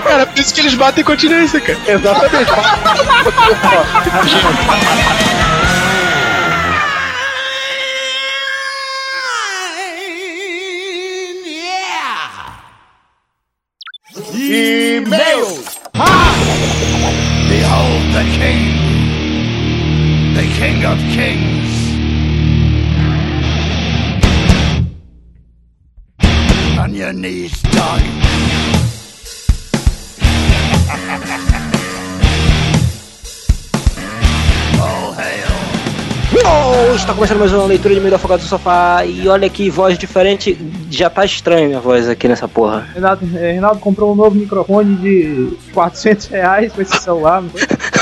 Cara, 0.02 0.26
por 0.26 0.38
isso 0.38 0.54
que 0.54 0.60
eles 0.60 0.74
batem 0.74 1.02
continência, 1.02 1.60
cara. 1.60 1.78
Exatamente. 1.86 2.52
E-mails. 14.38 15.78
Behold 17.48 18.12
the 18.12 18.22
king. 18.38 18.85
King 20.56 20.86
of 20.86 20.98
kings. 21.12 21.76
On 26.78 26.94
your 26.94 27.12
knees, 27.12 27.60
dog. 27.60 28.00
oh, 34.80 35.12
hail. 35.20 35.46
Oh, 36.32 36.94
está 36.94 37.12
começando 37.12 37.40
mais 37.40 37.52
uma 37.52 37.66
leitura 37.66 37.94
de 37.94 38.00
meio 38.00 38.12
do 38.12 38.16
afogado 38.16 38.40
do 38.40 38.48
sofá. 38.48 39.04
E 39.04 39.28
olha 39.28 39.50
que 39.50 39.68
voz 39.68 39.98
diferente. 39.98 40.58
Já 40.90 41.10
tá 41.10 41.22
estranha 41.22 41.66
minha 41.66 41.80
voz 41.80 42.08
aqui 42.08 42.26
nessa 42.28 42.48
porra. 42.48 42.88
Renato, 42.94 43.26
eh, 43.36 43.52
Renato 43.52 43.78
comprou 43.78 44.10
um 44.10 44.14
novo 44.14 44.34
microfone 44.34 44.96
de 44.96 45.54
400 45.74 46.26
reais 46.28 46.72
com 46.72 46.80
esse 46.80 46.96
celular, 46.96 47.42
não 47.42 47.50
foi? 47.50 47.60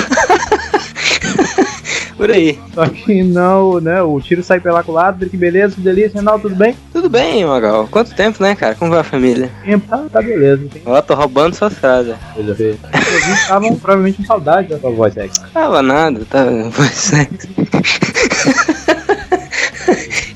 Por 2.25 2.31
aí. 2.31 2.59
Só 2.73 2.87
que 2.87 3.23
não, 3.23 3.79
né? 3.81 4.01
O 4.01 4.19
tiro 4.19 4.43
sai 4.43 4.59
pela 4.59 4.83
culatra, 4.83 5.29
que 5.29 5.37
beleza, 5.37 5.75
que 5.75 5.83
delícia. 5.83 6.17
Renato, 6.21 6.41
tudo 6.41 6.55
bem? 6.57 6.75
Tudo 6.91 7.11
bem, 7.11 7.45
Magal? 7.45 7.87
Quanto 7.91 8.15
tempo, 8.15 8.43
né, 8.43 8.55
cara? 8.55 8.75
Como 8.75 8.91
vai 8.91 9.01
a 9.01 9.05
família? 9.05 9.51
Tempo, 9.63 9.87
tá, 9.87 10.07
tá 10.11 10.23
beleza. 10.23 10.67
Tem 10.73 10.81
Ó, 10.87 11.03
tô 11.03 11.15
roubando 11.15 11.55
suas 11.55 11.75
frases. 11.75 12.15
coisa 12.35 12.53
a 12.53 12.55
ver. 12.55 12.79
Eles 12.95 13.41
estavam 13.43 13.77
provavelmente 13.77 14.17
com 14.17 14.25
saudade 14.25 14.69
da 14.69 14.79
sua 14.79 14.91
voz 14.91 15.13
sexy. 15.13 15.39
Tava 15.53 15.83
nada, 15.83 16.23
tá. 16.31 16.45
Voz 16.71 16.91
sexy. 16.93 17.47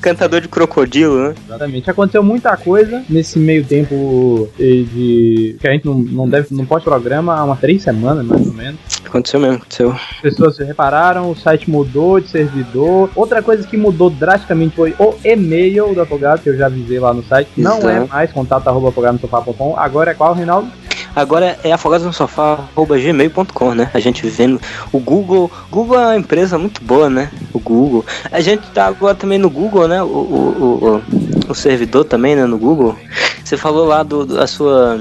Cantador 0.01 0.41
de 0.41 0.47
crocodilo, 0.47 1.29
né? 1.29 1.35
Exatamente. 1.45 1.89
Aconteceu 1.89 2.23
muita 2.23 2.55
coisa 2.57 3.03
nesse 3.09 3.37
meio 3.37 3.63
tempo 3.65 4.49
de. 4.57 5.55
que 5.59 5.67
a 5.67 5.71
gente 5.71 5.85
não, 5.85 5.95
não 5.95 6.29
deve. 6.29 6.47
não 6.51 6.65
pode 6.65 6.83
programa 6.83 7.35
há 7.35 7.43
umas 7.43 7.59
três 7.59 7.81
semanas, 7.81 8.25
mais 8.25 8.47
ou 8.47 8.53
menos. 8.53 8.79
Aconteceu 9.05 9.39
mesmo, 9.39 9.55
aconteceu. 9.55 9.91
As 9.91 10.21
pessoas 10.21 10.55
se 10.55 10.63
repararam, 10.63 11.29
o 11.31 11.35
site 11.35 11.69
mudou 11.69 12.19
de 12.19 12.27
servidor. 12.27 13.09
Outra 13.15 13.41
coisa 13.41 13.65
que 13.65 13.75
mudou 13.75 14.09
drasticamente 14.09 14.75
foi 14.75 14.93
o 14.99 15.15
e-mail 15.23 15.93
do 15.93 16.01
Afogado, 16.01 16.41
que 16.41 16.49
eu 16.49 16.57
já 16.57 16.67
avisei 16.67 16.99
lá 16.99 17.13
no 17.13 17.23
site. 17.23 17.49
que 17.55 17.61
Não 17.61 17.77
é 17.89 17.97
Exato. 17.97 18.09
mais 18.09 18.31
contato 18.31 18.67
arroba 18.67 18.89
afogado 18.89 19.13
no 19.13 19.19
sofá.com. 19.19 19.75
Agora 19.77 20.11
é 20.11 20.13
qual, 20.13 20.33
Reinaldo? 20.33 20.69
Agora 21.15 21.57
é 21.63 21.71
afogados 21.71 22.05
no 22.05 22.13
sofá, 22.13 22.59
gmail.com, 22.75 23.73
né? 23.73 23.89
A 23.93 23.99
gente 23.99 24.21
vivendo. 24.21 24.59
O 24.91 24.99
Google. 24.99 25.51
Google 25.71 25.99
é 25.99 26.05
uma 26.07 26.17
empresa 26.17 26.57
muito 26.57 26.81
boa, 26.83 27.09
né? 27.09 27.29
O 27.53 27.59
Google. 27.59 28.05
A 28.31 28.39
gente 28.41 28.67
tá 28.71 28.85
agora 28.87 29.15
também 29.15 29.37
no 29.37 29.49
Google, 29.49 29.87
né? 29.87 30.01
O, 30.01 30.05
o, 30.05 30.11
o, 30.59 30.95
o- 30.97 31.51
o 31.51 31.55
servidor 31.55 32.05
também, 32.05 32.35
né? 32.35 32.45
No 32.45 32.57
Google. 32.57 32.95
Você 33.43 33.57
falou 33.57 33.85
lá 33.85 34.03
do, 34.03 34.25
da 34.25 34.45
sua 34.45 34.99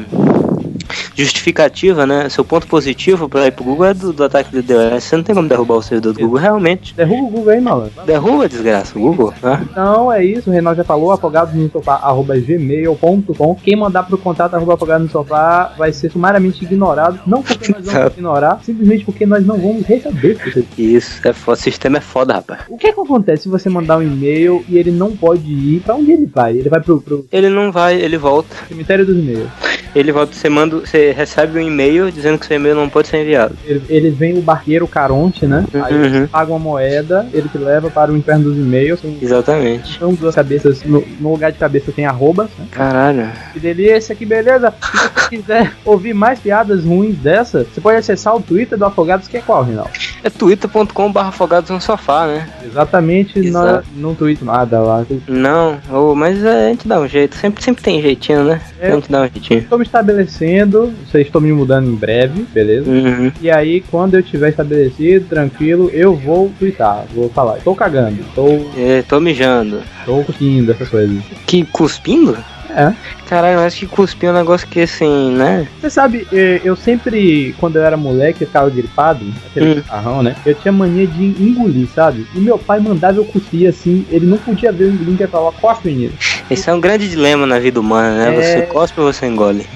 justificativa, 1.19 2.07
né? 2.07 2.29
Seu 2.29 2.45
ponto 2.45 2.67
positivo 2.67 3.29
pra 3.29 3.47
ir 3.47 3.53
pro 3.53 3.65
Google 3.65 3.87
é 3.87 3.95
do, 3.95 4.13
do 4.13 4.25
ataque 4.25 4.53
do 4.53 4.63
DOS. 4.63 5.05
Você 5.05 5.17
não 5.17 5.25
tem 5.25 5.35
como 5.35 5.49
derrubar 5.49 5.75
o 5.77 5.83
servidor 5.83 6.13
do 6.13 6.21
Google, 6.21 6.39
realmente. 6.39 6.95
Derruba 6.95 7.23
o 7.23 7.31
Google 7.31 7.53
aí, 7.53 7.61
malandro. 7.61 7.93
Derruba, 8.07 8.49
desgraça, 8.49 8.99
o 8.99 9.03
Google, 9.03 9.35
né? 9.43 9.67
Então 9.71 10.13
é 10.13 10.25
isso, 10.25 10.49
o 10.49 10.53
Reinaldo 10.53 10.79
já 10.79 10.85
falou, 10.85 11.11
afogados 11.11 11.55
no 11.55 11.71
sofá, 11.71 11.95
arroba 11.95 12.37
gmail.com. 12.39 13.55
Quem 13.57 13.77
mandar 13.77 14.05
pro 14.05 14.17
contato 14.17 14.55
arroba 14.55 14.99
no 14.99 15.11
sofá 15.11 15.73
vai 15.77 15.93
ser 15.93 16.11
sumariamente 16.11 16.65
ignorado. 16.65 17.21
Não 17.27 17.43
porque 17.43 17.73
nós 17.73 17.85
vamos 17.85 18.13
ignorar, 18.13 18.61
simplesmente 18.63 19.05
porque 19.05 19.27
nós 19.27 19.45
não 19.45 19.59
vamos 19.59 19.85
receber. 19.85 20.39
Isso, 20.79 21.27
é 21.27 21.33
foda. 21.33 21.59
O 21.59 21.63
sistema 21.63 21.99
é 21.99 22.01
foda, 22.01 22.35
rapaz. 22.35 22.61
O 22.69 22.77
que, 22.77 22.87
é 22.87 22.93
que 22.93 23.01
acontece 23.01 23.45
se 23.45 23.49
você 23.49 23.69
mandar 23.69 23.99
um 23.99 24.03
e-mail 24.03 24.65
e 24.69 24.79
ele 24.79 24.91
não 24.91 25.17
pode 25.17 25.51
ir? 25.51 25.81
Pra 25.81 25.95
onde 25.97 26.13
ele 26.13 26.27
vai? 26.27 26.57
Ele 26.57 26.69
vai 26.69 26.81
pro, 26.81 27.01
pro 27.01 27.27
Ele 27.33 27.49
não 27.49 27.73
vai, 27.73 28.01
ele 28.01 28.17
volta. 28.17 28.55
cemitério 28.69 29.05
dos 29.05 29.17
e-mails. 29.17 29.49
Ele 29.95 30.13
volta, 30.13 30.33
você 30.35 30.49
manda, 30.49 30.77
você 30.81 31.13
recebe 31.13 31.59
um 31.59 31.63
e-mail 31.63 32.11
dizendo 32.13 32.39
que 32.39 32.47
seu 32.47 32.57
e-mail 32.57 32.75
não 32.75 32.89
pode 32.89 33.09
ser 33.09 33.23
enviado. 33.23 33.57
Ele- 33.65 33.83
Eles 33.89 34.17
vêm 34.17 34.39
o 34.39 34.43
barqueiro 34.43 34.87
Caronte, 34.87 35.47
né? 35.47 35.65
Aí 35.85 35.95
Uhum. 35.95 36.05
eles 36.05 36.31
pagam 36.31 36.57
uma 36.57 36.63
moeda, 36.63 37.27
ele 37.33 37.49
te 37.49 37.59
leva 37.59 37.91
para 37.91 38.13
o 38.13 38.17
inferno 38.17 38.45
dos 38.45 38.57
e-mails. 38.57 39.01
Exatamente. 39.21 39.99
São 39.99 40.15
duas 40.15 40.35
cabeças, 40.35 40.83
no, 40.85 41.05
no 41.21 41.31
lugar 41.33 41.53
de 41.53 41.59
cabeça 41.59 41.91
tem 41.93 42.05
arrobas, 42.07 42.49
né? 42.59 42.67
Caralho. 42.71 43.29
Que 43.53 43.61
delícia, 43.61 44.15
que 44.15 44.25
beleza! 44.27 44.73
Se 44.81 44.97
você 44.97 45.29
quiser 45.31 45.73
ouvir 45.85 46.15
mais 46.15 46.39
piadas 46.39 46.85
ruins 46.85 47.17
dessa, 47.17 47.65
você 47.65 47.81
pode 47.81 47.97
acessar 47.99 48.35
o 48.37 48.41
Twitter 48.41 48.79
do 48.79 48.85
Afogados, 48.85 49.29
que 49.29 49.37
é 49.37 49.41
qual, 49.41 49.63
Rinaldo? 49.65 49.91
É 50.23 50.31
twitter.com.br 50.31 51.19
afogados 51.21 51.71
no 51.71 51.81
sofá, 51.81 52.27
né? 52.27 52.49
Exatamente, 52.65 53.39
Exato. 53.39 53.87
não 53.97 54.15
tweet 54.15 54.45
nada 54.45 54.81
lá. 54.81 55.05
Não, 55.29 55.79
ô, 55.93 56.15
mas 56.15 56.45
é, 56.45 56.67
a 56.67 56.69
gente 56.71 56.87
dá 56.89 56.99
um 57.01 57.07
jeito. 57.09 57.37
Sempre, 57.37 57.63
sempre 57.63 57.83
tem 57.83 58.03
jeitinho, 58.03 58.45
né? 58.45 58.61
É. 58.81 58.89
A 58.89 58.95
gente 58.95 59.11
dá 59.11 59.23
um 59.23 59.29
jeitinho. 59.29 59.67
Estou 59.79 59.85
me 59.85 59.85
estabelecendo, 59.85 60.93
vocês 61.07 61.27
estão 61.27 61.41
me 61.41 61.53
mudando 61.53 61.89
em 61.89 61.95
breve, 61.95 62.45
beleza? 62.53 62.91
Uhum. 62.91 63.31
E 63.41 63.49
aí, 63.49 63.81
quando 63.81 64.15
eu 64.15 64.23
tiver 64.23 64.49
estabelecido, 64.49 65.27
tranquilo, 65.29 65.89
eu 65.93 66.17
vou 66.17 66.51
twittar, 66.59 67.05
vou 67.15 67.29
falar. 67.29 67.59
Estou 67.59 67.77
cagando, 67.77 68.21
estou 68.23 68.71
É, 68.77 69.03
tô 69.03 69.21
mijando. 69.21 69.81
tô 70.05 70.25
cuspindo, 70.25 70.73
essas 70.73 70.89
coisas. 70.89 71.23
Que 71.47 71.65
cuspindo? 71.65 72.37
É. 72.79 72.95
Caralho, 73.29 73.59
acho 73.61 73.81
que 73.81 73.87
cuspir 73.87 74.29
é 74.29 74.33
um 74.33 74.37
negócio 74.37 74.67
que 74.69 74.81
assim, 74.81 75.33
né? 75.33 75.67
Você 75.81 75.91
sabe, 75.91 76.27
eu 76.65 76.77
sempre, 76.77 77.55
quando 77.59 77.77
eu 77.77 77.83
era 77.83 77.97
moleque, 77.97 78.43
eu 78.43 78.47
ficava 78.47 78.71
gripado, 78.71 79.27
aquele 79.47 79.83
Hum. 79.91 80.23
né? 80.23 80.37
Eu 80.47 80.55
tinha 80.55 80.71
mania 80.73 81.07
de 81.07 81.25
engolir, 81.43 81.89
sabe? 81.93 82.27
E 82.35 82.39
meu 82.39 82.57
pai 82.57 82.79
mandava 82.79 83.19
eu 83.19 83.25
cuspir 83.25 83.69
assim, 83.69 84.07
ele 84.11 84.27
não 84.27 84.39
podia 84.39 84.71
ver 84.71 84.85
o 84.85 84.91
engolindo, 84.93 85.23
ele 85.23 85.31
falava, 85.31 85.57
cospe, 85.61 85.89
menino. 85.89 86.13
Esse 86.51 86.71
é 86.71 86.73
um 86.73 86.81
grande 86.81 87.09
dilema 87.09 87.47
na 87.47 87.59
vida 87.59 87.81
humana, 87.81 88.31
né? 88.31 88.37
É. 88.37 88.41
Você 88.41 88.63
cospe 88.67 89.01
ou 89.01 89.13
você 89.13 89.27
engole? 89.27 89.67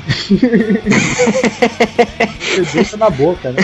Eu 2.56 2.64
deixo 2.72 2.96
na 2.96 3.10
boca, 3.10 3.50
né? 3.50 3.62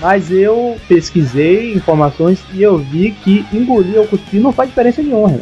Mas 0.00 0.30
eu 0.30 0.76
pesquisei 0.88 1.74
informações 1.74 2.38
e 2.52 2.62
eu 2.62 2.78
vi 2.78 3.10
que 3.22 3.44
engolir 3.52 3.98
ou 3.98 4.06
cuspir 4.06 4.40
não 4.40 4.52
faz 4.52 4.68
diferença 4.70 5.02
nenhuma, 5.02 5.28
né? 5.28 5.40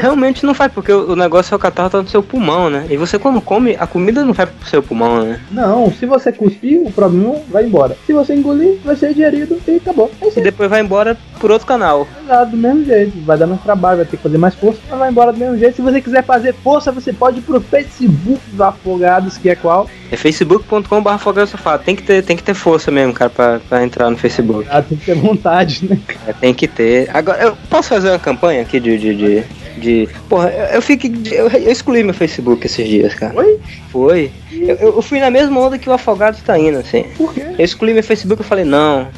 Realmente 0.00 0.44
não 0.44 0.54
faz, 0.54 0.72
porque 0.72 0.92
o 0.92 1.08
o 1.08 1.16
negócio 1.16 1.54
é 1.54 1.56
o 1.56 1.58
catarro 1.70 1.90
tá 1.90 2.02
no 2.02 2.08
seu 2.08 2.22
pulmão, 2.22 2.70
né? 2.70 2.86
E 2.90 2.96
você 2.96 3.18
quando 3.18 3.40
come, 3.40 3.76
a 3.78 3.86
comida 3.86 4.24
não 4.24 4.32
vai 4.32 4.46
pro 4.46 4.68
seu 4.68 4.82
pulmão, 4.82 5.24
né? 5.24 5.40
Não, 5.50 5.92
se 5.92 6.06
você 6.06 6.32
cuspir, 6.32 6.80
o 6.80 6.90
problema 6.90 7.36
vai 7.48 7.64
embora. 7.64 7.96
Se 8.06 8.12
você 8.12 8.34
engolir, 8.34 8.78
vai 8.84 8.96
ser 8.96 9.12
digerido 9.12 9.58
e 9.66 9.76
acabou. 9.76 10.10
É 10.20 10.38
E 10.38 10.42
depois 10.42 10.70
vai 10.70 10.80
embora 10.80 11.16
por 11.38 11.50
outro 11.50 11.66
canal. 11.66 12.06
Exato, 12.24 12.50
do 12.50 12.56
mesmo 12.56 12.84
jeito. 12.84 13.18
Vai 13.24 13.38
dar 13.38 13.46
mais 13.46 13.60
trabalho, 13.62 13.98
vai 13.98 14.06
ter 14.06 14.16
que 14.16 14.22
fazer 14.22 14.38
mais 14.38 14.54
força, 14.54 14.80
mas 14.88 14.98
vai 14.98 15.10
embora 15.10 15.32
do 15.32 15.38
mesmo 15.38 15.58
jeito. 15.58 15.76
Se 15.76 15.82
você 15.82 16.00
quiser 16.00 16.24
fazer 16.24 16.54
força, 16.54 16.90
você 16.90 17.12
pode 17.12 17.38
ir 17.38 17.42
pro 17.42 17.60
Facebook 17.60 18.40
do 18.52 18.64
Afogados, 18.64 19.36
que 19.36 19.50
é 19.50 19.54
qual? 19.54 19.88
É 20.10 20.16
facebook.com.br 20.16 21.10
afogados 21.10 21.50
sofá. 21.50 21.78
Tem 21.78 21.94
que 21.94 22.02
ter, 22.02 22.22
tem 22.22 22.36
que 22.36 22.42
ter 22.42 22.54
força 22.54 22.90
mesmo, 22.90 23.12
cara, 23.12 23.30
pra, 23.30 23.60
pra 23.68 23.84
entrar 23.84 24.10
no 24.10 24.16
Facebook. 24.16 24.66
Ah, 24.70 24.82
tem 24.82 24.96
que 24.96 25.04
ter 25.04 25.14
vontade, 25.14 25.86
né? 25.88 25.98
É, 26.26 26.32
tem 26.32 26.54
que 26.54 26.66
ter. 26.66 27.10
Agora, 27.14 27.42
eu 27.42 27.56
posso 27.68 27.90
fazer 27.90 28.08
uma 28.10 28.18
campanha 28.18 28.62
aqui 28.62 28.80
de. 28.80 28.96
de, 28.96 29.14
de, 29.14 29.44
de- 29.78 30.08
Porra, 30.28 30.50
eu, 30.50 30.64
eu 30.76 30.82
fico. 30.82 31.06
Eu, 31.30 31.48
eu 31.48 31.70
excluí 31.72 32.02
meu 32.02 32.14
Facebook 32.14 32.66
esses 32.66 32.86
dias, 32.86 33.14
cara. 33.14 33.34
Oi? 33.38 33.58
Foi. 33.90 34.30
Eu, 34.52 34.76
eu 34.76 35.02
fui 35.02 35.20
na 35.20 35.30
mesma 35.30 35.60
onda 35.60 35.78
que 35.78 35.88
o 35.88 35.92
Afogados 35.92 36.40
tá 36.42 36.58
indo, 36.58 36.78
assim. 36.78 37.04
Por 37.16 37.32
quê? 37.32 37.42
Eu 37.58 37.64
excluí 37.64 37.94
meu 37.94 38.02
Facebook 38.02 38.42
e 38.42 38.44
falei, 38.44 38.64
não. 38.64 39.08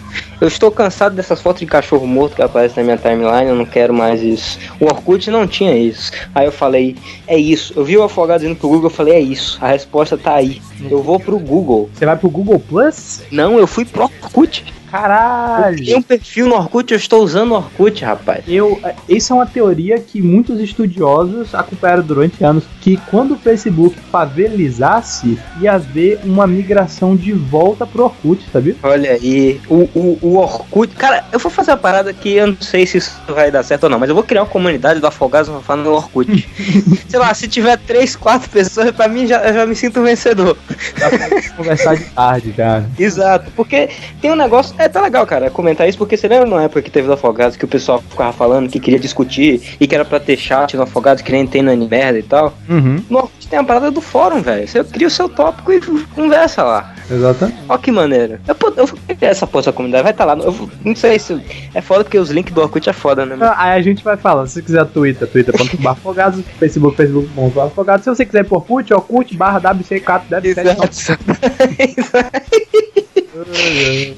Eu 0.41 0.49
estou 0.49 0.70
cansado 0.70 1.15
dessas 1.15 1.41
fotos 1.43 1.61
de 1.61 1.66
cachorro 1.66 2.07
morto 2.07 2.35
que 2.37 2.43
aparecem 2.43 2.82
na 2.82 2.95
minha 2.95 2.97
timeline, 2.97 3.49
eu 3.51 3.55
não 3.55 3.66
quero 3.66 3.93
mais 3.93 4.23
isso. 4.23 4.59
O 4.81 4.87
Orkut 4.87 5.31
não 5.31 5.47
tinha 5.47 5.77
isso. 5.77 6.11
Aí 6.35 6.47
eu 6.47 6.53
falei, 6.53 6.97
é 7.27 7.37
isso. 7.37 7.74
Eu 7.77 7.85
vi 7.85 7.97
o 7.99 8.03
Afogados 8.03 8.47
indo 8.47 8.57
pro 8.57 8.69
Google, 8.69 8.87
eu 8.87 8.95
falei, 8.95 9.15
é 9.15 9.20
isso. 9.20 9.59
A 9.61 9.69
resposta 9.69 10.16
tá 10.16 10.35
aí. 10.35 10.61
Eu 10.91 11.03
vou 11.03 11.20
pro 11.20 11.39
Google. 11.39 11.91
Você 11.95 12.07
vai 12.07 12.16
pro 12.16 12.31
Google 12.31 12.59
Plus? 12.59 13.20
Não, 13.31 13.59
eu 13.59 13.66
fui 13.66 13.85
pro 13.85 14.05
Orkut. 14.05 14.65
Caralho! 14.90 15.84
tenho 15.84 15.98
um 15.98 16.02
perfil 16.02 16.48
no 16.48 16.54
Orkut, 16.54 16.92
eu 16.92 16.96
estou 16.96 17.22
usando 17.22 17.52
o 17.52 17.54
Orkut, 17.54 18.04
rapaz. 18.04 18.44
Eu, 18.48 18.80
isso 19.08 19.32
é 19.32 19.36
uma 19.36 19.46
teoria 19.46 19.98
que 20.00 20.20
muitos 20.20 20.60
estudiosos 20.60 21.54
acompanharam 21.54 22.02
durante 22.02 22.42
anos, 22.44 22.64
que 22.80 22.96
quando 23.10 23.34
o 23.34 23.38
Facebook 23.38 23.96
favelizasse, 24.10 25.38
ia 25.60 25.74
haver 25.74 26.20
uma 26.24 26.46
migração 26.46 27.14
de 27.14 27.32
volta 27.32 27.86
pro 27.86 28.04
Orkut, 28.04 28.44
sabia? 28.52 28.76
Olha 28.82 29.12
aí, 29.12 29.60
o, 29.68 29.88
o, 29.94 30.18
o 30.22 30.36
Orkut. 30.36 30.94
Cara, 30.96 31.24
eu 31.32 31.38
vou 31.38 31.50
fazer 31.50 31.70
uma 31.70 31.76
parada 31.76 32.12
que 32.12 32.30
eu 32.30 32.48
não 32.48 32.60
sei 32.60 32.86
se 32.86 32.98
isso 32.98 33.20
vai 33.28 33.50
dar 33.50 33.62
certo 33.62 33.84
ou 33.84 33.90
não, 33.90 33.98
mas 33.98 34.08
eu 34.08 34.14
vou 34.14 34.24
criar 34.24 34.42
uma 34.42 34.48
comunidade 34.48 35.00
do 35.00 35.06
Afogados 35.06 35.48
Sofá 35.50 35.76
no 35.76 35.92
Orkut. 35.92 36.48
sei 37.08 37.18
lá, 37.18 37.32
se 37.34 37.46
tiver 37.46 37.78
três, 37.78 38.16
quatro 38.16 38.48
pessoas, 38.50 38.90
pra 38.90 39.08
mim 39.08 39.26
já, 39.26 39.42
eu 39.44 39.54
já 39.54 39.66
me 39.66 39.74
sinto 39.74 40.02
vencedor. 40.02 40.56
Dá 40.98 41.08
pra 41.08 41.42
conversar 41.56 41.96
de 41.96 42.04
tarde, 42.04 42.52
cara. 42.52 42.88
Exato, 42.98 43.50
porque 43.54 43.88
tem 44.20 44.32
um 44.32 44.36
negócio. 44.36 44.74
É, 44.81 44.89
tá 44.89 45.02
legal, 45.02 45.27
cara, 45.27 45.51
comentar 45.51 45.89
isso, 45.89 45.98
porque 45.98 46.16
você 46.16 46.27
lembra 46.28 46.47
numa 46.48 46.62
época 46.62 46.81
que 46.82 46.90
teve 46.90 47.07
do 47.07 47.12
Afogados 47.12 47.57
que 47.57 47.65
o 47.65 47.69
pessoal 47.69 48.02
ficava 48.09 48.32
falando 48.32 48.69
que 48.70 48.81
queria 48.81 48.98
discutir 48.98 49.77
e 49.81 49.86
que 49.86 49.94
era 49.94 50.05
pra 50.05 50.19
ter 50.19 50.36
chat 50.36 50.77
no 50.77 50.82
Afogados 50.85 51.23
que 51.23 51.31
nem 51.32 51.47
tem 51.47 51.62
no 51.62 51.89
Merda 51.89 52.19
e 52.19 52.23
tal. 52.23 52.55
Uhum, 52.69 53.02
No 53.11 53.31
tem 53.51 53.59
a 53.59 53.65
parada 53.65 53.90
do 53.90 54.01
fórum, 54.01 54.40
velho. 54.40 54.66
Você 54.69 54.85
cria 54.85 55.09
o 55.09 55.11
seu 55.11 55.28
tópico 55.28 55.73
e 55.73 55.81
conversa 56.15 56.62
lá. 56.62 56.94
exatamente. 57.11 57.59
Ó 57.69 57.77
que 57.77 57.90
maneira. 57.90 58.40
Eu, 58.47 58.55
vou- 58.55 58.73
eu 58.77 58.86
vou 58.86 58.97
criar 59.09 59.31
essa 59.31 59.44
porra 59.44 59.65
da 59.65 59.73
comunidade, 59.73 60.05
vai 60.05 60.12
estar 60.12 60.24
lá. 60.24 60.35
Eu 60.36 60.70
não 60.85 60.94
sei 60.94 61.19
se. 61.19 61.40
É 61.74 61.81
foda 61.81 62.05
porque 62.05 62.16
os 62.16 62.31
links 62.31 62.55
do 62.55 62.61
Orkut 62.61 62.89
é 62.89 62.93
foda, 62.93 63.27
né? 63.27 63.35
mano? 63.35 63.52
Aí 63.57 63.73
a 63.73 63.82
gente 63.82 64.05
vai 64.05 64.16
falar, 64.16 64.47
se 64.47 64.52
você 64.55 64.62
quiser 64.62 64.86
Twitter, 64.86 65.27
twitter.com.br 65.27 65.89
afogados, 65.89 66.44
Facebook, 66.61 66.97
facebook.com 66.97 67.61
afogados. 67.61 68.05
Se 68.05 68.11
você 68.15 68.24
quiser 68.24 68.43
ir 68.43 68.44
por 68.44 68.59
Orkut, 68.59 68.94
Orkut 68.94 69.36
barra 69.36 69.61
WC4 69.61 70.23
deve 70.31 70.55
ser. 70.55 70.77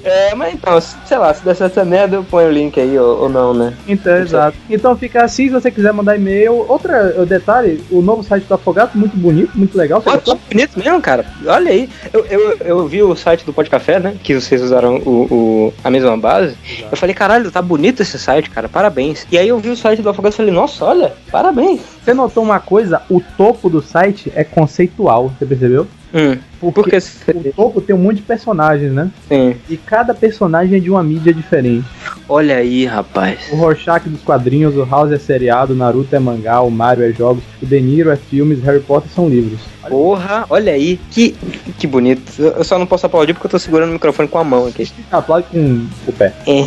É, 0.05 0.35
mas 0.35 0.55
então, 0.55 0.81
sei 0.81 1.19
lá, 1.19 1.33
se 1.35 1.45
der 1.45 1.55
certo 1.55 1.73
essa 1.73 1.85
merda, 1.85 2.17
eu 2.17 2.25
ponho 2.25 2.49
o 2.49 2.53
link 2.53 2.79
aí 2.81 2.99
ou, 2.99 3.23
ou 3.23 3.29
não, 3.29 3.55
né? 3.55 3.75
Então, 3.87 4.17
exato. 4.17 4.57
Então 4.69 4.97
fica 4.97 5.25
assim, 5.25 5.47
se 5.47 5.51
você 5.53 5.71
quiser 5.71 5.93
mandar 5.93 6.17
e-mail. 6.17 6.65
Outra 6.69 7.15
uh, 7.19 7.27
detalhe, 7.27 7.83
o 7.91 8.01
novo 8.03 8.23
site 8.23 8.45
do 8.45 8.55
Afogados, 8.55 8.95
muito 8.95 9.17
bonito, 9.17 9.51
muito 9.57 9.77
legal. 9.77 10.01
Gostou? 10.01 10.39
bonito 10.51 10.79
mesmo, 10.79 11.01
cara. 11.01 11.25
Olha 11.47 11.71
aí. 11.71 11.89
Eu, 12.13 12.25
eu, 12.27 12.57
eu 12.65 12.89
vi 12.89 13.03
o 13.03 13.15
site 13.17 13.45
do 13.45 13.53
Pod 13.53 13.69
Café, 13.69 13.99
né? 13.99 14.17
Que 14.23 14.35
vocês 14.35 14.63
usaram 14.63 14.97
o, 14.97 15.11
o- 15.31 15.75
a 15.85 15.91
mesma 15.91 16.17
base. 16.17 16.57
Eu 16.91 16.97
falei, 16.97 17.15
caralho, 17.15 17.51
tá 17.51 17.63
bonito 17.63 18.01
esse 18.03 18.19
site, 18.19 18.51
cara. 18.51 18.69
Parabéns. 18.69 19.27
E 19.31 19.39
aí 19.39 19.49
eu 19.49 19.59
vi 19.59 19.71
o 19.71 19.77
site 19.77 20.03
do 20.03 20.09
Afogados 20.09 20.35
e 20.37 20.39
falei, 20.39 20.53
nossa, 20.53 20.85
olha, 20.85 21.13
parabéns. 21.31 21.81
Você 22.05 22.13
notou 22.15 22.43
uma 22.43 22.61
coisa? 22.61 23.03
O 23.09 23.21
topo 23.37 23.69
do 23.69 23.81
site 23.83 24.33
é 24.35 24.45
conceitual, 24.45 25.33
você 25.39 25.47
percebeu? 25.47 25.87
Hum, 26.15 26.37
Porque 26.61 26.99
porque 27.25 27.49
o 27.49 27.53
topo 27.53 27.81
tem 27.81 27.95
um 27.95 27.99
monte 27.99 28.17
de 28.17 28.23
personagens, 28.23 28.93
né? 28.93 29.11
sim. 29.29 29.57
E 29.69 29.77
cada 29.77 30.13
personagem 30.15 30.77
é 30.77 30.81
de 30.81 30.91
uma 30.91 31.03
mídia 31.03 31.33
diferente. 31.33 31.87
Olha 32.29 32.57
aí, 32.57 32.85
rapaz. 32.87 33.39
O 33.51 33.57
Rorschach 33.57 34.09
dos 34.09 34.21
quadrinhos, 34.23 34.77
o 34.77 34.85
House 34.85 35.11
é 35.13 35.19
seriado, 35.19 35.73
o 35.73 35.77
Naruto 35.77 36.15
é 36.15 36.19
mangá, 36.19 36.61
o 36.61 36.71
Mario 36.71 37.05
é 37.05 37.13
jogos, 37.13 37.43
o 37.63 37.67
De 37.67 37.81
Niro 37.81 38.11
é 38.11 38.17
filmes, 38.17 38.63
Harry 38.63 38.81
Potter 38.81 39.11
são 39.11 39.29
livros. 39.29 39.61
Porra, 39.89 40.45
olha 40.49 40.73
aí. 40.73 41.01
Que, 41.11 41.35
que 41.79 41.87
bonito. 41.87 42.31
Eu 42.39 42.53
eu 42.53 42.65
só 42.65 42.79
não 42.79 42.87
posso 42.87 43.07
aplaudir 43.07 43.33
porque 43.35 43.47
eu 43.47 43.51
tô 43.51 43.59
segurando 43.59 43.91
o 43.91 43.95
microfone 43.95 44.29
com 44.29 44.39
a 44.39 44.45
mão 44.45 44.67
aqui. 44.67 44.89
Aplaude 45.11 45.47
com 45.51 45.87
o 46.07 46.13
pé. 46.13 46.33
É. 46.47 46.67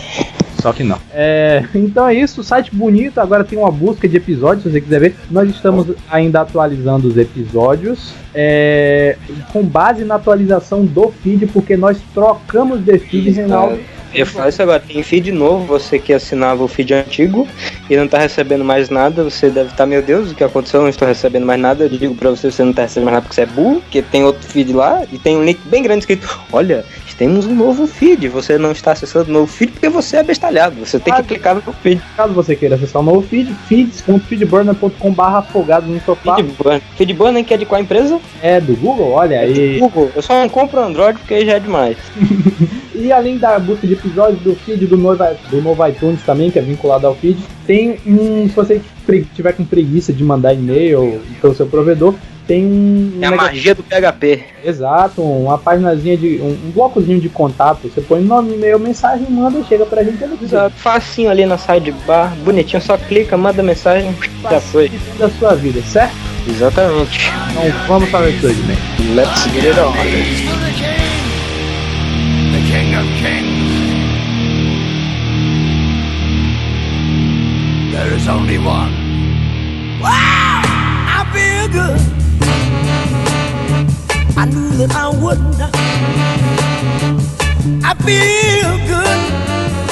Só 0.65 0.73
que 0.73 0.83
não. 0.83 0.97
É, 1.13 1.63
então 1.75 2.07
é 2.07 2.15
isso, 2.15 2.43
site 2.43 2.73
bonito, 2.73 3.19
agora 3.19 3.43
tem 3.43 3.55
uma 3.55 3.69
busca 3.69 4.07
de 4.07 4.17
episódios, 4.17 4.63
se 4.63 4.71
você 4.71 4.81
quiser 4.81 4.99
ver. 4.99 5.15
Nós 5.29 5.47
estamos 5.47 5.85
ainda 6.09 6.41
atualizando 6.41 7.07
os 7.07 7.17
episódios. 7.17 8.15
é, 8.33 9.15
com 9.53 9.63
base 9.63 10.03
na 10.03 10.15
atualização 10.15 10.83
do 10.83 11.11
feed, 11.21 11.45
porque 11.45 11.77
nós 11.77 11.99
trocamos 12.15 12.83
de 12.83 12.97
feed, 12.97 13.29
Reinaldo. 13.29 13.77
Eu 14.13 14.25
falo 14.25 14.49
isso 14.49 14.61
agora, 14.61 14.79
tem 14.79 15.03
feed 15.03 15.31
novo, 15.31 15.65
você 15.65 15.99
que 15.99 16.13
assinava 16.13 16.63
o 16.63 16.67
feed 16.67 16.93
antigo 16.93 17.47
e 17.89 17.97
não 17.97 18.07
tá 18.07 18.17
recebendo 18.17 18.63
mais 18.63 18.89
nada, 18.89 19.23
você 19.23 19.49
deve 19.49 19.71
estar, 19.71 19.85
meu 19.85 20.01
Deus, 20.01 20.31
o 20.31 20.35
que 20.35 20.43
aconteceu? 20.43 20.79
Eu 20.79 20.83
não 20.83 20.89
estou 20.89 21.07
recebendo 21.07 21.45
mais 21.45 21.59
nada. 21.59 21.85
Eu 21.85 21.89
digo 21.89 22.15
pra 22.15 22.29
você, 22.29 22.51
você 22.51 22.63
não 22.63 22.73
tá 22.73 22.83
recebendo 22.83 23.05
mais 23.05 23.15
nada 23.15 23.23
porque 23.23 23.35
você 23.35 23.41
é 23.41 23.45
burro, 23.45 23.81
porque 23.81 24.01
tem 24.01 24.23
outro 24.23 24.47
feed 24.47 24.71
lá 24.73 25.03
e 25.11 25.17
tem 25.17 25.37
um 25.37 25.43
link 25.43 25.59
bem 25.65 25.83
grande 25.83 25.99
escrito: 25.99 26.39
Olha, 26.51 26.85
temos 27.17 27.45
um 27.45 27.55
novo 27.55 27.87
feed. 27.87 28.27
Você 28.29 28.57
não 28.57 28.71
está 28.71 28.91
acessando 28.91 29.29
o 29.29 29.33
novo 29.33 29.47
feed 29.47 29.71
porque 29.71 29.89
você 29.89 30.17
é 30.17 30.23
bestalhado. 30.23 30.75
Você 30.85 30.99
tem 30.99 31.13
que 31.13 31.23
clicar 31.23 31.55
no 31.55 31.61
feed. 31.61 32.01
Caso 32.15 32.33
você 32.33 32.55
queira 32.55 32.75
acessar 32.75 33.01
o 33.01 33.05
novo 33.05 33.21
feed, 33.27 33.53
feeds.feedburner.com.br 33.67 35.21
afogados 35.21 35.89
no 35.89 35.99
sofá. 36.01 36.35
Feedburner. 36.35 36.81
Feedburner 36.95 37.45
que 37.45 37.53
é 37.53 37.57
de 37.57 37.65
qual 37.65 37.81
empresa? 37.81 38.19
É 38.41 38.59
do 38.59 38.75
Google, 38.75 39.11
olha 39.11 39.39
aí. 39.39 39.79
Google. 39.79 40.11
Eu 40.15 40.21
só 40.21 40.39
não 40.39 40.49
compro 40.49 40.81
Android 40.81 41.17
porque 41.19 41.33
aí 41.33 41.45
já 41.45 41.53
é 41.53 41.59
demais. 41.59 41.97
E 42.95 43.11
além 43.11 43.37
da 43.37 43.59
busca 43.59 43.85
de 43.85 43.93
episódios 43.93 44.41
do 44.41 44.55
feed 44.55 44.85
do 44.87 44.97
novo, 44.97 45.23
do 45.49 45.61
novo 45.61 45.85
iTunes 45.87 46.21
também, 46.23 46.49
que 46.49 46.57
é 46.57 46.61
vinculado 46.61 47.05
ao 47.05 47.15
feed, 47.15 47.37
tem 47.67 47.97
um. 48.05 48.47
Se 48.47 48.55
você 48.55 48.81
tiver 49.35 49.53
com 49.53 49.65
preguiça 49.65 50.13
de 50.13 50.23
mandar 50.23 50.53
e-mail 50.53 51.21
pelo 51.41 51.53
seu 51.53 51.67
provedor, 51.67 52.15
tem 52.47 52.65
um. 52.65 53.19
É 53.21 53.25
a 53.25 53.31
magia 53.31 53.75
do 53.75 53.83
PHP. 53.83 54.43
Exato, 54.63 55.21
uma 55.21 55.57
páginazinha 55.57 56.15
de. 56.15 56.39
Um, 56.41 56.67
um 56.67 56.71
blocozinho 56.71 57.19
de 57.19 57.29
contato. 57.29 57.89
Você 57.89 58.01
põe 58.01 58.21
nome, 58.21 58.53
e-mail, 58.53 58.79
mensagem, 58.79 59.27
manda 59.29 59.59
e 59.59 59.63
chega 59.65 59.85
pra 59.85 60.03
gente. 60.03 60.23
é 60.23 60.29
Exato. 60.41 60.75
Facinho 60.77 61.29
ali 61.29 61.45
na 61.45 61.57
sidebar, 61.57 62.33
bonitinho, 62.43 62.81
só 62.81 62.97
clica, 62.97 63.35
manda 63.35 63.61
mensagem, 63.61 64.15
já 64.49 64.59
foi. 64.59 64.91
da 65.17 65.29
sua 65.29 65.55
vida, 65.55 65.81
certo? 65.81 66.15
Exatamente. 66.47 67.31
Então 67.51 67.87
vamos 67.87 68.09
para 68.09 68.25
o 68.25 68.29
episódio, 68.29 68.63
né? 68.65 68.75
Let's 69.15 69.43
get 69.53 69.65
it 69.65 69.79
on. 69.79 71.04
The 72.85 72.91
King 72.91 72.95
of 72.95 73.07
Kings. 73.17 73.71
There 77.91 78.13
is 78.13 78.27
only 78.27 78.57
one. 78.57 78.91
Wow! 80.01 80.61
I 81.09 81.25
feel 81.33 81.67
good. 81.69 81.99
I 84.37 84.45
knew 84.45 84.69
that 84.77 84.91
I 84.95 85.09
would. 85.09 85.39
I 87.83 87.93
feel 88.05 88.77
good. 88.87 89.19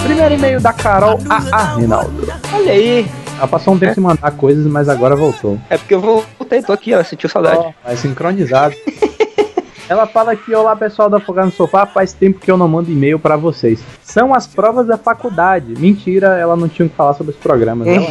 Primeiro 0.04 0.36
e-mail 0.36 0.60
da 0.60 0.74
Carol 0.74 1.20
AA, 1.30 1.76
Reinaldo. 1.76 2.28
Olha 2.54 2.72
aí. 2.74 3.08
Ela 3.38 3.48
passou 3.48 3.74
um 3.74 3.80
tempo 3.80 3.96
sem 3.96 4.04
mandar 4.04 4.32
coisas, 4.32 4.68
mas 4.68 4.88
agora 4.88 5.16
voltou. 5.16 5.60
É 5.70 5.78
porque 5.78 5.96
eu 5.96 6.02
voltei, 6.02 6.62
tô 6.62 6.72
aqui, 6.72 6.94
ela 6.94 7.04
sentiu 7.04 7.28
saudade. 7.28 7.74
É 7.84 7.96
sincronizado. 7.96 8.76
Ela 9.90 10.08
fala 10.08 10.32
aqui, 10.32 10.56
olá 10.56 10.76
pessoal 10.76 11.10
da 11.10 11.18
Afogado 11.18 11.48
no 11.48 11.52
Sofá, 11.52 11.86
faz 11.86 12.14
tempo 12.14 12.40
que 12.40 12.50
eu 12.50 12.58
não 12.58 12.68
mando 12.68 12.90
e-mail 12.90 13.20
pra 13.20 13.36
vocês. 13.36 13.84
São 14.02 14.34
as 14.34 14.48
provas 14.48 14.88
da 14.88 14.98
faculdade. 14.98 15.74
Mentira, 15.78 16.38
ela 16.38 16.56
não 16.56 16.70
tinha 16.70 16.86
o 16.86 16.90
que 16.90 16.96
falar 16.96 17.14
sobre 17.14 17.34
os 17.34 17.40
programas. 17.40 17.88
Ela, 17.88 18.08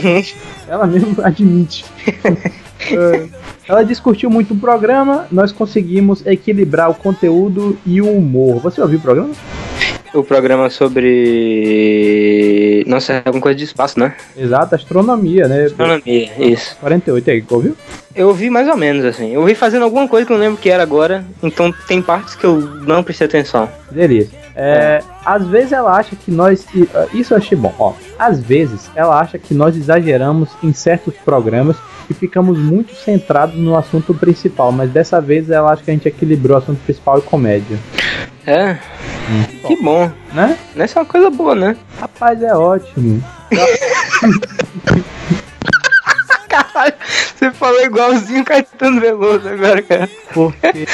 ela 0.68 0.86
mesmo 0.86 1.16
admite. 1.24 1.84
É, 2.90 3.28
ela 3.68 3.84
discutiu 3.84 4.28
muito 4.28 4.54
o 4.54 4.56
programa, 4.56 5.28
nós 5.30 5.52
conseguimos 5.52 6.26
equilibrar 6.26 6.90
o 6.90 6.94
conteúdo 6.94 7.78
e 7.86 8.02
o 8.02 8.10
humor. 8.10 8.58
Você 8.58 8.80
ouviu 8.80 8.98
o 8.98 9.00
programa? 9.02 9.30
O 10.14 10.22
programa 10.22 10.68
sobre. 10.68 11.08
Nossa, 12.86 13.14
é 13.14 13.22
alguma 13.24 13.40
coisa 13.40 13.56
de 13.56 13.64
espaço, 13.64 13.98
né? 13.98 14.14
Exato, 14.36 14.74
astronomia, 14.74 15.48
né? 15.48 15.64
Astronomia, 15.64 16.30
isso. 16.38 16.76
48 16.80 17.30
aí, 17.30 17.42
ouviu? 17.48 17.74
Eu 18.14 18.28
ouvi 18.28 18.50
mais 18.50 18.68
ou 18.68 18.76
menos 18.76 19.06
assim. 19.06 19.32
Eu 19.32 19.40
ouvi 19.40 19.54
fazendo 19.54 19.84
alguma 19.84 20.06
coisa 20.06 20.26
que 20.26 20.32
eu 20.32 20.36
não 20.36 20.44
lembro 20.44 20.58
o 20.58 20.62
que 20.62 20.68
era 20.68 20.82
agora, 20.82 21.24
então 21.42 21.72
tem 21.88 22.02
partes 22.02 22.34
que 22.34 22.44
eu 22.44 22.60
não 22.60 23.02
prestei 23.02 23.26
atenção. 23.26 23.66
Delícia. 23.90 24.41
É, 24.54 25.02
às 25.24 25.46
vezes 25.46 25.72
ela 25.72 25.96
acha 25.96 26.14
que 26.16 26.30
nós. 26.30 26.66
ah, 26.94 27.06
Isso 27.12 27.32
eu 27.32 27.38
achei 27.38 27.56
bom, 27.56 27.74
ó. 27.78 27.92
Às 28.18 28.40
vezes 28.40 28.90
ela 28.94 29.18
acha 29.18 29.38
que 29.38 29.54
nós 29.54 29.76
exageramos 29.76 30.50
em 30.62 30.72
certos 30.72 31.14
programas 31.24 31.76
e 32.10 32.14
ficamos 32.14 32.58
muito 32.58 32.94
centrados 32.94 33.56
no 33.56 33.76
assunto 33.76 34.12
principal, 34.14 34.72
mas 34.72 34.90
dessa 34.90 35.20
vez 35.20 35.50
ela 35.50 35.72
acha 35.72 35.82
que 35.82 35.90
a 35.90 35.94
gente 35.94 36.08
equilibrou 36.08 36.56
o 36.56 36.62
assunto 36.62 36.80
principal 36.84 37.18
e 37.18 37.22
comédia. 37.22 37.78
É? 38.46 38.76
Que 39.66 39.80
bom. 39.82 40.10
Né? 40.32 40.58
Essa 40.76 40.98
é 40.98 41.02
uma 41.02 41.08
coisa 41.08 41.30
boa, 41.30 41.54
né? 41.54 41.76
Rapaz, 42.00 42.42
é 42.42 42.54
ótimo. 42.54 43.22
Caralho, 46.48 46.94
você 47.42 47.50
falou 47.50 47.82
igualzinho 47.82 48.44
Caetano 48.44 49.00
Veloso 49.00 49.48
agora, 49.48 49.82
cara. 49.82 50.08
Porque. 50.32 50.86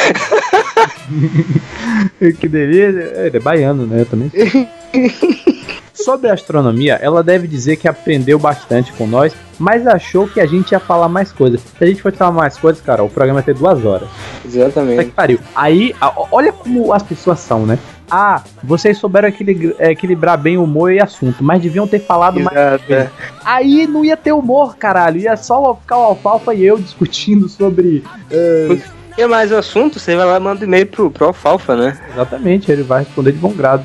que 2.41 2.49
delícia. 2.49 3.27
Ele 3.27 3.37
é 3.37 3.41
baiano, 3.41 3.87
né? 3.87 4.01
Eu 4.01 4.07
também. 4.07 4.33
Sobre 5.93 6.31
a 6.31 6.35
astronomia, 6.35 6.95
ela 7.03 7.23
deve 7.23 7.47
dizer 7.47 7.77
que 7.77 7.89
aprendeu 7.89 8.39
bastante 8.39 8.93
com 8.93 9.07
nós, 9.07 9.35
mas 9.59 9.87
achou 9.87 10.29
que 10.29 10.41
a 10.41 10.47
gente 10.47 10.71
ia 10.71 10.81
falar 10.81 11.09
mais 11.09 11.33
coisas. 11.33 11.61
Se 11.61 11.85
a 11.85 11.87
gente 11.87 12.01
fosse 12.01 12.17
falar 12.17 12.31
mais 12.31 12.57
coisas, 12.57 12.81
cara, 12.81 13.03
o 13.03 13.11
programa 13.11 13.41
ia 13.41 13.45
ter 13.45 13.55
duas 13.55 13.85
horas. 13.85 14.09
Puta 14.09 14.49
que 14.49 14.59
Exatamente. 14.59 15.11
pariu. 15.11 15.41
Aí, 15.55 15.95
olha 16.31 16.53
como 16.53 16.93
as 16.93 17.03
pessoas 17.03 17.41
são, 17.41 17.67
né? 17.67 17.79
Ah, 18.11 18.43
vocês 18.63 18.99
souberam 18.99 19.29
equili- 19.29 19.75
equilibrar 19.79 20.39
bem 20.39 20.57
o 20.57 20.65
humor 20.65 20.93
e 20.93 21.01
assunto, 21.01 21.43
mas 21.45 21.61
deviam 21.63 21.87
ter 21.87 22.01
falado 22.01 22.41
mais. 22.41 22.57
Exato, 22.57 22.93
é. 22.93 23.11
Aí 23.45 23.87
não 23.87 24.05
ia 24.05 24.17
ter 24.17 24.33
humor, 24.33 24.77
caralho. 24.77 25.21
Ia 25.21 25.37
só 25.37 25.75
ficar 25.75 25.99
o 25.99 26.03
Alfalfa 26.03 26.55
e 26.55 26.65
eu 26.65 26.79
discutindo 26.79 27.49
sobre. 27.49 28.03
eh, 28.31 28.79
E 29.19 29.27
mais 29.27 29.51
assunto, 29.53 29.99
você 29.99 30.15
vai 30.15 30.25
lá 30.27 30.37
e 30.37 30.41
manda 30.41 30.65
e-mail 30.65 30.87
pro, 30.87 31.11
pro 31.11 31.27
Alfalfa, 31.27 31.75
né? 31.77 31.99
Exatamente, 32.13 32.71
ele 32.71 32.83
vai 32.85 33.01
responder 33.03 33.33
de 33.33 33.39
bom 33.39 33.53
grado. 33.53 33.83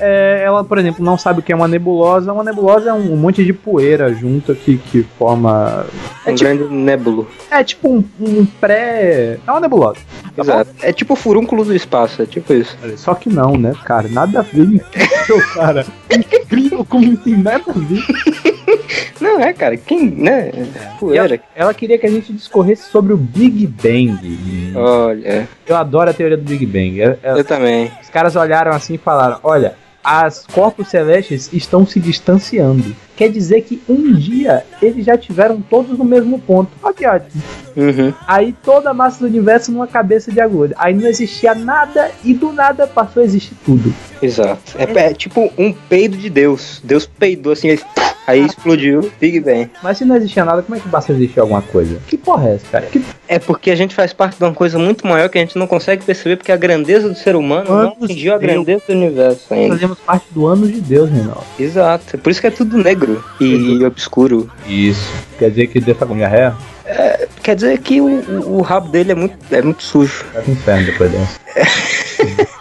É, 0.00 0.42
ela, 0.44 0.64
por 0.64 0.78
exemplo, 0.78 1.04
não 1.04 1.18
sabe 1.18 1.40
o 1.40 1.42
que 1.42 1.52
é 1.52 1.56
uma 1.56 1.68
nebulosa. 1.68 2.32
Uma 2.32 2.42
nebulosa 2.42 2.90
é 2.90 2.92
um, 2.92 3.12
um 3.12 3.16
monte 3.16 3.44
de 3.44 3.52
poeira 3.52 4.12
junto 4.14 4.54
que, 4.54 4.78
que 4.78 5.02
forma. 5.18 5.86
É 6.24 6.30
Um 6.30 6.34
tipo, 6.34 6.50
grande 6.56 6.74
nébulo. 6.74 7.28
é 7.50 7.62
tipo 7.62 7.88
um, 7.88 8.04
um 8.20 8.44
pré. 8.46 9.38
É 9.46 9.50
uma 9.50 9.60
nebulosa. 9.60 9.98
Tá 10.34 10.42
Exato. 10.42 10.70
É 10.82 10.92
tipo 10.92 11.12
o 11.12 11.16
furúnculo 11.16 11.64
do 11.64 11.74
espaço, 11.74 12.22
é 12.22 12.26
tipo 12.26 12.52
isso. 12.54 12.76
Só 12.96 13.14
que 13.14 13.28
não, 13.28 13.56
né, 13.56 13.74
cara? 13.84 14.08
Nada 14.08 14.40
a 14.40 14.42
ver. 14.42 14.62
Incrível, 14.64 15.42
cara. 15.54 15.86
Incrível 16.10 16.84
como 16.86 17.06
não 17.06 17.16
tem 17.16 17.36
nada 17.36 17.62
a 17.68 17.72
ver. 17.72 18.02
Não, 19.20 19.38
é, 19.40 19.52
cara, 19.52 19.76
quem, 19.76 20.10
né? 20.10 20.50
Poeira. 20.98 21.34
ela, 21.36 21.40
ela 21.54 21.74
queria 21.74 21.96
que 21.96 22.04
a 22.06 22.10
gente 22.10 22.32
discorresse 22.32 22.90
sobre 22.90 23.12
o 23.12 23.16
Big 23.16 23.66
Bang. 23.68 24.72
Olha, 24.74 25.48
Eu 25.66 25.76
adoro 25.76 26.10
a 26.10 26.12
teoria 26.12 26.36
do 26.36 26.42
Big 26.42 26.66
Bang. 26.66 27.00
É- 27.00 27.18
é- 27.22 27.32
eu 27.38 27.44
também. 27.44 27.90
Os 28.02 28.10
caras 28.10 28.34
olharam 28.34 28.72
assim 28.72 28.94
e 28.94 28.98
falaram: 28.98 29.38
Olha, 29.44 29.74
as 30.02 30.46
corpos 30.46 30.88
celestes 30.88 31.50
estão 31.52 31.86
se 31.86 32.00
distanciando. 32.00 32.94
Quer 33.16 33.30
dizer 33.30 33.62
que 33.62 33.80
um 33.88 34.14
dia 34.14 34.64
eles 34.80 35.04
já 35.04 35.16
tiveram 35.16 35.60
todos 35.60 35.96
no 35.96 36.04
mesmo 36.04 36.38
ponto. 36.38 36.72
Olha 36.82 36.94
que 36.94 37.06
ótimo. 37.06 37.42
Uhum. 37.76 38.12
Aí 38.26 38.54
toda 38.64 38.90
a 38.90 38.94
massa 38.94 39.20
do 39.20 39.26
universo 39.26 39.70
numa 39.70 39.86
cabeça 39.86 40.32
de 40.32 40.40
agulha. 40.40 40.74
Aí 40.78 40.94
não 40.94 41.06
existia 41.06 41.54
nada 41.54 42.10
e 42.24 42.34
do 42.34 42.52
nada 42.52 42.86
passou 42.86 43.22
a 43.22 43.24
existir 43.24 43.54
tudo. 43.64 43.94
Exato. 44.20 44.76
É, 44.76 45.06
é 45.06 45.14
tipo 45.14 45.52
um 45.56 45.72
peido 45.72 46.16
de 46.16 46.28
Deus. 46.28 46.80
Deus 46.82 47.06
peidou 47.06 47.52
assim, 47.52 47.70
aí, 47.70 47.80
aí 48.26 48.44
explodiu 48.44 49.10
Big 49.20 49.40
Bang. 49.40 49.70
Mas 49.82 49.98
se 49.98 50.04
não 50.04 50.16
existia 50.16 50.44
nada, 50.44 50.62
como 50.62 50.76
é 50.76 50.80
que 50.80 50.88
passou 50.88 51.14
a 51.14 51.18
existir 51.18 51.40
alguma 51.40 51.62
coisa? 51.62 51.98
Que 52.06 52.16
porra 52.16 52.48
é 52.48 52.54
essa, 52.54 52.66
cara? 52.70 52.86
Que 52.86 53.02
É 53.28 53.38
porque 53.38 53.70
a 53.70 53.74
gente 53.74 53.94
faz 53.94 54.12
parte 54.12 54.36
de 54.38 54.44
uma 54.44 54.52
coisa 54.54 54.78
muito 54.78 55.06
maior 55.06 55.28
que 55.28 55.38
a 55.38 55.40
gente 55.40 55.58
não 55.58 55.66
consegue 55.66 56.04
perceber, 56.04 56.36
porque 56.36 56.52
a 56.52 56.56
grandeza 56.56 57.08
do 57.08 57.14
ser 57.14 57.34
humano 57.36 57.68
não 57.70 57.96
atingiu 58.04 58.34
a 58.34 58.38
Deus. 58.38 58.52
grandeza 58.52 58.82
do 58.86 58.92
universo 58.94 59.52
ainda. 59.54 59.74
fazemos 59.74 59.98
parte 59.98 60.26
do 60.30 60.46
ano 60.46 60.66
de 60.66 60.80
Deus, 60.80 61.10
Reinaldo. 61.10 61.44
Exato. 61.58 62.16
É 62.16 62.18
por 62.18 62.30
isso 62.30 62.40
que 62.40 62.46
é 62.46 62.50
tudo 62.50 62.76
negro 62.78 63.24
e 63.40 63.84
obscuro. 63.84 64.50
Isso. 64.66 65.08
Quer 65.38 65.50
dizer 65.50 65.66
que 65.68 65.80
Deus 65.80 65.98
tá 65.98 66.06
com 66.06 66.14
diarreia? 66.16 66.54
Quer 67.42 67.54
dizer 67.56 67.78
que 67.78 68.00
o, 68.00 68.06
o- 68.06 68.58
o 68.58 68.60
rabo 68.60 68.88
dele 68.88 69.12
é 69.12 69.14
muito, 69.14 69.36
é 69.50 69.62
muito 69.62 69.82
sujo. 69.82 70.24
Vai 70.34 70.42
pro 70.42 70.52
inferno 70.52 70.86
depois 70.86 71.10
dessa. 71.10 71.40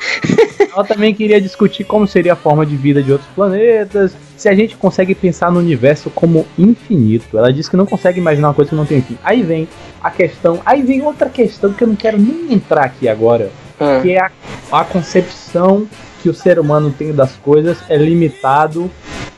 Ela 0.73 0.83
também 0.85 1.13
queria 1.13 1.41
discutir 1.41 1.83
como 1.83 2.07
seria 2.07 2.33
a 2.33 2.35
forma 2.35 2.65
de 2.65 2.75
vida 2.77 3.03
de 3.03 3.11
outros 3.11 3.29
planetas, 3.35 4.15
se 4.37 4.47
a 4.47 4.55
gente 4.55 4.75
consegue 4.77 5.13
pensar 5.13 5.51
no 5.51 5.59
universo 5.59 6.09
como 6.09 6.45
infinito. 6.57 7.37
Ela 7.37 7.51
disse 7.51 7.69
que 7.69 7.75
não 7.75 7.85
consegue 7.85 8.19
imaginar 8.19 8.49
uma 8.49 8.53
coisa 8.53 8.69
que 8.69 8.75
não 8.75 8.85
tem 8.85 9.01
fim. 9.01 9.17
Aí 9.23 9.41
vem 9.43 9.67
a 10.01 10.09
questão, 10.09 10.59
aí 10.65 10.81
vem 10.81 11.01
outra 11.01 11.29
questão 11.29 11.73
que 11.73 11.83
eu 11.83 11.87
não 11.89 11.95
quero 11.95 12.17
nem 12.17 12.53
entrar 12.53 12.85
aqui 12.85 13.07
agora, 13.09 13.51
Ah, 13.79 13.99
que 14.01 14.11
é 14.11 14.19
a, 14.21 14.31
a 14.71 14.83
concepção 14.85 15.85
que 16.23 16.29
o 16.29 16.33
ser 16.33 16.57
humano 16.59 16.93
tem 16.97 17.11
das 17.11 17.35
coisas 17.35 17.77
é 17.89 17.97
limitado 17.97 18.89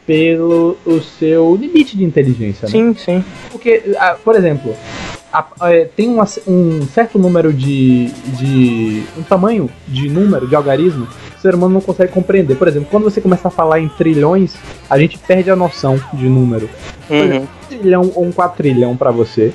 pelo 0.06 0.78
o 0.86 1.00
seu 1.02 1.56
limite 1.56 1.96
de 1.98 2.04
inteligência. 2.04 2.66
né? 2.66 2.72
sim, 2.72 2.94
sim. 2.94 3.24
Porque, 3.52 3.82
ah, 3.98 4.16
por 4.24 4.36
exemplo, 4.36 4.76
a- 5.34 5.72
é, 5.72 5.86
tem 5.86 6.08
uma- 6.10 6.28
um 6.48 6.82
certo 6.94 7.18
número 7.18 7.52
de, 7.52 8.08
de. 8.38 9.04
um 9.18 9.24
tamanho 9.24 9.70
de 9.88 10.08
número, 10.10 10.48
de 10.48 10.56
algarismo, 10.56 11.08
que 11.08 11.38
o 11.38 11.42
ser 11.42 11.56
humano 11.56 11.74
não 11.74 11.82
consegue 11.82 12.12
compreender. 12.14 12.56
Por 12.56 12.68
exemplo, 12.68 12.88
quando 12.92 13.04
você 13.04 13.20
começa 13.20 13.48
a 13.48 13.52
falar 13.52 13.80
em 13.80 13.88
trilhões, 13.90 14.56
a 14.90 14.98
gente 15.00 15.18
perde 15.18 15.50
a 15.50 15.56
noção 15.56 16.00
de 16.14 16.30
número. 16.30 16.70
Uhum. 17.10 17.38
Um 17.42 17.48
trilhão 17.68 18.12
ou 18.16 18.26
um 18.26 18.32
quatrilhão 18.32 18.96
pra 18.96 19.12
você. 19.12 19.52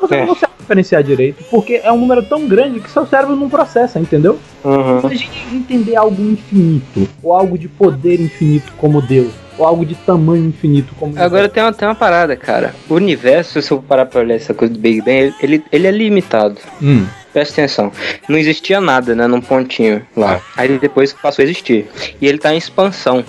Você 0.00 0.14
É. 0.14 0.20
não 0.20 0.28
consegue 0.28 0.52
diferenciar 0.60 1.02
direito, 1.02 1.42
porque 1.50 1.80
é 1.82 1.90
um 1.90 1.98
número 1.98 2.22
tão 2.22 2.46
grande 2.46 2.78
que 2.80 2.90
seu 2.90 3.06
cérebro 3.06 3.34
não 3.34 3.48
processa, 3.48 3.98
entendeu? 3.98 4.38
Uhum. 4.64 5.00
Se 5.00 5.06
a 5.06 5.10
gente 5.16 5.30
entender 5.52 5.96
algo 5.96 6.22
infinito, 6.22 7.08
ou 7.22 7.32
algo 7.32 7.58
de 7.58 7.68
poder 7.68 8.20
infinito 8.20 8.72
como 8.78 9.02
Deus, 9.02 9.32
ou 9.58 9.66
algo 9.66 9.84
de 9.84 9.94
tamanho 9.94 10.46
infinito 10.46 10.94
como 10.98 11.18
Agora 11.18 11.48
tem 11.48 11.62
uma, 11.62 11.72
tem 11.72 11.86
uma 11.88 11.94
parada, 11.94 12.36
cara. 12.36 12.74
O 12.88 12.94
universo, 12.94 13.60
se 13.60 13.70
eu 13.70 13.82
parar 13.82 14.06
pra 14.06 14.20
olhar 14.20 14.36
essa 14.36 14.54
coisa 14.54 14.72
do 14.72 14.78
Big 14.80 15.00
Bang, 15.00 15.34
ele, 15.42 15.62
ele 15.72 15.86
é 15.86 15.90
limitado. 15.90 16.56
Hum. 16.80 17.06
Presta 17.32 17.60
atenção. 17.60 17.92
Não 18.28 18.38
existia 18.38 18.80
nada, 18.80 19.14
né? 19.14 19.26
Num 19.26 19.40
pontinho 19.40 20.02
lá. 20.16 20.40
Aí 20.56 20.78
depois 20.78 21.12
passou 21.12 21.42
a 21.42 21.44
existir. 21.44 21.86
E 22.20 22.26
ele 22.26 22.38
tá 22.38 22.54
em 22.54 22.56
expansão. 22.58 23.22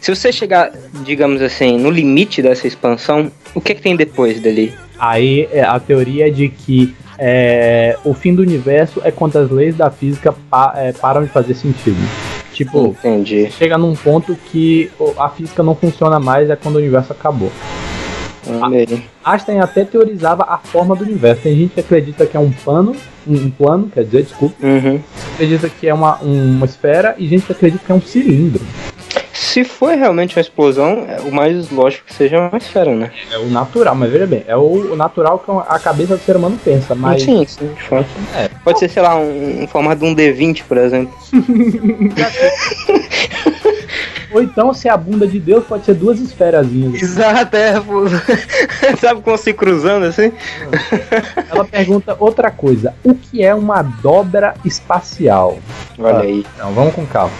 Se 0.00 0.14
você 0.14 0.32
chegar, 0.32 0.72
digamos 1.04 1.42
assim, 1.42 1.76
no 1.78 1.90
limite 1.90 2.40
dessa 2.40 2.66
expansão, 2.66 3.30
o 3.54 3.60
que, 3.60 3.74
que 3.74 3.82
tem 3.82 3.94
depois 3.94 4.40
dali? 4.40 4.72
Aí 4.98 5.46
é, 5.52 5.62
a 5.62 5.78
teoria 5.78 6.28
é 6.28 6.30
de 6.30 6.48
que 6.48 6.94
é, 7.18 7.96
o 8.02 8.14
fim 8.14 8.34
do 8.34 8.42
universo 8.42 9.00
é 9.04 9.10
quando 9.10 9.36
as 9.36 9.50
leis 9.50 9.76
da 9.76 9.90
física 9.90 10.34
pa- 10.50 10.72
é, 10.76 10.92
param 10.92 11.22
de 11.22 11.28
fazer 11.30 11.54
sentido. 11.54 11.98
Tipo, 12.58 12.88
Entendi. 12.88 13.52
chega 13.52 13.78
num 13.78 13.94
ponto 13.94 14.36
que 14.50 14.90
a 15.16 15.28
física 15.28 15.62
não 15.62 15.76
funciona 15.76 16.18
mais, 16.18 16.50
é 16.50 16.56
quando 16.56 16.74
o 16.74 16.78
universo 16.78 17.12
acabou. 17.12 17.52
Amei. 18.60 19.04
Einstein 19.24 19.60
até 19.60 19.84
teorizava 19.84 20.42
a 20.42 20.58
forma 20.58 20.96
do 20.96 21.04
universo. 21.04 21.42
Tem 21.42 21.54
gente 21.54 21.74
que 21.74 21.80
acredita 21.80 22.26
que 22.26 22.36
é 22.36 22.40
um 22.40 22.50
pano, 22.50 22.96
um, 23.24 23.34
um 23.34 23.50
plano, 23.50 23.88
quer 23.94 24.02
dizer, 24.02 24.24
desculpa, 24.24 24.56
Uhum. 24.66 24.98
acredita 25.34 25.68
que 25.68 25.86
é 25.86 25.94
uma, 25.94 26.16
uma 26.16 26.66
esfera 26.66 27.14
e 27.16 27.28
gente 27.28 27.46
que 27.46 27.52
acredita 27.52 27.84
que 27.86 27.92
é 27.92 27.94
um 27.94 28.02
cilindro. 28.02 28.64
Se 29.48 29.64
for 29.64 29.94
realmente 29.96 30.36
uma 30.36 30.42
explosão, 30.42 31.06
é- 31.08 31.20
o 31.20 31.32
mais 31.32 31.70
lógico 31.70 32.04
que 32.06 32.12
seja 32.14 32.38
uma 32.38 32.58
esfera, 32.58 32.94
né? 32.94 33.10
É 33.32 33.38
o 33.38 33.46
natural, 33.48 33.94
mas 33.94 34.12
veja 34.12 34.26
bem, 34.26 34.44
é 34.46 34.54
o, 34.54 34.92
o 34.92 34.96
natural 34.96 35.38
que 35.38 35.50
a 35.50 35.78
cabeça 35.78 36.16
do 36.18 36.22
ser 36.22 36.36
humano 36.36 36.58
pensa, 36.62 36.94
mas 36.94 37.22
Sim, 37.22 37.44
sim, 37.46 37.72
de 37.74 37.82
fato. 37.82 38.06
É. 38.36 38.48
Pode 38.62 38.78
ser, 38.78 38.90
sei 38.90 39.00
lá, 39.02 39.16
um, 39.16 39.62
um 39.62 39.66
formato 39.66 40.00
de 40.00 40.04
um 40.06 40.14
D20, 40.14 40.64
por 40.68 40.76
exemplo. 40.76 41.14
ou 44.30 44.42
então 44.42 44.74
se 44.74 44.86
é 44.86 44.90
a 44.90 44.96
bunda 44.98 45.26
de 45.26 45.40
Deus 45.40 45.64
pode 45.64 45.86
ser 45.86 45.94
duas 45.94 46.20
esferazinhas. 46.20 47.02
Exato, 47.02 47.56
é, 47.56 47.80
pô. 47.80 48.02
Sabe 49.00 49.22
como 49.22 49.38
se 49.38 49.54
cruzando 49.54 50.04
assim? 50.04 50.30
Ela 51.50 51.64
pergunta 51.64 52.14
outra 52.20 52.50
coisa: 52.50 52.94
o 53.02 53.14
que 53.14 53.42
é 53.42 53.54
uma 53.54 53.80
dobra 53.82 54.52
espacial? 54.64 55.58
Olha 55.98 56.18
Ah. 56.18 56.20
aí. 56.20 56.44
Então, 56.54 56.72
vamos 56.74 56.94
com 56.94 57.06
calma. 57.06 57.32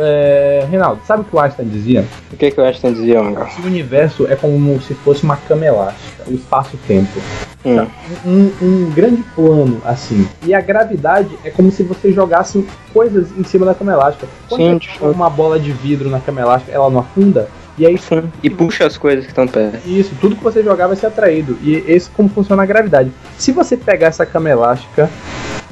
É, 0.00 0.66
Reinaldo, 0.70 1.00
sabe 1.06 1.22
o 1.22 1.24
que 1.24 1.34
o 1.34 1.38
Einstein 1.38 1.68
dizia? 1.68 2.04
O 2.32 2.36
que, 2.36 2.50
que 2.50 2.60
acho 2.60 2.80
que 2.80 2.90
dizia? 2.92 3.18
Que 3.20 3.62
o 3.62 3.66
universo 3.66 4.26
é 4.26 4.36
como 4.36 4.80
se 4.80 4.94
fosse 4.94 5.24
uma 5.24 5.36
cama 5.36 5.64
elástica, 5.64 6.24
o 6.26 6.34
espaço-tempo. 6.34 7.20
Hum. 7.64 7.86
Um, 8.24 8.52
um 8.62 8.90
grande 8.90 9.22
plano, 9.34 9.80
assim. 9.84 10.28
E 10.44 10.54
a 10.54 10.60
gravidade 10.60 11.30
é 11.44 11.50
como 11.50 11.70
se 11.70 11.82
você 11.82 12.12
jogasse 12.12 12.64
coisas 12.92 13.28
em 13.36 13.44
cima 13.44 13.66
da 13.66 13.74
cama 13.74 13.92
elástica. 13.92 14.26
Quando 14.48 14.60
Sim, 14.60 14.78
você 14.78 14.98
joga 14.98 15.12
uma 15.12 15.30
bola 15.30 15.58
de 15.58 15.72
vidro 15.72 16.08
na 16.08 16.20
cama 16.20 16.40
elástica, 16.40 16.72
ela 16.72 16.88
não 16.88 17.00
afunda. 17.00 17.48
E 17.76 17.86
aí 17.86 17.96
Sim. 17.96 18.30
E 18.42 18.50
puxa 18.50 18.86
as 18.86 18.96
coisas 18.96 19.24
que 19.24 19.30
estão 19.30 19.46
perto. 19.46 19.88
Isso, 19.88 20.12
tudo 20.20 20.34
que 20.36 20.42
você 20.42 20.62
jogar 20.62 20.88
vai 20.88 20.96
ser 20.96 21.06
atraído. 21.06 21.56
E 21.62 21.84
esse 21.86 22.10
como 22.10 22.28
funciona 22.28 22.62
a 22.62 22.66
gravidade. 22.66 23.12
Se 23.36 23.52
você 23.52 23.76
pegar 23.76 24.08
essa 24.08 24.26
cama 24.26 24.50
elástica 24.50 25.08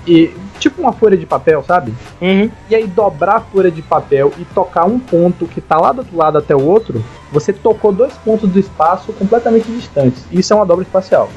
e. 0.06 0.30
Tipo 0.58 0.80
uma 0.80 0.92
folha 0.92 1.18
de 1.18 1.26
papel, 1.26 1.62
sabe? 1.62 1.92
Uhum. 2.18 2.50
E 2.70 2.74
aí 2.74 2.86
dobrar 2.86 3.36
a 3.36 3.40
folha 3.40 3.70
de 3.70 3.82
papel 3.82 4.32
e 4.38 4.44
tocar 4.46 4.86
um 4.86 4.98
ponto 4.98 5.46
que 5.46 5.60
tá 5.60 5.76
lá 5.76 5.92
do 5.92 5.98
outro 5.98 6.16
lado 6.16 6.38
até 6.38 6.56
o 6.56 6.62
outro, 6.62 7.04
você 7.30 7.52
tocou 7.52 7.92
dois 7.92 8.14
pontos 8.14 8.48
do 8.48 8.58
espaço 8.58 9.12
completamente 9.12 9.70
distantes. 9.70 10.24
Isso 10.32 10.54
é 10.54 10.56
uma 10.56 10.64
dobra 10.64 10.82
espacial. 10.82 11.28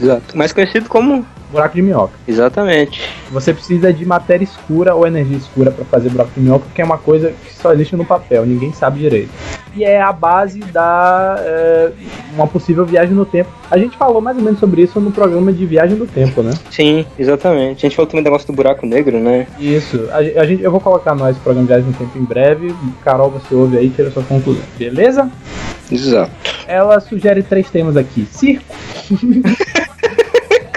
Exato. 0.00 0.36
Mais 0.36 0.52
conhecido 0.52 0.88
como. 0.88 1.24
Buraco 1.52 1.76
de 1.76 1.82
minhoca. 1.82 2.14
Exatamente. 2.26 3.00
Você 3.30 3.54
precisa 3.54 3.92
de 3.92 4.04
matéria 4.04 4.42
escura 4.42 4.92
ou 4.92 5.06
energia 5.06 5.36
escura 5.36 5.70
para 5.70 5.84
fazer 5.84 6.10
buraco 6.10 6.32
de 6.34 6.40
minhoca, 6.40 6.66
que 6.74 6.82
é 6.82 6.84
uma 6.84 6.98
coisa 6.98 7.30
que 7.30 7.54
só 7.54 7.72
existe 7.72 7.94
no 7.94 8.04
papel, 8.04 8.44
ninguém 8.44 8.72
sabe 8.72 8.98
direito. 8.98 9.30
E 9.76 9.84
é 9.84 10.00
a 10.00 10.12
base 10.12 10.60
da 10.60 11.36
é, 11.38 11.90
uma 12.34 12.46
possível 12.46 12.84
viagem 12.84 13.14
no 13.14 13.26
tempo. 13.26 13.50
A 13.70 13.76
gente 13.76 13.96
falou 13.96 14.20
mais 14.20 14.36
ou 14.36 14.42
menos 14.42 14.60
sobre 14.60 14.82
isso 14.82 15.00
no 15.00 15.10
programa 15.10 15.52
de 15.52 15.66
viagem 15.66 15.96
do 15.96 16.06
tempo, 16.06 16.42
né? 16.42 16.52
Sim, 16.70 17.04
exatamente. 17.18 17.78
A 17.84 17.88
gente 17.88 17.96
falou 17.96 18.08
também 18.08 18.22
do 18.22 18.26
negócio 18.26 18.46
do 18.46 18.52
buraco 18.52 18.86
negro, 18.86 19.18
né? 19.18 19.46
Isso. 19.58 20.08
A, 20.12 20.18
a 20.18 20.46
gente, 20.46 20.62
eu 20.62 20.70
vou 20.70 20.80
colocar 20.80 21.14
nós 21.14 21.36
programa 21.38 21.66
de 21.66 21.72
viagem 21.72 21.90
no 21.90 21.96
tempo 21.96 22.18
em 22.18 22.24
breve. 22.24 22.74
Carol, 23.02 23.30
você 23.30 23.54
ouve 23.54 23.76
aí 23.76 23.86
e 23.86 23.90
tira 23.90 24.10
sua 24.10 24.22
conclusão. 24.22 24.62
Beleza? 24.78 25.30
Exato. 25.90 26.30
Ela 26.66 27.00
sugere 27.00 27.42
três 27.42 27.68
temas 27.70 27.96
aqui: 27.96 28.26
circo, 28.30 28.64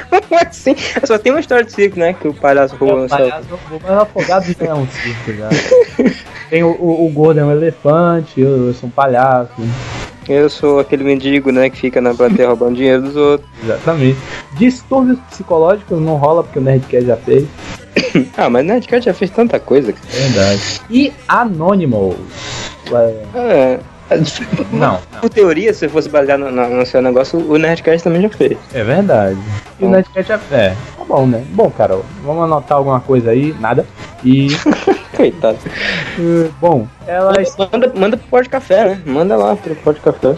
Como 0.09 0.39
assim? 0.41 0.75
Só 1.05 1.17
tem 1.17 1.31
uma 1.31 1.39
história 1.39 1.63
de 1.63 1.71
circo, 1.71 1.99
né? 1.99 2.13
Que 2.13 2.27
o 2.27 2.33
palhaço 2.33 2.75
roubou 2.75 3.01
no 3.01 3.09
céu. 3.09 3.17
palhaço, 3.17 3.47
o 3.71 3.83
mais 3.83 4.01
afogado 4.01 4.45
já 4.45 4.65
é 4.65 4.73
um 4.73 4.87
circo 4.87 5.33
já. 5.33 5.49
Tem 6.49 6.63
o, 6.63 6.69
o, 6.69 7.05
o 7.05 7.09
gordo 7.09 7.39
é 7.39 7.45
um 7.45 7.51
elefante, 7.51 8.39
eu, 8.41 8.67
eu 8.67 8.73
sou 8.73 8.87
um 8.87 8.91
palhaço. 8.91 9.51
Eu 10.27 10.49
sou 10.49 10.79
aquele 10.79 11.03
mendigo, 11.05 11.51
né, 11.51 11.69
que 11.69 11.77
fica 11.77 12.01
na 12.01 12.13
plateia 12.13 12.47
roubando 12.49 12.75
dinheiro 12.75 13.01
dos 13.01 13.15
outros. 13.15 13.49
Exatamente. 13.63 14.17
Distúrbios 14.53 15.19
psicológicos 15.29 15.99
não 16.01 16.15
rola 16.15 16.43
porque 16.43 16.59
o 16.59 16.61
Nerdcast 16.61 17.05
já 17.07 17.17
fez. 17.17 17.45
ah, 18.37 18.49
mas 18.49 18.65
Nerdcast 18.65 19.05
já 19.05 19.13
fez 19.13 19.31
tanta 19.31 19.59
coisa. 19.59 19.93
cara. 19.93 20.05
Verdade. 20.09 20.81
E 20.89 21.13
Anonymous. 21.27 22.15
É, 23.35 23.79
É. 24.09 24.21
Não, 24.71 24.99
Por 25.19 25.29
teoria, 25.29 25.73
se 25.73 25.89
fosse 25.89 26.07
baseado 26.07 26.39
no, 26.39 26.49
no- 26.51 26.77
no 26.77 26.85
seu 26.85 27.01
negócio, 27.01 27.37
o 27.39 27.57
Nerdcast 27.57 28.05
também 28.05 28.21
já 28.21 28.29
fez. 28.29 28.57
é 28.73 28.81
verdade. 28.81 29.37
E 29.81 29.83
o. 29.83 29.89
Nerdcast 29.89 30.29
já 30.29 30.39
é. 30.57 30.69
Tá 30.97 31.03
bom, 31.05 31.25
né? 31.27 31.43
Bom, 31.49 31.69
Carol, 31.69 32.05
vamos 32.23 32.45
anotar 32.45 32.77
alguma 32.77 33.01
coisa 33.01 33.31
aí. 33.31 33.53
Nada. 33.59 33.85
E. 34.23 34.47
Coitado. 35.17 35.57
bom, 36.61 36.87
ela, 37.07 37.33
Manda, 37.71 37.91
manda 37.95 38.17
pro 38.17 38.27
Pó 38.27 38.41
de 38.41 38.49
Café, 38.49 38.85
né? 38.85 39.01
Manda 39.05 39.35
lá 39.35 39.55
pro 39.55 39.75
Pó 39.75 39.91
de 39.91 39.99
Café. 39.99 40.35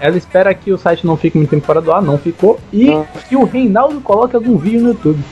ela 0.00 0.16
espera 0.16 0.52
que 0.54 0.72
o 0.72 0.78
site 0.78 1.06
não 1.06 1.16
fique 1.16 1.36
muito 1.36 1.50
tempo 1.50 1.66
fora 1.66 1.80
do 1.80 1.92
ar, 1.92 2.00
não 2.02 2.16
ficou. 2.18 2.58
E 2.72 2.86
Não. 2.86 3.06
que 3.28 3.36
o 3.36 3.44
Reinaldo 3.44 4.00
coloque 4.00 4.34
algum 4.34 4.56
vídeo 4.56 4.80
no 4.80 4.88
YouTube. 4.88 5.22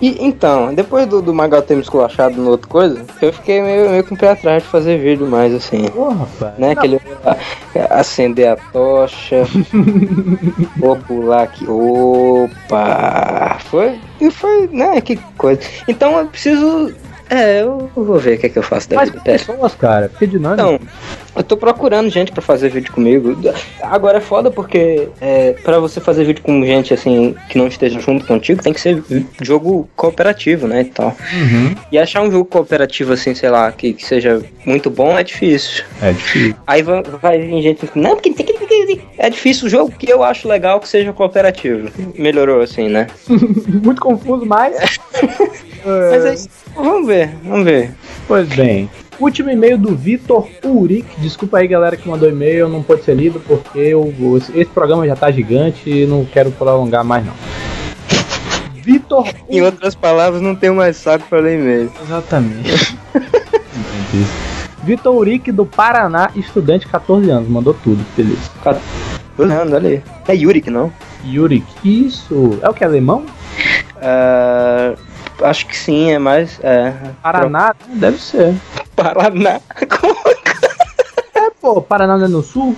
E 0.00 0.24
então, 0.24 0.74
depois 0.74 1.06
do, 1.06 1.22
do 1.22 1.32
Magal 1.32 1.62
ter 1.62 1.76
me 1.76 1.80
esculachado 1.82 2.34
no 2.34 2.50
outro 2.50 2.66
coisa, 2.68 3.04
eu 3.20 3.32
fiquei 3.32 3.62
meio, 3.62 3.88
meio 3.88 4.02
com 4.04 4.16
o 4.16 4.18
pé 4.18 4.30
atrás 4.32 4.62
de 4.64 4.68
fazer 4.68 4.98
vídeo 4.98 5.28
mais 5.28 5.54
assim. 5.54 5.86
Rapaz. 5.86 6.58
Né? 6.58 6.72
Aquele 6.72 7.00
a- 7.24 7.36
acender 8.00 8.48
a 8.48 8.56
tocha. 8.56 9.44
vou 10.76 10.96
pular 10.96 11.44
aqui. 11.44 11.64
Opa! 11.68 13.58
Foi. 13.70 13.98
E 14.20 14.28
foi, 14.30 14.68
né? 14.72 15.00
Que 15.00 15.16
coisa. 15.38 15.60
Então 15.86 16.18
eu 16.18 16.26
preciso. 16.26 16.92
É, 17.32 17.62
eu 17.62 17.90
vou 17.96 18.18
ver 18.18 18.36
o 18.36 18.38
que 18.40 18.44
é 18.44 18.48
que 18.50 18.58
eu 18.58 18.62
faço 18.62 18.90
da 18.90 18.96
Mas 18.96 19.08
vida. 19.08 19.22
Pessoas, 19.22 19.74
cara, 19.74 20.10
fica 20.10 20.26
dinâmico. 20.26 20.52
Então, 20.52 20.80
eu 21.34 21.42
tô 21.42 21.56
procurando 21.56 22.10
gente 22.10 22.30
pra 22.30 22.42
fazer 22.42 22.68
vídeo 22.68 22.92
comigo. 22.92 23.34
Agora 23.80 24.18
é 24.18 24.20
foda 24.20 24.50
porque 24.50 25.08
é, 25.18 25.54
para 25.64 25.78
você 25.78 25.98
fazer 25.98 26.24
vídeo 26.24 26.42
com 26.42 26.62
gente 26.62 26.92
assim 26.92 27.34
que 27.48 27.56
não 27.56 27.68
esteja 27.68 27.98
junto 28.00 28.26
contigo, 28.26 28.62
tem 28.62 28.74
que 28.74 28.80
ser 28.82 29.02
jogo 29.40 29.88
cooperativo, 29.96 30.68
né, 30.68 30.82
e 30.82 30.84
tal. 30.84 31.16
Uhum. 31.32 31.74
E 31.90 31.98
achar 31.98 32.20
um 32.20 32.30
jogo 32.30 32.44
cooperativo 32.44 33.14
assim, 33.14 33.34
sei 33.34 33.48
lá, 33.48 33.72
que, 33.72 33.94
que 33.94 34.04
seja 34.04 34.42
muito 34.66 34.90
bom 34.90 35.18
é 35.18 35.24
difícil. 35.24 35.84
É 36.02 36.12
difícil. 36.12 36.54
Aí 36.66 36.82
vai, 36.82 37.02
vai 37.02 37.40
vir 37.40 37.62
gente 37.62 37.88
não, 37.94 38.10
porque 38.10 38.30
tem 38.30 38.44
que 38.44 38.52
é 39.18 39.30
difícil 39.30 39.66
o 39.66 39.70
jogo 39.70 39.92
que 39.92 40.10
eu 40.10 40.22
acho 40.22 40.48
legal 40.48 40.80
que 40.80 40.88
seja 40.88 41.12
cooperativo. 41.12 41.88
Melhorou 42.18 42.60
assim, 42.60 42.88
né? 42.88 43.06
muito 43.28 44.00
confuso, 44.00 44.44
mas. 44.44 44.98
Mas 45.84 46.24
é 46.24 46.34
isso. 46.34 46.48
Vamos 46.76 47.08
ver, 47.08 47.21
vamos 47.42 47.64
ver. 47.64 47.90
Pois 48.26 48.48
bem. 48.48 48.90
Último 49.18 49.50
e-mail 49.50 49.78
do 49.78 49.94
Vitor 49.94 50.48
Uric. 50.64 51.20
Desculpa 51.20 51.58
aí, 51.58 51.68
galera, 51.68 51.96
que 51.96 52.08
mandou 52.08 52.28
e-mail. 52.28 52.68
Não 52.68 52.82
pode 52.82 53.04
ser 53.04 53.14
lido 53.14 53.40
porque 53.40 53.78
eu, 53.78 54.12
esse 54.36 54.70
programa 54.70 55.06
já 55.06 55.14
tá 55.14 55.30
gigante 55.30 55.88
e 55.88 56.06
não 56.06 56.24
quero 56.24 56.50
prolongar 56.50 57.04
mais, 57.04 57.24
não. 57.24 57.34
Vitor 58.74 59.28
Em 59.48 59.62
outras 59.62 59.94
palavras, 59.94 60.42
não 60.42 60.56
tenho 60.56 60.74
mais 60.74 60.96
saco 60.96 61.24
pra 61.28 61.40
ler 61.40 61.58
e-mail. 61.60 61.92
Exatamente. 62.02 62.98
Vitor 64.82 65.14
Uric 65.14 65.52
do 65.52 65.64
Paraná, 65.64 66.30
estudante, 66.34 66.88
14 66.88 67.30
anos. 67.30 67.48
Mandou 67.48 67.74
tudo, 67.74 68.04
feliz. 68.16 68.50
Tô 69.36 69.44
olhando, 69.44 69.74
olha 69.74 69.88
aí. 69.88 70.02
É 70.26 70.34
Yurik, 70.34 70.68
não? 70.68 70.92
Yurik, 71.24 71.64
isso. 71.84 72.58
É 72.60 72.68
o 72.68 72.74
que? 72.74 72.84
Alemão? 72.84 73.24
Ah, 74.00 74.94
acho 75.42 75.66
que 75.66 75.76
sim, 75.76 76.10
é 76.10 76.18
mais. 76.18 76.58
É. 76.62 76.92
Paraná? 77.22 77.74
Deve 77.88 78.18
ser. 78.18 78.54
Paraná. 78.94 79.60
É, 81.34 81.50
pô, 81.60 81.80
Paraná 81.80 82.16
não 82.18 82.26
é 82.26 82.28
no 82.28 82.42
sul? 82.42 82.76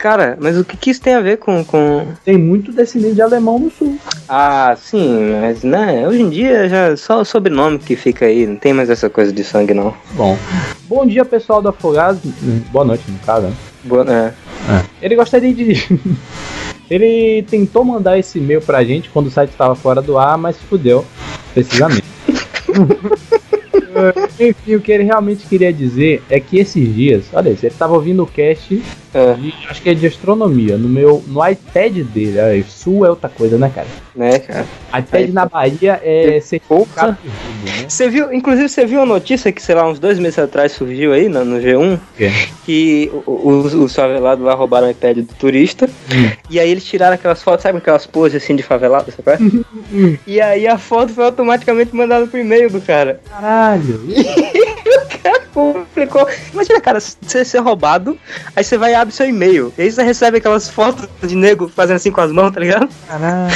Cara, 0.00 0.38
mas 0.40 0.56
o 0.56 0.64
que, 0.64 0.76
que 0.76 0.90
isso 0.90 1.00
tem 1.00 1.14
a 1.14 1.20
ver 1.20 1.38
com, 1.38 1.64
com. 1.64 2.06
Tem 2.24 2.38
muito 2.38 2.72
descendente 2.72 3.16
de 3.16 3.22
alemão 3.22 3.58
no 3.58 3.70
sul. 3.70 3.98
Ah, 4.28 4.74
sim, 4.74 5.36
mas 5.40 5.62
né, 5.62 6.06
hoje 6.08 6.22
em 6.22 6.30
dia 6.30 6.68
já 6.68 6.96
só 6.96 7.20
o 7.20 7.24
sobrenome 7.24 7.78
que 7.78 7.96
fica 7.96 8.24
aí, 8.24 8.46
não 8.46 8.56
tem 8.56 8.72
mais 8.72 8.88
essa 8.88 9.10
coisa 9.10 9.32
de 9.32 9.42
sangue 9.44 9.74
não. 9.74 9.92
Bom. 10.12 10.38
Bom 10.84 11.04
dia, 11.04 11.24
pessoal 11.24 11.60
do 11.60 11.68
Afogados. 11.68 12.22
Boa 12.70 12.84
noite, 12.84 13.04
no 13.10 13.18
caso, 13.18 13.48
né? 13.48 13.52
Boa, 13.84 14.06
é. 14.10 14.32
Ele 15.02 15.16
gostaria 15.16 15.52
de. 15.52 15.74
Ele 16.90 17.44
tentou 17.48 17.84
mandar 17.84 18.18
esse 18.18 18.38
e-mail 18.38 18.60
pra 18.60 18.82
gente 18.82 19.08
quando 19.10 19.28
o 19.28 19.30
site 19.30 19.50
estava 19.50 19.74
fora 19.76 20.02
do 20.02 20.18
ar, 20.18 20.36
mas 20.36 20.56
fudeu, 20.58 21.06
precisamente. 21.54 22.04
Enfim, 24.38 24.74
o 24.76 24.80
que 24.80 24.92
ele 24.92 25.04
realmente 25.04 25.46
queria 25.46 25.72
dizer 25.72 26.22
é 26.30 26.38
que 26.40 26.58
esses 26.58 26.94
dias, 26.94 27.24
olha 27.32 27.50
isso, 27.50 27.64
ele 27.64 27.72
estava 27.72 27.94
ouvindo 27.94 28.22
o 28.22 28.26
cast 28.26 28.82
É. 29.12 29.34
de, 29.34 29.52
acho 29.68 29.82
que 29.82 29.90
é 29.90 29.94
de 29.94 30.06
astronomia, 30.06 30.76
no 30.76 30.88
meu 30.88 31.22
no 31.26 31.46
iPad 31.46 31.96
dele. 31.98 32.38
Olha, 32.38 32.46
aí, 32.46 32.62
sul 32.62 33.04
é 33.04 33.10
outra 33.10 33.28
coisa, 33.28 33.58
né, 33.58 33.70
cara? 33.74 33.86
Né, 34.14 34.38
cara? 34.38 34.66
iPad 34.88 35.12
Aí, 35.12 35.32
na 35.32 35.46
Bahia 35.46 36.00
é 36.02 36.40
certificado 36.40 37.16
de 37.22 37.28
né? 37.28 37.86
Você 37.88 38.08
viu, 38.08 38.32
inclusive 38.32 38.68
você 38.68 38.86
viu 38.86 39.02
a 39.02 39.06
notícia 39.06 39.50
que, 39.50 39.60
sei 39.62 39.74
lá, 39.74 39.88
uns 39.88 39.98
dois 39.98 40.18
meses 40.18 40.38
atrás 40.38 40.72
surgiu 40.72 41.12
aí 41.12 41.28
no, 41.28 41.44
no 41.44 41.60
G1 41.60 41.98
quê? 42.16 42.30
que 42.64 43.10
os, 43.26 43.74
os 43.74 43.94
favelados 43.94 44.44
lá 44.44 44.54
roubaram 44.54 44.86
o 44.86 44.90
iPad 44.90 45.18
do 45.18 45.34
turista 45.34 45.88
e 46.48 46.60
aí 46.60 46.70
eles 46.70 46.84
tiraram 46.84 47.14
aquelas 47.14 47.42
fotos, 47.42 47.62
sabe 47.62 47.78
aquelas 47.78 48.06
poses 48.06 48.42
assim 48.42 48.54
de 48.54 48.62
favelado, 48.62 49.12
sabe? 49.12 49.64
e 50.26 50.40
aí 50.40 50.66
a 50.66 50.78
foto 50.78 51.12
foi 51.12 51.24
automaticamente 51.24 51.94
mandada 51.94 52.26
pro 52.26 52.38
e-mail 52.38 52.70
do 52.70 52.80
cara. 52.80 53.20
Caralho. 53.28 53.79
o 53.86 55.22
cara 55.22 55.40
publicou. 55.52 56.28
Imagina, 56.52 56.80
cara, 56.80 57.00
você 57.00 57.44
ser 57.44 57.58
roubado, 57.58 58.18
aí 58.54 58.64
você 58.64 58.76
vai 58.78 58.92
e 58.92 58.94
abre 58.94 59.14
seu 59.14 59.28
e-mail. 59.28 59.72
E 59.76 59.82
aí 59.82 59.92
você 59.92 60.02
recebe 60.02 60.38
aquelas 60.38 60.68
fotos 60.68 61.08
de 61.22 61.34
nego 61.34 61.68
fazendo 61.68 61.96
assim 61.96 62.10
com 62.10 62.20
as 62.20 62.32
mãos, 62.32 62.52
tá 62.52 62.60
ligado? 62.60 62.88
Caralho. 63.06 63.54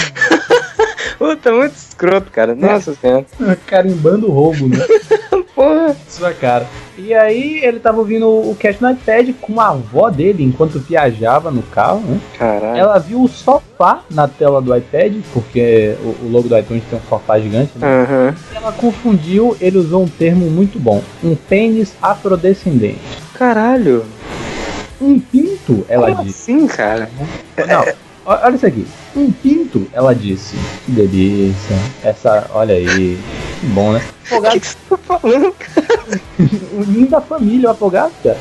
Puta, 1.18 1.52
muito 1.52 1.76
escroto, 1.76 2.30
cara. 2.30 2.54
Nossa 2.54 2.94
senhora. 2.94 3.24
Carimbando 3.66 4.28
o 4.28 4.32
roubo, 4.32 4.68
né? 4.68 4.78
Porra. 5.54 5.96
Sua 6.08 6.32
cara. 6.32 6.66
E 6.96 7.12
aí 7.12 7.60
ele 7.64 7.80
tava 7.80 7.98
ouvindo 7.98 8.28
o 8.28 8.54
cast 8.58 8.80
no 8.82 8.90
iPad 8.90 9.30
com 9.40 9.60
a 9.60 9.70
avó 9.70 10.10
dele 10.10 10.44
enquanto 10.44 10.78
viajava 10.78 11.50
no 11.50 11.62
carro, 11.62 12.00
né? 12.00 12.20
Caralho. 12.38 12.78
Ela 12.78 12.98
viu 12.98 13.22
o 13.22 13.28
sofá 13.28 14.02
na 14.10 14.28
tela 14.28 14.60
do 14.62 14.74
iPad, 14.76 15.16
porque 15.32 15.96
o, 16.02 16.26
o 16.26 16.30
logo 16.30 16.48
do 16.48 16.56
iTunes 16.58 16.84
tem 16.88 16.98
um 16.98 17.02
sofá 17.08 17.38
gigante, 17.38 17.72
né? 17.76 17.86
Aham. 17.86 18.34
Ela 18.54 18.72
confundiu, 18.72 19.56
ele 19.60 19.78
usou 19.78 20.04
um 20.04 20.08
termo 20.08 20.48
muito 20.50 20.78
bom. 20.78 21.02
Um 21.22 21.34
pênis 21.34 21.94
afrodescendente. 22.00 23.00
Caralho. 23.34 24.04
Um 25.00 25.18
pinto, 25.18 25.84
ela 25.88 26.12
Como 26.12 26.24
disse. 26.24 26.52
assim, 26.52 26.66
cara? 26.68 27.10
Não, 27.66 27.84
olha 28.24 28.54
isso 28.54 28.66
aqui. 28.66 28.86
Um 29.16 29.30
pinto, 29.30 29.86
ela 29.92 30.14
disse. 30.14 30.56
Que 30.84 30.92
delícia. 30.92 31.76
Essa, 32.02 32.50
olha 32.52 32.74
aí. 32.74 33.18
Que 33.60 33.66
bom, 33.66 33.92
né? 33.92 34.02
O 34.30 34.42
que 34.42 34.60
que 34.60 34.66
você 34.66 34.76
tá 34.88 34.96
falando? 34.98 35.54
o 36.72 36.82
lindo 36.82 37.10
da 37.10 37.20
família, 37.20 37.68
o 37.68 37.72
afogado, 37.72 38.12
cara. 38.22 38.38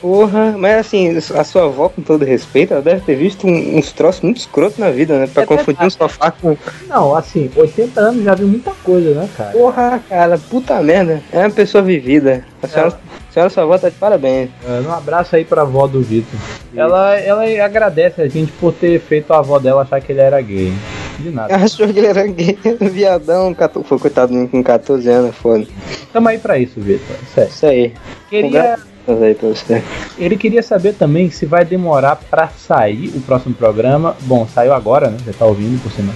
Porra, 0.00 0.54
mas 0.56 0.78
assim, 0.78 1.16
a 1.16 1.44
sua 1.44 1.64
avó, 1.64 1.88
com 1.88 2.00
todo 2.00 2.24
respeito, 2.24 2.72
ela 2.72 2.82
deve 2.82 3.02
ter 3.02 3.14
visto 3.16 3.46
um- 3.46 3.76
uns 3.76 3.92
troços 3.92 4.22
muito 4.22 4.38
escrotos 4.38 4.78
na 4.78 4.90
vida, 4.90 5.18
né? 5.18 5.26
Pra 5.26 5.42
É 5.42 5.46
confundir 5.46 5.84
um 5.86 5.90
sofá 5.90 6.30
com. 6.30 6.56
Não, 6.88 7.14
assim, 7.14 7.50
80 7.54 8.00
anos 8.00 8.24
já 8.24 8.34
viu 8.34 8.48
muita 8.48 8.70
coisa, 8.82 9.10
né, 9.14 9.28
cara? 9.36 9.50
Porra, 9.50 10.00
cara, 10.08 10.38
puta 10.38 10.80
merda. 10.82 11.22
É 11.30 11.38
uma 11.40 11.50
pessoa 11.50 11.82
vivida. 11.82 12.44
A 12.62 12.66
senhora, 12.66 12.98
a 13.28 13.32
senhora 13.32 13.50
sua 13.50 13.62
avó 13.64 13.76
tá 13.78 13.88
de 13.90 13.96
parabéns. 13.96 14.48
É, 14.66 14.80
Um 14.88 14.92
abraço 14.92 15.36
aí 15.36 15.44
pra 15.44 15.62
avó 15.62 15.86
do 15.86 16.00
Vitor. 16.00 16.38
Ela, 16.74 17.16
ela 17.20 17.44
agradece 17.64 18.22
a 18.22 18.28
gente 18.28 18.52
por 18.52 18.72
ter 18.72 18.98
feito 19.00 19.32
a 19.32 19.38
avó 19.38 19.58
dela 19.58 19.82
achar 19.82 20.00
que 20.00 20.12
ele 20.12 20.20
era 20.20 20.40
gay. 20.40 20.72
De 21.18 21.30
nada. 21.30 21.52
Achou 21.62 21.86
que 21.86 21.98
ele 21.98 22.06
era 22.06 22.26
gay, 22.26 22.58
viadão, 22.80 23.52
14, 23.52 23.86
foi 23.86 23.98
coitado 23.98 24.48
com 24.48 24.62
14 24.62 25.06
anos, 25.10 25.36
foda. 25.36 25.66
Tamo 26.10 26.28
aí 26.28 26.38
pra 26.38 26.58
isso, 26.58 26.80
Vitor. 26.80 27.16
Isso 27.46 27.66
aí. 27.66 27.92
Queria, 28.30 28.78
Aí 29.12 29.34
pra 29.34 29.48
você. 29.48 29.82
ele 30.18 30.36
queria 30.36 30.62
saber 30.62 30.94
também 30.94 31.30
se 31.30 31.46
vai 31.46 31.64
demorar 31.64 32.16
pra 32.16 32.48
sair 32.48 33.08
o 33.14 33.20
próximo 33.20 33.54
programa. 33.54 34.16
Bom, 34.22 34.46
saiu 34.46 34.72
agora, 34.72 35.08
né? 35.10 35.16
Já 35.26 35.32
tá 35.32 35.44
ouvindo 35.46 35.82
por 35.82 35.90
cima. 35.92 36.12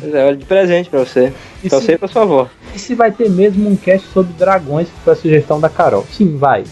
Pois 0.00 0.14
é, 0.14 0.24
olha 0.26 0.36
de 0.36 0.44
presente 0.44 0.88
pra 0.88 1.00
você. 1.00 1.32
E 1.62 1.68
Pra 1.68 1.80
se- 1.80 1.92
e 1.92 1.98
pra 1.98 2.08
sua 2.08 2.22
avó. 2.22 2.48
E 2.74 2.78
se 2.78 2.94
vai 2.94 3.10
ter 3.10 3.28
mesmo 3.30 3.68
um 3.68 3.76
cast 3.76 4.06
sobre 4.08 4.32
dragões, 4.34 4.88
que 4.88 4.94
foi 5.04 5.12
a 5.12 5.16
sugestão 5.16 5.58
da 5.60 5.68
Carol? 5.68 6.06
Sim, 6.12 6.36
vai. 6.36 6.64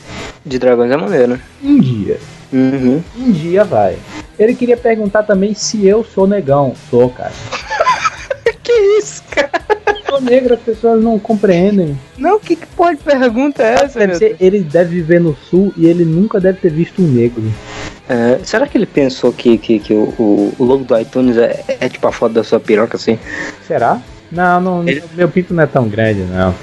De 0.45 0.59
dragões 0.59 0.91
é 0.91 0.97
maneiro, 0.97 1.29
né? 1.33 1.41
Um 1.63 1.79
dia. 1.81 2.19
Uhum. 2.53 3.03
Um 3.19 3.33
dia 3.33 3.65
vai. 3.65 3.97
Ele 4.39 4.55
queria 4.55 4.77
perguntar 4.77 5.25
também 5.25 5.55
se 5.55 5.87
eu 5.87 6.05
sou 6.05 6.27
negão. 6.27 6.75
Sou, 6.91 7.11
cara. 7.11 7.33
Que 8.63 8.73
isso, 8.99 9.23
cara? 9.31 9.51
Sou 10.09 10.21
negro, 10.21 10.55
as 10.55 10.61
pessoas 10.61 11.03
não 11.03 11.19
compreendem. 11.19 11.99
Não, 12.17 12.39
que, 12.39 12.55
que 12.57 12.67
porra 12.69 12.95
de 12.95 13.03
pergunta 13.03 13.63
é 13.63 13.75
essa, 13.85 13.99
Deve 13.99 14.15
ser, 14.17 14.37
ele 14.41 14.61
deve 14.61 14.97
viver 14.97 15.21
no 15.21 15.37
sul 15.51 15.73
e 15.77 15.87
ele 15.87 16.05
nunca 16.05 16.39
deve 16.41 16.59
ter 16.61 16.71
visto 16.71 17.03
um 17.03 17.07
negro. 17.07 17.43
É, 18.09 18.39
será 18.45 18.67
que 18.67 18.79
ele 18.79 18.87
pensou 18.87 19.33
que, 19.33 19.59
que, 19.59 19.79
que 19.81 19.93
o, 19.93 20.15
o, 20.19 20.55
o 20.59 20.65
logo 20.65 20.85
do 20.85 20.99
iTunes 20.99 21.37
é, 21.37 21.65
é 21.81 21.89
tipo 21.89 22.07
a 22.07 22.13
foto 22.13 22.33
da 22.35 22.45
sua 22.45 22.61
piroca 22.61 22.97
assim? 22.97 23.19
Será? 23.67 24.01
Não, 24.31 24.61
não, 24.61 24.89
Ele- 24.89 25.03
meu 25.15 25.29
pinto 25.29 25.53
não 25.55 25.63
é 25.63 25.67
tão 25.67 25.89
grande, 25.89 26.21
não. 26.23 26.55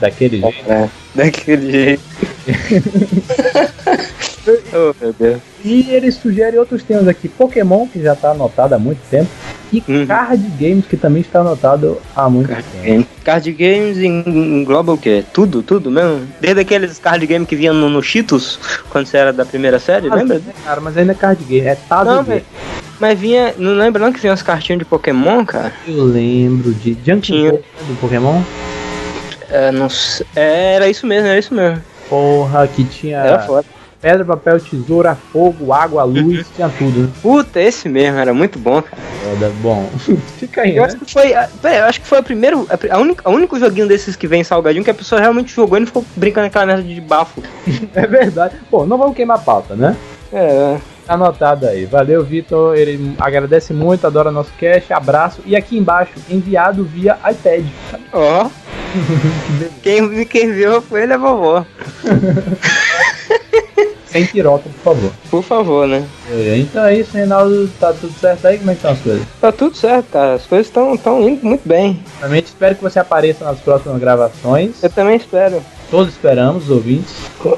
Daquele 0.00 0.40
jeito. 0.40 0.70
É, 0.70 0.88
daquele 1.14 1.70
jeito. 1.70 2.02
Oh, 4.72 4.94
meu 5.00 5.12
Deus. 5.12 5.40
E 5.64 5.90
ele 5.90 6.10
sugere 6.12 6.58
outros 6.58 6.82
temas 6.82 7.08
aqui: 7.08 7.28
Pokémon, 7.28 7.86
que 7.86 8.00
já 8.02 8.14
tá 8.14 8.30
anotado 8.30 8.74
há 8.74 8.78
muito 8.78 9.00
tempo, 9.10 9.28
e 9.72 9.82
Uhum. 9.88 10.06
card 10.06 10.42
games, 10.58 10.86
que 10.86 10.96
também 10.96 11.20
está 11.22 11.40
anotado 11.40 12.00
há 12.14 12.28
muito 12.28 12.48
tempo. 12.48 12.64
Game- 12.82 13.06
Card 13.24 13.52
games 13.52 13.98
en- 13.98 14.22
engloba 14.26 14.92
o 14.92 14.96
quê? 14.98 15.22
Tudo, 15.34 15.62
tudo 15.62 15.90
mesmo? 15.90 16.26
Desde 16.40 16.60
aqueles 16.60 16.98
card 16.98 17.26
games 17.26 17.46
que 17.48 17.54
vinham 17.56 17.74
no, 17.74 17.90
no 17.90 18.02
Cheetos, 18.02 18.58
quando 18.88 19.06
você 19.06 19.18
era 19.18 19.32
da 19.32 19.44
primeira 19.44 19.78
série, 19.78 20.08
lembra? 20.08 20.40
Cara, 20.64 20.80
mas 20.80 20.96
ainda 20.96 21.12
é 21.12 21.14
card 21.14 21.44
game, 21.44 21.66
é 21.66 21.74
Tazo 21.74 22.04
Não, 22.10 22.24
game. 22.24 22.44
Mas 23.00 23.18
vinha. 23.18 23.54
Não 23.58 23.74
lembra 23.74 24.02
não 24.04 24.12
que 24.12 24.18
vinha 24.20 24.32
umas 24.32 24.42
cartinhas 24.42 24.78
de 24.78 24.84
Pokémon, 24.84 25.44
cara? 25.44 25.72
Eu 25.86 26.04
lembro 26.04 26.72
de 26.74 26.96
Junk 27.04 27.20
Tinha. 27.20 27.50
Ball 27.52 27.60
do 27.86 28.00
Pokémon. 28.00 28.40
É, 29.50 29.70
não. 29.72 29.88
É, 30.34 30.74
era 30.74 30.88
isso 30.88 31.06
mesmo, 31.06 31.28
era 31.28 31.38
isso 31.38 31.54
mesmo. 31.54 31.80
Porra, 32.08 32.66
que 32.66 32.84
tinha 32.84 33.18
Era 33.18 33.38
foda. 33.40 33.66
Pedra, 34.00 34.24
papel, 34.24 34.60
tesoura, 34.60 35.16
fogo, 35.32 35.72
água, 35.72 36.04
luz, 36.04 36.46
tinha 36.54 36.68
tudo. 36.68 37.00
né? 37.02 37.08
Puta, 37.22 37.60
esse 37.60 37.88
mesmo, 37.88 38.18
era 38.18 38.32
muito 38.32 38.58
bom, 38.58 38.80
cara. 38.82 38.96
Foda, 39.24 39.52
Bom, 39.60 39.88
fica 40.38 40.62
aí, 40.62 40.76
Eu 40.76 40.82
né? 40.82 40.88
acho 40.88 40.98
que 40.98 41.12
foi. 41.12 41.34
a- 41.34 41.48
eu 41.62 41.84
acho 41.84 42.00
que 42.00 42.06
foi 42.06 42.18
o 42.20 42.22
primeiro. 42.22 42.66
A, 42.70 42.96
a 42.96 42.98
única, 42.98 43.22
a 43.28 43.30
único 43.30 43.58
joguinho 43.58 43.86
desses 43.88 44.16
que 44.16 44.26
vem 44.26 44.42
salgadinho 44.44 44.84
que 44.84 44.90
a 44.90 44.94
pessoa 44.94 45.20
realmente 45.20 45.54
jogou 45.54 45.76
e 45.76 45.80
não 45.80 45.86
ficou 45.86 46.04
brincando 46.16 46.46
naquela 46.46 46.66
merda 46.66 46.82
de 46.82 47.00
bafo. 47.00 47.42
É 47.94 48.06
verdade. 48.06 48.54
Pô, 48.70 48.86
não 48.86 48.96
vamos 48.98 49.16
queimar 49.16 49.36
a 49.38 49.40
pauta, 49.40 49.74
né? 49.74 49.96
É. 50.32 50.76
Tá 51.06 51.14
anotado 51.14 51.66
aí. 51.66 51.84
Valeu, 51.86 52.22
Vitor. 52.22 52.76
Ele 52.76 53.14
agradece 53.18 53.72
muito, 53.72 54.06
adora 54.06 54.30
nosso 54.30 54.52
cast. 54.58 54.92
Abraço. 54.92 55.40
E 55.46 55.56
aqui 55.56 55.76
embaixo, 55.78 56.12
enviado 56.28 56.84
via 56.84 57.16
iPad. 57.30 57.64
Ó. 58.12 58.48
quem, 59.82 60.24
quem 60.26 60.52
viu 60.52 60.80
foi 60.82 61.02
ele, 61.02 61.14
a 61.14 61.16
vovó. 61.18 61.64
Sem 64.10 64.26
piroca, 64.26 64.64
por 64.70 64.94
favor. 64.94 65.10
Por 65.30 65.42
favor, 65.42 65.86
né? 65.86 66.04
É, 66.30 66.56
Então 66.58 66.84
é 66.84 66.96
isso, 66.96 67.10
Reinaldo. 67.16 67.68
Tá 67.78 67.92
tudo 67.92 68.12
certo 68.18 68.46
aí? 68.46 68.58
Como 68.58 68.70
é 68.70 68.74
que 68.74 68.78
estão 68.78 68.92
as 68.92 69.00
coisas? 69.00 69.26
Tá 69.40 69.52
tudo 69.52 69.76
certo, 69.76 70.06
cara. 70.12 70.34
As 70.34 70.46
coisas 70.46 70.66
estão 70.66 70.94
indo 71.28 71.44
muito 71.44 71.68
bem. 71.68 72.00
Também 72.20 72.40
espero 72.40 72.74
que 72.74 72.82
você 72.82 72.98
apareça 72.98 73.44
nas 73.44 73.58
próximas 73.60 74.00
gravações. 74.00 74.82
Eu 74.82 74.90
também 74.90 75.16
espero. 75.16 75.62
Todos 75.90 76.12
esperamos, 76.12 76.64
os 76.64 76.70
ouvintes. 76.70 77.14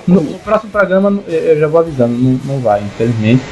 No, 0.06 0.20
no 0.20 0.39
próximo 0.39 0.70
programa, 0.70 1.20
eu 1.27 1.35
eu 1.35 1.59
já 1.60 1.66
vou 1.66 1.81
avisando, 1.81 2.14
não, 2.14 2.40
não 2.44 2.60
vai, 2.60 2.81
infelizmente. 2.81 3.43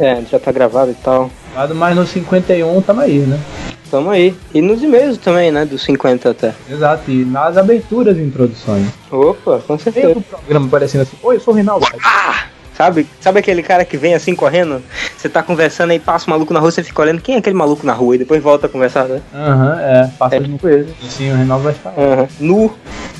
É, 0.00 0.22
já 0.30 0.38
tá 0.38 0.50
gravado 0.50 0.90
e 0.90 0.94
tal. 0.94 1.30
Mas 1.74 1.94
no 1.96 2.06
51 2.06 2.80
tamo 2.80 3.00
aí, 3.02 3.18
né? 3.18 3.38
Tamo 3.92 4.08
aí. 4.08 4.34
E 4.54 4.62
nos 4.62 4.82
e-mails 4.82 5.18
também, 5.18 5.50
né? 5.52 5.66
Dos 5.66 5.82
50 5.82 6.30
até. 6.30 6.54
Exato, 6.70 7.10
e 7.10 7.26
nas 7.26 7.58
aberturas 7.58 8.16
e 8.16 8.22
introduções. 8.22 8.86
Opa, 9.10 9.58
com 9.66 9.76
Tem 9.76 9.92
certeza. 9.92 10.18
o 10.18 10.22
programa 10.22 10.66
parecendo 10.66 11.02
assim, 11.02 11.14
oi, 11.22 11.36
eu 11.36 11.40
sou 11.40 11.52
o 11.52 11.54
Reinaldo. 11.54 11.86
Sabe, 12.74 13.06
sabe 13.20 13.40
aquele 13.40 13.62
cara 13.62 13.84
que 13.84 13.98
vem 13.98 14.14
assim 14.14 14.34
correndo? 14.34 14.82
Você 15.14 15.28
tá 15.28 15.42
conversando 15.42 15.90
aí 15.90 15.98
passa 15.98 16.24
um 16.26 16.30
maluco 16.30 16.54
na 16.54 16.60
rua, 16.60 16.70
você 16.70 16.82
fica 16.82 17.02
olhando 17.02 17.20
quem 17.20 17.34
é 17.34 17.38
aquele 17.38 17.54
maluco 17.54 17.84
na 17.84 17.92
rua 17.92 18.14
e 18.14 18.18
depois 18.18 18.42
volta 18.42 18.64
a 18.66 18.70
conversar, 18.70 19.04
né? 19.04 19.20
Aham, 19.34 19.78
é, 19.78 20.10
passa 20.18 20.36
É 20.36 20.40
de 20.40 20.52
tipo 20.52 20.66
isso. 20.70 20.94
Sim, 21.10 21.32
o 21.32 21.36
Reinaldo 21.36 21.64
vai 21.64 21.74
falar. 21.74 21.94
Aham. 21.98 22.28
Nu. 22.40 22.72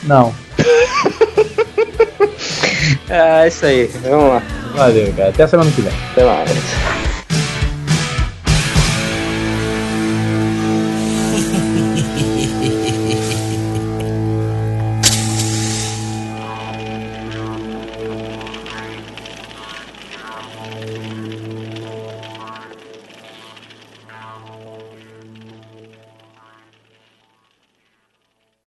Não, 0.04 0.32
É 3.10 3.46
isso 3.46 3.66
aí. 3.66 3.90
Vamos 4.02 4.28
lá. 4.30 4.42
valeu, 4.74 5.12
cara. 5.14 5.28
Até 5.28 5.46
semana 5.46 5.70
que 5.70 5.82
vem. 5.82 5.92
Até 6.12 6.24
mais. 6.24 7.11